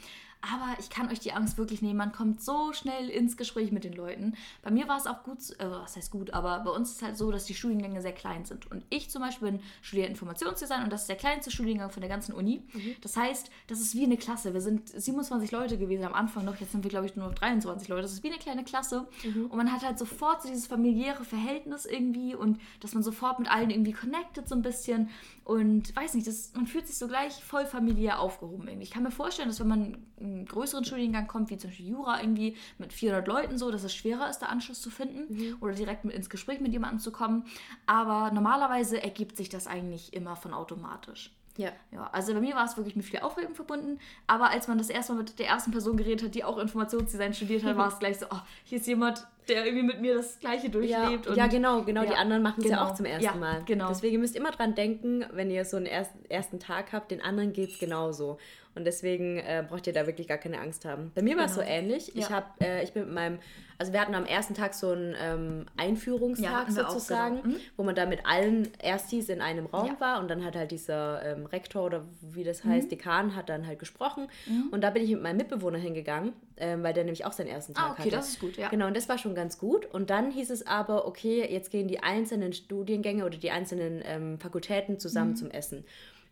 Aber 0.53 0.79
ich 0.79 0.91
kann 0.91 1.09
euch 1.11 1.21
die 1.21 1.33
Angst 1.33 1.59
wirklich 1.59 1.83
nehmen. 1.83 1.97
Man 1.97 2.13
kommt 2.13 2.43
so 2.43 2.73
schnell 2.73 3.09
ins 3.09 3.37
Gespräch 3.37 3.73
mit 3.73 3.85
den 3.85 3.93
Leuten. 3.93 4.35
Bei 4.63 4.71
mir 4.71 4.89
war 4.89 4.99
es 4.99 5.07
auch 5.07 5.23
gut, 5.23 5.39
äh, 5.59 5.71
was 5.71 5.97
heißt 5.97 6.11
gut, 6.11 6.31
aber 6.33 6.61
bei 6.61 6.71
uns 6.71 6.91
ist 6.91 6.97
es 6.97 7.03
halt 7.03 7.17
so, 7.17 7.31
dass 7.31 7.45
die 7.45 7.55
Studiengänge 7.55 8.01
sehr 8.01 8.13
klein 8.13 8.45
sind. 8.45 8.71
Und 8.71 8.85
ich 8.91 9.11
zum 9.11 9.23
Beispiel 9.23 9.51
bin 9.51 9.61
studiert 9.83 10.09
Informationsdesign 10.09 10.85
und 10.85 10.93
das 10.93 11.03
ist 11.03 11.09
der 11.09 11.17
kleinste 11.17 11.51
Studiengang 11.51 11.91
von 11.91 12.01
der 12.01 12.11
ganzen 12.11 12.35
Uni. 12.35 12.63
Mhm. 12.73 12.97
Das 13.01 13.17
heißt, 13.17 13.51
das 13.67 13.81
ist 13.81 13.95
wie 13.95 14.05
eine 14.05 14.17
Klasse. 14.17 14.55
Wir 14.55 14.61
sind 14.61 14.89
27 14.89 15.51
Leute 15.51 15.79
gewesen 15.79 16.05
am 16.05 16.15
Anfang 16.15 16.45
noch, 16.45 16.57
jetzt 16.57 16.73
sind 16.73 16.85
wir 16.85 16.91
glaube 16.91 17.07
ich 17.07 17.17
nur 17.17 17.27
noch 17.27 17.35
23 17.35 17.89
Leute. 17.89 18.03
Das 18.03 18.13
ist 18.13 18.23
wie 18.23 18.29
eine 18.29 18.39
kleine 18.39 18.65
Klasse. 18.65 19.09
Mhm. 19.25 19.47
Und 19.47 19.57
man 19.57 19.73
hat 19.73 19.85
halt 19.85 19.99
sofort 19.99 20.43
so 20.43 20.49
dieses 20.49 20.67
familiäre 20.67 21.25
Verhältnis 21.25 21.87
irgendwie 21.87 22.35
und 22.35 22.61
dass 22.81 22.95
man 22.95 23.03
sofort 23.03 23.39
mit 23.39 23.51
allen 23.51 23.71
irgendwie 23.71 23.93
connected 23.93 24.49
so 24.49 24.55
ein 24.55 24.63
bisschen. 24.63 25.11
Und 25.45 25.95
weiß 25.95 26.15
nicht, 26.15 26.27
das, 26.27 26.53
man 26.55 26.67
fühlt 26.67 26.87
sich 26.87 26.99
so 26.99 27.07
gleich 27.07 27.35
voll 27.35 27.67
familiär 27.67 28.21
aufgehoben 28.21 28.67
irgendwie. 28.67 28.85
Ich 28.85 28.91
kann 28.91 29.03
mir 29.03 29.11
vorstellen, 29.11 29.49
dass 29.49 29.61
wenn 29.61 29.69
man 29.69 30.07
einen 30.37 30.47
größeren 30.47 30.85
Studiengang 30.85 31.27
kommt, 31.27 31.51
wie 31.51 31.59
zum 31.59 31.71
Beispiel 31.71 31.89
Jura 31.89 32.21
irgendwie 32.21 32.57
mit 32.79 32.93
400 32.93 33.27
Leuten 33.27 33.59
so, 33.59 33.71
dass 33.71 33.85
es 33.85 33.95
schwerer 33.95 34.29
ist, 34.31 34.39
da 34.39 34.47
Anschluss 34.47 34.81
zu 34.81 34.91
finden 34.91 35.35
mhm. 35.35 35.57
oder 35.61 35.75
direkt 35.75 36.05
mit 36.05 36.15
ins 36.15 36.31
Gespräch 36.31 36.61
mit 36.61 36.73
jemandem 36.73 36.99
zu 36.99 37.13
kommen. 37.13 37.45
Aber 37.87 38.31
normalerweise 38.33 39.03
ergibt 39.03 39.37
sich 39.37 39.49
das 39.49 39.67
eigentlich 39.67 40.13
immer 40.13 40.37
von 40.37 40.55
automatisch. 40.55 41.36
Ja. 41.57 41.71
ja. 41.93 42.09
Also 42.13 42.35
bei 42.35 42.41
mir 42.41 42.55
war 42.55 42.65
es 42.65 42.77
wirklich 42.77 42.97
mit 42.97 43.05
viel 43.05 43.21
Aufregung 43.21 43.55
verbunden, 43.55 43.99
aber 44.27 44.51
als 44.51 44.69
man 44.69 44.79
das 44.79 44.91
erste 44.91 45.13
Mal 45.13 45.21
mit 45.21 45.39
der 45.39 45.47
ersten 45.49 45.71
Person 45.71 45.97
geredet 45.97 46.25
hat, 46.25 46.35
die 46.35 46.45
auch 46.45 46.59
Informationsdesign 46.59 47.35
studiert 47.35 47.65
hat, 47.65 47.77
war 47.79 47.89
es 47.89 47.99
gleich 47.99 48.19
so, 48.19 48.27
oh, 48.31 48.41
hier 48.65 48.79
ist 48.79 48.87
jemand, 48.87 49.27
der 49.49 49.65
irgendwie 49.65 49.87
mit 49.87 50.01
mir 50.01 50.17
das 50.17 50.41
Gleiche 50.41 50.69
durchlebt. 50.69 51.27
Ja, 51.27 51.35
ja 51.35 51.47
genau, 51.47 51.83
genau. 51.83 52.03
Ja, 52.03 52.11
die 52.11 52.17
anderen 52.17 52.43
machen 52.43 52.59
es 52.59 52.65
genau. 52.65 52.79
ja 52.79 52.87
auch 52.87 52.95
zum 52.95 53.07
ersten 53.07 53.25
ja, 53.25 53.35
Mal. 53.35 53.63
Genau. 53.65 53.89
Deswegen 53.89 54.21
müsst 54.21 54.35
ihr 54.35 54.41
immer 54.41 54.51
dran 54.51 54.75
denken, 54.75 55.25
wenn 55.33 55.51
ihr 55.51 55.65
so 55.65 55.77
einen 55.77 55.87
ersten, 55.87 56.25
ersten 56.29 56.59
Tag 56.59 56.93
habt, 56.93 57.11
den 57.11 57.21
anderen 57.21 57.53
geht 57.53 57.71
es 57.71 57.79
genauso. 57.79 58.39
Und 58.75 58.85
deswegen 58.85 59.39
äh, 59.39 59.65
braucht 59.67 59.87
ihr 59.87 59.93
da 59.93 60.07
wirklich 60.07 60.29
gar 60.29 60.39
keine 60.39 60.61
Angst 60.61 60.85
haben. 60.85 61.13
Bei 61.15 61.23
mir 61.23 61.37
war 61.37 61.47
es 61.47 61.55
genau. 61.55 61.67
so 61.67 61.73
ähnlich. 61.73 62.17
Ich, 62.17 62.31
hab, 62.31 62.63
äh, 62.63 62.83
ich 62.83 62.93
bin 62.93 63.05
mit 63.05 63.15
meinem 63.15 63.39
also 63.79 63.93
wir 63.93 64.01
hatten 64.01 64.15
am 64.15 64.25
ersten 64.25 64.55
Tag 64.55 64.75
so 64.75 64.91
einen 64.91 65.15
ähm, 65.21 65.67
Einführungstag 65.77 66.69
ja, 66.69 66.71
sozusagen, 66.71 67.43
genau. 67.43 67.57
mhm. 67.57 67.61
wo 67.77 67.83
man 67.83 67.95
da 67.95 68.07
mit 68.07 68.25
allen 68.25 68.69
Erstis 68.79 69.29
in 69.29 69.41
einem 69.41 69.67
Raum 69.67 69.89
ja. 69.89 70.01
war 70.01 70.21
und 70.21 70.29
dann 70.29 70.45
hat 70.45 70.57
halt 70.57 70.71
dieser 70.71 71.23
ähm, 71.25 71.47
Rektor 71.47 71.85
oder 71.85 72.05
wie 72.23 72.45
das 72.45 72.65
heißt, 72.65 72.87
mhm. 72.87 72.91
Dekan 72.91 73.37
hat 73.37 73.49
dann 73.49 73.67
halt 73.67 73.79
gesprochen 73.79 74.29
mhm. 74.47 74.69
und 74.71 74.83
da 74.83 74.91
bin 74.91 75.03
ich 75.03 75.11
mit 75.11 75.23
meinem 75.23 75.37
Mitbewohner 75.37 75.79
hingegangen, 75.79 76.33
ähm, 76.57 76.83
weil 76.83 76.95
der 76.95 77.05
nämlich 77.05 77.25
auch 77.25 77.33
seinen 77.33 77.49
ersten 77.49 77.75
Tag 77.75 77.85
ah, 77.85 77.93
okay, 77.93 78.03
hatte. 78.03 78.11
das 78.13 78.29
ist 78.29 78.41
gut, 78.41 78.57
ja. 78.57 78.69
Genau, 78.69 78.87
und 78.87 78.97
das 78.97 79.09
war 79.09 79.19
schon 79.19 79.35
ganz 79.35 79.59
gut 79.59 79.87
und 79.87 80.11
dann 80.11 80.31
hieß 80.31 80.51
es 80.51 80.67
aber, 80.67 81.07
okay, 81.07 81.47
jetzt 81.51 81.71
gehen 81.71 81.89
die 81.89 82.01
einzelnen 82.03 82.53
Studiengänge 82.53 83.25
oder 83.25 83.37
die 83.37 83.51
einzelnen 83.51 84.03
ähm, 84.05 84.39
Fakultäten 84.39 84.99
zusammen 84.99 85.33
mhm. 85.33 85.37
zum 85.37 85.51
Essen. 85.51 85.85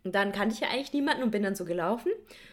Und 0.05 0.15
dann 0.15 0.33
kannte 0.33 0.55
ich 0.55 0.61
ja 0.61 0.69
eigentlich 0.69 0.93
niemanden 0.93 1.23
und 1.23 1.31
bin 1.31 1.43
dann 1.43 1.55
so 1.55 1.65
gelaufen. 1.65 2.13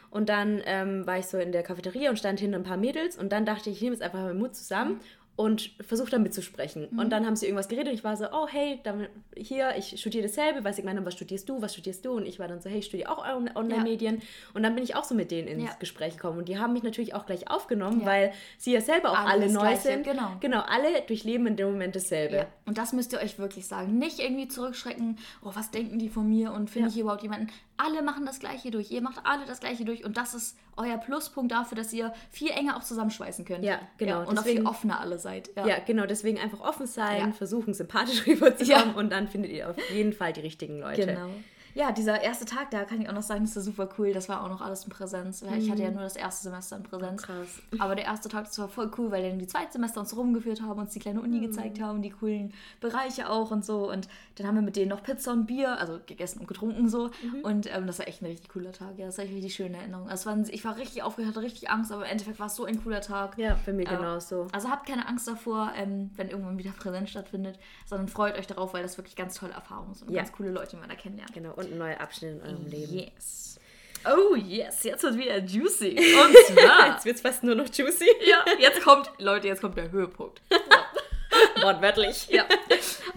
Und 0.09 0.29
dann 0.29 0.61
ähm, 0.65 1.05
war 1.05 1.19
ich 1.19 1.25
so 1.25 1.37
in 1.37 1.51
der 1.51 1.63
Cafeteria 1.63 2.09
und 2.09 2.17
stand 2.17 2.39
hinter 2.39 2.57
ein 2.57 2.63
paar 2.63 2.77
Mädels 2.77 3.17
und 3.17 3.31
dann 3.31 3.45
dachte 3.45 3.69
ich, 3.69 3.77
ich 3.77 3.81
nehme 3.81 3.93
jetzt 3.93 4.03
einfach 4.03 4.19
meinen 4.19 4.39
Mut 4.39 4.55
zusammen 4.55 4.99
und 5.35 5.71
versucht 5.81 6.13
dann 6.13 6.23
mitzusprechen. 6.23 6.87
Mhm. 6.91 6.99
Und 6.99 7.09
dann 7.09 7.25
haben 7.25 7.35
sie 7.35 7.45
irgendwas 7.45 7.67
geredet 7.67 7.87
und 7.87 7.93
ich 7.93 8.03
war 8.03 8.15
so, 8.15 8.25
oh 8.31 8.47
hey, 8.47 8.79
dann, 8.83 9.07
hier, 9.35 9.75
ich 9.77 9.99
studiere 9.99 10.27
dasselbe, 10.27 10.63
weil 10.63 10.73
sie 10.73 10.81
gemeint 10.81 10.99
haben, 10.99 11.05
was 11.05 11.13
studierst 11.13 11.47
du, 11.49 11.61
was 11.61 11.73
studierst 11.73 12.05
du? 12.05 12.11
Und 12.11 12.25
ich 12.25 12.37
war 12.37 12.47
dann 12.47 12.61
so, 12.61 12.69
hey, 12.69 12.79
ich 12.79 12.85
studiere 12.85 13.09
auch 13.09 13.25
Online-Medien. 13.55 14.17
Ja. 14.17 14.21
Und 14.53 14.63
dann 14.63 14.75
bin 14.75 14.83
ich 14.83 14.95
auch 14.95 15.03
so 15.03 15.15
mit 15.15 15.31
denen 15.31 15.47
ins 15.47 15.63
ja. 15.63 15.75
Gespräch 15.79 16.17
gekommen. 16.17 16.39
Und 16.39 16.49
die 16.49 16.59
haben 16.59 16.73
mich 16.73 16.83
natürlich 16.83 17.15
auch 17.15 17.25
gleich 17.25 17.49
aufgenommen, 17.49 18.01
ja. 18.01 18.05
weil 18.05 18.33
sie 18.57 18.73
ja 18.73 18.81
selber 18.81 19.11
auch 19.11 19.17
alle, 19.17 19.45
alle 19.45 19.51
neu 19.51 19.61
Gleiche. 19.61 19.81
sind. 19.81 20.03
Genau. 20.03 20.31
genau, 20.39 20.61
alle 20.61 21.01
durchleben 21.07 21.47
in 21.47 21.55
dem 21.55 21.71
Moment 21.71 21.95
dasselbe. 21.95 22.47
Und 22.65 22.77
das 22.77 22.93
müsst 22.93 23.13
ihr 23.13 23.19
euch 23.19 23.39
wirklich 23.39 23.65
sagen. 23.67 23.97
Nicht 23.97 24.19
irgendwie 24.19 24.47
zurückschrecken, 24.47 25.17
oh, 25.43 25.51
was 25.53 25.71
denken 25.71 25.97
die 25.97 26.09
von 26.09 26.27
mir 26.27 26.51
und 26.51 26.69
finde 26.69 26.89
ich 26.89 26.99
überhaupt 26.99 27.23
jemanden. 27.23 27.47
Alle 27.77 28.03
machen 28.03 28.27
das 28.27 28.39
Gleiche 28.39 28.69
durch. 28.69 28.91
Ihr 28.91 29.01
macht 29.01 29.21
alle 29.23 29.45
das 29.45 29.59
Gleiche 29.59 29.85
durch. 29.85 30.05
Und 30.05 30.17
das 30.17 30.35
ist 30.35 30.55
euer 30.77 30.97
Pluspunkt 30.97 31.51
dafür, 31.51 31.75
dass 31.75 31.91
ihr 31.93 32.13
viel 32.29 32.51
enger 32.51 32.77
auch 32.77 32.83
zusammenschweißen 32.83 33.45
könnt. 33.45 33.63
Ja, 33.63 33.79
genau. 33.97 34.27
und 34.27 34.37
deswegen, 34.37 34.67
auch 34.67 34.75
viel 34.75 34.89
offener 34.89 34.99
alle 34.99 35.17
seid. 35.17 35.30
Ja, 35.55 35.67
ja 35.67 35.79
genau. 35.79 36.05
Deswegen 36.05 36.39
einfach 36.39 36.61
offen 36.61 36.87
sein, 36.87 37.27
ja. 37.27 37.31
versuchen 37.31 37.73
sympathisch 37.73 38.25
rüberzukommen 38.27 38.93
ja. 38.93 38.99
und 38.99 39.11
dann 39.11 39.27
findet 39.27 39.51
ihr 39.51 39.69
auf 39.69 39.75
jeden 39.91 40.13
Fall 40.13 40.33
die 40.33 40.41
richtigen 40.41 40.79
Leute. 40.79 41.05
Genau 41.05 41.29
ja, 41.73 41.91
dieser 41.91 42.21
erste 42.21 42.45
Tag, 42.45 42.71
da 42.71 42.83
kann 42.83 43.01
ich 43.01 43.09
auch 43.09 43.13
noch 43.13 43.21
sagen, 43.21 43.43
das 43.43 43.55
ist 43.55 43.65
super 43.65 43.87
cool. 43.97 44.13
Das 44.13 44.29
war 44.29 44.43
auch 44.43 44.49
noch 44.49 44.61
alles 44.61 44.83
in 44.83 44.89
Präsenz. 44.89 45.41
Mhm. 45.41 45.53
Ich 45.53 45.69
hatte 45.69 45.81
ja 45.81 45.89
mhm. 45.89 45.95
nur 45.95 46.03
das 46.03 46.15
erste 46.15 46.43
Semester 46.43 46.77
in 46.77 46.83
Präsenz. 46.83 47.23
Krass. 47.23 47.61
Aber 47.79 47.95
der 47.95 48.05
erste 48.05 48.29
Tag, 48.29 48.45
das 48.45 48.59
war 48.59 48.67
voll 48.67 48.91
cool, 48.97 49.11
weil 49.11 49.27
dann 49.27 49.39
die 49.39 49.47
Zweitsemester 49.47 49.99
uns 49.99 50.15
rumgeführt 50.15 50.61
haben, 50.61 50.79
uns 50.79 50.93
die 50.93 50.99
kleine 50.99 51.21
Uni 51.21 51.37
mhm. 51.37 51.47
gezeigt 51.47 51.81
haben, 51.81 52.01
die 52.01 52.09
coolen 52.09 52.53
Bereiche 52.79 53.29
auch 53.29 53.51
und 53.51 53.65
so. 53.65 53.89
Und 53.89 54.07
dann 54.35 54.47
haben 54.47 54.55
wir 54.55 54.61
mit 54.61 54.75
denen 54.75 54.89
noch 54.89 55.03
Pizza 55.03 55.31
und 55.31 55.45
Bier, 55.45 55.79
also 55.79 55.99
gegessen 56.05 56.39
und 56.39 56.47
getrunken 56.47 56.89
so. 56.89 57.07
Mhm. 57.23 57.41
Und 57.43 57.73
ähm, 57.73 57.87
das 57.87 57.99
war 57.99 58.07
echt 58.07 58.21
ein 58.21 58.25
richtig 58.25 58.49
cooler 58.49 58.71
Tag. 58.71 58.97
Ja, 58.97 59.05
das 59.05 59.17
war 59.17 59.25
echt 59.25 59.33
richtig 59.33 59.55
schöne 59.55 59.77
Erinnerung. 59.77 60.09
Also 60.09 60.29
waren, 60.29 60.45
ich 60.49 60.65
war 60.65 60.77
richtig 60.77 61.03
aufgeregt, 61.03 61.31
hatte 61.31 61.45
richtig 61.45 61.69
Angst, 61.69 61.91
aber 61.91 62.05
im 62.05 62.11
Endeffekt 62.11 62.39
war 62.39 62.47
es 62.47 62.55
so 62.55 62.65
ein 62.65 62.83
cooler 62.83 63.01
Tag. 63.01 63.37
Ja, 63.37 63.55
für 63.55 63.73
mich 63.73 63.87
äh, 63.87 63.95
genauso. 63.95 64.47
Also 64.51 64.69
habt 64.69 64.87
keine 64.87 65.07
Angst 65.07 65.27
davor, 65.27 65.71
ähm, 65.75 66.11
wenn 66.15 66.29
irgendwann 66.29 66.57
wieder 66.57 66.71
Präsenz 66.71 67.09
stattfindet, 67.11 67.59
sondern 67.85 68.07
freut 68.07 68.37
euch 68.37 68.47
darauf, 68.47 68.73
weil 68.73 68.83
das 68.83 68.97
wirklich 68.97 69.15
ganz 69.15 69.35
tolle 69.35 69.53
Erfahrungen 69.53 69.93
sind 69.93 70.09
und 70.09 70.13
ja. 70.13 70.21
ganz 70.21 70.33
coole 70.33 70.51
Leute, 70.51 70.71
die 70.71 70.77
man 70.77 70.89
da 70.89 70.95
kennenlernt. 70.95 71.33
Genau, 71.33 71.53
und 71.61 71.73
ein 71.73 71.77
neuer 71.77 71.99
Abschnitt 71.99 72.41
eurem 72.43 72.67
Leben. 72.67 72.99
Yes. 72.99 73.59
Oh 74.05 74.35
yes, 74.35 74.83
jetzt 74.83 75.03
wird 75.03 75.17
wieder 75.17 75.37
juicy. 75.37 75.89
Und 75.95 76.35
zwar. 76.47 76.93
Jetzt 76.93 77.05
wird 77.05 77.15
es 77.17 77.21
fast 77.21 77.43
nur 77.43 77.55
noch 77.55 77.67
juicy. 77.71 78.07
ja, 78.27 78.43
jetzt 78.59 78.81
kommt, 78.81 79.11
Leute, 79.19 79.47
jetzt 79.47 79.61
kommt 79.61 79.77
der 79.77 79.91
Höhepunkt. 79.91 80.41
Wortwörtlich. 81.61 82.27
Ja. 82.29 82.45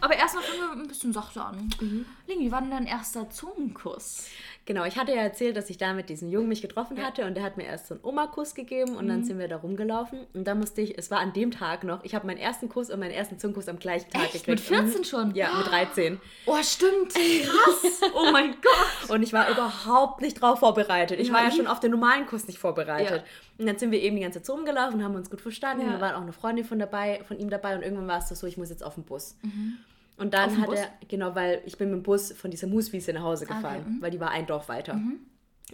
Aber 0.01 0.15
erstmal 0.15 0.45
fangen 0.45 0.61
wir 0.61 0.83
ein 0.83 0.89
bisschen 0.89 1.13
sachter 1.13 1.47
an. 1.47 1.71
Ling, 2.27 2.41
wie 2.41 2.53
war 2.53 2.61
denn 2.61 2.71
dein 2.71 2.87
erster 2.87 3.31
Zungenkuss? 3.31 4.27
Genau, 4.67 4.85
ich 4.87 4.97
hatte 4.97 5.13
ja 5.13 5.21
erzählt, 5.21 5.59
dass 5.59 5.69
ich 5.69 5.77
da 5.77 5.93
mit 5.93 6.09
diesem 6.09 6.31
Jungen 6.31 6.49
mich 6.49 6.63
getroffen 6.63 7.03
hatte 7.05 7.27
und 7.27 7.35
der 7.35 7.43
hat 7.45 7.59
mir 7.59 7.65
erst 7.65 7.87
so 7.89 7.95
einen 7.95 8.03
Oma-Kuss 8.03 8.55
gegeben 8.55 8.97
und 8.97 9.05
Mhm. 9.05 9.09
dann 9.09 9.25
sind 9.25 9.39
wir 9.39 9.47
da 9.47 9.57
rumgelaufen 9.57 10.21
und 10.33 10.45
da 10.47 10.55
musste 10.55 10.81
ich, 10.81 10.97
es 10.97 11.11
war 11.11 11.19
an 11.21 11.35
dem 11.35 11.51
Tag 11.51 11.85
noch, 11.85 12.03
ich 12.03 12.15
habe 12.15 12.27
meinen 12.27 12.39
ersten 12.39 12.71
Kuss 12.71 12.89
und 12.89 12.99
meinen 12.99 13.11
ersten 13.11 13.39
Zungenkuss 13.39 13.69
am 13.69 13.79
gleichen 13.79 14.09
Tag 14.11 14.23
Echt? 14.23 14.33
gekriegt. 14.33 14.49
Mit 14.49 14.61
14 14.61 15.01
Mhm. 15.01 15.05
schon? 15.05 15.35
Ja, 15.35 15.55
mit 15.59 15.67
13. 15.67 16.19
Oh, 16.47 16.57
stimmt. 16.63 17.13
Krass. 17.15 18.01
Oh 18.15 18.31
mein 18.33 18.53
Gott. 18.63 19.11
Und 19.11 19.23
ich 19.23 19.33
war 19.35 19.51
überhaupt 19.51 20.21
nicht 20.23 20.41
drauf 20.41 20.61
vorbereitet. 20.61 21.21
Ich 21.21 21.29
Ja, 21.29 21.35
war 21.35 21.43
ja 21.45 21.51
schon 21.51 21.67
auf 21.67 21.81
den 21.81 21.91
normalen 21.91 22.27
Kuss 22.27 22.47
nicht 22.47 22.59
vorbereitet. 22.59 23.19
Ja. 23.19 23.59
Und 23.59 23.67
dann 23.67 23.77
sind 23.79 23.91
wir 23.91 24.01
eben 24.01 24.17
die 24.17 24.23
ganze 24.23 24.41
Zeit 24.41 24.55
rumgelaufen, 24.57 25.05
haben 25.05 25.15
uns 25.15 25.29
gut 25.31 25.41
verstanden. 25.43 25.85
Ja. 25.87 25.93
Da 25.95 26.01
war 26.01 26.17
auch 26.17 26.23
eine 26.23 26.33
Freundin 26.33 26.65
von, 26.65 26.79
dabei, 26.79 27.23
von 27.29 27.39
ihm 27.39 27.51
dabei 27.51 27.77
und 27.77 27.83
irgendwann 27.83 28.09
war 28.09 28.19
es 28.19 28.29
so, 28.31 28.47
ich 28.47 28.57
muss 28.57 28.71
jetzt 28.71 28.83
auf 28.85 28.95
den 28.95 29.05
Bus. 29.05 29.37
Und 30.17 30.35
dann 30.35 30.61
hat 30.61 30.67
Bus? 30.67 30.79
er, 30.79 30.93
genau, 31.09 31.35
weil 31.35 31.61
ich 31.65 31.77
bin 31.77 31.91
mit 31.91 31.99
dem 31.99 32.03
Bus 32.03 32.33
von 32.33 32.51
dieser 32.51 32.67
Mooswiese 32.67 33.13
nach 33.13 33.23
Hause 33.23 33.45
okay, 33.45 33.55
gefahren, 33.55 33.85
mhm. 33.87 34.03
weil 34.03 34.11
die 34.11 34.21
war 34.21 34.31
ein 34.31 34.47
Dorf 34.47 34.69
weiter. 34.69 34.95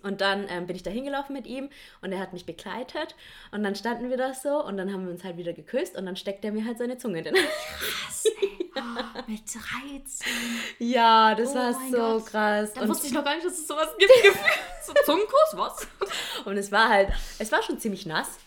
Und 0.03 0.21
dann 0.21 0.47
ähm, 0.49 0.67
bin 0.67 0.77
ich 0.77 0.83
da 0.83 0.91
hingelaufen 0.91 1.35
mit 1.35 1.47
ihm 1.47 1.69
und 2.01 2.13
er 2.13 2.21
hat 2.21 2.33
mich 2.33 2.47
begleitet 2.47 3.15
und 3.51 3.63
dann 3.63 3.75
standen 3.75 4.09
wir 4.09 4.17
da 4.17 4.33
so 4.33 4.65
und 4.65 4.77
dann 4.77 4.93
haben 4.93 5.05
wir 5.05 5.13
uns 5.13 5.25
halt 5.25 5.37
wieder 5.37 5.53
geküsst 5.53 5.97
und 5.97 6.07
dann 6.07 6.17
steckt 6.17 6.45
er 6.45 6.53
mir 6.53 6.65
halt 6.65 6.79
seine 6.79 6.97
Zunge 6.97 7.19
in 7.19 7.25
den 7.25 7.35
Krass, 7.35 8.25
ey. 8.41 8.70
Oh, 8.77 8.81
mit 9.27 9.43
13. 9.47 10.27
Ja, 10.79 11.35
das 11.35 11.51
Oh 11.51 11.55
war 11.57 11.73
so 11.73 11.97
Gott. 12.19 12.27
krass. 12.27 12.73
Da 12.75 12.83
Und, 12.83 12.89
wusste 12.89 13.07
ich 13.09 13.13
noch 13.13 13.25
gar 13.25 13.35
nicht, 13.35 13.45
dass 13.47 13.55
es 13.59 13.67
sowas 13.67 13.89
gibt. 13.99 14.11
so 14.87 14.93
Zungenkuss, 15.05 15.55
was? 15.55 15.87
und 16.45 16.57
es 16.57 16.71
war 16.71 16.89
halt, 16.89 17.09
es 17.39 17.51
war 17.53 17.63
schon 17.63 17.79
ziemlich 17.81 18.07
nass. 18.07 18.39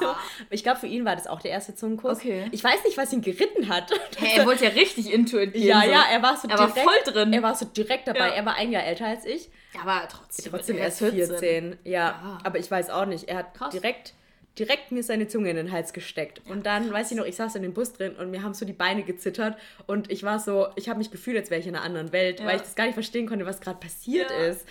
so. 0.00 0.14
Ich 0.50 0.62
glaube, 0.62 0.80
für 0.80 0.86
ihn 0.86 1.04
war 1.04 1.14
das 1.16 1.26
auch 1.26 1.40
der 1.40 1.52
erste 1.52 1.74
Zungenkuss. 1.74 2.18
Okay. 2.18 2.48
Ich 2.52 2.62
weiß 2.64 2.84
nicht, 2.84 2.96
was 2.98 3.12
ihn 3.12 3.22
geritten 3.22 3.68
hat. 3.68 3.90
Hey, 4.16 4.38
er 4.38 4.46
wollte 4.46 4.64
ja 4.64 4.70
richtig 4.70 5.12
intuit 5.12 5.52
gehen. 5.52 5.66
ja, 5.66 5.82
so. 5.82 5.90
ja, 5.90 6.04
er 6.10 6.22
war 6.22 6.36
so 6.36 6.48
Er 6.48 6.58
war 6.58 6.66
direkt, 6.68 6.88
voll 6.90 7.12
drin. 7.12 7.32
Er 7.32 7.42
war 7.42 7.54
so 7.54 7.64
direkt 7.64 8.08
dabei. 8.08 8.28
Ja. 8.28 8.34
Er 8.34 8.46
war 8.46 8.54
ein 8.56 8.72
Jahr 8.72 8.84
älter 8.84 9.06
als 9.06 9.24
ich. 9.24 9.50
Ja, 9.74 9.80
aber 9.82 10.08
trotzdem. 10.08 10.52
Trotzdem 10.52 10.78
er 10.78 10.84
erst 10.84 11.00
ist 11.00 11.14
14. 11.14 11.78
Ja, 11.84 11.92
Ja. 11.92 12.38
aber 12.44 12.58
ich 12.58 12.70
weiß 12.70 12.90
auch 12.90 13.06
nicht. 13.06 13.28
Er 13.28 13.38
hat 13.38 13.54
Krass. 13.54 13.70
direkt 13.70 14.14
direkt 14.58 14.92
mir 14.92 15.02
seine 15.02 15.26
Zunge 15.26 15.50
in 15.50 15.56
den 15.56 15.72
Hals 15.72 15.92
gesteckt. 15.92 16.40
und 16.48 16.64
dann, 16.66 16.92
weiß 16.92 17.10
ich 17.10 17.16
noch, 17.16 17.24
ich 17.24 17.36
saß 17.36 17.56
in 17.56 17.62
dem 17.62 17.74
Bus 17.74 17.92
drin 17.92 18.14
und 18.16 18.30
mir 18.30 18.42
haben 18.42 18.54
so 18.54 18.64
die 18.64 18.72
Beine 18.72 19.02
gezittert 19.02 19.58
und 19.86 20.10
ich 20.12 20.22
war 20.22 20.38
so, 20.38 20.68
ich 20.76 20.88
habe 20.88 20.98
mich 20.98 21.10
gefühlt, 21.10 21.36
als 21.36 21.50
wäre 21.50 21.60
ich 21.60 21.66
in 21.66 21.74
einer 21.74 21.84
anderen 21.84 22.12
Welt, 22.12 22.40
Ja. 22.40 22.46
weil 22.46 22.56
ich 22.56 22.62
das 22.62 22.74
gar 22.76 22.84
nicht 22.84 22.94
verstehen 22.94 23.26
konnte, 23.28 23.46
was 23.46 23.60
gerade 23.60 23.78
passiert 23.80 24.30
Ja. 24.30 24.46
ist. 24.46 24.66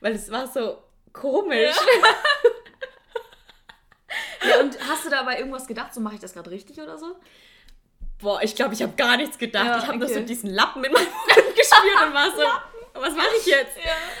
Weil 0.00 0.12
es 0.14 0.30
war 0.30 0.46
so 0.46 0.78
komisch. 1.12 1.74
Ja, 4.46 4.60
und 4.60 4.78
hast 4.88 5.04
du 5.04 5.10
dabei 5.10 5.38
irgendwas 5.38 5.66
gedacht, 5.66 5.92
so 5.94 6.00
mache 6.00 6.14
ich 6.16 6.20
das 6.20 6.34
gerade 6.34 6.50
richtig 6.50 6.78
oder 6.80 6.98
so? 6.98 7.16
Boah, 8.20 8.40
ich 8.42 8.54
glaube, 8.54 8.74
ich 8.74 8.82
habe 8.82 8.92
gar 8.96 9.16
nichts 9.16 9.38
gedacht. 9.38 9.66
Ja, 9.66 9.78
ich 9.78 9.86
habe 9.86 9.98
nur 9.98 10.06
okay. 10.08 10.20
so 10.20 10.26
diesen 10.26 10.50
Lappen 10.50 10.84
in 10.84 10.92
meinem 10.92 11.04
Mund 11.04 11.14
gespürt 11.56 12.06
und 12.06 12.14
war 12.14 12.30
so, 12.30 12.42
was 12.94 13.14
mache 13.14 13.28
ich 13.40 13.46
jetzt? 13.46 13.76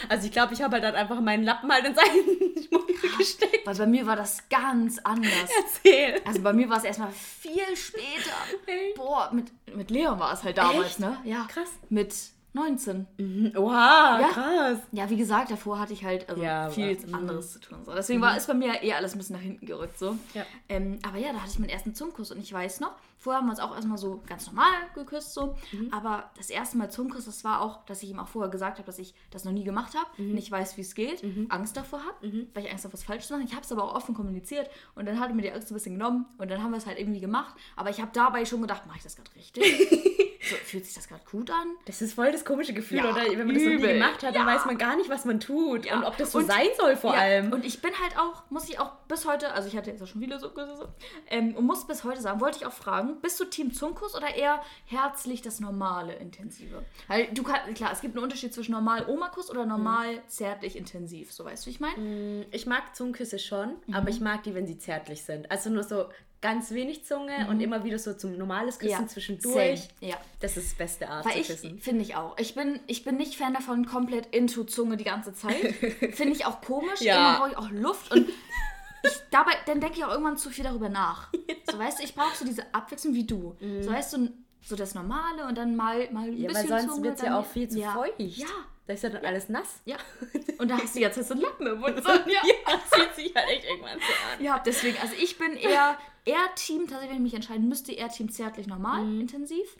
Also 0.08 0.26
ich 0.26 0.32
glaube, 0.32 0.54
ich 0.54 0.62
habe 0.62 0.74
halt 0.74 0.84
dann 0.84 0.94
einfach 0.94 1.20
meinen 1.20 1.44
Lappen 1.44 1.70
halt 1.72 1.86
in 1.86 1.94
seinen 1.94 2.54
Mund 2.70 3.18
gesteckt. 3.18 3.66
Weil 3.66 3.74
bei 3.76 3.86
mir 3.86 4.06
war 4.06 4.16
das 4.16 4.48
ganz 4.48 4.98
anders. 4.98 5.50
Erzähl. 5.56 6.20
Also 6.24 6.40
bei 6.42 6.52
mir 6.52 6.68
war 6.68 6.78
es 6.78 6.84
erstmal 6.84 7.10
viel 7.12 7.76
später. 7.76 8.34
Echt? 8.66 8.96
Boah, 8.96 9.30
mit, 9.32 9.52
mit 9.74 9.90
Leon 9.90 10.18
war 10.18 10.32
es 10.32 10.42
halt 10.42 10.58
damals, 10.58 10.86
Echt? 10.86 11.00
ne? 11.00 11.18
Ja. 11.24 11.46
Krass. 11.48 11.70
Mit 11.88 12.14
19. 12.54 13.52
Oha, 13.56 14.20
Ja. 14.20 14.28
krass. 14.28 14.78
Ja, 14.92 15.10
wie 15.10 15.16
gesagt, 15.16 15.50
davor 15.50 15.78
hatte 15.78 15.92
ich 15.92 16.04
halt 16.04 16.28
also 16.28 16.42
Ja, 16.42 16.70
viel 16.70 16.96
mhm. 17.06 17.14
anderes 17.14 17.52
zu 17.52 17.58
tun. 17.60 17.78
So. 17.84 17.92
Deswegen 17.92 18.20
war 18.22 18.36
es 18.36 18.46
bei 18.46 18.54
mir 18.54 18.80
eher 18.82 18.96
alles 18.96 19.12
ein 19.12 19.18
bisschen 19.18 19.36
nach 19.36 19.42
hinten 19.42 19.66
gerückt. 19.66 19.98
So. 19.98 20.16
Ja. 20.34 20.44
Ähm, 20.68 20.98
aber 21.06 21.18
ja, 21.18 21.32
da 21.32 21.40
hatte 21.40 21.50
ich 21.50 21.58
meinen 21.58 21.68
ersten 21.70 21.94
Zungenkuss 21.94 22.30
und 22.30 22.38
ich 22.38 22.52
weiß 22.52 22.80
noch, 22.80 22.92
vorher 23.18 23.40
haben 23.40 23.46
wir 23.48 23.52
uns 23.52 23.60
auch 23.60 23.74
erstmal 23.74 23.98
so 23.98 24.22
ganz 24.26 24.46
normal 24.46 24.70
geküsst. 24.94 25.34
So. 25.34 25.56
Mhm. 25.72 25.92
Aber 25.92 26.30
das 26.36 26.48
erste 26.48 26.76
Mal 26.78 26.90
Zungenkuss, 26.90 27.24
das 27.24 27.42
war 27.42 27.60
auch, 27.60 27.84
dass 27.86 28.02
ich 28.04 28.10
ihm 28.10 28.18
auch 28.20 28.28
vorher 28.28 28.50
gesagt 28.50 28.78
habe, 28.78 28.86
dass 28.86 28.98
ich 29.00 29.14
das 29.30 29.44
noch 29.44 29.52
nie 29.52 29.64
gemacht 29.64 29.94
habe, 29.94 30.06
Mhm. 30.22 30.34
nicht 30.34 30.50
weiß, 30.50 30.76
wie 30.76 30.82
es 30.82 30.94
geht, 30.94 31.24
Angst 31.48 31.76
davor 31.76 32.00
habe, 32.04 32.46
weil 32.54 32.64
ich 32.64 32.70
Angst 32.70 32.84
habe, 32.84 32.92
was 32.94 33.02
falsch 33.02 33.26
zu 33.26 33.32
machen. 33.34 33.46
Ich 33.46 33.52
habe 33.54 33.62
es 33.64 33.72
aber 33.72 33.82
auch 33.82 33.94
offen 33.96 34.14
kommuniziert 34.14 34.70
und 34.94 35.06
dann 35.06 35.18
hat 35.18 35.30
er 35.30 35.34
mir 35.34 35.42
die 35.42 35.50
Angst 35.52 35.70
ein 35.70 35.74
bisschen 35.74 35.94
genommen 35.98 36.26
und 36.38 36.50
dann 36.50 36.62
haben 36.62 36.70
wir 36.70 36.78
es 36.78 36.86
halt 36.86 36.98
irgendwie 37.00 37.20
gemacht. 37.20 37.54
Aber 37.74 37.90
ich 37.90 38.00
habe 38.00 38.10
dabei 38.14 38.44
schon 38.44 38.60
gedacht, 38.60 38.86
mache 38.86 38.98
ich 38.98 39.02
das 39.02 39.16
gerade 39.16 39.34
richtig? 39.34 39.64
so, 40.48 40.56
fühlt 40.56 40.84
sich 40.84 40.94
das 40.94 41.08
gerade 41.08 41.22
gut 41.30 41.50
an? 41.50 41.76
Das 41.86 42.02
ist 42.02 42.14
voll 42.14 42.30
das 42.32 42.44
komische 42.44 42.72
Gefühl, 42.72 42.98
Ja, 42.98 43.10
oder? 43.10 43.22
Wenn 43.22 43.46
man 43.46 43.54
das 43.54 43.62
noch 43.62 43.70
nie 43.70 43.76
übel. 43.76 43.92
gemacht 43.94 44.22
hat, 44.22 44.34
dann 44.34 44.46
Ja. 44.46 44.54
weiß 44.54 44.64
man 44.66 44.78
gar 44.78 44.96
nicht, 44.96 45.08
was 45.10 45.24
man 45.24 45.40
tut 45.40 45.86
Ja. 45.86 45.96
und 45.96 46.04
ob 46.04 46.16
das 46.16 46.32
so 46.32 46.38
Und- 46.38 46.46
sein 46.46 46.66
soll 46.76 46.96
vor 46.96 47.14
allem. 47.14 47.52
Und 47.52 47.64
ich 47.64 47.80
bin 47.82 47.92
halt 48.02 48.18
auch, 48.18 48.48
muss 48.50 48.68
ich 48.68 48.78
auch 48.80 48.92
bis 49.08 49.26
heute, 49.26 49.52
also 49.52 49.68
ich 49.68 49.76
hatte 49.76 49.90
jetzt 49.90 50.02
auch 50.02 50.06
schon 50.06 50.20
viele 50.20 50.38
so 50.38 50.50
so, 50.54 50.88
ähm, 51.28 51.54
und 51.56 51.64
muss 51.64 51.86
bis 51.86 52.04
heute 52.04 52.20
sagen, 52.20 52.40
wollte 52.40 52.58
ich 52.58 52.66
auch 52.66 52.72
fragen, 52.72 53.20
bist 53.20 53.38
du 53.40 53.44
Team 53.44 53.72
Zungenkuss 53.72 54.14
oder 54.14 54.34
eher 54.34 54.62
herzlich 54.86 55.42
das 55.42 55.60
normale 55.60 56.14
intensive? 56.14 56.84
Weil 57.08 57.28
du 57.32 57.42
kannst, 57.42 57.74
klar, 57.74 57.90
es 57.92 58.00
gibt 58.00 58.14
einen 58.16 58.24
Unterschied 58.24 58.52
zwischen 58.54 58.72
normal 58.72 59.06
Oma-Kuss 59.08 59.50
oder 59.50 59.66
normal 59.66 60.20
zärtlich 60.28 60.76
intensiv, 60.76 61.32
so 61.32 61.44
weißt 61.44 61.64
du, 61.64 61.66
wie 61.66 61.70
ich 61.74 61.80
meine? 61.80 62.46
Ich 62.50 62.66
mag 62.66 62.94
Zungenküsse 62.94 63.38
schon, 63.38 63.76
Mhm. 63.86 63.94
aber 63.94 64.08
ich 64.10 64.20
mag 64.20 64.42
die, 64.42 64.54
wenn 64.54 64.66
sie 64.66 64.78
zärtlich 64.78 65.22
sind. 65.24 65.50
Also 65.50 65.70
nur 65.70 65.82
so 65.84 66.06
ganz 66.44 66.70
wenig 66.72 67.04
Zunge 67.06 67.46
und 67.48 67.60
immer 67.60 67.84
wieder 67.84 67.98
so 67.98 68.12
zum 68.12 68.36
normales 68.36 68.78
Küssen 68.78 68.94
Mhm. 68.96 69.00
Ja, 69.02 69.08
zwischendurch. 69.08 69.54
same, 69.80 70.10
ja. 70.12 70.16
Das 70.40 70.56
ist 70.58 70.72
die 70.72 70.76
beste 70.76 71.08
Art 71.08 71.24
Weil 71.24 71.42
zu 71.42 71.52
küssen. 71.54 71.80
finde 71.80 72.02
ich 72.02 72.14
auch. 72.16 72.36
Ich 72.38 72.54
bin, 72.54 72.78
ich 72.86 73.02
bin 73.02 73.16
nicht 73.16 73.34
Fan 73.36 73.54
davon, 73.54 73.86
komplett 73.86 74.26
into 74.34 74.64
Zunge 74.64 74.98
die 74.98 75.04
ganze 75.04 75.32
Zeit. 75.32 75.54
finde 76.12 76.34
ich 76.34 76.44
auch 76.44 76.60
komisch. 76.60 77.00
Ja. 77.00 77.14
Irgendwann 77.14 77.36
brauche 77.38 77.50
ich 77.50 77.56
auch 77.56 77.70
Luft 77.82 78.12
und 78.12 78.28
ich, 78.28 79.12
dabei, 79.30 79.52
dann 79.66 79.80
denke 79.80 79.96
ich 79.98 80.04
auch 80.04 80.10
irgendwann 80.10 80.36
zu 80.36 80.50
viel 80.50 80.64
darüber 80.64 80.88
nach. 80.90 81.28
So, 81.70 81.78
weißt 81.80 81.98
du, 81.98 82.04
ich 82.04 82.14
brauche 82.14 82.36
so 82.36 82.44
diese 82.44 82.62
Abwechslung 82.72 83.14
wie 83.14 83.24
du. 83.26 83.56
So, 83.80 83.90
weißt 83.90 84.12
du, 84.12 84.28
so 84.62 84.76
das 84.76 84.94
Normale 84.94 85.44
und 85.48 85.56
dann 85.58 85.74
mal, 85.74 86.08
mal 86.12 86.24
ein 86.28 86.34
Mhm. 86.34 86.36
Ja, 86.36 86.54
weil 86.54 86.62
bisschen 86.62 86.68
sonst 86.68 86.94
Zunge. 86.94 87.02
wird 87.04 87.16
es 87.16 87.22
ja 87.24 87.40
auch 87.40 87.46
viel 87.46 87.68
zu 87.68 87.78
ja. 87.80 87.92
feucht. 87.94 88.14
Ja, 88.18 88.46
Da 88.86 88.92
ist 88.92 89.02
ja 89.02 89.08
dann 89.08 89.24
alles 89.24 89.48
nass. 89.48 89.80
ja. 89.86 89.96
Und 90.58 90.68
da 90.70 90.76
hast 90.78 90.94
du 90.94 91.00
jetzt 91.00 91.16
so 91.26 91.32
einen 91.34 91.40
Lappen 91.42 91.66
im 91.66 91.80
Mund. 91.80 92.00
So, 92.04 92.10
ja. 92.12 92.18
ja, 92.26 92.54
das 92.66 92.82
fühlt 93.00 93.14
sich 93.16 93.34
halt 93.34 93.48
echt 93.48 93.64
irgendwann 93.64 93.98
so 93.98 94.04
an. 94.38 94.44
Ja, 94.44 94.62
deswegen, 94.64 94.96
also 94.98 95.14
ich 95.20 95.36
bin 95.38 95.54
eher, 95.56 95.96
eher 96.24 96.54
Team, 96.56 96.82
tatsächlich, 96.86 97.10
wenn 97.10 97.16
ich 97.18 97.32
mich 97.32 97.34
entscheiden 97.34 97.68
müsste, 97.68 97.92
eher 97.92 98.08
Team 98.08 98.30
zärtlich 98.30 98.66
normal, 98.66 99.02
Mhm. 99.04 99.20
intensiv. 99.20 99.76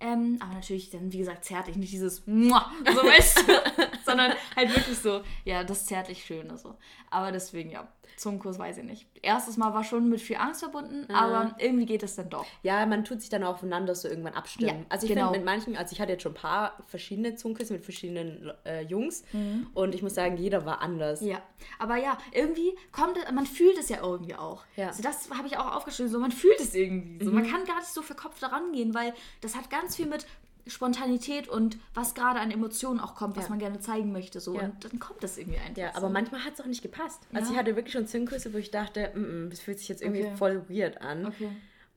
Ähm, 0.00 0.38
aber 0.40 0.54
natürlich 0.54 0.90
dann, 0.90 1.12
wie 1.12 1.18
gesagt, 1.18 1.44
zärtlich, 1.44 1.76
nicht 1.76 1.92
dieses 1.92 2.26
Mua, 2.26 2.70
so 2.86 3.02
weißt 3.02 3.38
du, 3.46 3.52
sondern 4.04 4.32
halt 4.56 4.74
wirklich 4.74 4.98
so, 4.98 5.22
ja, 5.44 5.62
das 5.64 5.86
zärtlich 5.86 6.24
Schöne 6.24 6.56
so. 6.58 6.76
Aber 7.10 7.30
deswegen, 7.32 7.70
ja, 7.70 7.86
Zungenkurs 8.22 8.58
weiß 8.58 8.78
ich 8.78 8.84
nicht. 8.84 9.06
Erstes 9.20 9.56
Mal 9.56 9.74
war 9.74 9.84
schon 9.84 10.08
mit 10.08 10.20
viel 10.20 10.36
Angst 10.36 10.60
verbunden, 10.60 11.12
aber 11.12 11.54
irgendwie 11.58 11.86
geht 11.86 12.02
es 12.02 12.16
dann 12.16 12.30
doch. 12.30 12.46
Ja, 12.62 12.84
man 12.86 13.04
tut 13.04 13.20
sich 13.20 13.30
dann 13.30 13.44
auch 13.44 13.54
aufeinander 13.54 13.94
so 13.94 14.08
irgendwann 14.08 14.34
abstimmen. 14.34 14.80
Ja, 14.80 14.86
also 14.88 15.06
ich 15.06 15.12
genau. 15.12 15.26
finde 15.26 15.38
mit 15.40 15.46
manchen, 15.46 15.76
also 15.76 15.92
ich 15.92 16.00
hatte 16.00 16.12
jetzt 16.12 16.22
schon 16.22 16.32
ein 16.32 16.36
paar 16.36 16.78
verschiedene 16.86 17.34
Zungenküsse 17.34 17.74
mit 17.74 17.84
verschiedenen 17.84 18.52
äh, 18.64 18.82
Jungs 18.82 19.24
Mhm. 19.32 19.68
und 19.74 19.94
ich 19.94 20.02
muss 20.02 20.14
sagen, 20.14 20.36
jeder 20.36 20.64
war 20.66 20.80
anders. 20.80 21.20
Ja, 21.20 21.42
aber 21.78 21.96
ja, 21.96 22.16
irgendwie 22.32 22.72
kommt 22.90 23.16
es, 23.16 23.30
man 23.32 23.46
fühlt 23.46 23.78
es 23.78 23.88
ja 23.88 24.02
irgendwie 24.02 24.34
auch. 24.34 24.64
Ja. 24.76 24.88
Also 24.88 25.02
das 25.02 25.28
habe 25.30 25.46
ich 25.46 25.56
auch 25.58 25.76
aufgeschrieben, 25.76 26.10
so 26.10 26.18
man 26.18 26.32
fühlt 26.32 26.60
es 26.60 26.74
irgendwie. 26.74 27.24
So. 27.24 27.30
Man 27.30 27.46
kann 27.48 27.64
gar 27.64 27.76
nicht 27.78 27.92
so 27.92 28.02
verkopft 28.02 28.42
daran 28.42 28.72
gehen, 28.72 28.94
weil 28.94 29.12
das 29.40 29.54
hat 29.56 29.70
ganz 29.70 29.96
viel 29.96 30.06
mit 30.06 30.26
Spontanität 30.66 31.48
und 31.48 31.78
was 31.94 32.14
gerade 32.14 32.40
an 32.40 32.50
Emotionen 32.50 33.00
auch 33.00 33.14
kommt, 33.14 33.36
was 33.36 33.44
Ja. 33.44 33.50
man 33.50 33.58
gerne 33.58 33.80
zeigen 33.80 34.12
möchte. 34.12 34.40
So. 34.40 34.54
Ja. 34.56 34.62
Und 34.64 34.84
dann 34.84 34.98
kommt 34.98 35.22
das 35.22 35.38
irgendwie 35.38 35.58
einfach. 35.58 35.76
Ja, 35.76 35.90
so. 35.92 35.98
aber 35.98 36.08
manchmal 36.08 36.44
hat 36.44 36.54
es 36.54 36.60
auch 36.60 36.66
nicht 36.66 36.82
gepasst. 36.82 37.20
Also 37.32 37.46
Ja. 37.48 37.52
ich 37.52 37.58
hatte 37.58 37.76
wirklich 37.76 37.92
schon 37.92 38.06
Zungenküsse, 38.06 38.52
wo 38.54 38.58
ich 38.58 38.70
dachte, 38.70 39.10
mm 39.16 39.50
das 39.50 39.60
fühlt 39.60 39.78
sich 39.78 39.88
jetzt 39.88 40.02
irgendwie 40.02 40.24
Okay. 40.26 40.36
voll 40.36 40.64
weird 40.68 41.00
an. 41.00 41.26
Okay. 41.26 41.48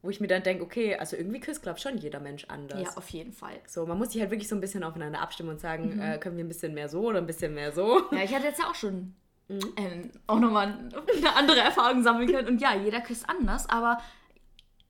Wo 0.02 0.10
ich 0.12 0.20
mir 0.20 0.28
dann 0.28 0.44
denke, 0.44 0.64
okay, 0.64 0.96
also 0.96 1.16
irgendwie 1.16 1.40
küsst, 1.40 1.64
glaube 1.64 1.80
schon 1.80 1.98
jeder 1.98 2.20
Mensch 2.20 2.46
anders. 2.46 2.80
Ja, 2.82 2.90
auf 2.98 3.10
jeden 3.10 3.34
Fall. 3.34 3.60
So, 3.68 3.86
man 3.88 3.98
muss 3.98 4.12
sich 4.12 4.22
halt 4.22 4.30
wirklich 4.30 4.48
so 4.48 4.56
ein 4.56 4.62
bisschen 4.62 4.84
aufeinander 4.84 5.20
abstimmen 5.20 5.50
und 5.50 5.56
Mhm. 5.56 5.60
sagen, 5.60 6.00
äh, 6.00 6.18
können 6.20 6.38
wir 6.38 6.44
ein 6.44 6.48
bisschen 6.48 6.74
mehr 6.76 6.90
so 6.90 7.02
oder 7.08 7.18
ein 7.20 7.26
bisschen 7.26 7.54
mehr 7.56 7.72
so. 7.72 8.02
Ja, 8.12 8.20
ich 8.24 8.34
hatte 8.36 8.46
jetzt 8.46 8.60
ja 8.60 8.70
auch 8.70 8.76
schon 8.76 9.16
Mhm. 9.48 9.60
ähm, 9.78 10.12
auch 10.28 10.40
nochmal 10.40 10.68
eine 11.18 11.36
andere 11.36 11.60
Erfahrung 11.60 12.02
sammeln 12.04 12.28
können. 12.32 12.48
Und 12.48 12.62
ja, 12.62 12.76
jeder 12.76 13.02
küsst 13.02 13.28
anders, 13.30 13.70
aber 13.70 14.00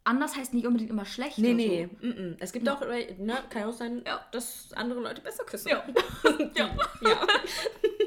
anders 0.05 0.35
heißt 0.35 0.53
nicht 0.53 0.65
unbedingt 0.65 0.91
immer 0.91 1.05
schlecht. 1.05 1.37
Nee, 1.39 1.53
nee. 1.53 1.89
mm 1.99 2.09
-mm. 2.09 2.35
Es 2.39 2.53
gibt 2.53 2.69
auch, 2.69 2.81
äh, 2.83 3.13
ne, 3.17 3.37
kann 3.49 3.63
ja 3.63 3.67
auch 3.67 3.73
sein, 3.73 4.01
Ja. 4.05 4.25
dass 4.31 4.69
andere 4.75 5.01
Leute 5.01 5.21
besser 5.21 5.43
küssen. 5.43 5.69
Ja. 5.69 5.83
ja. 6.55 6.69
ja. 7.01 7.27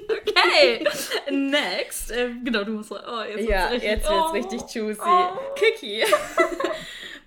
Okay, 0.09 0.84
next. 1.30 2.11
Äh, 2.11 2.30
genau, 2.42 2.64
du 2.64 2.72
musst. 2.72 2.92
Oh, 2.92 3.22
jetzt 3.22 3.49
Ja, 3.49 3.70
wird's 3.70 3.84
jetzt 3.84 4.09
oh. 4.09 4.32
wird's 4.32 4.53
richtig 4.53 4.74
juicy. 4.74 5.01
Oh. 5.05 5.30
Kiki. 5.55 6.05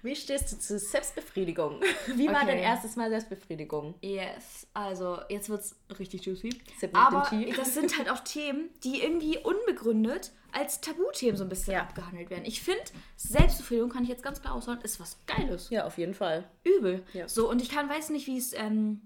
Wie 0.04 0.16
stehst 0.16 0.52
du 0.52 0.58
zu 0.58 0.80
Selbstbefriedigung? 0.80 1.82
Wie 2.16 2.28
war 2.28 2.38
Okay. 2.38 2.46
dein 2.48 2.58
erstes 2.60 2.96
Mal 2.96 3.10
Selbstbefriedigung? 3.10 3.94
Yes, 4.02 4.68
also 4.74 5.20
jetzt 5.30 5.50
wird's 5.50 5.76
richtig 6.00 6.26
juicy. 6.26 6.50
Aber 6.94 7.30
das 7.56 7.74
sind 7.74 7.98
halt 7.98 8.10
auch 8.10 8.20
Themen, 8.20 8.70
die 8.84 9.02
irgendwie 9.04 9.38
unbegründet 9.38 10.32
als 10.54 10.82
Tabuthemen 10.82 11.38
so 11.38 11.44
ein 11.44 11.50
bisschen 11.50 11.74
Ja. 11.74 11.82
abgehandelt 11.82 12.30
werden. 12.30 12.46
Ich 12.46 12.62
finde, 12.62 12.82
Selbstbefriedigung 13.16 13.90
kann 13.90 14.04
ich 14.04 14.10
jetzt 14.10 14.24
ganz 14.24 14.42
klar 14.42 14.56
aussagen, 14.56 14.82
ist 14.82 15.00
was 15.00 15.18
Geiles. 15.28 15.70
Ja, 15.70 15.86
auf 15.86 15.98
jeden 15.98 16.14
Fall. 16.14 16.50
Übel. 16.64 17.04
Ja. 17.14 17.28
So, 17.28 17.50
und 17.50 17.62
ich 17.62 17.70
kann, 17.70 17.90
weiß 17.90 18.10
nicht, 18.10 18.28
wie 18.28 18.38
es, 18.38 18.54
ähm, 18.54 19.02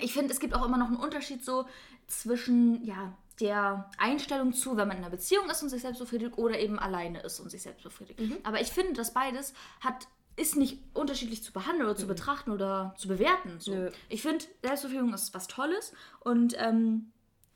ich 0.00 0.12
finde, 0.12 0.32
es 0.32 0.40
gibt 0.40 0.54
auch 0.54 0.64
immer 0.64 0.76
noch 0.76 0.88
einen 0.88 0.96
Unterschied 0.96 1.44
so 1.44 1.66
zwischen, 2.08 2.84
ja, 2.84 3.16
der 3.40 3.90
Einstellung 3.98 4.52
zu, 4.52 4.76
wenn 4.76 4.88
man 4.88 4.98
in 4.98 5.04
einer 5.04 5.10
Beziehung 5.10 5.48
ist 5.50 5.62
und 5.62 5.68
sich 5.68 5.82
selbst 5.82 5.98
befriedigt 5.98 6.36
oder 6.36 6.58
eben 6.58 6.78
alleine 6.78 7.20
ist 7.22 7.40
und 7.40 7.50
sich 7.50 7.62
selbst 7.62 7.82
befriedigt. 7.82 8.20
Mhm. 8.20 8.36
Aber 8.42 8.60
ich 8.60 8.68
finde, 8.68 8.92
dass 8.94 9.12
beides 9.12 9.54
hat 9.80 10.06
ist 10.36 10.56
nicht 10.56 10.78
unterschiedlich 10.94 11.42
zu 11.42 11.52
behandeln 11.52 11.84
oder 11.84 11.96
zu 11.96 12.06
betrachten 12.06 12.50
oder 12.50 12.94
zu 12.96 13.08
bewerten. 13.08 13.58
So. 13.58 13.72
Mhm. 13.72 13.78
Nö. 13.78 13.90
Ich 14.08 14.22
finde, 14.22 14.44
Selbstbefriedigung 14.62 15.12
ist 15.12 15.34
was 15.34 15.48
Tolles 15.48 15.92
und 16.20 16.54
ähm, 16.58 17.12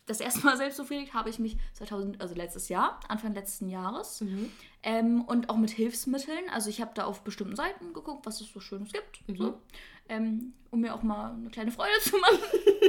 das 0.07 0.21
erste 0.21 0.45
Mal 0.45 0.57
selbstbefriedigt 0.59 1.15
habe 1.15 1.31
ich 1.31 1.39
mich 1.39 1.57
2000, 1.75 2.21
also 2.21 2.35
letztes 2.35 2.69
Jahr, 2.69 3.01
Anfang 3.09 3.35
letzten 3.35 3.69
Jahres. 3.69 4.21
Mhm. 4.21 4.53
Ähm, 4.83 5.23
und 5.23 5.49
auch 5.49 5.57
mit 5.57 5.71
Hilfsmitteln. 5.71 6.51
Also 6.53 6.69
ich 6.69 6.81
habe 6.81 6.93
da 6.95 7.05
auf 7.05 7.23
bestimmten 7.23 7.57
Seiten 7.57 7.95
geguckt, 7.95 8.27
was 8.27 8.41
es 8.41 8.53
so 8.53 8.61
Schönes 8.61 8.93
gibt. 8.93 9.27
Mhm. 9.29 9.37
So. 9.37 9.63
Ähm, 10.09 10.53
um 10.71 10.81
mir 10.81 10.95
auch 10.95 11.03
mal 11.03 11.33
eine 11.33 11.49
kleine 11.49 11.71
Freude 11.71 11.99
zu 12.03 12.19
machen. 12.19 12.39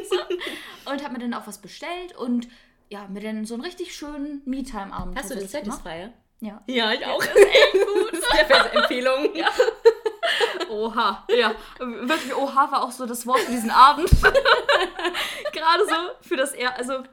so. 0.09 0.91
Und 0.91 1.03
habe 1.03 1.13
mir 1.13 1.19
dann 1.19 1.33
auch 1.33 1.47
was 1.47 1.61
bestellt 1.61 2.15
und 2.17 2.49
ja, 2.89 3.07
mir 3.07 3.21
dann 3.21 3.45
so 3.45 3.55
einen 3.55 3.63
richtig 3.63 3.95
schönen 3.95 4.41
Me-Time-Abend 4.45 5.17
Hast 5.17 5.31
du 5.31 5.35
das 5.35 5.51
Satisfier? 5.51 6.13
Ja. 6.41 6.61
Ja, 6.67 6.91
ich 6.91 7.05
auch. 7.05 7.19
Das 7.19 7.35
ist 7.35 7.47
echt 7.47 7.73
gut. 7.73 8.11
Das 8.11 8.19
ist 8.19 8.49
der 8.49 8.73
Empfehlung. 8.73 9.29
Ja. 9.35 9.49
Oha, 10.69 11.23
ja. 11.29 11.53
Wirklich, 11.77 12.35
Oha 12.35 12.71
war 12.71 12.83
auch 12.83 12.91
so 12.91 13.05
das 13.05 13.27
Wort 13.27 13.39
für 13.41 13.51
diesen 13.51 13.69
Abend. 13.69 14.09
Gerade 15.53 15.85
so 15.87 15.95
für 16.27 16.35
das 16.35 16.51
er 16.53 16.75
also 16.77 17.03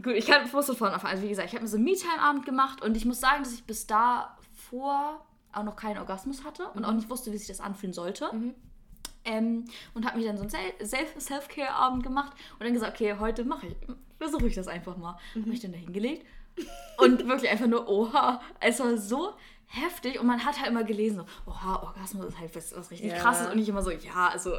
gut, 0.00 0.14
ich 0.14 0.26
kann 0.26 0.48
muss 0.50 0.66
von 0.66 0.88
anfangen. 0.88 1.12
Also 1.12 1.24
wie 1.24 1.28
gesagt, 1.28 1.48
ich 1.48 1.54
habe 1.54 1.64
mir 1.64 1.68
so 1.68 1.76
einen 1.76 1.84
Me-Time-Abend 1.84 2.46
gemacht 2.46 2.82
und 2.82 2.96
ich 2.96 3.04
muss 3.04 3.20
sagen, 3.20 3.42
dass 3.42 3.52
ich 3.52 3.64
bis 3.64 3.86
davor 3.88 5.26
auch 5.52 5.64
noch 5.64 5.76
keinen 5.76 5.98
Orgasmus 5.98 6.44
hatte 6.44 6.68
und 6.74 6.84
auch 6.84 6.92
nicht 6.92 7.10
wusste, 7.10 7.32
wie 7.32 7.38
sich 7.38 7.48
das 7.48 7.60
anfühlen 7.60 7.92
sollte. 7.92 8.30
Ähm, 9.24 9.64
und 9.94 10.04
habe 10.06 10.18
mir 10.18 10.26
dann 10.26 10.36
so 10.36 10.42
einen 10.42 10.50
Sel- 10.50 10.74
Self- 10.86 11.18
Self-Care-Abend 11.18 12.02
gemacht 12.02 12.32
und 12.58 12.64
dann 12.64 12.72
gesagt, 12.74 12.94
okay, 12.94 13.16
heute 13.18 13.44
mache 13.44 13.68
ich, 13.68 13.76
versuche 14.18 14.46
ich 14.48 14.54
das 14.54 14.68
einfach 14.68 14.96
mal. 14.96 15.16
Habe 15.34 15.48
mich 15.48 15.60
dann 15.60 15.72
da 15.72 15.78
hingelegt 15.78 16.26
und 16.98 17.26
wirklich 17.26 17.50
einfach 17.50 17.66
nur, 17.66 17.88
oha, 17.88 18.40
es 18.60 18.80
war 18.80 18.96
so 18.98 19.32
heftig 19.66 20.20
und 20.20 20.26
man 20.26 20.44
hat 20.44 20.58
halt 20.58 20.68
immer 20.68 20.84
gelesen, 20.84 21.16
so, 21.16 21.50
oha, 21.50 21.82
Orgasmus 21.82 22.26
ist 22.26 22.38
halt 22.38 22.54
was, 22.54 22.76
was 22.76 22.90
richtig 22.90 23.12
Ja. 23.12 23.18
krasses 23.18 23.50
und 23.50 23.58
ich 23.58 23.68
immer 23.68 23.82
so, 23.82 23.90
ja, 23.90 24.28
also, 24.28 24.56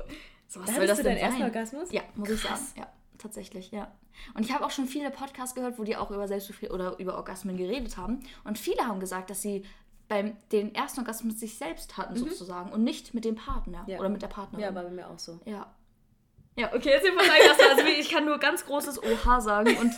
so 0.47 0.59
was 0.59 0.68
Da 0.68 0.74
soll 0.74 0.88
das 0.88 0.97
du 0.97 1.03
denn 1.03 1.13
deinen 1.13 1.22
ersten 1.24 1.39
sein? 1.41 1.47
Orgasmus? 1.49 1.91
Ja, 1.91 2.01
muss 2.16 2.30
ich 2.30 2.41
sagen, 2.41 2.59
ja, 2.76 2.88
tatsächlich, 3.18 3.72
ja. 3.72 3.91
Und 4.34 4.43
ich 4.45 4.51
habe 4.51 4.66
auch 4.66 4.72
schon 4.72 4.88
viele 4.88 5.11
Podcasts 5.11 5.55
gehört, 5.55 5.78
wo 5.78 5.84
die 5.84 5.95
auch 5.95 6.09
über 6.09 6.28
Selbstbefriedigung 6.28 6.76
oder 6.80 6.97
über 6.99 7.16
Orgasmen 7.16 7.55
geredet 7.55 7.97
haben 7.97 8.20
und 8.43 8.57
viele 8.57 8.86
haben 8.88 8.99
gesagt, 8.99 9.30
dass 9.30 9.41
sie 9.41 9.63
beim 10.08 10.38
den 10.51 10.74
ersten 10.76 10.99
Orgasmus 11.01 11.34
mit 11.34 11.39
sich 11.39 11.58
selbst 11.58 11.97
hatten 11.97 12.16
sozusagen 12.16 12.72
und 12.72 12.84
nicht 12.84 13.14
mit 13.14 13.26
dem 13.26 13.36
Partner 13.36 13.84
Ja. 13.88 13.99
oder 13.99 14.10
mit 14.10 14.22
der 14.22 14.28
Partnerin. 14.28 14.64
Ja, 14.64 14.76
war 14.76 14.84
bei 14.84 14.89
mir 14.91 15.10
auch 15.10 15.18
so. 15.20 15.39
Ja. 15.45 15.74
Ja, 16.58 16.74
okay, 16.74 16.89
jetzt 16.89 17.06
verzeihen 17.08 17.41
das. 17.58 17.70
Also 17.70 17.84
ich 17.86 18.10
kann 18.10 18.24
nur 18.26 18.38
ganz 18.38 18.66
großes 18.66 19.01
Oha 19.03 19.41
sagen. 19.41 19.76
Und 19.78 19.93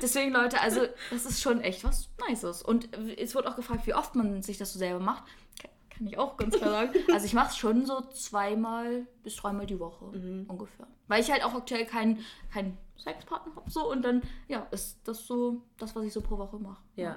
deswegen, 0.00 0.32
Leute, 0.32 0.60
also 0.60 0.82
das 1.10 1.26
ist 1.26 1.40
schon 1.40 1.60
echt 1.60 1.82
was 1.82 2.08
Nices. 2.28 2.62
Und 2.62 2.88
es 3.18 3.34
wurde 3.34 3.48
auch 3.50 3.56
gefragt, 3.56 3.86
wie 3.86 3.94
oft 3.94 4.14
man 4.14 4.42
sich 4.42 4.58
das 4.58 4.72
so 4.72 4.78
selber 4.78 5.00
macht. 5.00 5.24
Ka- 5.60 5.68
Kann 5.90 6.06
ich 6.06 6.16
auch 6.16 6.36
ganz 6.36 6.56
klar 6.56 6.70
sagen. 6.70 6.92
Also 7.12 7.26
ich 7.26 7.32
mache 7.34 7.48
es 7.48 7.56
schon 7.56 7.84
so 7.84 8.00
zweimal 8.02 9.06
bis 9.24 9.34
dreimal 9.36 9.66
die 9.66 9.80
Woche 9.80 10.04
ungefähr. 10.04 10.86
Weil 11.08 11.20
ich 11.22 11.32
halt 11.32 11.42
auch 11.42 11.54
aktuell 11.54 11.84
keinen 11.86 12.24
keinen 12.52 12.78
Sexpartner 12.96 13.56
habe. 13.56 13.68
So, 13.70 13.90
und 13.90 14.02
dann, 14.02 14.22
ja, 14.46 14.66
ist 14.70 15.00
das 15.04 15.26
so 15.26 15.62
das, 15.78 15.96
was 15.96 16.04
ich 16.04 16.12
so 16.12 16.20
pro 16.20 16.38
Woche 16.38 16.58
mache. 16.58 16.82
Ja. 16.96 17.16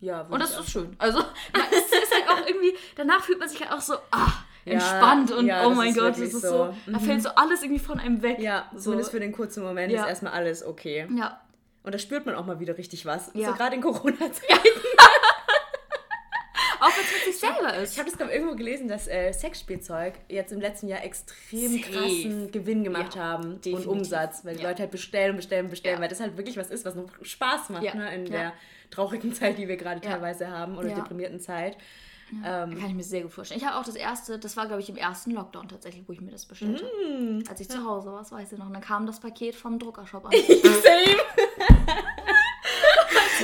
Ja, 0.00 0.22
Und 0.22 0.40
das 0.40 0.58
ist 0.58 0.70
schön. 0.70 0.94
Also, 0.98 1.18
es 1.52 1.92
ist 1.92 2.14
halt 2.14 2.28
auch 2.28 2.46
irgendwie, 2.46 2.74
danach 2.96 3.22
fühlt 3.24 3.38
man 3.40 3.48
sich 3.48 3.60
halt 3.60 3.72
auch 3.72 3.80
so, 3.80 3.94
ah, 4.12 4.28
Ja, 4.64 4.72
entspannt 4.74 5.32
und 5.32 5.46
ja, 5.46 5.66
oh 5.66 5.70
mein 5.70 5.92
Gott, 5.94 6.12
das 6.12 6.18
ist 6.20 6.32
so. 6.42 6.48
so, 6.48 6.74
da 6.86 6.98
Mhm. 6.98 7.00
fällt 7.00 7.22
so 7.22 7.30
alles 7.30 7.62
irgendwie 7.62 7.80
von 7.80 7.98
einem 7.98 8.22
weg. 8.22 8.38
Ja, 8.38 8.68
so. 8.74 8.80
zumindest 8.84 9.10
für 9.10 9.20
den 9.20 9.32
kurzen 9.32 9.62
Moment 9.64 9.92
Ja. 9.92 10.02
ist 10.02 10.08
erstmal 10.08 10.32
alles 10.34 10.64
okay. 10.64 11.08
Ja, 11.16 11.40
Und 11.84 11.94
da 11.94 11.98
spürt 11.98 12.26
man 12.26 12.34
auch 12.34 12.44
mal 12.44 12.60
wieder 12.60 12.76
richtig 12.76 13.06
was. 13.06 13.30
Ja. 13.34 13.48
So 13.50 13.54
gerade 13.54 13.74
in 13.76 13.80
Corona-Zeiten. 13.82 14.68
Auch 16.80 16.96
wenn 16.96 17.04
es 17.04 17.12
mit 17.12 17.24
sich 17.24 17.38
selber 17.38 17.74
ist. 17.76 17.92
Ich 17.92 17.98
habe 17.98 18.08
das 18.08 18.16
glaube 18.18 18.32
irgendwo 18.32 18.54
gelesen, 18.54 18.88
dass 18.88 19.06
äh, 19.08 19.32
Sexspielzeug 19.32 20.14
jetzt 20.28 20.52
im 20.52 20.60
letzten 20.60 20.88
Jahr 20.88 21.04
extrem 21.04 21.72
Safe. 21.72 21.80
krassen 21.90 22.50
Gewinn 22.52 22.84
gemacht 22.84 23.14
Ja, 23.14 23.22
haben 23.24 23.60
definitiv. 23.60 23.86
und 23.86 23.98
Umsatz, 23.98 24.44
weil 24.44 24.56
die 24.56 24.62
Ja. 24.62 24.68
Leute 24.68 24.82
halt 24.82 24.90
bestellen, 24.90 25.36
bestellen, 25.36 25.68
bestellen, 25.68 25.96
Ja. 25.96 26.00
weil 26.02 26.08
das 26.08 26.20
halt 26.20 26.36
wirklich 26.36 26.56
was 26.56 26.70
ist, 26.70 26.84
was 26.84 26.94
noch 26.94 27.08
Spaß 27.22 27.70
macht 27.70 27.82
Ja. 27.84 27.94
ne, 27.94 28.14
in 28.14 28.26
Ja. 28.26 28.30
der 28.32 28.52
traurigen 28.90 29.32
Zeit, 29.34 29.58
die 29.58 29.68
wir 29.68 29.76
gerade 29.76 30.00
Ja. 30.04 30.12
teilweise 30.12 30.48
haben 30.50 30.76
oder 30.78 30.88
Ja. 30.90 30.94
deprimierten 30.96 31.40
Zeit. 31.40 31.76
Ähm, 32.44 32.78
Kann 32.78 32.88
ich 32.88 32.94
mir 32.94 33.02
sehr 33.02 33.22
gut 33.22 33.32
vorstellen. 33.32 33.58
Ich 33.58 33.66
habe 33.66 33.78
auch 33.78 33.84
das 33.84 33.94
erste, 33.96 34.38
das 34.38 34.54
war 34.54 34.66
glaube 34.66 34.82
ich 34.82 34.90
im 34.90 34.96
ersten 34.98 35.30
Lockdown 35.30 35.66
tatsächlich, 35.68 36.04
wo 36.06 36.12
ich 36.12 36.20
mir 36.20 36.30
das 36.30 36.44
bestellt 36.44 36.82
habe. 36.82 37.42
Als 37.48 37.58
ich 37.60 37.70
zu 37.70 37.82
Hause 37.84 38.12
war, 38.12 38.18
das 38.18 38.30
weiß 38.30 38.52
ich 38.52 38.58
noch. 38.58 38.66
Und 38.66 38.74
dann 38.74 38.82
kam 38.82 39.06
das 39.06 39.18
Paket 39.18 39.54
vom 39.54 39.78
Druckershop 39.78 40.26
an. 40.26 40.32
Same. 40.62 41.16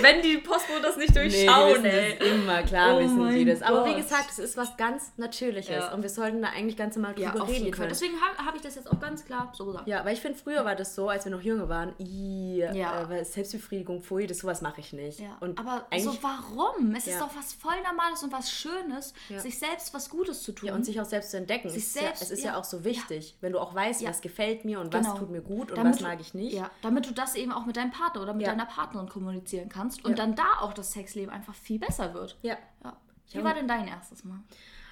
wenn 0.03 0.23
die 0.23 0.39
Postboten 0.39 0.83
das 0.83 0.97
nicht 0.97 1.15
Nee, 1.15 1.29
die 1.29 1.31
wissen 1.47 2.19
das 2.21 2.29
immer, 2.29 2.63
klar 2.63 2.97
Oh 2.97 3.01
wissen 3.01 3.19
mein 3.19 3.47
das. 3.47 3.63
Aber 3.63 3.85
wie 3.87 3.91
Gott. 3.95 4.03
gesagt, 4.03 4.31
es 4.31 4.39
ist 4.39 4.57
was 4.57 4.77
ganz 4.77 5.13
Natürliches 5.17 5.69
Ja. 5.69 5.93
und 5.93 6.03
wir 6.03 6.09
sollten 6.11 6.43
da 6.43 6.49
eigentlich 6.49 6.77
ganz 6.77 6.97
normal 6.97 7.15
drüber 7.15 7.27
Ja, 7.35 7.41
auf 7.43 7.49
reden 7.49 7.65
jeden 7.65 7.75
Fall. 7.75 7.87
können. 7.87 7.89
Deswegen 7.91 8.15
habe 8.21 8.47
hab 8.47 8.55
ich 8.57 8.63
das 8.63 8.75
jetzt 8.75 8.91
auch 8.91 9.01
ganz 9.01 9.25
klar 9.25 9.53
so 9.55 9.65
gesagt. 9.67 9.87
Ja, 9.89 10.05
weil 10.05 10.15
ich 10.15 10.21
finde, 10.21 10.39
früher 10.39 10.65
war 10.65 10.75
das 10.75 10.95
so, 10.95 11.09
als 11.09 11.25
wir 11.25 11.33
noch 11.33 11.43
jünger 11.43 11.69
waren, 11.69 11.95
i, 11.99 12.59
Ja. 12.73 13.09
äh, 13.11 13.25
Selbstbefriedigung, 13.25 14.03
pfui, 14.03 14.27
das 14.27 14.39
sowas 14.39 14.61
mache 14.63 14.81
ich 14.81 14.93
nicht. 14.93 15.21
Ja, 15.21 15.37
Und 15.41 15.59
aber 15.59 15.87
eigentlich, 15.91 16.05
so 16.05 16.19
warum? 16.23 16.95
Es 16.95 17.07
ist 17.07 17.21
doch 17.21 17.31
was 17.37 17.53
voll 17.53 17.75
Normales 17.85 18.23
und 18.23 18.33
was 18.33 18.51
Schönes, 18.51 19.15
sich 19.39 19.59
selbst 19.59 19.93
was 19.95 20.09
Gutes 20.11 20.43
zu 20.43 20.53
tun. 20.53 20.69
ja, 20.69 20.75
und 20.75 20.85
sich 20.85 21.01
auch 21.01 21.05
selbst 21.05 21.31
zu 21.31 21.37
entdecken. 21.37 21.69
Sich 21.69 21.83
es 21.83 21.89
ist, 21.89 21.95
selbst- 21.95 22.21
ja, 22.23 22.27
es 22.27 22.31
ist 22.31 22.45
ja. 22.45 22.57
auch 22.57 22.65
so 22.65 22.85
wichtig, 22.85 23.37
wenn 23.41 23.53
du 23.53 23.59
auch 23.59 23.75
weißt, 23.75 24.05
was 24.07 24.21
gefällt 24.21 24.65
mir 24.65 24.81
und 24.81 24.91
Genau. 24.93 25.11
was 25.13 25.19
tut 25.19 25.31
mir 25.31 25.41
gut 25.41 25.71
und 25.71 25.77
Damit 25.79 25.95
was 25.95 26.01
mag 26.01 26.21
ich 26.21 26.35
nicht. 26.35 26.55
Ja, 26.55 26.71
damit 26.83 27.07
du 27.07 27.13
das 27.13 27.35
eben 27.35 27.53
auch 27.53 27.67
mit 27.67 27.77
deinem 27.77 27.91
Partner 27.91 28.23
oder 28.23 28.33
mit 28.35 28.47
deiner 28.47 28.67
Partnerin 28.67 29.09
kommunizieren 29.09 29.69
kannst 29.69 29.84
und 29.85 30.11
Ja. 30.11 30.15
dann 30.17 30.35
da 30.35 30.61
auch 30.61 30.73
das 30.73 30.93
Sexleben 30.93 31.31
einfach 31.33 31.55
viel 31.55 31.79
besser 31.79 32.15
wird. 32.15 32.37
Ja. 32.43 32.57
Ja. 32.83 32.97
Wie 33.33 33.43
war 33.45 33.55
denn 33.55 33.69
dein 33.69 33.89
erstes 33.89 34.25
Mal? 34.25 34.39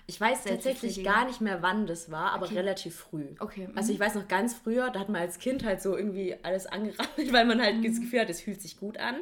Ich 0.08 0.20
weiß 0.20 0.42
tatsächlich 0.44 1.04
gar 1.04 1.26
nicht 1.26 1.40
mehr, 1.40 1.62
wann 1.62 1.86
das 1.86 2.10
war, 2.10 2.32
aber 2.32 2.46
Okay. 2.46 2.56
relativ 2.56 2.96
früh. 2.96 3.26
Okay, 3.38 3.68
mhm. 3.68 3.78
Also 3.78 3.92
ich 3.92 4.00
weiß 4.00 4.16
noch 4.16 4.26
ganz 4.26 4.52
früher, 4.52 4.90
da 4.90 4.98
hat 5.00 5.08
man 5.08 5.20
als 5.20 5.38
Kind 5.38 5.64
halt 5.64 5.80
so 5.80 5.96
irgendwie 5.96 6.34
alles 6.42 6.66
angerammelt, 6.66 6.98
weil 7.32 7.44
man 7.44 7.60
halt 7.62 7.76
Mhm. 7.76 7.84
das 7.84 8.00
Gefühl 8.00 8.20
hat, 8.20 8.28
es 8.28 8.40
fühlt 8.40 8.60
sich 8.60 8.78
gut 8.80 8.98
an. 8.98 9.14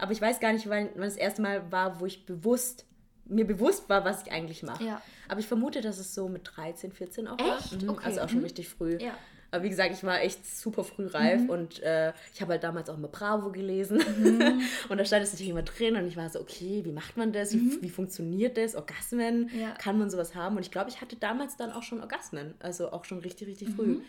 Aber 0.00 0.10
ich 0.12 0.20
weiß 0.20 0.40
gar 0.40 0.52
nicht, 0.52 0.68
wann, 0.68 0.88
wann 0.94 1.02
das 1.04 1.16
erste 1.16 1.40
Mal 1.40 1.70
war, 1.70 2.00
wo 2.00 2.06
ich 2.06 2.26
bewusst, 2.26 2.84
mir 3.26 3.46
bewusst 3.46 3.88
war, 3.88 4.04
was 4.04 4.22
ich 4.26 4.32
eigentlich 4.32 4.62
mache. 4.64 4.82
Ja. 4.84 5.00
Aber 5.28 5.38
ich 5.40 5.46
vermute, 5.46 5.80
dass 5.80 5.98
es 5.98 6.14
so 6.14 6.28
mit 6.28 6.42
13, 6.56 6.90
14 6.92 7.28
auch 7.28 7.38
Echt? 7.38 7.72
war. 7.76 7.82
Mhm, 7.82 7.88
Okay, 7.90 8.04
Also 8.06 8.20
auch 8.22 8.28
schon 8.28 8.38
mhm. 8.38 8.44
richtig 8.44 8.68
früh. 8.68 8.98
Ja. 9.00 9.16
Aber 9.54 9.62
wie 9.62 9.68
gesagt, 9.68 9.92
ich 9.94 10.02
war 10.02 10.20
echt 10.20 10.44
super 10.44 10.82
früh 10.82 11.06
reif 11.06 11.42
Mhm. 11.42 11.50
und 11.50 11.82
äh, 11.82 12.12
ich 12.34 12.40
habe 12.40 12.52
halt 12.54 12.64
damals 12.64 12.90
auch 12.90 12.96
mal 12.96 13.06
Bravo 13.08 13.52
gelesen. 13.52 13.98
und 14.88 14.98
da 14.98 15.04
stand 15.04 15.22
es 15.22 15.32
natürlich 15.32 15.50
immer 15.50 15.62
drin 15.62 15.94
und 15.94 16.06
ich 16.08 16.16
war 16.16 16.28
so, 16.28 16.40
okay, 16.40 16.80
wie 16.84 16.90
macht 16.90 17.16
man 17.16 17.32
das? 17.32 17.52
Wie, 17.54 17.80
wie 17.80 17.88
funktioniert 17.90 18.56
das? 18.56 18.74
Orgasmen? 18.74 19.50
Mhm. 19.52 19.60
Ja. 19.60 19.70
Kann 19.78 19.96
man 19.98 20.10
sowas 20.10 20.34
haben? 20.34 20.56
Und 20.56 20.62
ich 20.62 20.72
glaube, 20.72 20.90
ich 20.90 21.00
hatte 21.00 21.14
damals 21.16 21.56
dann 21.56 21.70
auch 21.70 21.84
schon 21.84 22.00
Orgasmen. 22.00 22.54
Also 22.58 22.90
auch 22.90 23.04
schon 23.04 23.20
richtig, 23.20 23.46
richtig 23.46 23.68
Mhm. 23.68 23.74
früh. 23.76 24.00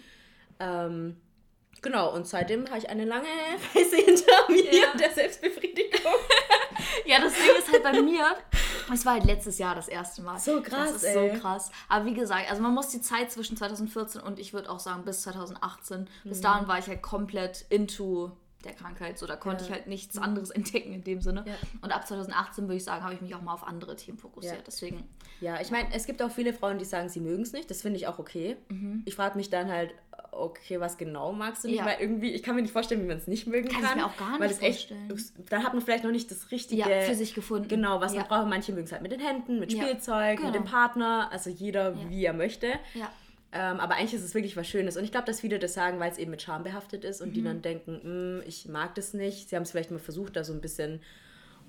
Ähm, 0.59 1.15
genau, 1.81 2.13
und 2.15 2.27
seitdem 2.27 2.65
habe 2.67 2.79
ich 2.79 2.89
eine 2.89 3.05
lange 3.05 3.27
Reise 3.75 3.97
hinter 3.97 4.31
mir 4.49 4.63
Ja. 4.73 4.97
der 4.99 5.11
Selbstbefriedigung. 5.11 6.01
Ja, 7.05 7.19
das 7.21 7.33
Ding 7.33 7.43
ist 7.59 7.71
halt 7.71 7.83
bei 7.83 8.01
mir, 8.01 8.35
es 8.93 9.05
war 9.05 9.13
halt 9.13 9.25
letztes 9.25 9.57
Jahr 9.57 9.75
das 9.75 9.87
erste 9.87 10.21
Mal. 10.21 10.37
So 10.39 10.61
krass, 10.61 10.93
Das 10.93 11.03
ist 11.03 11.15
ey. 11.15 11.33
so 11.35 11.39
krass. 11.41 11.71
Aber 11.89 12.05
wie 12.05 12.13
gesagt, 12.13 12.49
also 12.49 12.61
man 12.61 12.73
muss 12.73 12.89
die 12.89 13.01
Zeit 13.01 13.31
zwischen 13.31 13.57
2014 13.57 14.21
und 14.21 14.39
ich 14.39 14.53
würde 14.53 14.69
auch 14.69 14.79
sagen 14.79 15.03
bis 15.05 15.21
2018, 15.23 16.07
bis 16.23 16.41
dahin 16.41 16.67
war 16.67 16.79
ich 16.79 16.87
halt 16.87 17.01
komplett 17.01 17.65
into 17.69 18.31
der 18.63 18.73
Krankheit. 18.73 19.19
So, 19.19 19.27
da 19.27 19.35
konnte 19.35 19.63
Ja. 19.63 19.67
ich 19.69 19.73
halt 19.75 19.87
nichts 19.87 20.17
anderes 20.17 20.49
entdecken 20.51 20.91
in 20.93 21.03
dem 21.03 21.21
Sinne. 21.21 21.43
Ja. 21.47 21.53
Und 21.81 21.91
ab 21.91 22.07
2018 22.07 22.63
würde 22.65 22.77
ich 22.77 22.83
sagen, 22.83 23.03
habe 23.03 23.13
ich 23.13 23.21
mich 23.21 23.35
auch 23.35 23.41
mal 23.41 23.53
auf 23.53 23.65
andere 23.67 23.95
Themen 23.95 24.17
fokussiert. 24.17 24.55
Ja. 24.55 24.61
Deswegen, 24.65 25.03
Ja, 25.39 25.61
ich 25.61 25.69
meine, 25.69 25.93
es 25.93 26.05
gibt 26.07 26.21
auch 26.23 26.31
viele 26.31 26.51
Frauen, 26.53 26.79
die 26.79 26.85
sagen, 26.85 27.07
sie 27.09 27.19
mögen 27.19 27.43
es 27.43 27.53
nicht. 27.53 27.69
Das 27.69 27.81
finde 27.83 27.97
ich 27.97 28.07
auch 28.07 28.17
okay. 28.17 28.57
Ich 29.05 29.15
frage 29.15 29.37
mich 29.37 29.49
dann 29.51 29.69
halt, 29.69 29.93
okay, 30.37 30.79
was 30.79 30.97
genau 30.97 31.31
magst 31.31 31.63
du 31.63 31.67
nicht? 31.67 31.77
Ja. 31.79 31.85
Weil 31.85 31.97
irgendwie, 31.99 32.31
ich 32.31 32.43
kann 32.43 32.55
mir 32.55 32.61
nicht 32.61 32.71
vorstellen, 32.71 33.01
wie 33.01 33.07
man 33.07 33.17
es 33.17 33.27
nicht 33.27 33.47
mögen 33.47 33.69
Kann 33.69 33.81
kann. 33.81 33.89
ich 33.91 33.95
mir 34.03 34.05
auch 34.05 34.17
gar 34.17 34.39
weil 34.39 34.47
nicht 34.49 34.61
das 34.61 34.67
echt, 34.67 34.93
vorstellen. 35.09 35.45
Dann 35.49 35.63
hat 35.63 35.73
man 35.73 35.81
vielleicht 35.81 36.03
noch 36.03 36.11
nicht 36.11 36.29
das 36.31 36.51
Richtige. 36.51 36.81
ja, 36.81 37.01
für 37.01 37.15
sich 37.15 37.33
gefunden. 37.33 37.67
Genau, 37.67 38.01
was 38.01 38.13
ja. 38.13 38.19
man 38.21 38.27
braucht. 38.29 38.47
Manche 38.49 38.71
mögen 38.73 38.85
es 38.85 38.91
halt 38.91 39.01
mit 39.01 39.11
den 39.11 39.19
Händen, 39.21 39.59
mit 39.59 39.71
Spielzeug, 39.71 40.37
genau. 40.37 40.47
mit 40.49 40.55
dem 40.55 40.65
Partner. 40.65 41.29
Also 41.31 41.49
jeder, 41.49 41.95
wie 42.09 42.25
er 42.25 42.33
möchte. 42.33 42.67
Ja. 42.93 43.09
Ähm, 43.51 43.79
aber 43.79 43.95
eigentlich 43.95 44.13
ist 44.15 44.23
es 44.23 44.33
wirklich 44.33 44.57
was 44.57 44.67
Schönes. 44.67 44.97
Und 44.97 45.05
ich 45.05 45.11
glaube, 45.11 45.27
dass 45.27 45.39
viele 45.39 45.59
das 45.59 45.73
sagen, 45.73 45.99
weil 45.99 46.11
es 46.11 46.17
eben 46.17 46.31
mit 46.31 46.41
Scham 46.41 46.63
behaftet 46.63 47.05
ist 47.05 47.21
und 47.21 47.33
die 47.33 47.41
Mhm. 47.41 47.45
dann 47.45 47.61
denken, 47.61 48.39
"Mm, 48.39 48.41
ich 48.45 48.67
mag 48.67 48.95
das 48.95 49.13
nicht. 49.13 49.47
Sie 49.49 49.55
haben 49.55 49.63
es 49.63 49.71
vielleicht 49.71 49.91
mal 49.91 49.99
versucht, 49.99 50.35
da 50.35 50.43
so 50.43 50.51
ein 50.51 50.59
bisschen 50.59 50.99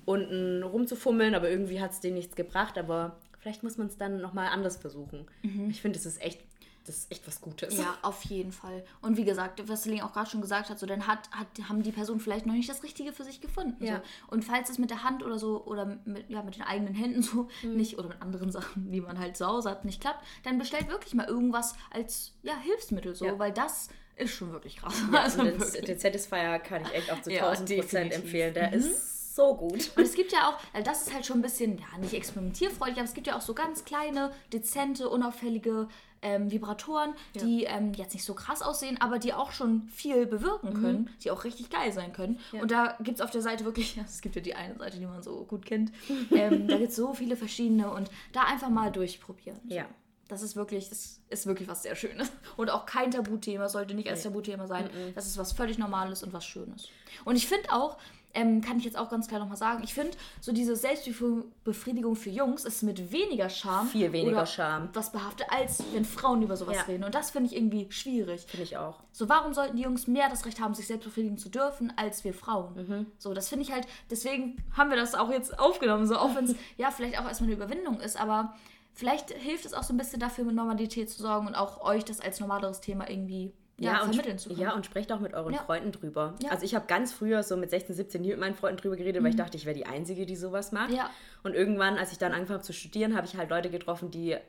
unten 0.05 0.63
rumzufummeln, 0.63 1.35
aber 1.35 1.49
irgendwie 1.49 1.81
hat 1.81 1.91
es 1.91 1.99
denen 1.99 2.15
nichts 2.15 2.35
gebracht. 2.35 2.77
Aber 2.77 3.17
vielleicht 3.39 3.63
muss 3.63 3.77
man 3.77 3.87
es 3.87 3.97
dann 3.97 4.21
nochmal 4.21 4.47
anders 4.47 4.77
versuchen. 4.77 5.27
Ich 5.69 5.81
finde, 5.81 5.97
das 5.97 6.05
ist 6.05 6.21
echt, 6.21 6.41
das 6.87 6.97
ist 6.97 7.11
echt 7.11 7.27
was 7.27 7.41
Gutes. 7.41 7.77
Ja, 7.77 7.97
auf 8.01 8.23
jeden 8.25 8.51
Fall. 8.51 8.83
Und 9.01 9.17
wie 9.17 9.25
gesagt, 9.25 9.67
was 9.67 9.83
Celine 9.83 10.03
auch 10.05 10.13
gerade 10.13 10.29
schon 10.29 10.41
gesagt 10.41 10.69
hat, 10.69 10.79
so 10.79 10.85
dann 10.85 11.05
hat, 11.07 11.29
hat, 11.31 11.47
haben 11.69 11.83
die 11.83 11.91
Personen 11.91 12.19
vielleicht 12.19 12.45
noch 12.45 12.53
nicht 12.53 12.69
das 12.69 12.81
Richtige 12.83 13.13
für 13.13 13.23
sich 13.23 13.41
gefunden. 13.41 13.83
Ja. 13.83 13.97
So. 13.97 14.01
Und 14.35 14.43
falls 14.45 14.69
es 14.69 14.77
mit 14.79 14.89
der 14.89 15.03
Hand 15.03 15.23
oder 15.23 15.37
so 15.37 15.63
oder 15.65 15.85
mit, 16.05 16.29
ja, 16.29 16.41
mit 16.43 16.55
den 16.55 16.63
eigenen 16.63 16.93
Händen 16.95 17.21
so 17.21 17.47
Mhm. 17.63 17.75
nicht 17.75 17.99
oder 17.99 18.07
mit 18.09 18.21
anderen 18.21 18.51
Sachen, 18.57 18.91
die 18.91 19.01
man 19.01 19.19
halt 19.19 19.37
zu 19.37 19.45
Hause 19.45 19.69
hat, 19.69 19.85
nicht 19.85 20.01
klappt, 20.01 20.23
dann 20.43 20.57
bestellt 20.57 20.89
wirklich 20.89 21.13
mal 21.13 21.27
irgendwas 21.27 21.75
als 21.91 22.33
ja, 22.43 22.57
Hilfsmittel 22.57 23.13
so, 23.15 23.25
Ja. 23.25 23.37
weil 23.37 23.51
das 23.51 23.89
ist 24.15 24.33
schon 24.33 24.51
wirklich 24.51 24.77
krass. 24.77 24.95
Ja, 25.11 25.19
also 25.23 25.43
den, 25.43 25.59
wirklich. 25.59 25.85
den 25.85 25.99
Satisfier 25.99 26.57
kann 26.59 26.81
ich 26.83 26.93
echt 26.93 27.11
auch 27.11 27.21
zu 27.21 27.31
Ja, 27.31 27.47
1000 27.49 27.79
Prozent 27.79 28.13
empfehlen. 28.13 28.53
Der 28.53 28.69
Mhm. 28.69 28.73
ist 28.75 29.35
so 29.35 29.55
gut. 29.55 29.91
Und 29.95 30.01
es 30.03 30.15
gibt 30.15 30.31
ja 30.31 30.49
auch, 30.49 30.57
also 30.73 30.83
das 30.89 31.03
ist 31.05 31.13
halt 31.13 31.23
schon 31.23 31.37
ein 31.37 31.41
bisschen, 31.43 31.77
ja, 31.77 31.85
nicht 31.99 32.15
experimentierfreudig, 32.15 32.95
aber 32.97 33.03
es 33.05 33.13
gibt 33.13 33.27
ja 33.27 33.37
auch 33.37 33.41
so 33.41 33.53
ganz 33.53 33.85
kleine, 33.85 34.31
dezente, 34.51 35.07
unauffällige 35.09 35.87
ähm, 36.21 36.51
Vibratoren, 36.51 37.13
die 37.35 37.63
ähm, 37.65 37.93
jetzt 37.93 38.13
nicht 38.13 38.23
so 38.23 38.33
krass 38.33 38.61
aussehen, 38.61 38.99
aber 38.99 39.19
die 39.19 39.33
auch 39.33 39.51
schon 39.51 39.87
viel 39.89 40.25
bewirken 40.25 40.73
können, 40.73 41.09
die 41.23 41.31
auch 41.31 41.43
richtig 41.43 41.69
geil 41.69 41.91
sein 41.91 42.13
können. 42.13 42.33
Mhm. 42.51 42.57
Ja. 42.57 42.61
Und 42.61 42.71
da 42.71 42.97
gibt 43.01 43.19
es 43.19 43.21
auf 43.21 43.31
der 43.31 43.41
Seite 43.41 43.65
wirklich, 43.65 43.95
ja, 43.95 44.03
es 44.03 44.21
gibt 44.21 44.35
ja 44.35 44.41
die 44.41 44.55
eine 44.55 44.75
Seite, 44.77 44.97
die 44.99 45.05
man 45.05 45.21
so 45.21 45.45
gut 45.45 45.65
kennt, 45.65 45.91
ähm, 46.31 46.67
da 46.67 46.77
gibt 46.77 46.89
es 46.89 46.95
so 46.95 47.13
viele 47.13 47.35
verschiedene 47.35 47.89
und 47.91 48.09
da 48.33 48.43
einfach 48.43 48.69
mal 48.69 48.91
durchprobieren. 48.91 49.59
Ja. 49.65 49.85
Das 50.27 50.41
ist 50.41 50.57
wirklich, 50.57 50.89
das 50.89 51.21
ist 51.29 51.47
wirklich 51.47 51.69
was 51.69 51.83
sehr 51.83 51.95
Schönes. 51.95 52.29
Und 52.57 52.69
auch 52.69 52.85
kein 52.85 53.11
Tabuthema, 53.11 53.69
sollte 53.69 53.93
nicht 53.93 54.09
als 54.09 54.23
Tabuthema 54.23 54.67
sein. 54.67 54.89
Das 55.15 55.25
ist 55.25 55.37
was 55.37 55.53
völlig 55.53 55.77
Normales 55.77 56.21
und 56.21 56.33
was 56.33 56.43
Schönes. 56.43 56.89
Und 57.23 57.37
ich 57.37 57.47
finde 57.47 57.71
auch, 57.71 57.97
ähm, 58.33 58.61
kann 58.61 58.77
ich 58.77 58.85
jetzt 58.85 58.97
auch 58.97 59.09
ganz 59.09 59.27
klar 59.27 59.39
nochmal 59.39 59.57
sagen, 59.57 59.81
ich 59.83 59.93
finde, 59.93 60.11
so 60.41 60.51
diese 60.51 60.75
Selbstbefriedigung 60.75 62.15
für 62.15 62.29
Jungs 62.29 62.65
ist 62.65 62.83
mit 62.83 63.11
weniger 63.11 63.49
Scham. 63.49 63.87
Viel 63.87 64.11
weniger 64.11 64.45
Scham. 64.45 64.89
Was 64.93 65.11
behaftet, 65.11 65.47
als 65.49 65.83
wenn 65.93 66.05
Frauen 66.05 66.41
über 66.41 66.55
sowas 66.55 66.75
Ja. 66.75 66.81
reden. 66.83 67.03
Und 67.03 67.15
das 67.15 67.31
finde 67.31 67.49
ich 67.49 67.55
irgendwie 67.55 67.87
schwierig. 67.91 68.45
Finde 68.47 68.63
ich 68.63 68.77
auch. 68.77 68.99
So, 69.11 69.27
warum 69.29 69.53
sollten 69.53 69.77
die 69.77 69.83
Jungs 69.83 70.07
mehr 70.07 70.29
das 70.29 70.45
Recht 70.45 70.59
haben, 70.59 70.73
sich 70.73 70.87
selbst 70.87 71.05
befriedigen 71.05 71.37
zu 71.37 71.49
dürfen, 71.49 71.91
als 71.95 72.23
wir 72.23 72.33
Frauen? 72.33 72.75
Mhm. 72.75 73.05
So, 73.17 73.33
das 73.33 73.49
finde 73.49 73.63
ich 73.65 73.71
halt, 73.71 73.87
deswegen 74.11 74.63
haben 74.75 74.89
wir 74.89 74.97
das 74.97 75.15
auch 75.15 75.31
jetzt 75.31 75.57
aufgenommen, 75.57 76.05
so 76.05 76.17
auch 76.17 76.35
wenn 76.35 76.45
es 76.45 76.55
ja 76.77 76.91
vielleicht 76.91 77.19
auch 77.19 77.25
erstmal 77.25 77.49
eine 77.49 77.55
Überwindung 77.57 77.99
ist, 77.99 78.19
aber 78.19 78.53
vielleicht 78.93 79.31
hilft 79.31 79.65
es 79.65 79.73
auch 79.73 79.83
so 79.83 79.93
ein 79.93 79.97
bisschen 79.97 80.19
dafür, 80.19 80.43
mit 80.43 80.55
Normalität 80.55 81.09
zu 81.09 81.21
sorgen 81.21 81.47
und 81.47 81.55
auch 81.55 81.81
euch 81.81 82.05
das 82.05 82.19
als 82.19 82.39
normaleres 82.39 82.81
Thema 82.81 83.09
irgendwie 83.09 83.51
ja, 83.79 84.01
und, 84.01 84.09
vermitteln 84.09 84.37
zu 84.39 84.49
können. 84.49 84.61
ja, 84.61 84.73
und 84.73 84.85
sprecht 84.85 85.11
auch 85.11 85.19
mit 85.19 85.33
euren 85.33 85.53
Ja. 85.53 85.59
Freunden 85.63 85.91
drüber. 85.91 86.33
Ja. 86.41 86.47
Mhm. 86.47 86.51
Also 86.53 86.65
ich 86.65 86.73
habe 86.75 86.85
ganz 86.87 87.13
früher 87.13 87.43
so 87.43 87.57
mit 87.57 87.69
16, 87.69 87.95
17 87.95 88.21
nie 88.21 88.29
mit 88.29 88.39
meinen 88.39 88.55
Freunden 88.55 88.77
drüber 88.81 88.95
geredet, 88.95 89.21
weil 89.23 89.29
ich 89.29 89.35
dachte, 89.35 89.55
ich 89.57 89.65
wäre 89.65 89.75
die 89.75 89.85
Einzige, 89.85 90.25
die 90.25 90.35
sowas 90.35 90.71
macht. 90.71 90.91
Ja. 90.91 91.09
Und 91.43 91.53
irgendwann, 91.55 91.97
als 91.97 92.11
ich 92.11 92.17
dann 92.17 92.31
angefangen 92.33 92.57
habe 92.59 92.65
zu 92.65 92.73
studieren, 92.73 93.15
habe 93.15 93.27
ich 93.27 93.35
halt 93.37 93.49
Leute 93.49 93.69
getroffen, 93.69 94.09
die 94.11 94.31
äh, 94.33 94.39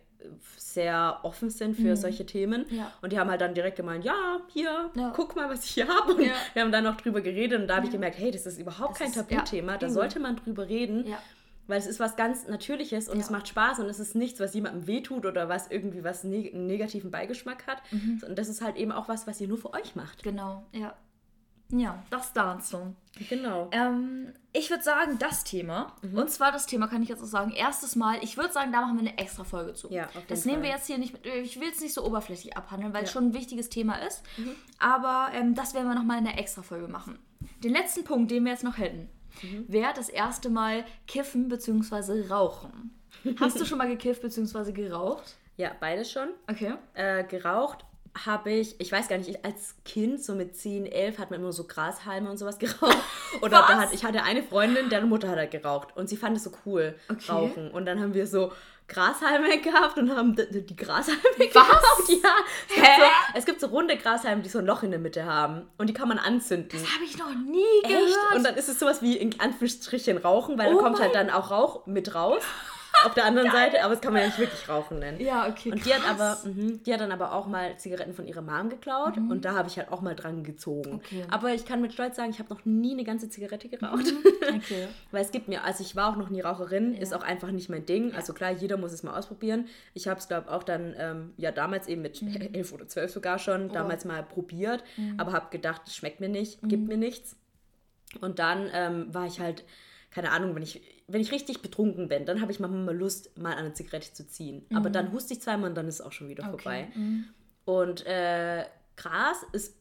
sehr 0.57 1.20
offen 1.22 1.51
sind 1.51 1.76
für 1.76 1.97
solche 1.97 2.26
Themen. 2.26 2.66
Mhm. 2.70 2.76
Ja. 2.76 2.93
Und 3.03 3.12
die 3.12 3.18
haben 3.18 3.31
halt 3.31 3.41
dann 3.41 3.55
direkt 3.55 3.76
gemeint, 3.76 4.05
ja, 4.05 4.41
hier, 4.49 4.91
Ja. 4.95 5.12
guck 5.14 5.37
mal, 5.37 5.49
was 5.49 5.64
ich 5.64 5.70
hier 5.72 5.89
habe. 5.89 6.14
Und 6.14 6.22
Ja. 6.24 6.33
wir 6.55 6.62
haben 6.62 6.72
dann 6.72 6.85
noch 6.85 6.97
drüber 6.97 7.20
geredet 7.20 7.61
und 7.61 7.68
da 7.68 7.76
habe 7.76 7.87
ich 7.87 7.93
gemerkt, 7.93 8.18
hey, 8.18 8.31
das 8.31 8.47
ist 8.47 8.59
überhaupt 8.59 9.01
Das 9.01 9.12
kein 9.12 9.12
ja, 9.12 9.22
Tabuthema, 9.22 9.76
da 9.79 9.91
sollte 9.91 10.18
man 10.20 10.37
drüber 10.37 10.68
reden. 10.68 11.07
Weil 11.69 11.79
es 11.79 11.87
ist 11.87 12.01
was 12.01 12.16
ganz 12.16 12.49
Natürliches 12.49 13.09
und 13.09 13.19
Ja. 13.19 13.23
es 13.25 13.31
macht 13.31 13.47
Spaß 13.47 13.79
und 13.79 13.87
es 13.87 14.01
ist 14.01 14.14
nichts, 14.16 14.41
was 14.41 14.55
jemandem 14.55 14.87
wehtut 14.89 15.25
oder 15.27 15.49
was 15.49 15.71
irgendwie 15.71 16.03
was 16.03 16.25
neg 16.25 16.53
einen 16.55 16.66
negativen 16.66 17.11
Beigeschmack 17.12 17.66
hat. 17.69 17.81
Mhm. 17.93 18.21
Und 18.27 18.37
das 18.39 18.49
ist 18.49 18.61
halt 18.62 18.77
eben 18.77 18.91
auch 18.91 19.07
was, 19.09 19.27
was 19.27 19.41
ihr 19.41 19.47
nur 19.49 19.59
für 19.59 19.73
euch 19.75 19.95
macht. 19.95 20.23
Genau, 20.25 20.64
ja. 20.73 20.95
Ja, 21.71 22.03
das 22.09 22.33
dazu. 22.33 22.95
Genau. 23.29 23.69
Ähm, 23.73 24.33
ich 24.55 24.71
würde 24.71 24.83
sagen, 24.83 25.19
das 25.19 25.45
Thema, 25.45 25.95
und 26.14 26.31
zwar 26.31 26.51
das 26.51 26.64
Thema 26.64 26.87
kann 26.89 27.03
ich 27.03 27.11
jetzt 27.11 27.23
auch 27.23 27.27
sagen, 27.27 27.51
erstes 27.51 27.95
Mal, 27.95 28.16
ich 28.23 28.39
würde 28.39 28.55
sagen, 28.55 28.73
da 28.73 28.81
machen 28.81 28.95
wir 28.99 29.07
eine 29.07 29.19
extra 29.19 29.45
Folge 29.45 29.75
zu. 29.75 29.93
Ja, 29.93 30.09
das 30.29 30.47
nehmen 30.47 30.62
wir 30.62 30.71
jetzt 30.71 30.87
hier 30.87 30.97
nicht 30.97 31.12
mit, 31.12 31.27
ich 31.27 31.61
will 31.61 31.69
es 31.71 31.83
nicht 31.83 31.93
so 31.93 32.07
oberflächlich 32.07 32.57
abhandeln, 32.57 32.95
weil 32.95 33.05
es 33.05 33.11
Ja. 33.11 33.12
schon 33.21 33.27
ein 33.27 33.35
wichtiges 33.35 33.69
Thema 33.69 33.97
ist. 33.97 34.23
Aber 34.79 35.29
ähm, 35.35 35.55
das 35.55 35.75
werden 35.75 35.89
wir 35.89 35.95
nochmal 35.95 36.16
in 36.16 36.25
der 36.25 36.39
extra 36.39 36.62
Folge 36.62 36.89
machen. 36.89 37.19
Den 37.62 37.73
letzten 37.75 38.03
Punkt, 38.05 38.31
den 38.31 38.45
wir 38.45 38.53
jetzt 38.53 38.64
noch 38.64 38.79
hätten, 38.79 39.11
wäre 39.66 39.93
das 39.95 40.09
erste 40.09 40.51
Mal 40.51 40.84
kiffen 41.07 41.49
bzw. 41.49 42.28
rauchen. 42.28 42.95
Hast 43.41 43.61
du 43.61 43.64
schon 43.64 43.78
mal 43.78 43.89
gekifft 43.89 44.22
bzw. 44.22 44.72
geraucht? 44.72 45.36
Ja, 45.57 45.72
beides 45.80 46.11
schon. 46.11 46.28
Okay. 46.49 46.74
Äh, 46.95 47.24
geraucht 47.24 47.84
habe 48.24 48.51
ich, 48.51 48.80
ich 48.80 48.91
weiß 48.91 49.09
gar 49.09 49.18
nicht, 49.18 49.28
ich, 49.30 49.45
als 49.45 49.76
Kind, 49.84 50.22
so 50.22 50.34
mit 50.34 50.57
10, 50.57 50.86
11, 50.86 51.18
hat 51.18 51.30
man 51.30 51.41
immer 51.41 51.53
so 51.53 51.64
Grashalme 51.64 52.30
und 52.30 52.36
sowas 52.36 52.59
geraucht. 52.59 52.97
Oder 53.43 53.66
hat, 53.68 53.93
ich 53.93 54.05
hatte 54.05 54.22
eine 54.22 54.43
Freundin, 54.43 54.89
deren 54.89 55.09
Mutter 55.09 55.28
hat 55.28 55.36
halt 55.36 55.51
geraucht. 55.51 55.97
Und 55.97 56.09
sie 56.09 56.16
fand 56.16 56.36
es 56.36 56.45
so 56.45 56.53
cool, 56.66 56.95
Okay. 57.09 57.30
rauchen. 57.30 57.70
Und 57.70 57.86
dann 57.86 58.01
haben 58.01 58.14
wir 58.14 58.26
so 58.26 58.53
Grashalme 58.89 59.59
gehabt 59.61 59.99
und 59.99 60.14
haben 60.16 60.34
die 60.36 60.76
Grashalme 60.76 61.20
Was? 61.39 61.53
geraucht. 61.53 62.09
Ja. 62.09 62.34
Es 62.68 62.74
gibt, 62.74 62.97
so, 62.97 63.39
es 63.39 63.47
gibt 63.47 63.61
so 63.61 63.66
runde 63.68 63.97
Grashalme, 63.97 64.43
die 64.43 64.49
so 64.49 64.59
ein 64.59 64.66
Loch 64.66 64.82
in 64.82 64.91
der 64.91 65.01
Mitte 65.01 65.24
haben. 65.26 65.68
Und 65.76 65.89
die 65.89 65.93
kann 65.93 66.09
man 66.09 66.18
anzünden. 66.18 66.68
Das 66.72 66.95
habe 66.95 67.05
ich 67.05 67.18
noch 67.18 67.34
nie 67.34 67.62
Echt? 67.82 67.89
gehört. 67.93 68.34
Und 68.36 68.45
dann 68.45 68.55
ist 68.57 68.68
es 68.68 68.78
sowas 68.78 69.03
wie 69.03 69.16
in 69.16 69.39
Anführungsstrichen 69.39 70.16
Rauchen, 70.18 70.59
weil 70.59 70.72
Oh 70.74 70.78
da 70.78 70.82
kommt 70.84 71.01
halt 71.01 71.14
dann 71.14 71.30
auch 71.30 71.51
Rauch 71.51 71.86
mit 71.86 72.14
raus. 72.14 72.43
Auf 73.05 73.14
der 73.14 73.24
anderen 73.26 73.51
Seite, 73.51 73.82
aber 73.84 73.94
das 73.94 74.01
kann 74.01 74.12
man 74.12 74.22
ja 74.22 74.28
nicht 74.28 74.38
wirklich 74.38 74.68
Rauchen 74.68 74.99
nennen. 74.99 75.20
ja, 75.20 75.49
okay. 75.49 75.70
Und 75.72 75.84
die 75.86 75.94
hat, 75.94 76.03
aber, 76.09 76.38
mhm, 76.44 76.82
die 76.82 76.92
hat 76.92 77.01
dann 77.01 77.12
aber 77.12 77.32
auch 77.32 77.46
mal 77.46 77.76
Zigaretten 77.78 78.12
von 78.12 78.26
ihrer 78.26 78.42
Mom 78.42 78.68
geklaut 78.70 79.16
und 79.16 79.44
da 79.44 79.55
habe 79.55 79.68
ich 79.68 79.76
halt 79.78 79.90
auch 79.92 80.01
mal 80.01 80.14
dran 80.16 80.42
gezogen. 80.44 80.90
Mhm. 80.90 80.96
Okay. 80.96 81.24
Aber 81.30 81.53
ich 81.55 81.64
kann 81.64 81.80
mit 81.80 81.92
Stolz 81.92 82.16
sagen, 82.16 82.30
ich 82.30 82.38
habe 82.38 82.53
noch 82.53 82.64
nie 82.64 82.92
eine 82.92 83.05
ganze 83.05 83.28
Zigarette 83.30 83.68
geraucht. 83.68 84.07
Okay. 84.42 84.88
Weil 85.12 85.22
es 85.24 85.30
gibt 85.30 85.49
mir, 85.49 85.64
also 85.64 85.82
ich 85.82 85.94
war 85.96 86.11
auch 86.11 86.16
noch 86.16 86.30
nie 86.30 86.40
Raucherin, 86.40 86.94
ist 86.94 87.14
auch 87.14 87.22
einfach 87.22 87.51
nicht 87.51 87.68
mein 87.68 87.86
Ding. 87.86 88.14
Also 88.14 88.32
klar, 88.32 88.51
jeder 88.51 88.76
muss 88.76 88.92
es 88.92 89.03
mal 89.03 89.16
ausprobieren. 89.16 89.66
Ich 89.94 90.09
habe 90.09 90.18
es, 90.18 90.28
glaube 90.28 90.51
auch 90.51 90.62
dann, 90.62 90.94
ähm, 90.99 91.32
ja 91.36 91.53
damals 91.53 91.86
eben 91.88 92.03
mit 92.03 92.20
Mhm. 92.22 92.36
elf 92.53 92.72
oder 92.72 92.86
zwölf 92.88 93.11
sogar 93.12 93.38
schon, 93.38 93.68
damals 93.70 94.05
mal 94.05 94.22
probiert, 94.22 94.82
aber 95.18 95.32
habe 95.32 95.46
gedacht, 95.51 95.82
das 95.86 95.94
schmeckt 95.94 96.20
mir 96.20 96.28
nicht, 96.28 96.61
gibt 96.62 96.82
Mhm. 96.82 96.88
mir 96.88 96.96
nichts. 96.96 97.36
Und 98.20 98.38
dann 98.38 98.68
ähm, 98.72 99.12
war 99.14 99.26
ich 99.26 99.38
halt, 99.40 99.64
keine 100.11 100.31
Ahnung, 100.33 100.55
wenn 100.55 100.63
ich, 100.63 100.81
wenn 101.07 101.21
ich 101.21 101.33
richtig 101.33 101.61
betrunken 101.63 102.09
bin, 102.09 102.25
dann 102.27 102.41
habe 102.41 102.51
ich 102.53 102.61
manchmal 102.61 102.83
mal 102.83 102.97
Lust, 102.97 103.37
mal 103.39 103.55
eine 103.55 103.73
Zigarette 103.75 104.13
zu 104.13 104.27
ziehen. 104.27 104.65
Aber 104.75 104.91
dann 104.91 105.13
huste 105.13 105.35
ich 105.35 105.41
zweimal 105.43 105.69
und 105.71 105.77
dann 105.77 105.87
ist 105.89 105.97
es 105.97 106.01
auch 106.01 106.13
schon 106.13 106.29
wieder 106.29 106.45
vorbei. 106.45 106.89
Und 107.65 108.07
äh, 108.07 108.65
Gras 108.97 109.45
ist, 109.53 109.77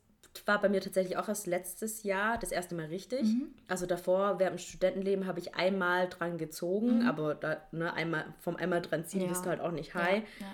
war 0.46 0.62
bei 0.62 0.70
mir 0.70 0.82
tatsächlich 0.82 1.18
auch 1.18 1.28
erst 1.30 1.48
letztes 1.48 2.04
Jahr 2.04 2.38
das 2.38 2.52
erste 2.52 2.76
Mal 2.76 2.86
richtig. 2.88 3.26
Also 3.68 3.86
davor, 3.86 4.38
während 4.40 4.60
dem 4.60 4.64
Studentenleben, 4.64 5.26
habe 5.26 5.40
ich 5.40 5.56
einmal 5.56 6.08
dran 6.10 6.38
gezogen, 6.38 7.08
aber 7.08 7.34
da, 7.34 7.62
ne, 7.72 7.94
einmal, 7.94 8.26
vom 8.40 8.56
einmal 8.56 8.82
dran 8.82 9.06
ziehen 9.06 9.22
Ja. 9.22 9.28
bist 9.30 9.46
du 9.46 9.50
halt 9.50 9.62
auch 9.62 9.72
nicht 9.72 9.96
high. 9.96 10.24
Ja, 10.40 10.46
ja. 10.46 10.54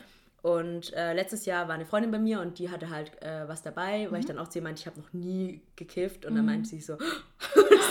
Und 0.49 0.91
äh, 0.93 1.13
letztes 1.13 1.45
Jahr 1.45 1.67
war 1.69 1.75
eine 1.75 1.85
Freundin 1.85 2.11
bei 2.11 2.19
mir 2.19 2.41
und 2.41 2.59
die 2.59 2.69
hatte 2.69 2.89
halt 2.89 3.11
äh, 3.21 3.47
was 3.47 3.61
dabei, 3.61 4.07
Mhm. 4.07 4.11
weil 4.11 4.19
ich 4.19 4.25
dann 4.25 4.37
auch 4.39 4.49
zu 4.49 4.59
ihr 4.59 4.63
meinte, 4.63 4.81
ich 4.81 4.87
habe 4.87 4.99
noch 4.99 5.11
nie 5.13 5.61
gekifft. 5.77 6.25
Und 6.25 6.35
dann 6.35 6.45
meinte 6.45 6.67
sie 6.69 6.81
so, 6.81 6.97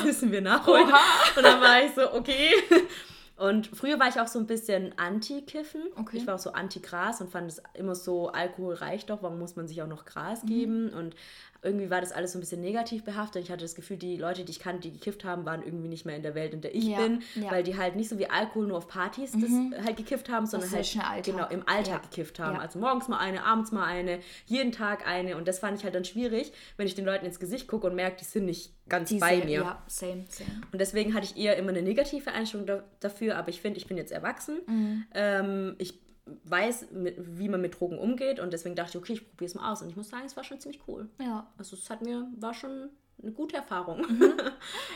das 0.07 0.21
müssen 0.23 0.33
wir 0.33 0.41
nachholen. 0.41 0.87
Und 1.37 1.43
dann 1.43 1.61
war 1.61 1.83
ich 1.85 1.93
so, 1.95 2.13
okay. 2.13 2.51
Und 3.37 3.67
früher 3.67 3.99
war 3.99 4.09
ich 4.09 4.21
auch 4.21 4.29
so 4.29 4.39
ein 4.39 4.47
bisschen 4.47 4.97
anti-Kiffen. 4.99 5.83
Okay. 5.97 6.19
Ich 6.19 6.27
war 6.27 6.37
auch 6.37 6.39
so 6.39 6.53
anti-Gras 6.53 7.21
und 7.21 7.31
fand 7.33 7.51
es 7.51 7.61
immer 7.75 7.97
so, 7.97 8.29
Alkohol 8.29 8.75
reicht 8.75 9.11
doch, 9.11 9.21
warum 9.23 9.41
muss 9.41 9.57
man 9.57 9.67
sich 9.67 9.83
auch 9.83 9.89
noch 9.89 10.05
Mhm. 10.05 10.09
Gras 10.09 10.43
geben? 10.47 10.91
Und 10.91 11.17
irgendwie 11.65 11.91
war 11.91 12.01
das 12.01 12.11
alles 12.11 12.33
so 12.33 12.39
ein 12.39 12.41
bisschen 12.41 12.61
negativ 12.61 13.05
behaftet. 13.05 13.45
Ich 13.45 13.51
hatte 13.51 13.63
das 13.63 13.75
Gefühl, 13.77 13.97
die 13.97 14.17
Leute, 14.17 14.45
die 14.45 14.51
ich 14.51 14.59
kannte, 14.59 14.81
die 14.89 14.93
gekifft 14.93 15.25
haben, 15.25 15.45
waren 15.47 15.63
irgendwie 15.63 15.87
nicht 15.89 16.05
mehr 16.05 16.17
in 16.17 16.23
der 16.23 16.35
Welt, 16.35 16.55
in 16.55 16.61
der 16.61 16.75
ich 16.75 16.85
Ja, 16.85 16.99
bin, 16.99 17.23
ja. 17.37 17.43
Mhm. 17.43 17.51
weil 17.53 17.63
die 17.63 17.77
halt 17.77 17.95
nicht 17.95 18.09
so 18.09 18.19
wie 18.19 18.29
Alkohol 18.29 18.67
nur 18.67 18.79
auf 18.79 18.89
Partys 18.89 19.33
das 19.33 19.51
halt 19.85 19.97
gekifft 19.97 20.29
haben, 20.29 20.47
sondern 20.47 20.71
halt 20.73 21.25
genau 21.25 21.47
im 21.49 21.63
Alltag 21.69 22.03
Ja. 22.03 22.09
gekifft 22.11 22.41
haben. 22.41 22.59
Also 22.59 22.79
morgens 22.81 23.07
mal 23.07 23.19
eine, 23.19 23.45
abends 23.45 23.71
mal 23.71 23.85
eine, 23.87 24.19
jeden 24.47 24.73
Tag 24.73 25.07
eine. 25.07 25.37
Und 25.37 25.47
das 25.47 25.61
fand 25.61 25.79
ich 25.79 25.85
halt 25.85 25.95
dann 25.95 26.05
schwierig, 26.05 26.53
wenn 26.77 26.87
ich 26.87 26.95
den 26.97 27.05
Leuten 27.05 27.27
ins 27.27 27.39
Gesicht 27.39 27.69
gucke 27.69 27.87
und 27.87 27.95
merke, 27.95 28.17
die 28.19 28.25
sind 28.25 28.45
nicht 28.47 28.73
ganz 28.89 29.09
Diese- 29.11 29.21
bei 29.21 29.37
mir. 29.45 29.61
Ja, 29.61 29.83
same, 29.87 30.25
same. 30.29 30.51
Und 30.73 30.81
deswegen 30.81 31.15
hatte 31.15 31.27
ich 31.27 31.37
eher 31.41 31.57
immer 31.57 31.71
eine 31.71 31.83
negative 31.83 32.33
Einstellung 32.33 32.67
da, 32.67 32.83
dafür, 32.99 33.37
aber 33.37 33.51
ich 33.51 33.61
finde, 33.61 33.79
ich 33.79 33.87
bin 33.87 33.97
jetzt 33.97 34.11
erwachsen. 34.11 34.59
Mhm. 34.67 35.05
Ähm, 35.15 35.75
ich 35.79 36.01
weiß, 36.45 36.93
mit, 36.93 37.17
wie 37.19 37.49
man 37.49 37.61
mit 37.61 37.79
Drogen 37.79 37.99
umgeht 37.99 38.41
und 38.41 38.53
deswegen 38.53 38.77
dachte 38.77 38.91
ich, 38.91 38.97
okay, 38.97 39.13
ich 39.15 39.29
probiere 39.29 39.47
es 39.47 39.55
mal 39.55 39.73
aus. 39.73 39.83
Und 39.83 39.89
ich 39.89 39.97
muss 39.97 40.09
sagen, 40.09 40.25
es 40.25 40.37
war 40.37 40.45
schon 40.45 40.61
ziemlich 40.61 40.81
cool. 40.87 41.09
Ja. 41.21 41.53
Also 41.59 41.77
es 41.77 41.91
hat 41.91 42.03
mir, 42.03 42.29
war 42.39 42.55
schon 42.55 42.91
eine 43.23 43.33
gute 43.33 43.57
Erfahrung. 43.57 44.01
Mhm. 44.01 44.33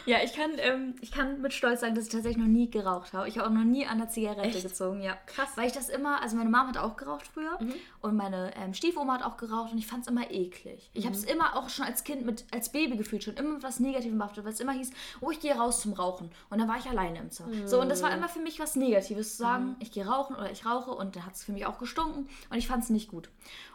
Ja, 0.05 0.19
ich 0.23 0.35
kann, 0.35 0.53
ähm, 0.59 0.95
ich 1.01 1.11
kann 1.11 1.41
mit 1.41 1.53
Stolz 1.53 1.81
sagen, 1.81 1.97
dass 1.97 2.05
ich 2.05 2.13
tatsächlich 2.13 2.37
noch 2.37 2.51
nie 2.51 2.71
geraucht 2.71 3.13
habe. 3.13 3.29
Ich 3.29 3.39
habe 3.39 3.49
auch 3.49 3.53
noch 3.53 3.65
nie 3.65 3.87
an 3.87 3.99
der 3.99 4.09
Zigarette 4.09 4.43
Echt? 4.43 4.63
gezogen, 4.63 5.03
ja. 5.03 5.19
Krass. 5.27 5.49
Weil 5.57 5.67
ich 5.67 5.73
das 5.73 5.89
immer, 5.89 6.23
also 6.23 6.37
meine 6.37 6.49
Mom 6.49 6.69
hat 6.69 6.79
auch 6.79 6.97
geraucht 6.97 7.27
früher 7.27 7.59
und 8.03 8.15
meine 8.15 8.53
ähm, 8.57 8.73
Stiefoma 8.73 9.15
hat 9.15 9.25
auch 9.25 9.37
geraucht 9.37 9.73
und 9.73 9.79
ich 9.79 9.87
fand 9.89 10.03
es 10.03 10.09
immer 10.09 10.31
eklig. 10.31 10.91
Ich 10.93 11.07
habe 11.07 11.17
es 11.17 11.25
immer 11.25 11.57
auch 11.57 11.69
schon 11.69 11.85
als 11.85 12.05
Kind, 12.05 12.25
mit, 12.25 12.45
als 12.53 12.71
Baby 12.71 12.97
gefühlt, 12.97 13.25
schon 13.25 13.35
immer 13.35 13.61
was 13.65 13.81
Negativem 13.81 14.17
behaftet, 14.19 14.45
weil 14.45 14.53
es 14.53 14.61
immer 14.61 14.73
hieß, 14.73 14.93
oh, 15.21 15.33
ich 15.33 15.41
gehe 15.41 15.57
raus 15.57 15.81
zum 15.81 15.93
Rauchen. 15.93 16.31
Und 16.49 16.61
dann 16.61 16.69
war 16.69 16.79
ich 16.79 16.87
alleine 16.87 17.19
im 17.19 17.33
Zimmer. 17.33 17.67
So, 17.67 17.81
und 17.81 17.89
das 17.89 18.01
war 18.03 18.15
immer 18.15 18.29
für 18.29 18.41
mich 18.41 18.61
was 18.61 18.77
Negatives, 18.77 19.33
zu 19.33 19.39
sagen, 19.39 19.75
ich 19.81 19.91
gehe 19.91 20.07
rauchen 20.07 20.37
oder 20.37 20.53
ich 20.53 20.65
rauche 20.65 20.93
und 20.93 21.17
dann 21.17 21.27
hat 21.27 21.35
es 21.35 21.43
für 21.43 21.53
mich 21.53 21.67
auch 21.67 21.79
gestunken 21.79 22.29
und 22.49 22.59
ich 22.59 22.69
fand 22.69 22.85
es 22.85 22.91
nicht 22.91 23.09
gut. 23.09 23.29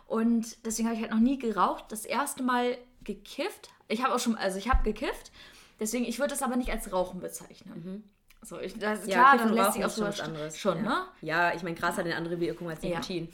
Und 0.07 0.65
deswegen 0.65 0.87
habe 0.87 0.95
ich 0.95 1.01
halt 1.01 1.11
noch 1.11 1.19
nie 1.19 1.37
geraucht. 1.37 1.85
Das 1.89 2.05
erste 2.05 2.43
Mal 2.43 2.77
gekifft. 3.03 3.69
Ich 3.91 4.03
habe 4.03 4.15
auch 4.15 4.19
schon, 4.19 4.35
also 4.35 4.57
ich 4.57 4.69
habe 4.69 4.83
gekifft. 4.83 5.31
Deswegen, 5.79 6.05
ich 6.05 6.19
würde 6.19 6.29
das 6.29 6.43
aber 6.43 6.55
nicht 6.55 6.71
als 6.71 6.91
Rauchen 6.91 7.19
bezeichnen. 7.21 8.03
So, 8.43 8.59
ich, 8.59 8.77
das 8.77 9.01
ist 9.01 9.09
klar, 9.09 9.37
dann 9.37 9.53
lässt 9.53 9.73
sich 9.73 9.85
auch 9.85 9.91
schon 9.91 10.05
was 10.05 10.19
anderes. 10.19 10.57
Schon, 10.57 10.77
ja. 10.77 10.83
ne? 10.83 11.05
Ja, 11.21 11.53
ich 11.53 11.63
meine, 11.63 11.75
Gras 11.75 11.97
hat 11.97 12.05
eine 12.05 12.15
andere 12.15 12.39
Wirkung 12.39 12.69
als 12.69 12.81
Nikotin. 12.81 13.29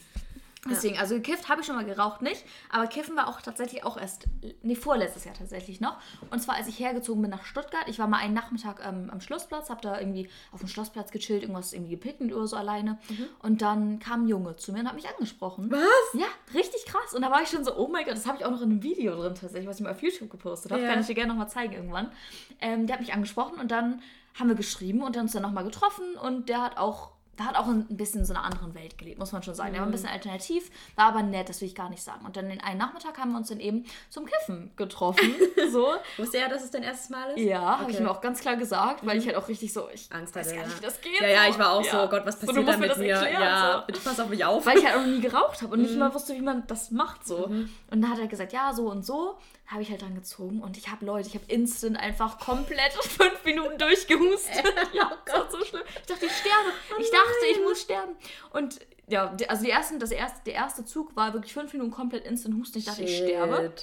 Deswegen, 0.69 0.97
also 0.97 1.15
gekifft 1.15 1.47
habe 1.47 1.61
ich 1.61 1.67
schon 1.67 1.75
mal 1.75 1.85
geraucht 1.85 2.21
nicht, 2.21 2.43
aber 2.69 2.87
kiffen 2.87 3.15
war 3.15 3.29
auch 3.29 3.41
tatsächlich 3.41 3.85
auch 3.85 3.95
erst, 3.95 4.25
nee, 4.63 4.75
vorletztes 4.75 5.23
Jahr 5.23 5.33
tatsächlich 5.33 5.79
noch. 5.79 5.97
Und 6.29 6.41
zwar, 6.41 6.55
als 6.55 6.67
ich 6.67 6.79
hergezogen 6.79 7.21
bin 7.21 7.31
nach 7.31 7.45
Stuttgart. 7.45 7.85
Ich 7.87 7.99
war 7.99 8.07
mal 8.07 8.17
einen 8.17 8.33
Nachmittag 8.33 8.85
ähm, 8.85 9.09
am 9.09 9.21
Schlussplatz, 9.21 9.69
habe 9.69 9.81
da 9.81 9.99
irgendwie 9.99 10.29
auf 10.51 10.59
dem 10.59 10.67
Schlussplatz 10.67 11.11
gechillt, 11.11 11.43
irgendwas 11.43 11.71
irgendwie 11.73 11.91
gepicknickt 11.91 12.33
oder 12.33 12.47
so 12.47 12.57
alleine. 12.57 12.97
Und 13.39 13.61
dann 13.61 13.99
kam 13.99 14.25
ein 14.25 14.27
Junge 14.27 14.55
zu 14.57 14.73
mir 14.73 14.79
und 14.79 14.87
hat 14.87 14.95
mich 14.95 15.07
angesprochen. 15.07 15.71
Was? 15.71 15.81
Ja, 16.13 16.27
richtig 16.53 16.85
krass. 16.85 16.97
krass. 16.97 17.13
Und 17.13 17.21
da 17.21 17.31
war 17.31 17.41
ich 17.41 17.49
schon 17.49 17.63
so, 17.63 17.75
oh 17.75 17.87
mein 17.87 18.05
Gott, 18.05 18.15
das 18.15 18.25
habe 18.25 18.37
ich 18.37 18.45
auch 18.45 18.51
noch 18.51 18.61
in 18.61 18.71
einem 18.71 18.83
Video 18.83 19.15
drin 19.15 19.35
tatsächlich, 19.35 19.67
was 19.67 19.77
ich 19.77 19.83
mal 19.83 19.91
auf 19.91 20.01
YouTube 20.01 20.29
gepostet 20.29 20.71
habe. 20.71 20.81
Ja. 20.81 20.89
Kann 20.89 20.99
ich 20.99 21.07
dir 21.07 21.15
gerne 21.15 21.29
nochmal 21.29 21.49
zeigen 21.49 21.73
irgendwann. 21.73 22.11
Ähm, 22.59 22.87
der 22.87 22.95
hat 22.95 23.01
mich 23.01 23.13
angesprochen 23.13 23.59
und 23.59 23.71
dann 23.71 24.01
haben 24.35 24.49
wir 24.49 24.55
geschrieben 24.55 25.01
und 25.01 25.15
dann 25.15 25.23
uns 25.23 25.33
dann 25.33 25.41
nochmal 25.41 25.63
getroffen 25.63 26.15
und 26.15 26.49
der 26.49 26.61
hat 26.61 26.77
auch 26.77 27.11
der 27.37 27.45
hat 27.45 27.55
auch 27.55 27.67
ein 27.67 27.85
bisschen 27.89 28.25
so 28.25 28.33
einer 28.33 28.43
anderen 28.43 28.73
Welt 28.75 28.97
gelebt, 28.97 29.19
muss 29.19 29.31
man 29.31 29.43
schon 29.43 29.53
sagen. 29.55 29.71
Der 29.73 29.81
war 29.81 29.87
ein 29.87 29.91
bisschen 29.91 30.09
alternativ, 30.09 30.69
war 30.95 31.05
aber 31.05 31.21
nett, 31.23 31.49
das 31.49 31.61
will 31.61 31.67
ich 31.67 31.75
gar 31.75 31.89
nicht 31.89 32.01
sagen. 32.03 32.25
Und 32.25 32.35
dann 32.37 32.49
den 32.49 32.61
einen 32.61 32.79
Nachmittag 32.79 33.17
haben 33.17 33.31
wir 33.31 33.37
uns 33.37 33.49
dann 33.49 33.59
eben 33.59 33.85
zum 34.09 34.25
Kiffen 34.25 34.71
getroffen. 34.75 35.35
so. 35.71 35.87
Wusste 36.17 36.37
er, 36.37 36.49
dass 36.49 36.63
es 36.63 36.71
dein 36.71 36.83
erstes 36.83 37.09
Mal 37.09 37.31
ist? 37.31 37.39
Ja, 37.43 37.79
habe 37.79 37.91
ich 37.91 37.97
Okay. 37.97 38.05
ihm 38.05 38.09
auch 38.09 38.21
ganz 38.21 38.39
klar 38.41 38.55
gesagt, 38.55 39.05
weil 39.05 39.17
ich 39.17 39.25
halt 39.27 39.35
auch 39.37 39.47
richtig 39.47 39.71
so, 39.73 39.87
ich 39.93 40.11
Angst 40.11 40.35
weiß 40.35 40.47
hatte, 40.47 40.57
gar 40.57 40.65
nicht, 40.67 40.77
wie 40.79 40.85
das 40.85 41.01
geht. 41.01 41.21
Ja, 41.21 41.27
ja, 41.27 41.47
ich 41.49 41.57
war 41.59 41.71
auch 41.73 41.83
Ja. 41.85 42.03
so, 42.03 42.09
Gott, 42.09 42.25
was 42.25 42.39
passiert 42.39 42.67
da 42.67 42.77
mir 42.77 42.87
mit 42.87 42.97
mir? 42.97 43.13
erklären, 43.13 43.41
ja, 43.41 43.73
so. 43.79 43.85
bitte 43.87 43.99
pass 43.99 44.19
auf 44.19 44.29
mich 44.29 44.43
auf. 44.43 44.65
Weil 44.65 44.77
ich 44.79 44.85
halt 44.85 44.95
auch 44.95 45.01
noch 45.01 45.07
nie 45.07 45.21
geraucht 45.21 45.61
habe 45.61 45.73
und 45.73 45.79
Mhm. 45.81 45.85
nicht 45.85 45.97
mal 45.97 46.13
wusste, 46.13 46.33
wie 46.33 46.41
man 46.41 46.65
das 46.67 46.91
macht 46.91 47.25
so. 47.27 47.45
Und 47.45 47.69
dann 47.91 48.09
hat 48.09 48.19
er 48.19 48.27
gesagt, 48.27 48.53
ja, 48.53 48.73
so 48.73 48.89
und 48.89 49.05
so. 49.05 49.37
Habe 49.67 49.81
ich 49.81 49.89
halt 49.89 50.01
dran 50.01 50.15
gezogen 50.15 50.61
und 50.61 50.77
ich 50.77 50.89
habe 50.89 51.05
Leute, 51.05 51.27
ich 51.27 51.35
habe 51.35 51.45
instant 51.47 51.97
einfach 51.97 52.39
komplett 52.39 52.93
fünf 53.01 53.43
Minuten 53.43 53.77
durchgehustet. 53.77 54.63
ja, 54.93 55.11
das 55.25 55.35
war 55.35 55.51
so 55.51 55.63
schlimm. 55.65 55.83
Ich 55.99 56.05
dachte, 56.07 56.25
ich 56.25 56.31
sterbe. 56.31 56.69
Oh 56.95 57.01
ich 57.01 57.11
dachte, 57.11 57.45
ich 57.51 57.59
muss 57.61 57.81
sterben. 57.81 58.15
Und 58.53 58.79
ja, 59.07 59.35
also 59.47 59.63
die 59.63 59.69
ersten, 59.69 59.99
das 59.99 60.11
erste, 60.11 60.39
der 60.45 60.53
erste 60.53 60.85
Zug 60.85 61.15
war 61.15 61.33
wirklich 61.33 61.53
fünf 61.53 61.73
Minuten 61.73 61.91
komplett 61.91 62.25
instant 62.25 62.55
husten. 62.59 62.77
Ich 62.77 62.85
dachte, 62.85 63.03
ich 63.03 63.17
sterbe. 63.17 63.73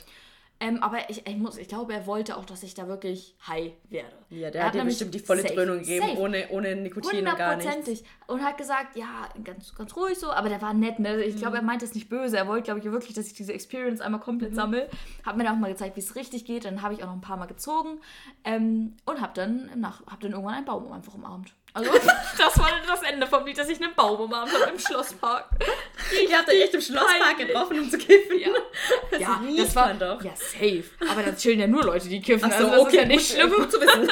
Ähm, 0.67 0.83
aber 0.83 1.11
ich, 1.11 1.27
ich, 1.27 1.37
muss, 1.37 1.59
ich 1.59 1.69
glaube, 1.69 1.93
er 1.93 2.07
wollte 2.07 2.37
auch, 2.39 2.45
dass 2.47 2.63
ich 2.63 2.73
da 2.75 2.89
wirklich 2.89 3.37
high 3.47 3.73
werde. 3.91 4.09
Ja, 4.31 4.51
der 4.51 4.63
Er 4.63 4.67
hat 4.69 4.75
dir 4.75 4.85
bestimmt 4.85 5.13
die 5.15 5.19
volle 5.19 5.43
Safe, 5.43 5.55
Dröhnung 5.55 5.79
gegeben, 5.81 6.07
safe. 6.07 6.19
ohne, 6.21 6.49
ohne 6.51 6.75
Nikotin 6.77 7.19
und 7.19 7.37
gar 7.37 7.57
nichts. 7.57 7.71
Hundertprozentig. 7.71 8.05
Und 8.29 8.43
hat 8.43 8.57
gesagt, 8.57 8.97
ja, 8.97 9.29
ganz, 9.45 9.75
ganz 9.75 9.95
ruhig 9.95 10.19
so, 10.19 10.31
aber 10.33 10.49
der 10.49 10.63
war 10.63 10.73
nett. 10.73 10.99
Ne? 11.01 11.23
Ich 11.23 11.35
Mhm. 11.35 11.39
glaube, 11.41 11.57
er 11.57 11.63
meinte 11.63 11.85
es 11.85 11.95
nicht 11.95 12.09
böse. 12.09 12.37
Er 12.39 12.49
wollte, 12.49 12.63
glaube 12.65 12.81
ich, 12.81 12.87
wirklich, 12.87 13.13
dass 13.15 13.27
ich 13.27 13.35
diese 13.35 13.53
Experience 13.53 14.01
einmal 14.01 14.21
komplett 14.21 14.53
Mhm. 14.53 14.57
sammle. 14.57 14.89
Hat 15.25 15.37
mir 15.37 15.45
dann 15.45 15.57
auch 15.57 15.61
mal 15.61 15.71
gezeigt, 15.71 15.97
wie 15.97 16.01
es 16.01 16.17
richtig 16.17 16.47
geht. 16.47 16.65
Dann 16.65 16.81
habe 16.81 16.95
ich 16.95 17.03
auch 17.03 17.09
noch 17.09 17.15
ein 17.15 17.21
paar 17.21 17.37
Mal 17.37 17.47
gezogen. 17.47 18.01
Ähm, 18.45 18.95
und 19.05 19.21
habe 19.21 19.33
dann, 19.35 19.69
im 19.73 19.81
Nach 19.81 20.01
hab 20.07 20.21
dann 20.21 20.33
irgendwann 20.33 20.55
einen 20.55 20.65
Baum 20.67 20.91
einfach 20.93 21.15
umarmt. 21.15 21.53
Also, 21.75 21.91
das 22.39 22.59
war 22.59 22.71
dann 22.71 22.87
das 22.87 23.03
Ende 23.03 23.27
vom 23.27 23.45
Lied, 23.45 23.59
dass 23.59 23.69
ich 23.69 23.83
einen 23.83 23.95
Baum 23.97 24.21
umarmt 24.21 24.53
habe 24.53 24.71
im 24.71 24.79
Schlosspark. 24.79 25.47
Ihr 26.29 26.39
habt 26.39 26.49
euch 26.49 26.63
echt 26.63 26.75
im 26.75 26.81
Schlosspark 26.81 27.37
getroffen, 27.37 27.81
um 27.81 27.91
zu 27.91 27.99
kiffen. 27.99 28.39
Ja, 28.39 28.51
Das 29.11 29.21
ja 29.21 29.41
das 29.57 29.75
war 29.75 29.93
doch. 29.95 30.23
Ja, 30.23 30.37
safe. 30.37 30.85
Aber 31.11 31.25
da 31.25 31.35
chillen 31.35 31.59
ja 31.59 31.67
nur 31.67 31.83
Leute, 31.83 32.09
die 32.09 32.21
kiffen. 32.21 32.49
Ach 32.51 32.57
so, 32.57 32.67
also, 32.67 32.77
das 32.77 32.81
okay, 32.87 32.97
ja 32.99 33.05
nicht 33.07 33.29
gut, 33.29 33.37
schlimm. 33.37 33.53
gut 33.53 33.73
zu 33.73 33.81
wissen. 33.81 34.09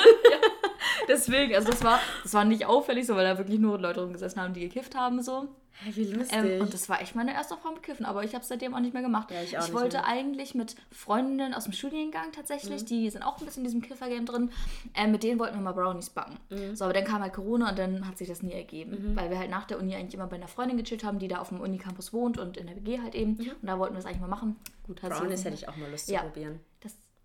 Deswegen, 1.08 1.54
also 1.54 1.70
das 1.70 1.84
war, 1.84 2.00
das 2.24 2.34
war 2.34 2.44
nicht 2.44 2.66
auffällig 2.66 3.06
so, 3.06 3.14
weil 3.14 3.24
da 3.24 3.38
wirklich 3.38 3.60
nur 3.60 3.78
Leute 3.78 4.00
rumgesessen 4.00 4.42
haben, 4.42 4.54
die 4.54 4.68
gekifft 4.68 4.96
haben 4.96 5.22
so. 5.22 5.48
Hä, 5.84 5.90
wie 5.94 6.04
lustig. 6.04 6.36
Ähm, 6.38 6.60
und 6.60 6.72
das 6.74 6.88
war 6.88 7.00
echt 7.00 7.14
meine 7.14 7.32
erste 7.34 7.54
Erfahrung 7.54 7.74
mit 7.74 7.82
Kiffen, 7.82 8.04
aber 8.06 8.22
ich 8.24 8.34
habe 8.34 8.42
es 8.42 8.48
seitdem 8.48 8.74
auch 8.74 8.80
nicht 8.80 8.92
mehr 8.94 9.02
gemacht. 9.02 9.30
Ja, 9.30 9.42
ich 9.42 9.52
nicht 9.52 9.72
wollte 9.72 9.96
mehr. 9.98 10.06
eigentlich 10.06 10.54
mit 10.54 10.76
Freundinnen 10.90 11.54
aus 11.54 11.64
dem 11.64 11.72
Studiengang 11.72 12.28
Mhm. 12.28 12.32
tatsächlich, 12.32 12.84
die 12.84 13.08
sind 13.10 13.22
auch 13.22 13.38
ein 13.38 13.44
bisschen 13.44 13.62
in 13.62 13.64
diesem 13.64 13.82
Kiffer-Game 13.82 14.26
drin, 14.26 14.50
äh, 14.94 15.06
mit 15.06 15.22
denen 15.22 15.38
wollten 15.40 15.56
wir 15.56 15.62
mal 15.62 15.72
Brownies 15.72 16.10
backen. 16.10 16.38
Mhm. 16.50 16.76
So, 16.76 16.84
aber 16.84 16.92
dann 16.94 17.04
kam 17.04 17.22
halt 17.22 17.32
Corona 17.32 17.70
und 17.70 17.78
dann 17.78 18.06
hat 18.06 18.18
sich 18.18 18.28
das 18.28 18.42
nie 18.42 18.52
ergeben, 18.52 19.12
weil 19.16 19.30
wir 19.30 19.38
halt 19.38 19.50
nach 19.50 19.64
der 19.66 19.78
Uni 19.78 19.94
eigentlich 19.94 20.14
immer 20.14 20.26
bei 20.26 20.36
einer 20.36 20.48
Freundin 20.48 20.76
gechillt 20.76 21.04
haben, 21.04 21.18
die 21.18 21.28
da 21.28 21.38
auf 21.38 21.48
dem 21.48 21.60
Unicampus 21.60 22.12
wohnt 22.12 22.38
und 22.38 22.56
in 22.56 22.66
der 22.66 22.76
WG 22.76 23.00
halt 23.00 23.14
eben. 23.14 23.36
Und 23.36 23.56
da 23.62 23.78
wollten 23.78 23.94
wir 23.94 23.98
es 24.00 24.06
eigentlich 24.06 24.20
mal 24.20 24.28
machen. 24.28 24.56
Gut, 24.86 25.02
Mhm. 25.02 25.08
Brownies 25.08 25.44
hätte 25.44 25.54
ich 25.54 25.68
auch 25.68 25.76
mal 25.76 25.90
Lust 25.90 26.08
Ja. 26.10 26.20
zu 26.20 26.26
probieren. 26.26 26.60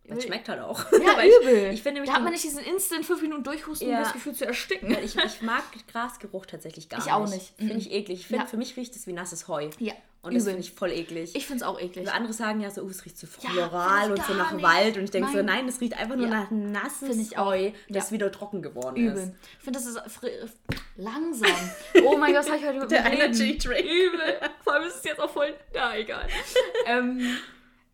Das 0.08 0.18
Das 0.20 0.26
schmeckt 0.26 0.48
halt 0.50 0.62
auch. 0.62 0.80
Ja, 0.92 1.00
Weil 1.18 1.30
ich- 1.30 1.36
übel. 1.42 1.72
Ich 1.74 1.82
finde 1.84 1.96
nämlich, 1.96 2.10
da 2.10 2.16
hat 2.16 2.24
man 2.24 2.32
nicht 2.32 2.44
diesen 2.44 2.64
Instant 2.64 3.06
fünf 3.06 3.22
Minuten 3.22 3.44
durchhusten, 3.44 3.90
Ja. 3.90 3.98
um 3.98 4.04
das 4.06 4.14
Gefühl 4.14 4.34
zu 4.34 4.46
ersticken. 4.46 4.92
ich, 5.04 5.16
ich 5.26 5.42
mag 5.42 5.64
Grasgeruch 5.92 6.46
tatsächlich 6.46 6.88
gar 6.90 7.00
Ich 7.00 7.06
nicht. 7.06 7.14
auch 7.14 7.30
nicht. 7.30 7.54
Finde 7.58 7.74
Mhm. 7.74 7.80
ich 7.80 7.92
eklig. 7.92 8.20
Ich 8.22 8.28
finde, 8.28 8.44
Ja. 8.44 8.48
für 8.50 8.58
mich 8.58 8.76
riecht 8.78 8.96
es 8.96 9.06
wie 9.08 9.14
nasses 9.14 9.48
Heu. 9.50 9.70
Ja, 9.80 9.94
Und 10.22 10.34
das 10.34 10.44
übel. 10.44 10.54
finde 10.54 10.60
ich 10.62 10.72
voll 10.74 10.92
eklig. 10.92 11.36
Ich 11.36 11.46
finde 11.46 11.64
es 11.64 11.70
auch 11.70 11.80
eklig. 11.80 12.06
Also 12.06 12.12
andere 12.18 12.32
sagen 12.34 12.62
ja 12.62 12.70
so, 12.72 12.84
oh, 12.84 12.88
es 12.90 13.04
riecht 13.06 13.18
so 13.18 13.28
Ja, 13.42 13.50
floral 13.50 14.00
find 14.06 14.12
und 14.12 14.20
ich 14.20 14.26
so 14.26 14.34
nach 14.34 14.52
nicht. 14.54 14.64
Wald. 14.64 14.98
Und 14.98 15.04
ich 15.04 15.12
denke 15.12 15.32
so, 15.32 15.42
Nein. 15.44 15.68
es 15.68 15.82
riecht 15.82 15.98
einfach 15.98 16.16
nur 16.16 16.28
Ja. 16.28 16.32
nach 16.44 16.52
nasses 16.52 17.10
Find 17.10 17.22
ich. 17.32 17.38
Heu, 17.38 17.72
das 17.90 18.06
Ja. 18.08 18.12
wieder 18.12 18.32
trocken 18.32 18.62
geworden 18.62 18.96
ist. 19.08 19.12
Übel. 19.12 19.36
Ich 19.58 19.64
finde, 19.66 19.80
das 19.80 19.88
ist 19.88 20.00
langsam. 20.96 21.50
Oh 22.06 22.18
mein 22.18 22.34
Gott, 22.34 22.40
was 22.46 22.48
habe 22.48 22.58
ich 22.60 22.66
heute 22.66 22.80
mit 22.80 22.92
Der? 22.92 23.06
Energy 23.06 23.58
Drink. 23.58 23.86
Übel. 23.86 24.40
Vor 24.64 24.74
allem 24.74 24.88
ist 24.88 24.96
es 24.98 25.04
jetzt 25.04 25.20
auch 25.20 25.30
voll. 25.30 25.54
Ja, 25.74 25.94
egal. 25.96 26.28
ähm, 26.86 27.38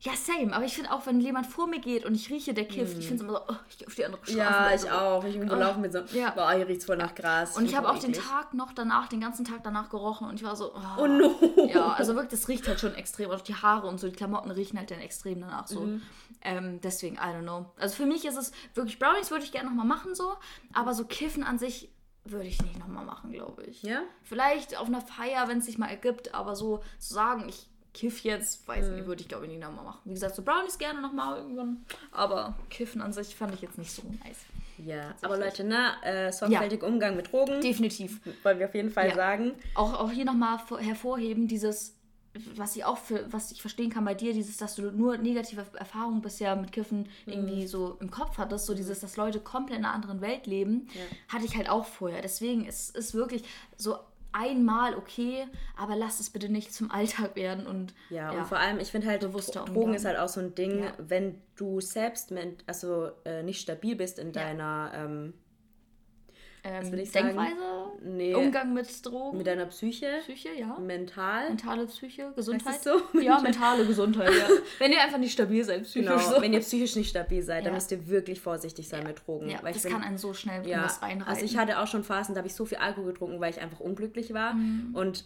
ja, 0.03 0.13
same. 0.15 0.53
Aber 0.55 0.63
ich 0.65 0.75
finde 0.75 0.91
auch, 0.91 1.05
wenn 1.05 1.19
jemand 1.19 1.47
vor 1.47 1.67
mir 1.67 1.79
geht 1.79 2.05
und 2.05 2.13
ich 2.15 2.29
rieche, 2.29 2.53
der 2.53 2.65
kifft, 2.67 2.97
ich 2.97 3.07
finde 3.07 3.23
es 3.23 3.29
immer 3.29 3.39
so, 3.39 3.53
oh, 3.53 3.55
ich 3.69 3.77
gehe 3.77 3.87
auf 3.87 3.95
die 3.95 4.05
andere 4.05 4.21
Straße. 4.23 4.37
Ja, 4.37 4.73
ich 4.73 4.91
auch. 4.91 5.23
Ich 5.23 5.35
irgendwo 5.35 5.55
Oh. 5.55 5.59
laufen 5.59 5.81
mit 5.81 5.91
so, 5.93 5.99
Ja. 6.17 6.31
boah, 6.31 6.51
hier 6.53 6.67
riecht's 6.67 6.85
voll 6.85 6.97
nach 6.97 7.15
Gras. 7.15 7.57
Und 7.57 7.65
ich 7.65 7.75
habe 7.75 7.89
auch 7.89 7.97
den. 7.97 8.13
Tag 8.13 8.53
noch 8.53 8.73
danach, 8.73 9.07
den 9.07 9.21
ganzen 9.21 9.45
Tag 9.45 9.63
danach 9.63 9.89
gerochen 9.89 10.27
und 10.27 10.35
ich 10.35 10.43
war 10.43 10.55
so, 10.55 10.73
oh, 10.75 11.01
Oh 11.01 11.07
no. 11.07 11.35
Ja, 11.73 11.93
also 11.93 12.15
wirklich, 12.15 12.31
das 12.39 12.47
riecht 12.49 12.67
halt 12.67 12.79
schon 12.79 12.93
extrem. 12.95 13.31
Auch 13.31 13.41
die 13.41 13.55
Haare 13.55 13.87
und 13.87 13.99
so, 13.99 14.07
die 14.07 14.13
Klamotten 14.15 14.51
riechen 14.51 14.77
halt 14.77 14.91
dann 14.91 14.99
extrem 14.99 15.41
danach 15.41 15.67
so. 15.67 15.81
Mhm. 15.81 16.01
Ähm, 16.41 16.81
deswegen, 16.81 17.15
I 17.15 17.19
don't 17.19 17.43
know. 17.43 17.65
Also 17.79 17.95
für 17.95 18.05
mich 18.05 18.25
ist 18.25 18.35
es 18.37 18.51
wirklich, 18.73 18.99
Brownies 18.99 19.31
würde 19.31 19.45
ich 19.45 19.51
gerne 19.53 19.69
nochmal 19.69 19.85
machen 19.85 20.13
so, 20.15 20.33
aber 20.73 20.93
so 20.93 21.05
Kiffen 21.05 21.43
an 21.43 21.57
sich 21.57 21.89
würde 22.25 22.47
ich 22.47 22.61
nicht 22.61 22.77
nochmal 22.79 23.05
machen, 23.05 23.31
glaube 23.31 23.63
ich. 23.63 23.83
Ja? 23.83 24.01
Vielleicht 24.23 24.77
auf 24.77 24.87
einer 24.87 25.01
Feier, 25.01 25.47
wenn 25.47 25.59
es 25.59 25.65
sich 25.65 25.77
mal 25.77 25.87
ergibt, 25.89 26.33
aber 26.33 26.55
so 26.55 26.81
zu 26.99 27.13
sagen, 27.13 27.47
ich 27.49 27.69
kiff 27.93 28.21
jetzt, 28.23 28.67
weiß 28.67 28.87
Mhm. 28.89 28.95
nicht, 28.95 29.05
würde 29.05 29.21
ich 29.21 29.27
glaube 29.27 29.45
ich 29.45 29.51
nicht 29.51 29.61
nochmal 29.61 29.85
machen. 29.85 29.99
Wie 30.05 30.13
gesagt, 30.13 30.35
so 30.35 30.41
Brownies 30.41 30.77
gerne 30.77 31.01
nochmal 31.01 31.37
irgendwann, 31.37 31.85
aber 32.11 32.55
Kiffen 32.69 33.01
an 33.01 33.13
sich 33.13 33.35
fand 33.35 33.53
ich 33.53 33.61
jetzt 33.61 33.77
nicht 33.77 33.91
so 33.91 34.01
nice. 34.23 34.39
Ja, 34.79 35.13
aber 35.21 35.37
Leute, 35.37 35.63
ne, 35.63 35.91
äh, 36.01 36.31
sorgfältiger 36.31 36.87
Umgang 36.87 37.15
mit 37.15 37.31
Drogen, 37.31 37.61
Definitiv. 37.61 38.19
wollen 38.43 38.57
wir 38.59 38.65
auf 38.67 38.73
jeden 38.75 38.89
Fall 38.89 39.09
Ja. 39.09 39.15
sagen. 39.15 39.53
auch, 39.75 39.93
auch 39.93 40.09
hier 40.11 40.25
nochmal 40.25 40.57
hervorheben, 40.79 41.47
dieses, 41.47 41.95
was 42.55 42.75
ich 42.75 42.83
auch 42.83 42.97
für, 42.97 43.31
was 43.31 43.51
ich 43.51 43.61
verstehen 43.61 43.91
kann 43.91 44.03
bei 44.03 44.15
dir, 44.15 44.33
dieses, 44.33 44.57
dass 44.57 44.73
du 44.73 44.89
nur 44.91 45.17
negative 45.17 45.63
Erfahrungen 45.77 46.23
bisher 46.23 46.55
mit 46.55 46.71
Kiffen 46.71 47.07
irgendwie 47.27 47.67
so 47.67 47.97
im 48.01 48.09
Kopf 48.09 48.39
hattest, 48.39 48.65
so 48.65 48.73
dieses, 48.73 49.01
dass 49.01 49.15
Leute 49.17 49.39
komplett 49.39 49.77
in 49.77 49.85
einer 49.85 49.93
anderen 49.93 50.19
Welt 50.21 50.47
leben, 50.47 50.87
hatte 51.27 51.45
ich 51.45 51.55
halt 51.55 51.69
auch 51.69 51.85
vorher. 51.85 52.23
Deswegen 52.23 52.65
ist 52.65 52.97
es 52.97 53.13
wirklich 53.13 53.43
so 53.77 53.99
einmal 54.33 54.95
okay, 54.95 55.47
aber 55.77 55.95
lass 55.95 56.19
es 56.19 56.29
bitte 56.29 56.49
nicht 56.49 56.73
zum 56.73 56.91
Alltag 56.91 57.35
werden 57.35 57.65
und 57.67 57.93
Ja, 58.09 58.31
und 58.31 58.45
vor 58.47 58.57
allem, 58.59 58.79
ich 58.79 58.91
finde 58.91 59.07
halt, 59.07 59.21
Bewusster 59.21 59.61
Dro- 59.61 59.65
Drogen 59.67 59.77
Umgang. 59.79 59.95
ist 59.95 60.05
halt 60.05 60.17
auch 60.19 60.27
so 60.29 60.39
ein 60.41 60.55
Ding, 60.55 60.79
Ja. 60.79 60.93
wenn 60.97 61.39
du 61.55 61.79
selbst 61.79 62.33
also 62.67 63.11
äh, 63.25 63.43
nicht 63.43 63.61
stabil 63.61 63.95
bist 63.95 64.19
in 64.19 64.27
Ja. 64.27 64.31
deiner 64.33 64.91
ähm, 64.95 65.33
ähm, 66.63 66.93
ich 66.93 67.11
sagen? 67.11 67.27
Denkweise, 67.27 67.55
Nee. 68.05 68.35
Umgang 68.35 68.73
mit 68.73 69.05
Drogen, 69.05 69.37
mit 69.37 69.47
deiner 69.47 69.65
Psyche, 69.67 70.19
Psyche, 70.21 70.49
ja. 70.57 70.77
mental. 70.79 71.49
Mentale 71.49 71.85
Psyche, 71.85 72.31
Gesundheit. 72.35 72.75
es 72.77 72.83
so? 72.83 73.01
Ja, 73.21 73.39
mentale 73.39 73.85
Gesundheit, 73.85 74.31
ja. 74.33 74.47
Wenn 74.79 74.91
ihr 74.91 75.01
einfach 75.01 75.17
nicht 75.17 75.31
stabil 75.33 75.63
seid, 75.63 75.83
psychisch 75.83 76.09
Genau, 76.09 76.19
so. 76.35 76.41
wenn 76.41 76.51
ihr 76.53 76.59
psychisch 76.59 76.95
nicht 76.95 77.09
stabil 77.09 77.41
seid, 77.41 77.59
dann 77.65 77.71
Ja. 77.71 77.75
müsst 77.75 77.91
ihr 77.91 78.07
wirklich 78.07 78.41
vorsichtig 78.41 78.87
sein 78.89 79.03
Ja. 79.03 79.07
mit 79.09 79.25
Drogen. 79.25 79.49
ja, 79.49 79.59
weil 79.61 79.69
ich 79.69 79.75
das 79.77 79.83
bin- 79.83 79.93
kann 79.93 80.03
einen 80.03 80.17
so 80.17 80.33
schnell 80.33 80.67
ja, 80.67 80.83
was 80.83 81.01
reinreiten. 81.01 81.27
also 81.27 81.45
ich 81.45 81.57
hatte 81.57 81.79
auch 81.79 81.87
schon 81.87 82.03
Phasen, 82.03 82.35
da 82.35 82.39
habe 82.39 82.47
ich 82.47 82.55
so 82.55 82.65
viel 82.65 82.77
Alkohol 82.79 83.11
getrunken, 83.13 83.39
weil 83.39 83.51
ich 83.51 83.61
einfach 83.61 83.79
unglücklich 83.79 84.33
war. 84.33 84.53
Mhm. 84.53 84.93
Und 84.95 85.25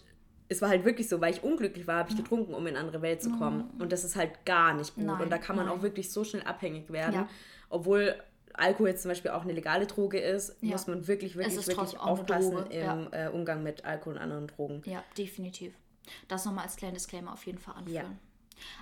es 0.49 0.61
war 0.61 0.69
halt 0.69 0.85
wirklich 0.85 1.09
so, 1.09 1.19
weil 1.19 1.33
ich 1.33 1.43
unglücklich 1.43 1.87
war, 1.87 1.97
habe 1.97 2.09
ich 2.11 2.15
getrunken, 2.17 2.53
um 2.53 2.65
in 2.67 2.75
eine 2.75 2.85
andere 2.85 3.01
Welt 3.01 3.21
zu 3.23 3.31
kommen. 3.31 3.69
Und 3.79 3.91
das 3.91 4.03
ist 4.03 4.15
halt 4.15 4.45
gar 4.45 4.73
nicht 4.73 4.93
gut. 4.95 5.03
Mhm. 5.03 5.09
Nein, 5.11 5.21
und 5.23 5.29
da 5.31 5.37
kann 5.39 5.55
man 5.55 5.65
nein. 5.65 5.75
auch 5.77 5.81
wirklich 5.81 6.11
so 6.11 6.23
schnell 6.23 6.43
abhängig 6.43 6.89
werden. 6.91 7.15
Ja. 7.15 7.29
Obwohl 7.69 8.15
Alkohol 8.57 8.89
jetzt 8.89 9.01
zum 9.03 9.09
Beispiel 9.09 9.31
auch 9.31 9.43
eine 9.43 9.53
legale 9.53 9.87
Droge 9.87 10.19
ist, 10.19 10.55
Ja. 10.61 10.71
muss 10.71 10.87
man 10.87 11.07
wirklich, 11.07 11.35
wirklich, 11.35 11.67
wirklich 11.67 11.99
aufpassen 11.99 12.65
im 12.71 13.07
äh, 13.11 13.27
Umgang 13.29 13.63
mit 13.63 13.85
Alkohol 13.85 14.13
und 14.15 14.19
anderen 14.21 14.47
Drogen. 14.47 14.81
Ja, 14.85 15.03
definitiv. 15.17 15.73
Das 16.27 16.45
nochmal 16.45 16.65
als 16.65 16.75
kleinen 16.75 16.93
Disclaimer 16.95 17.33
auf 17.33 17.45
jeden 17.45 17.57
Fall 17.59 17.75
anführen. 17.75 17.95
Ja. 17.95 18.17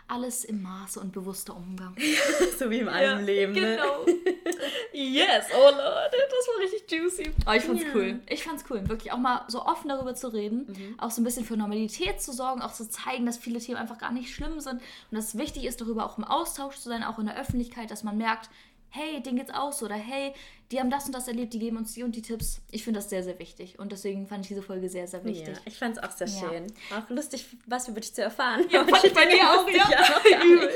Alles 0.07 0.45
im 0.45 0.61
Maße 0.61 0.99
und 1.01 1.11
bewusster 1.11 1.53
Umgang. 1.55 1.95
so 2.59 2.69
wie 2.69 2.79
im 2.79 2.87
allem 2.87 3.25
Leben. 3.25 3.51
Ne? 3.51 3.75
Genau. 3.75 4.05
yes, 4.93 5.47
oh 5.53 5.63
Leute, 5.65 6.17
das 6.29 6.47
war 6.47 6.59
richtig 6.63 6.89
juicy. 6.91 7.31
Aber 7.45 7.55
ich 7.57 7.63
fand's 7.63 7.83
Ja. 7.83 7.89
cool. 7.93 8.19
Ich 8.29 8.43
fand's 8.43 8.63
cool, 8.69 8.87
wirklich 8.87 9.11
auch 9.11 9.17
mal 9.17 9.43
so 9.49 9.65
offen 9.65 9.89
darüber 9.89 10.15
zu 10.15 10.29
reden, 10.31 10.65
Mhm. 10.67 10.99
auch 10.99 11.11
so 11.11 11.21
ein 11.21 11.25
bisschen 11.25 11.43
für 11.45 11.57
Normalität 11.57 12.21
zu 12.21 12.31
sorgen, 12.31 12.61
auch 12.61 12.71
zu 12.73 12.87
zeigen, 12.89 13.25
dass 13.25 13.37
viele 13.37 13.59
Themen 13.59 13.77
einfach 13.77 13.97
gar 13.97 14.11
nicht 14.13 14.33
schlimm 14.33 14.59
sind 14.61 14.75
und 15.11 15.17
dass 15.17 15.29
es 15.33 15.37
wichtig 15.37 15.65
ist, 15.65 15.81
darüber 15.81 16.05
auch 16.05 16.17
im 16.17 16.23
Austausch 16.23 16.77
zu 16.77 16.87
sein, 16.89 17.03
auch 17.03 17.19
in 17.19 17.25
der 17.25 17.37
Öffentlichkeit, 17.37 17.91
dass 17.91 18.03
man 18.03 18.17
merkt, 18.17 18.49
hey, 18.95 19.21
denen 19.21 19.37
geht's 19.37 19.53
auch 19.53 19.73
so 19.73 19.85
oder 19.85 19.95
hey, 19.95 20.33
die 20.71 20.79
haben 20.79 20.89
das 20.89 21.05
und 21.05 21.13
das 21.13 21.27
erlebt, 21.27 21.53
die 21.53 21.59
geben 21.59 21.77
uns 21.77 21.93
die 21.93 22.03
und 22.03 22.15
die 22.15 22.21
Tipps. 22.23 22.59
Ich 22.71 22.83
finde 22.83 22.99
das 22.99 23.09
sehr, 23.09 23.23
sehr 23.23 23.37
wichtig 23.37 23.77
und 23.77 23.91
deswegen 23.91 24.25
fand 24.27 24.45
ich 24.45 24.47
diese 24.49 24.61
Folge 24.63 24.89
sehr, 24.89 25.07
sehr 25.07 25.23
wichtig. 25.23 25.55
Ja, 25.55 25.61
ich 25.65 25.77
fand 25.77 25.97
es 25.97 26.03
auch 26.03 26.11
sehr 26.11 26.27
Ja. 26.27 26.39
schön. 26.49 26.67
Auch 26.91 27.09
lustig, 27.09 27.45
was 27.67 27.87
über 27.87 27.99
dich 27.99 28.13
zu 28.15 28.23
erfahren. 28.23 28.65
Ja, 28.71 28.83
fand 28.85 29.03
ich 29.03 29.13
bei 29.13 29.25
dir 29.25 29.43
auch, 29.43 29.69
ja. 29.69 29.89
ja. 30.31 30.67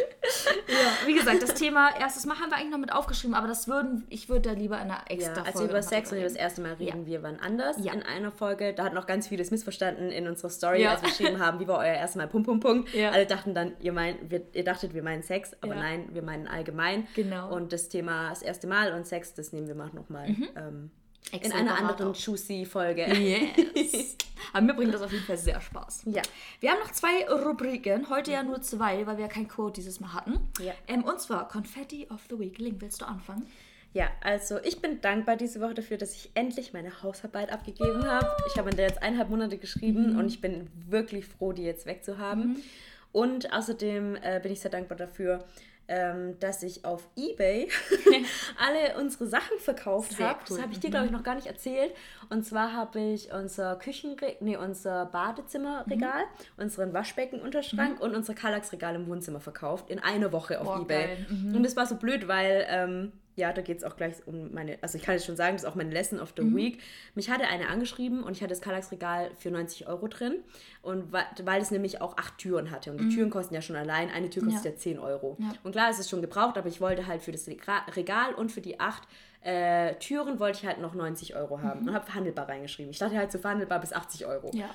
Ja, 0.67 1.07
wie 1.07 1.13
gesagt, 1.13 1.41
das 1.41 1.53
Thema 1.53 1.89
erstes 1.99 2.25
Mal 2.25 2.39
haben 2.39 2.49
wir 2.49 2.57
eigentlich 2.57 2.71
noch 2.71 2.77
mit 2.79 2.91
aufgeschrieben, 2.91 3.35
aber 3.35 3.47
das 3.47 3.67
würden, 3.67 4.05
ich 4.09 4.29
würde 4.29 4.49
da 4.49 4.55
lieber 4.55 4.75
in 4.77 4.83
einer 4.83 5.01
extra 5.09 5.33
Ja, 5.35 5.43
als 5.43 5.51
Folge 5.53 5.67
wir 5.67 5.69
über 5.79 5.81
Sex 5.83 6.11
und 6.11 6.17
über 6.17 6.27
das 6.27 6.35
erste 6.37 6.61
Mal 6.61 6.73
reden 6.73 7.01
Ja. 7.01 7.05
wir 7.07 7.23
wann 7.23 7.39
anders 7.39 7.77
Ja. 7.81 7.93
in 7.93 8.03
einer 8.03 8.31
Folge. 8.31 8.73
Da 8.73 8.83
hat 8.85 8.93
noch 8.93 9.05
ganz 9.07 9.27
vieles 9.27 9.51
missverstanden 9.51 10.09
in 10.11 10.27
unserer 10.27 10.49
Story, 10.49 10.85
als 10.85 11.01
wir 11.01 11.09
geschrieben 11.09 11.39
haben, 11.39 11.59
wie 11.59 11.67
war 11.67 11.79
euer 11.79 11.93
erstes 11.95 12.15
Mal 12.17 12.27
Punkt, 12.27 12.47
Punkt, 12.47 12.63
Punkt. 12.63 12.93
Ja. 12.93 13.11
Alle 13.11 13.25
dachten 13.25 13.53
dann, 13.53 13.73
ihr, 13.79 13.91
meint, 13.93 14.29
wir, 14.29 14.41
ihr 14.53 14.63
dachtet, 14.63 14.93
wir 14.93 15.03
meinen 15.03 15.23
Sex, 15.23 15.51
aber 15.61 15.75
nein, 15.75 16.09
wir 16.13 16.21
meinen 16.21 16.47
allgemein. 16.47 17.07
Genau. 17.15 17.53
Und 17.53 17.73
das 17.73 17.89
Thema 17.89 18.29
das 18.29 18.41
erste 18.41 18.67
Mal 18.67 18.93
und 18.93 19.05
Sex, 19.07 19.33
das 19.33 19.53
nehmen 19.53 19.67
wir 19.67 19.75
mal 19.75 19.89
nochmal 19.93 20.27
ähm, 20.55 20.91
in 21.31 21.51
einer 21.51 21.75
anderen 21.77 22.11
auch. 22.11 22.15
juicy 22.15 22.65
Folge. 22.65 23.05
Yes. 23.13 24.15
Aber 24.53 24.65
mir 24.65 24.73
bringt 24.73 24.93
das 24.93 25.01
auf 25.01 25.11
jeden 25.11 25.25
Fall 25.25 25.37
sehr 25.37 25.59
Spaß. 25.59 26.03
Ja. 26.05 26.21
Wir 26.59 26.71
haben 26.71 26.79
noch 26.79 26.91
zwei 26.91 27.27
Rubriken. 27.29 28.09
Heute 28.09 28.31
ja 28.31 28.43
nur 28.43 28.61
zwei, 28.61 29.05
weil 29.05 29.17
wir 29.17 29.25
ja 29.25 29.31
kein 29.31 29.47
Quote 29.47 29.73
dieses 29.73 29.99
Mal 29.99 30.13
hatten. 30.13 30.39
Ja. 30.59 30.73
Ähm, 30.87 31.03
und 31.03 31.19
zwar 31.19 31.47
Confetti 31.47 32.07
of 32.09 32.21
the 32.29 32.39
Week. 32.39 32.57
Link, 32.57 32.81
willst 32.81 33.01
du 33.01 33.05
anfangen? 33.05 33.45
Ja, 33.93 34.07
also 34.21 34.59
ich 34.63 34.81
bin 34.81 35.01
dankbar 35.01 35.35
diese 35.35 35.61
Woche 35.61 35.73
dafür, 35.73 35.97
dass 35.97 36.13
ich 36.13 36.29
endlich 36.35 36.73
meine 36.73 37.01
Hausarbeit 37.01 37.51
abgegeben 37.51 38.05
habe. 38.05 38.27
Ich 38.47 38.57
habe 38.57 38.69
in 38.69 38.75
der 38.75 38.87
jetzt 38.87 39.01
eineinhalb 39.01 39.29
Monate 39.29 39.57
geschrieben 39.57 40.17
und 40.17 40.27
ich 40.27 40.41
bin 40.41 40.67
wirklich 40.87 41.25
froh, 41.25 41.53
die 41.53 41.63
jetzt 41.63 41.87
wegzuhaben. 41.87 42.61
Und 43.11 43.51
außerdem 43.51 44.15
äh, 44.21 44.39
bin 44.41 44.51
ich 44.51 44.59
sehr 44.59 44.69
dankbar 44.69 44.97
dafür, 44.97 45.43
ähm, 45.89 46.39
dass 46.39 46.63
ich 46.63 46.85
auf 46.85 47.07
Ebay 47.17 47.67
alle 48.57 48.97
unsere 48.97 49.27
Sachen 49.27 49.57
verkauft 49.59 50.19
habe. 50.19 50.39
cool. 50.41 50.57
Das 50.57 50.61
habe 50.61 50.71
ich 50.71 50.79
dir, 50.79 50.91
glaube 50.91 51.07
ich, 51.07 51.11
noch 51.11 51.23
gar 51.23 51.35
nicht 51.35 51.47
erzählt. 51.47 51.93
Und 52.29 52.45
zwar 52.45 52.73
habe 52.73 52.99
ich 52.99 53.33
unser 53.33 53.75
Küchenre 53.75 54.37
nee, 54.39 54.55
unser 54.55 55.07
Badezimmerregal, 55.07 56.23
unseren 56.57 56.93
Waschbeckenunterschrank 56.93 57.99
und 57.99 58.15
unser 58.15 58.35
Kallax-Regal 58.35 58.95
im 58.95 59.07
Wohnzimmer 59.07 59.39
verkauft 59.39 59.89
in 59.89 59.99
einer 59.99 60.31
Woche 60.31 60.61
auf 60.61 60.67
Boah, 60.67 60.81
Ebay. 60.81 61.07
geil. 61.07 61.25
Und 61.29 61.63
das 61.63 61.75
war 61.75 61.87
so 61.87 61.95
blöd, 61.95 62.27
weil, 62.27 62.65
ähm, 62.69 63.11
ja, 63.39 63.51
da 63.53 63.61
geht 63.61 63.77
es 63.79 63.83
auch 63.83 63.95
gleich 63.97 64.13
um 64.27 64.53
meine, 64.53 64.77
also 64.81 64.97
ich 64.97 65.03
kann 65.03 65.15
jetzt 65.15 65.25
schon 65.25 65.35
sagen, 65.35 65.55
das 65.55 65.63
ist 65.63 65.69
auch 65.69 65.75
meine 65.75 65.89
Lesson 65.91 66.19
of 66.19 66.33
the 66.37 66.43
Mhm. 66.43 66.55
Week. 66.55 66.81
Mich 67.15 67.29
hatte 67.29 67.47
eine 67.47 67.69
angeschrieben 67.69 68.21
und 68.21 68.33
ich 68.33 68.41
hatte 68.41 68.49
das 68.49 68.61
Kallax-Regal 68.61 69.31
für 69.39 69.49
90 69.49 69.87
Euro 69.87 70.07
drin. 70.07 70.35
Und 70.81 71.11
weil 71.11 71.61
es 71.61 71.71
nämlich 71.71 71.99
auch 72.01 72.17
acht 72.17 72.37
Türen 72.37 72.69
hatte. 72.71 72.91
Und 72.91 72.99
die 72.99 73.09
Türen 73.15 73.29
kosten 73.29 73.53
ja 73.55 73.61
schon 73.61 73.75
allein, 73.75 74.09
eine 74.11 74.29
Tür 74.29 74.43
kostet 74.43 74.61
Mhm. 74.63 74.65
Ja. 74.65 74.71
ja, 74.71 74.77
10 74.77 74.99
Euro. 74.99 75.37
Ja. 75.39 75.53
Und 75.63 75.71
klar, 75.71 75.89
es 75.89 75.99
ist 75.99 76.09
schon 76.09 76.21
gebraucht, 76.21 76.57
aber 76.57 76.67
ich 76.67 76.79
wollte 76.81 77.07
halt 77.07 77.21
für 77.21 77.31
das 77.31 77.47
Regal 77.47 78.33
und 78.35 78.51
für 78.51 78.61
die 78.61 78.79
acht 78.79 79.03
äh, 79.41 79.95
Türen 79.95 80.39
wollte 80.39 80.59
ich 80.61 80.65
halt 80.67 80.79
noch 80.81 80.93
90 80.93 81.35
Euro 81.35 81.61
haben. 81.61 81.87
Und 81.87 81.93
habe 81.93 82.05
verhandelbar 82.05 82.49
reingeschrieben. 82.49 82.91
Ich 82.91 82.99
dachte 82.99 83.17
halt 83.17 83.31
so 83.31 83.39
verhandelbar 83.39 83.79
bis 83.79 83.93
80 83.93 84.25
Euro. 84.25 84.51
Ja. 84.53 84.69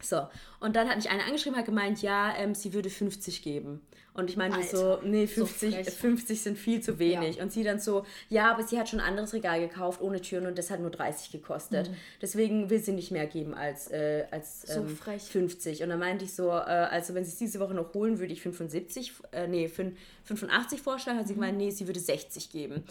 So, 0.00 0.28
und 0.60 0.76
dann 0.76 0.88
hat 0.88 0.96
mich 0.96 1.10
eine 1.10 1.24
angeschrieben, 1.24 1.58
hat 1.58 1.64
gemeint, 1.66 2.02
ja, 2.02 2.32
ähm, 2.36 2.54
sie 2.54 2.72
würde 2.72 2.88
50 2.90 3.42
geben. 3.42 3.80
Und 4.18 4.28
ich 4.30 4.36
meinte 4.36 4.58
so, 4.64 4.98
nee, 5.04 5.26
so 5.26 5.46
50, 5.46 5.74
frech. 5.74 5.90
50 5.90 6.42
sind 6.42 6.58
viel 6.58 6.80
zu 6.80 6.98
wenig. 6.98 7.40
Und 7.40 7.52
sie 7.52 7.62
dann 7.62 7.78
so, 7.78 8.04
ja, 8.28 8.50
aber 8.50 8.64
sie 8.64 8.78
hat 8.78 8.88
schon 8.88 8.98
ein 8.98 9.06
anderes 9.06 9.32
Regal 9.32 9.60
gekauft 9.60 10.00
ohne 10.00 10.20
Türen 10.20 10.46
und 10.46 10.58
das 10.58 10.70
hat 10.70 10.80
nur 10.80 10.90
30 10.90 11.30
gekostet. 11.30 11.90
Deswegen 12.20 12.68
will 12.68 12.80
sie 12.80 12.92
nicht 12.92 13.12
mehr 13.12 13.26
geben 13.26 13.54
als, 13.54 13.90
äh, 13.92 14.24
als 14.32 14.64
Mhm. 14.68 14.72
So 14.72 14.80
ähm, 14.80 14.96
frech. 14.96 15.22
50. 15.22 15.82
Und 15.84 15.90
dann 15.90 16.00
meinte 16.00 16.24
ich 16.24 16.34
so, 16.34 16.48
äh, 16.48 16.52
also 16.52 17.14
wenn 17.14 17.24
sie 17.24 17.30
es 17.30 17.38
diese 17.38 17.60
Woche 17.60 17.74
noch 17.74 17.94
holen, 17.94 18.18
würde 18.18 18.32
ich 18.32 18.42
75, 18.42 19.12
äh, 19.32 19.46
nee, 19.46 19.66
fün- 19.66 19.92
85 20.24 20.82
vorschlagen. 20.82 21.18
Hat 21.20 21.28
sie 21.28 21.34
gemeint, 21.34 21.56
nee, 21.56 21.70
sie 21.70 21.86
würde 21.86 22.00
60 22.00 22.50
geben. 22.50 22.82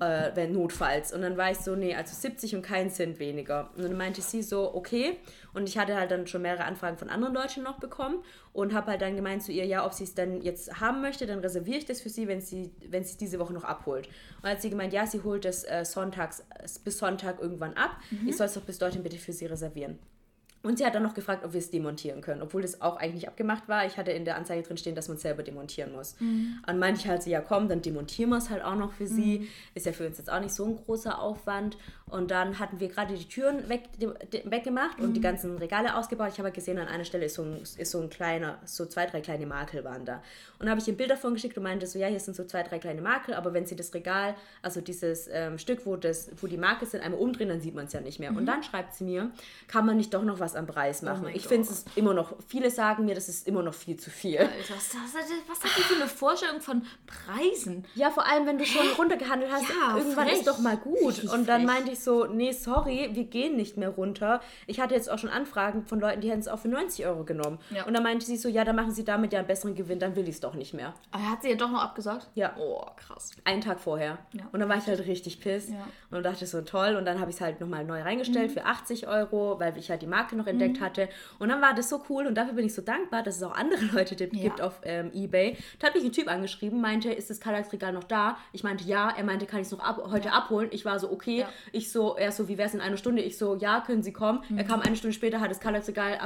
Äh, 0.00 0.30
wenn 0.34 0.52
notfalls. 0.52 1.12
Und 1.12 1.20
dann 1.20 1.36
war 1.36 1.50
ich 1.50 1.58
so, 1.58 1.76
nee, 1.76 1.94
also 1.94 2.14
70 2.14 2.54
und 2.56 2.62
keinen 2.62 2.88
Cent 2.88 3.18
weniger. 3.18 3.70
Und 3.76 3.82
dann 3.82 3.96
meinte 3.96 4.22
sie 4.22 4.42
so, 4.42 4.74
okay. 4.74 5.18
Und 5.52 5.68
ich 5.68 5.76
hatte 5.76 5.96
halt 5.96 6.10
dann 6.10 6.26
schon 6.26 6.40
mehrere 6.40 6.64
Anfragen 6.64 6.96
von 6.96 7.10
anderen 7.10 7.34
Deutschen 7.34 7.62
noch 7.62 7.78
bekommen 7.78 8.24
und 8.54 8.72
habe 8.72 8.92
halt 8.92 9.02
dann 9.02 9.16
gemeint 9.16 9.42
zu 9.42 9.52
ihr, 9.52 9.66
ja, 9.66 9.84
ob 9.84 9.92
sie 9.92 10.04
es 10.04 10.14
dann 10.14 10.40
jetzt 10.40 10.80
haben 10.80 11.02
möchte, 11.02 11.26
dann 11.26 11.40
reserviere 11.40 11.76
ich 11.76 11.84
das 11.84 12.00
für 12.00 12.08
sie, 12.08 12.26
wenn 12.26 12.40
sie 12.40 12.70
wenn 12.88 13.04
sie 13.04 13.10
es 13.10 13.16
diese 13.18 13.38
Woche 13.38 13.52
noch 13.52 13.64
abholt. 13.64 14.08
Und 14.42 14.48
hat 14.48 14.62
sie 14.62 14.70
gemeint, 14.70 14.94
ja, 14.94 15.06
sie 15.06 15.22
holt 15.22 15.44
das 15.44 15.62
äh, 15.64 15.84
sonntags 15.84 16.40
äh, 16.40 16.66
bis 16.82 16.96
Sonntag 16.96 17.38
irgendwann 17.38 17.74
ab. 17.74 17.98
Ich 18.26 18.38
soll 18.38 18.46
es 18.46 18.54
doch 18.54 18.62
bis 18.62 18.78
dorthin 18.78 19.02
bitte 19.02 19.18
für 19.18 19.34
sie 19.34 19.44
reservieren. 19.44 19.98
Und 20.62 20.78
sie 20.78 20.86
hat 20.86 20.94
dann 20.94 21.02
noch 21.02 21.14
gefragt, 21.14 21.44
ob 21.44 21.52
wir 21.52 21.58
es 21.58 21.70
demontieren 21.70 22.20
können, 22.20 22.42
obwohl 22.42 22.62
das 22.62 22.80
auch 22.80 22.96
eigentlich 22.96 23.14
nicht 23.14 23.28
abgemacht 23.28 23.68
war. 23.68 23.84
Ich 23.86 23.96
hatte 23.96 24.12
in 24.12 24.24
der 24.24 24.36
Anzeige 24.36 24.62
drin 24.62 24.76
stehen, 24.76 24.94
dass 24.94 25.08
man 25.08 25.16
es 25.16 25.22
selber 25.22 25.42
demontieren 25.42 25.92
muss. 25.92 26.14
Und 26.68 26.78
meinte 26.78 27.00
ich 27.00 27.08
halt 27.08 27.22
so, 27.22 27.30
ja 27.30 27.40
komm, 27.40 27.68
dann 27.68 27.82
demontieren 27.82 28.30
wir 28.30 28.38
es 28.38 28.50
halt 28.50 28.62
auch 28.62 28.76
noch 28.76 28.92
für 28.92 29.06
sie. 29.06 29.48
Ist 29.74 29.86
ja 29.86 29.92
für 29.92 30.06
uns 30.06 30.18
jetzt 30.18 30.30
auch 30.30 30.40
nicht 30.40 30.54
so 30.54 30.64
ein 30.64 30.76
großer 30.76 31.20
Aufwand. 31.20 31.76
Und 32.06 32.30
dann 32.30 32.58
hatten 32.58 32.78
wir 32.78 32.88
gerade 32.88 33.14
die 33.14 33.26
Türen 33.26 33.68
weg, 33.68 33.84
weggemacht 34.44 35.00
und 35.00 35.14
die 35.14 35.20
ganzen 35.20 35.56
Regale 35.56 35.96
ausgebaut. 35.96 36.28
Ich 36.32 36.38
habe 36.38 36.48
halt 36.48 36.54
gesehen, 36.54 36.78
an 36.78 36.86
einer 36.86 37.04
Stelle 37.04 37.24
ist 37.24 37.34
so 37.34 37.42
ein, 37.42 37.62
ist 37.62 37.90
so 37.90 38.00
ein 38.00 38.10
kleiner, 38.10 38.58
so 38.66 38.84
zwei, 38.84 39.06
drei 39.06 39.22
kleine 39.22 39.46
Makel 39.46 39.82
waren 39.82 40.04
da. 40.04 40.22
Und 40.58 40.68
habe 40.68 40.78
ich 40.78 40.86
ihr 40.86 40.92
ein 40.92 40.98
Bild 40.98 41.10
davon 41.10 41.32
geschickt 41.32 41.56
und 41.56 41.62
meinte 41.62 41.86
so, 41.86 41.98
ja, 41.98 42.08
hier 42.08 42.20
sind 42.20 42.36
so 42.36 42.44
zwei, 42.44 42.62
drei 42.62 42.78
kleine 42.78 43.00
Makel, 43.00 43.34
aber 43.34 43.54
wenn 43.54 43.64
sie 43.66 43.76
das 43.76 43.94
Regal, 43.94 44.34
also 44.60 44.82
dieses 44.82 45.28
ähm, 45.32 45.56
Stück, 45.58 45.86
wo, 45.86 45.96
das, 45.96 46.30
wo 46.40 46.46
die 46.46 46.58
Makel 46.58 46.86
sind, 46.86 47.02
einmal 47.02 47.20
umdrehen, 47.20 47.48
dann 47.48 47.60
sieht 47.60 47.74
man 47.74 47.86
es 47.86 47.94
ja 47.94 48.00
nicht 48.00 48.20
mehr. 48.20 48.36
Und 48.36 48.44
dann 48.44 48.62
schreibt 48.62 48.94
sie 48.94 49.04
mir, 49.04 49.30
kann 49.66 49.86
man 49.86 49.96
nicht 49.96 50.12
doch 50.12 50.22
noch 50.22 50.38
was 50.38 50.51
am 50.56 50.66
Preis 50.66 51.02
machen. 51.02 51.22
mein 51.24 51.34
ich 51.36 51.46
finde 51.46 51.68
es 51.68 51.84
immer 51.94 52.14
noch, 52.14 52.34
viele 52.48 52.70
sagen 52.70 53.04
mir, 53.04 53.14
das 53.14 53.28
ist 53.28 53.46
immer 53.46 53.62
noch 53.62 53.74
viel 53.74 53.96
zu 53.98 54.10
viel. 54.10 54.38
Alter, 54.38 54.52
was, 54.74 54.94
was, 54.94 55.14
was 55.48 55.64
hat 55.64 55.70
die 55.78 55.82
für 55.82 55.94
eine 55.96 56.06
Vorstellung 56.08 56.60
von 56.60 56.82
Preisen? 57.06 57.86
Ja, 57.94 58.10
vor 58.10 58.26
allem, 58.26 58.46
wenn 58.46 58.58
du 58.58 58.64
schon 58.66 58.86
runtergehandelt 58.98 59.50
hast, 59.52 59.64
Ja, 59.68 59.96
irgendwann 59.96 60.26
frech. 60.28 60.38
ist 60.38 60.46
doch 60.46 60.58
mal 60.58 60.76
gut. 60.76 61.24
Und 61.24 61.48
dann 61.48 61.64
meinte 61.64 61.92
ich 61.92 62.00
so, 62.00 62.26
nee, 62.26 62.52
sorry, 62.52 63.10
wir 63.12 63.24
gehen 63.24 63.56
nicht 63.56 63.76
mehr 63.76 63.90
runter. 63.90 64.40
Ich 64.66 64.80
hatte 64.80 64.94
jetzt 64.94 65.10
auch 65.10 65.18
schon 65.18 65.30
Anfragen 65.30 65.86
von 65.86 66.00
Leuten, 66.00 66.20
die 66.20 66.30
hätten 66.30 66.40
es 66.40 66.48
auch 66.48 66.58
für 66.58 66.68
90 66.68 67.06
Euro 67.06 67.24
genommen. 67.24 67.58
Ja. 67.70 67.84
Und 67.84 67.94
dann 67.94 68.02
meinte 68.02 68.24
sie 68.26 68.36
so, 68.36 68.48
ja, 68.48 68.64
dann 68.64 68.76
machen 68.76 68.92
sie 68.92 69.04
damit 69.04 69.32
ja 69.32 69.38
einen 69.38 69.48
besseren 69.48 69.74
Gewinn, 69.74 69.98
dann 69.98 70.16
will 70.16 70.24
ich 70.28 70.34
es 70.36 70.40
doch 70.40 70.54
nicht 70.54 70.74
mehr. 70.74 70.94
Aber 71.10 71.30
hat 71.30 71.42
sie 71.42 71.50
ja 71.50 71.56
doch 71.56 71.70
noch 71.70 71.82
abgesagt? 71.82 72.28
Ja. 72.34 72.54
Oh, 72.58 72.84
krass. 72.96 73.30
Einen 73.44 73.60
Tag 73.60 73.80
vorher. 73.80 74.18
Ja. 74.32 74.42
Und 74.52 74.60
dann 74.60 74.68
war 74.68 74.76
ich 74.76 74.86
halt 74.86 75.00
richtig 75.06 75.40
piss. 75.40 75.68
Ja. 75.68 75.74
Mhm. 76.10 76.16
Und 76.16 76.22
dachte 76.24 76.46
so, 76.46 76.60
toll. 76.62 76.96
Und 76.96 77.04
dann 77.04 77.20
habe 77.20 77.30
ich 77.30 77.36
es 77.36 77.40
halt 77.40 77.60
nochmal 77.60 77.84
neu 77.84 78.02
reingestellt 78.02 78.52
für 78.52 78.64
80 78.64 79.08
Euro, 79.08 79.58
weil 79.58 79.76
ich 79.78 79.90
halt 79.90 80.02
die 80.02 80.06
Marke 80.06 80.36
noch 80.36 80.41
entdeckt 80.46 80.80
hatte. 80.80 81.08
Und 81.38 81.48
dann 81.48 81.60
war 81.60 81.74
das 81.74 81.88
so 81.88 82.02
cool 82.08 82.26
und 82.26 82.34
dafür 82.34 82.54
bin 82.54 82.66
ich 82.66 82.74
so 82.74 82.82
dankbar, 82.82 83.22
dass 83.22 83.36
es 83.36 83.42
auch 83.42 83.54
andere 83.54 83.84
Leute 83.92 84.14
gibt 84.16 84.34
Ja. 84.58 84.64
auf 84.64 84.80
ähm, 84.84 85.10
Ebay. 85.12 85.56
Da 85.78 85.88
hat 85.88 85.94
mich 85.94 86.04
ein 86.04 86.12
Typ 86.12 86.28
angeschrieben, 86.28 86.80
meinte, 86.80 87.12
ist 87.12 87.30
das 87.30 87.40
Kallax-Regal 87.40 87.92
noch 87.92 88.04
da? 88.04 88.36
Ich 88.52 88.62
meinte, 88.64 88.84
ja. 88.84 89.10
Er 89.16 89.24
meinte, 89.24 89.46
kann 89.46 89.60
ich 89.60 89.66
es 89.66 89.72
noch 89.72 89.80
ab 89.80 90.02
heute 90.10 90.32
abholen? 90.32 90.68
Ich 90.72 90.84
war 90.84 90.98
so, 90.98 91.10
okay. 91.10 91.40
Ja. 91.40 91.48
Ich 91.72 91.90
so, 91.92 92.16
er 92.16 92.32
so, 92.32 92.48
wie 92.48 92.58
wäre 92.58 92.68
es 92.68 92.74
in 92.74 92.80
einer 92.80 92.96
Stunde? 92.96 93.22
Ich 93.22 93.38
so, 93.38 93.56
ja, 93.56 93.80
können 93.80 94.02
Sie 94.02 94.12
kommen. 94.12 94.42
Mhm. 94.48 94.58
Er 94.58 94.64
kam 94.64 94.80
eine 94.80 94.96
Stunde 94.96 95.14
später, 95.14 95.40
hat 95.40 95.50
das 95.50 95.60
Kallax-Regal 95.60 96.18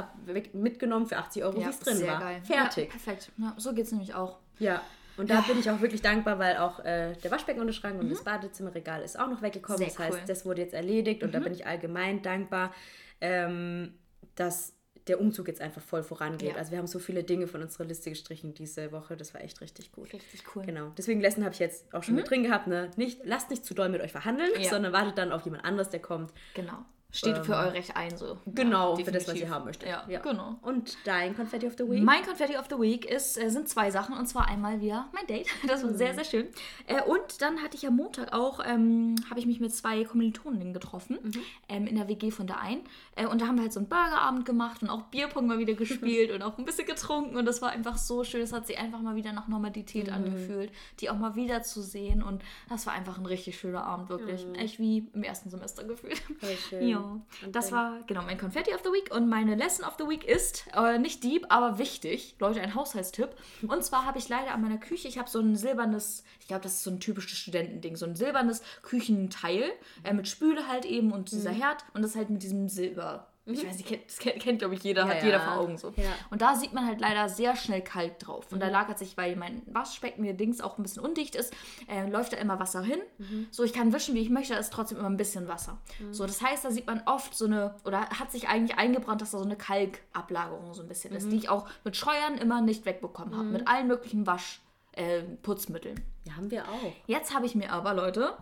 mitgenommen 0.53 1.05
für 1.07 1.17
80 1.17 1.43
Euro, 1.43 1.59
wie 1.59 1.69
es 1.69 1.79
drin 1.79 2.05
war. 2.07 2.19
geil. 2.19 2.41
Fertig. 2.43 2.85
Ja, 2.85 2.91
perfekt. 2.91 3.31
Ja, 3.37 3.53
so 3.57 3.73
geht 3.73 3.85
es 3.85 3.91
nämlich 3.91 4.13
auch. 4.13 4.37
Ja, 4.59 4.81
und 5.17 5.29
da 5.31 5.41
bin 5.41 5.57
ich 5.59 5.69
auch 5.71 5.81
wirklich 5.81 6.01
dankbar, 6.03 6.37
weil 6.37 6.57
auch 6.57 6.79
äh, 6.79 7.13
der 7.23 7.31
Waschbeckenunterschrank 7.31 7.99
und 7.99 8.11
das 8.11 8.23
Badezimmerregal 8.23 9.01
ist 9.01 9.19
auch 9.19 9.27
noch 9.27 9.41
weggekommen. 9.41 9.79
Mhm. 9.81 9.85
Sehr 9.85 9.87
das 9.95 9.99
heißt, 9.99 10.13
cool. 10.13 10.21
Mhm. 10.21 10.27
das 10.27 10.45
wurde 10.45 10.61
jetzt 10.61 10.73
erledigt 10.75 11.23
und 11.23 11.33
da 11.33 11.39
bin 11.39 11.53
ich 11.53 11.65
allgemein 11.65 12.21
dankbar, 12.21 12.71
ähm, 13.19 13.93
dass 14.39 14.73
der 15.07 15.21
Umzug 15.21 15.47
jetzt 15.47 15.61
einfach 15.61 15.81
voll 15.81 16.03
vorangeht. 16.03 16.49
Ja. 16.49 16.55
Also 16.55 16.71
wir 16.71 16.79
haben 16.79 16.87
so 16.87 16.99
viele 16.99 17.23
Dinge 17.23 17.47
von 17.47 17.61
unserer 17.61 17.85
Liste 17.85 18.09
gestrichen 18.09 18.53
diese 18.53 18.91
Woche, 18.91 19.15
das 19.15 19.33
war 19.33 19.41
echt 19.41 19.61
richtig 19.61 19.91
gut. 19.93 20.11
Richtig 20.13 20.43
cool. 20.55 20.65
Genau. 20.65 20.91
Deswegen 20.97 21.21
Lesson 21.21 21.43
habe 21.45 21.53
ich 21.53 21.59
jetzt 21.59 21.93
auch 21.93 22.03
schon 22.03 22.15
mit 22.15 22.29
drin 22.29 22.43
gehabt. 22.43 22.67
Ne? 22.67 22.91
Nicht, 22.97 23.21
lasst 23.23 23.49
nicht 23.49 23.63
zu 23.65 23.73
doll 23.73 23.87
mit 23.89 24.01
euch 24.01 24.11
verhandeln, 24.11 24.51
Mhm. 24.55 24.61
Ja. 24.63 24.69
sondern 24.69 24.91
wartet 24.93 25.17
dann 25.17 25.31
auf 25.31 25.43
jemand 25.45 25.63
anderes, 25.63 25.89
der 25.89 26.01
kommt. 26.01 26.33
Genau. 26.55 26.85
Steht 27.17 27.37
für 27.45 27.53
euer 27.53 27.73
Recht 27.73 27.95
ein, 27.95 28.15
so. 28.15 28.37
Genau, 28.45 28.97
Ja, 28.97 29.05
für 29.05 29.11
das, 29.11 29.27
was 29.27 29.35
ihr 29.35 29.49
haben 29.49 29.65
möchtet. 29.65 29.89
Ja, 29.89 30.19
genau. 30.19 30.57
Und 30.61 30.97
dein 31.05 31.35
Confetti 31.35 31.67
of 31.67 31.73
the 31.77 31.89
Week? 31.89 32.03
Mein 32.03 32.23
Confetti 32.23 32.57
of 32.57 32.65
the 32.69 32.79
Week 32.79 33.05
ist, 33.05 33.37
äh, 33.41 33.49
sind 33.49 33.67
zwei 33.67 33.89
Sachen. 33.91 34.15
Und 34.17 34.27
zwar 34.27 34.47
einmal 34.47 34.81
wieder 34.81 35.07
mein 35.13 35.25
Date. 35.27 35.47
Das 35.67 35.83
war 35.83 35.93
sehr, 35.93 36.13
sehr 36.13 36.23
schön. 36.23 36.47
Äh, 36.85 37.01
und 37.01 37.41
dann 37.41 37.61
hatte 37.61 37.75
ich 37.75 37.85
am 37.87 37.95
Montag 37.95 38.33
auch, 38.33 38.59
ähm, 38.65 39.15
habe 39.29 39.39
ich 39.39 39.45
mich 39.45 39.59
mit 39.59 39.73
zwei 39.73 40.03
Kommilitoninnen 40.03 40.73
getroffen. 40.73 41.17
Ähm, 41.67 41.87
in 41.87 41.95
der 41.95 42.07
WG 42.07 42.31
von 42.31 42.47
der 42.47 42.61
einen. 42.61 42.81
Äh, 43.15 43.25
und 43.25 43.41
da 43.41 43.47
haben 43.47 43.55
wir 43.55 43.63
halt 43.63 43.73
so 43.73 43.79
einen 43.79 43.89
Burgerabend 43.89 44.45
gemacht 44.45 44.81
und 44.81 44.89
auch 44.89 45.03
Bierpong 45.03 45.47
mal 45.47 45.59
wieder 45.59 45.73
gespielt 45.73 46.31
und 46.33 46.41
auch 46.43 46.57
ein 46.57 46.65
bisschen 46.65 46.85
getrunken. 46.85 47.35
Und 47.35 47.45
das 47.45 47.61
war 47.61 47.69
einfach 47.71 47.97
so 47.97 48.23
schön. 48.23 48.41
Es 48.41 48.53
hat 48.53 48.67
sich 48.67 48.77
einfach 48.77 49.01
mal 49.01 49.15
wieder 49.15 49.33
nach 49.33 49.47
Normalität 49.47 50.09
angefühlt, 50.11 50.71
die 50.99 51.09
auch 51.09 51.17
mal 51.17 51.35
wieder 51.35 51.63
zu 51.63 51.81
sehen. 51.81 52.21
Und 52.23 52.43
das 52.69 52.85
war 52.85 52.93
einfach 52.93 53.17
ein 53.17 53.25
richtig 53.25 53.57
schöner 53.57 53.83
Abend, 53.83 54.09
wirklich. 54.09 54.45
Echt 54.53 54.79
wie 54.79 55.09
im 55.13 55.23
ersten 55.23 55.49
Semester 55.49 55.83
gefühlt. 55.83 56.21
Voll 56.39 56.55
schön. 56.69 56.87
Ja, 56.87 57.06
Und 57.43 57.55
das 57.55 57.69
dein- 57.69 57.73
war 57.75 57.99
genau 58.07 58.21
mein 58.23 58.37
Confetti 58.37 58.73
of 58.73 58.81
the 58.83 58.89
Week 58.89 59.13
und 59.13 59.27
meine 59.29 59.55
Lesson 59.55 59.85
of 59.85 59.95
the 59.97 60.05
Week 60.05 60.23
ist 60.23 60.65
äh, 60.75 60.97
nicht 60.99 61.23
deep, 61.23 61.45
aber 61.49 61.77
wichtig. 61.79 62.35
Leute, 62.39 62.61
ein 62.61 62.75
Haushaltstipp. 62.75 63.29
Und 63.67 63.83
zwar 63.83 64.05
habe 64.05 64.17
ich 64.19 64.29
leider 64.29 64.53
an 64.53 64.61
meiner 64.61 64.77
Küche, 64.77 65.07
ich 65.07 65.17
habe 65.17 65.29
so 65.29 65.39
ein 65.39 65.55
silbernes, 65.55 66.23
ich 66.39 66.47
glaube, 66.47 66.63
das 66.63 66.73
ist 66.73 66.83
so 66.83 66.91
ein 66.91 66.99
typisches 66.99 67.37
Studentending, 67.37 67.95
so 67.95 68.05
ein 68.05 68.15
silbernes 68.15 68.61
Küchenteil 68.81 69.71
äh, 70.03 70.13
mit 70.13 70.27
Spüle 70.27 70.67
halt 70.67 70.85
eben 70.85 71.11
und 71.11 71.31
dieser 71.31 71.51
Mhm. 71.51 71.55
Herd 71.61 71.85
und 71.93 72.01
das 72.01 72.15
halt 72.15 72.29
mit 72.29 72.43
diesem 72.43 72.67
Silber. 72.69 73.27
Ich 73.49 73.65
weiß 73.65 73.77
nicht, 73.77 74.05
das 74.07 74.17
kennt, 74.19 74.39
kennt 74.41 74.59
glaube 74.59 74.75
ich 74.75 74.83
jeder, 74.83 75.03
Ja, 75.03 75.09
hat 75.15 75.23
jeder 75.23 75.37
ja. 75.37 75.45
vor 75.45 75.53
Augen 75.61 75.77
so. 75.77 75.93
Ja. 75.95 76.09
Und 76.29 76.41
da 76.41 76.55
sieht 76.55 76.73
man 76.73 76.85
halt 76.85 76.99
leider 76.99 77.29
sehr 77.29 77.55
schnell 77.55 77.81
Kalk 77.81 78.19
drauf. 78.19 78.45
Mhm. 78.49 78.55
Und 78.55 78.59
da 78.61 78.67
lagert 78.69 78.99
sich, 78.99 79.15
weil 79.17 79.35
mein 79.35 79.61
Waschbecken 79.67 80.21
mir 80.21 80.33
Dings 80.33 80.59
auch 80.61 80.77
ein 80.77 80.83
bisschen 80.83 81.03
undicht 81.03 81.35
ist, 81.35 81.53
äh, 81.87 82.07
läuft 82.09 82.33
da 82.33 82.37
immer 82.37 82.59
Wasser 82.59 82.81
hin. 82.81 82.99
Mhm. 83.17 83.47
So, 83.51 83.63
ich 83.63 83.73
kann 83.73 83.93
wischen, 83.93 84.15
wie 84.15 84.19
ich 84.19 84.29
möchte, 84.29 84.53
da 84.53 84.59
ist 84.59 84.73
trotzdem 84.73 84.97
immer 84.97 85.09
ein 85.09 85.17
bisschen 85.17 85.47
Wasser. 85.47 85.77
So, 86.11 86.25
das 86.25 86.41
heißt, 86.41 86.65
da 86.65 86.71
sieht 86.71 86.87
man 86.87 87.01
oft 87.05 87.35
so 87.35 87.45
eine, 87.45 87.75
oder 87.85 88.09
hat 88.09 88.31
sich 88.31 88.47
eigentlich 88.49 88.77
eingebrannt, 88.77 89.21
dass 89.21 89.31
da 89.31 89.37
so 89.37 89.45
eine 89.45 89.55
Kalkablagerung 89.55 90.73
so 90.73 90.81
ein 90.81 90.87
bisschen 90.87 91.11
Mhm. 91.11 91.17
ist, 91.17 91.31
die 91.31 91.37
ich 91.37 91.49
auch 91.49 91.67
mit 91.83 91.95
Scheuern 91.95 92.37
immer 92.37 92.61
nicht 92.61 92.85
wegbekommen 92.85 93.35
habe. 93.35 93.45
Mit 93.47 93.67
allen 93.67 93.87
möglichen 93.87 94.27
Wasch, 94.27 94.61
äh, 94.93 95.21
Putzmitteln. 95.41 96.03
Ja, 96.25 96.35
haben 96.35 96.51
wir 96.51 96.63
auch. 96.65 96.91
Jetzt 97.05 97.33
habe 97.33 97.45
ich 97.45 97.55
mir 97.55 97.71
aber, 97.71 97.93
Leute, 97.93 98.33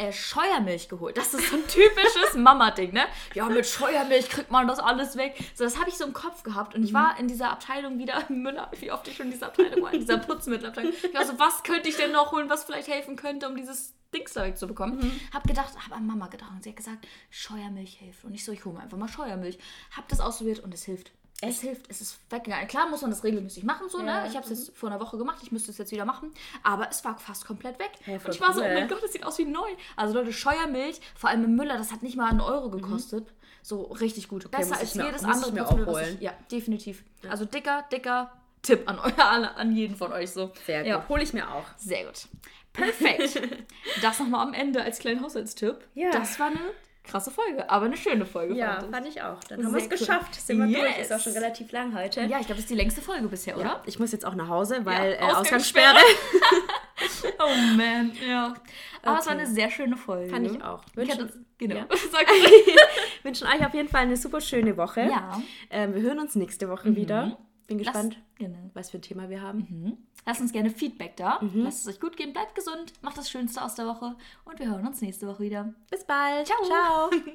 äh, 0.00 0.12
Scheuermilch 0.12 0.88
geholt. 0.88 1.16
Das 1.18 1.34
ist 1.34 1.50
so 1.50 1.56
ein 1.56 1.66
typisches 1.66 2.34
Mama-Ding, 2.36 2.92
ne? 2.92 3.06
Ja, 3.34 3.48
mit 3.48 3.66
Scheuermilch 3.66 4.30
kriegt 4.30 4.50
man 4.50 4.66
das 4.66 4.78
alles 4.78 5.16
weg. 5.16 5.36
So, 5.54 5.64
das 5.64 5.78
habe 5.78 5.90
ich 5.90 5.96
so 5.96 6.04
im 6.04 6.14
Kopf 6.14 6.42
gehabt. 6.42 6.74
Und 6.74 6.82
ich 6.84 6.94
war 6.94 7.18
in 7.18 7.28
dieser 7.28 7.50
Abteilung 7.50 7.98
wieder, 7.98 8.24
Müller, 8.30 8.70
wie 8.78 8.90
oft 8.90 9.06
ich 9.08 9.16
schon 9.16 9.26
in 9.26 9.32
dieser 9.32 9.48
Abteilung 9.48 9.82
war, 9.82 9.92
in 9.92 10.00
dieser 10.00 10.18
Putzmittelabteilung. 10.18 10.92
Ich 10.92 11.14
war 11.14 11.26
so, 11.26 11.38
was 11.38 11.62
könnte 11.62 11.88
ich 11.88 11.96
denn 11.96 12.12
noch 12.12 12.32
holen, 12.32 12.48
was 12.48 12.64
vielleicht 12.64 12.88
helfen 12.88 13.16
könnte, 13.16 13.46
um 13.46 13.56
dieses 13.56 13.94
Dings 14.14 14.32
da 14.32 14.44
wegzubekommen. 14.44 14.98
Mhm. 14.98 15.20
Hab 15.34 15.46
gedacht, 15.46 15.74
hab 15.76 15.94
an 15.94 16.06
Mama 16.06 16.28
gedacht 16.28 16.50
und 16.50 16.64
sie 16.64 16.70
hat 16.70 16.76
gesagt, 16.76 17.06
Scheuermilch 17.28 17.98
hilft. 17.98 18.24
Und 18.24 18.34
ich 18.34 18.44
so, 18.44 18.52
ich 18.52 18.64
hole 18.64 18.76
mir 18.76 18.82
einfach 18.82 18.98
mal 18.98 19.08
Scheuermilch. 19.08 19.58
Hab 19.96 20.08
das 20.08 20.20
ausprobiert 20.20 20.60
und 20.60 20.72
es 20.72 20.84
hilft. 20.84 21.12
Es 21.42 21.60
hilft, 21.60 21.86
es 21.88 22.00
ist 22.02 22.18
weggegangen. 22.28 22.68
Klar 22.68 22.88
muss 22.88 23.00
man 23.00 23.10
das 23.10 23.24
regelmäßig 23.24 23.64
machen, 23.64 23.88
so, 23.88 23.98
ne? 23.98 24.06
ja. 24.06 24.22
ne? 24.22 24.28
Ich 24.28 24.36
habe 24.36 24.44
es 24.44 24.50
jetzt 24.50 24.76
vor 24.76 24.90
einer 24.90 25.00
Woche 25.00 25.16
gemacht, 25.16 25.38
ich 25.42 25.50
müsste 25.50 25.70
es 25.70 25.78
jetzt 25.78 25.90
wieder 25.90 26.04
machen. 26.04 26.32
Aber 26.62 26.88
es 26.90 27.02
war 27.04 27.18
fast 27.18 27.46
komplett 27.46 27.78
weg. 27.78 27.92
Hey, 28.02 28.18
und 28.22 28.34
ich 28.34 28.40
war 28.40 28.52
so, 28.52 28.60
oh 28.60 28.64
mein 28.64 28.88
Gott, 28.88 29.02
das 29.02 29.12
sieht 29.12 29.24
aus 29.24 29.38
wie 29.38 29.46
neu. 29.46 29.68
Also 29.96 30.14
Leute, 30.14 30.32
Scheuermilch, 30.32 31.00
vor 31.14 31.30
allem 31.30 31.44
im 31.44 31.56
Müller, 31.56 31.78
das 31.78 31.92
hat 31.92 32.02
nicht 32.02 32.16
mal 32.16 32.30
einen 32.30 32.40
Euro 32.40 32.70
gekostet. 32.70 33.24
Mhm. 33.24 33.34
So 33.62 33.82
richtig 33.82 34.28
gut. 34.28 34.46
Okay, 34.46 34.56
Besser 34.58 34.78
als 34.78 34.94
jedes 34.94 35.22
mir, 35.22 35.28
andere 35.28 35.84
Putzmittel. 35.84 36.16
Ja, 36.20 36.32
definitiv. 36.50 37.04
Ja. 37.22 37.30
Also 37.30 37.44
dicker, 37.44 37.84
dicker 37.90 38.32
Tipp 38.62 38.88
an, 38.88 38.98
euer, 38.98 39.56
an 39.56 39.74
jeden 39.74 39.96
von 39.96 40.12
euch 40.12 40.30
so. 40.30 40.52
Sehr 40.66 40.80
gut. 40.80 40.88
Ja. 40.88 41.08
Hole 41.08 41.22
ich 41.22 41.32
mir 41.32 41.50
auch. 41.50 41.64
Sehr 41.76 42.04
gut. 42.04 42.28
Perfekt. 42.72 43.40
das 44.02 44.18
nochmal 44.18 44.46
am 44.46 44.54
Ende 44.54 44.82
als 44.82 44.98
kleinen 44.98 45.22
Haushaltstipp. 45.22 45.78
Ja. 45.94 46.10
Das 46.10 46.38
war 46.38 46.48
eine 46.48 46.60
krasse 47.02 47.30
Folge, 47.30 47.68
aber 47.68 47.86
eine 47.86 47.96
schöne 47.96 48.26
Folge. 48.26 48.54
Ja, 48.54 48.74
fand 48.74 48.84
ich, 48.84 48.90
fand 48.90 49.08
ich 49.08 49.22
auch. 49.22 49.44
Dann 49.44 49.64
haben 49.64 49.72
wir 49.72 49.78
es 49.78 49.84
cool. 49.84 49.90
geschafft. 49.90 50.34
Sind 50.34 50.58
wir 50.58 50.66
yes. 50.66 50.80
durch. 50.80 50.98
Ist 50.98 51.12
auch 51.12 51.20
schon 51.20 51.32
relativ 51.32 51.72
lang 51.72 51.94
heute. 51.94 52.20
Ja, 52.22 52.38
ich 52.38 52.46
glaube, 52.46 52.54
das 52.54 52.60
ist 52.60 52.70
die 52.70 52.74
längste 52.74 53.00
Folge 53.00 53.28
bisher, 53.28 53.56
oder? 53.56 53.64
Ja, 53.64 53.82
ich 53.86 53.98
muss 53.98 54.12
jetzt 54.12 54.24
auch 54.24 54.34
nach 54.34 54.48
Hause, 54.48 54.84
weil 54.84 55.12
ja, 55.12 55.30
äh, 55.30 55.32
Ausgangssperre. 55.32 55.98
oh 57.38 57.76
man, 57.76 58.12
ja. 58.28 58.54
Aber 59.02 59.12
okay. 59.12 59.20
es 59.20 59.26
war 59.26 59.32
eine 59.32 59.46
sehr 59.46 59.70
schöne 59.70 59.96
Folge. 59.96 60.30
Fand 60.30 60.46
ich 60.46 60.62
auch. 60.62 60.82
Wünschen, 60.94 61.26
ich 61.26 61.58
genau. 61.58 61.76
Ja. 61.76 61.86
Wünschen 63.22 63.46
euch 63.46 63.66
auf 63.66 63.74
jeden 63.74 63.88
Fall 63.88 64.02
eine 64.02 64.16
super 64.16 64.40
schöne 64.40 64.76
Woche. 64.76 65.02
Ja. 65.02 65.40
Ähm, 65.70 65.94
wir 65.94 66.02
hören 66.02 66.18
uns 66.18 66.34
nächste 66.34 66.68
Woche 66.68 66.90
mhm. 66.90 66.96
wieder. 66.96 67.38
Bin 67.70 67.78
gespannt, 67.78 68.16
Lass, 68.16 68.38
genau. 68.48 68.70
was 68.74 68.90
für 68.90 68.98
ein 68.98 69.02
Thema 69.02 69.30
wir 69.30 69.40
haben. 69.42 69.58
Mhm. 69.70 69.98
Lasst 70.26 70.40
uns 70.40 70.50
gerne 70.50 70.70
Feedback 70.70 71.16
da. 71.16 71.38
Mhm. 71.40 71.62
Lasst 71.62 71.86
es 71.86 71.94
euch 71.94 72.00
gut 72.00 72.16
gehen, 72.16 72.32
bleibt 72.32 72.56
gesund, 72.56 72.92
macht 73.00 73.16
das 73.16 73.30
Schönste 73.30 73.62
aus 73.62 73.76
der 73.76 73.86
Woche 73.86 74.16
und 74.44 74.58
wir 74.58 74.68
hören 74.68 74.84
uns 74.84 75.00
nächste 75.00 75.28
Woche 75.28 75.44
wieder. 75.44 75.72
Bis 75.88 76.04
bald. 76.04 76.48
Ciao. 76.48 76.64
Ciao. 76.64 77.10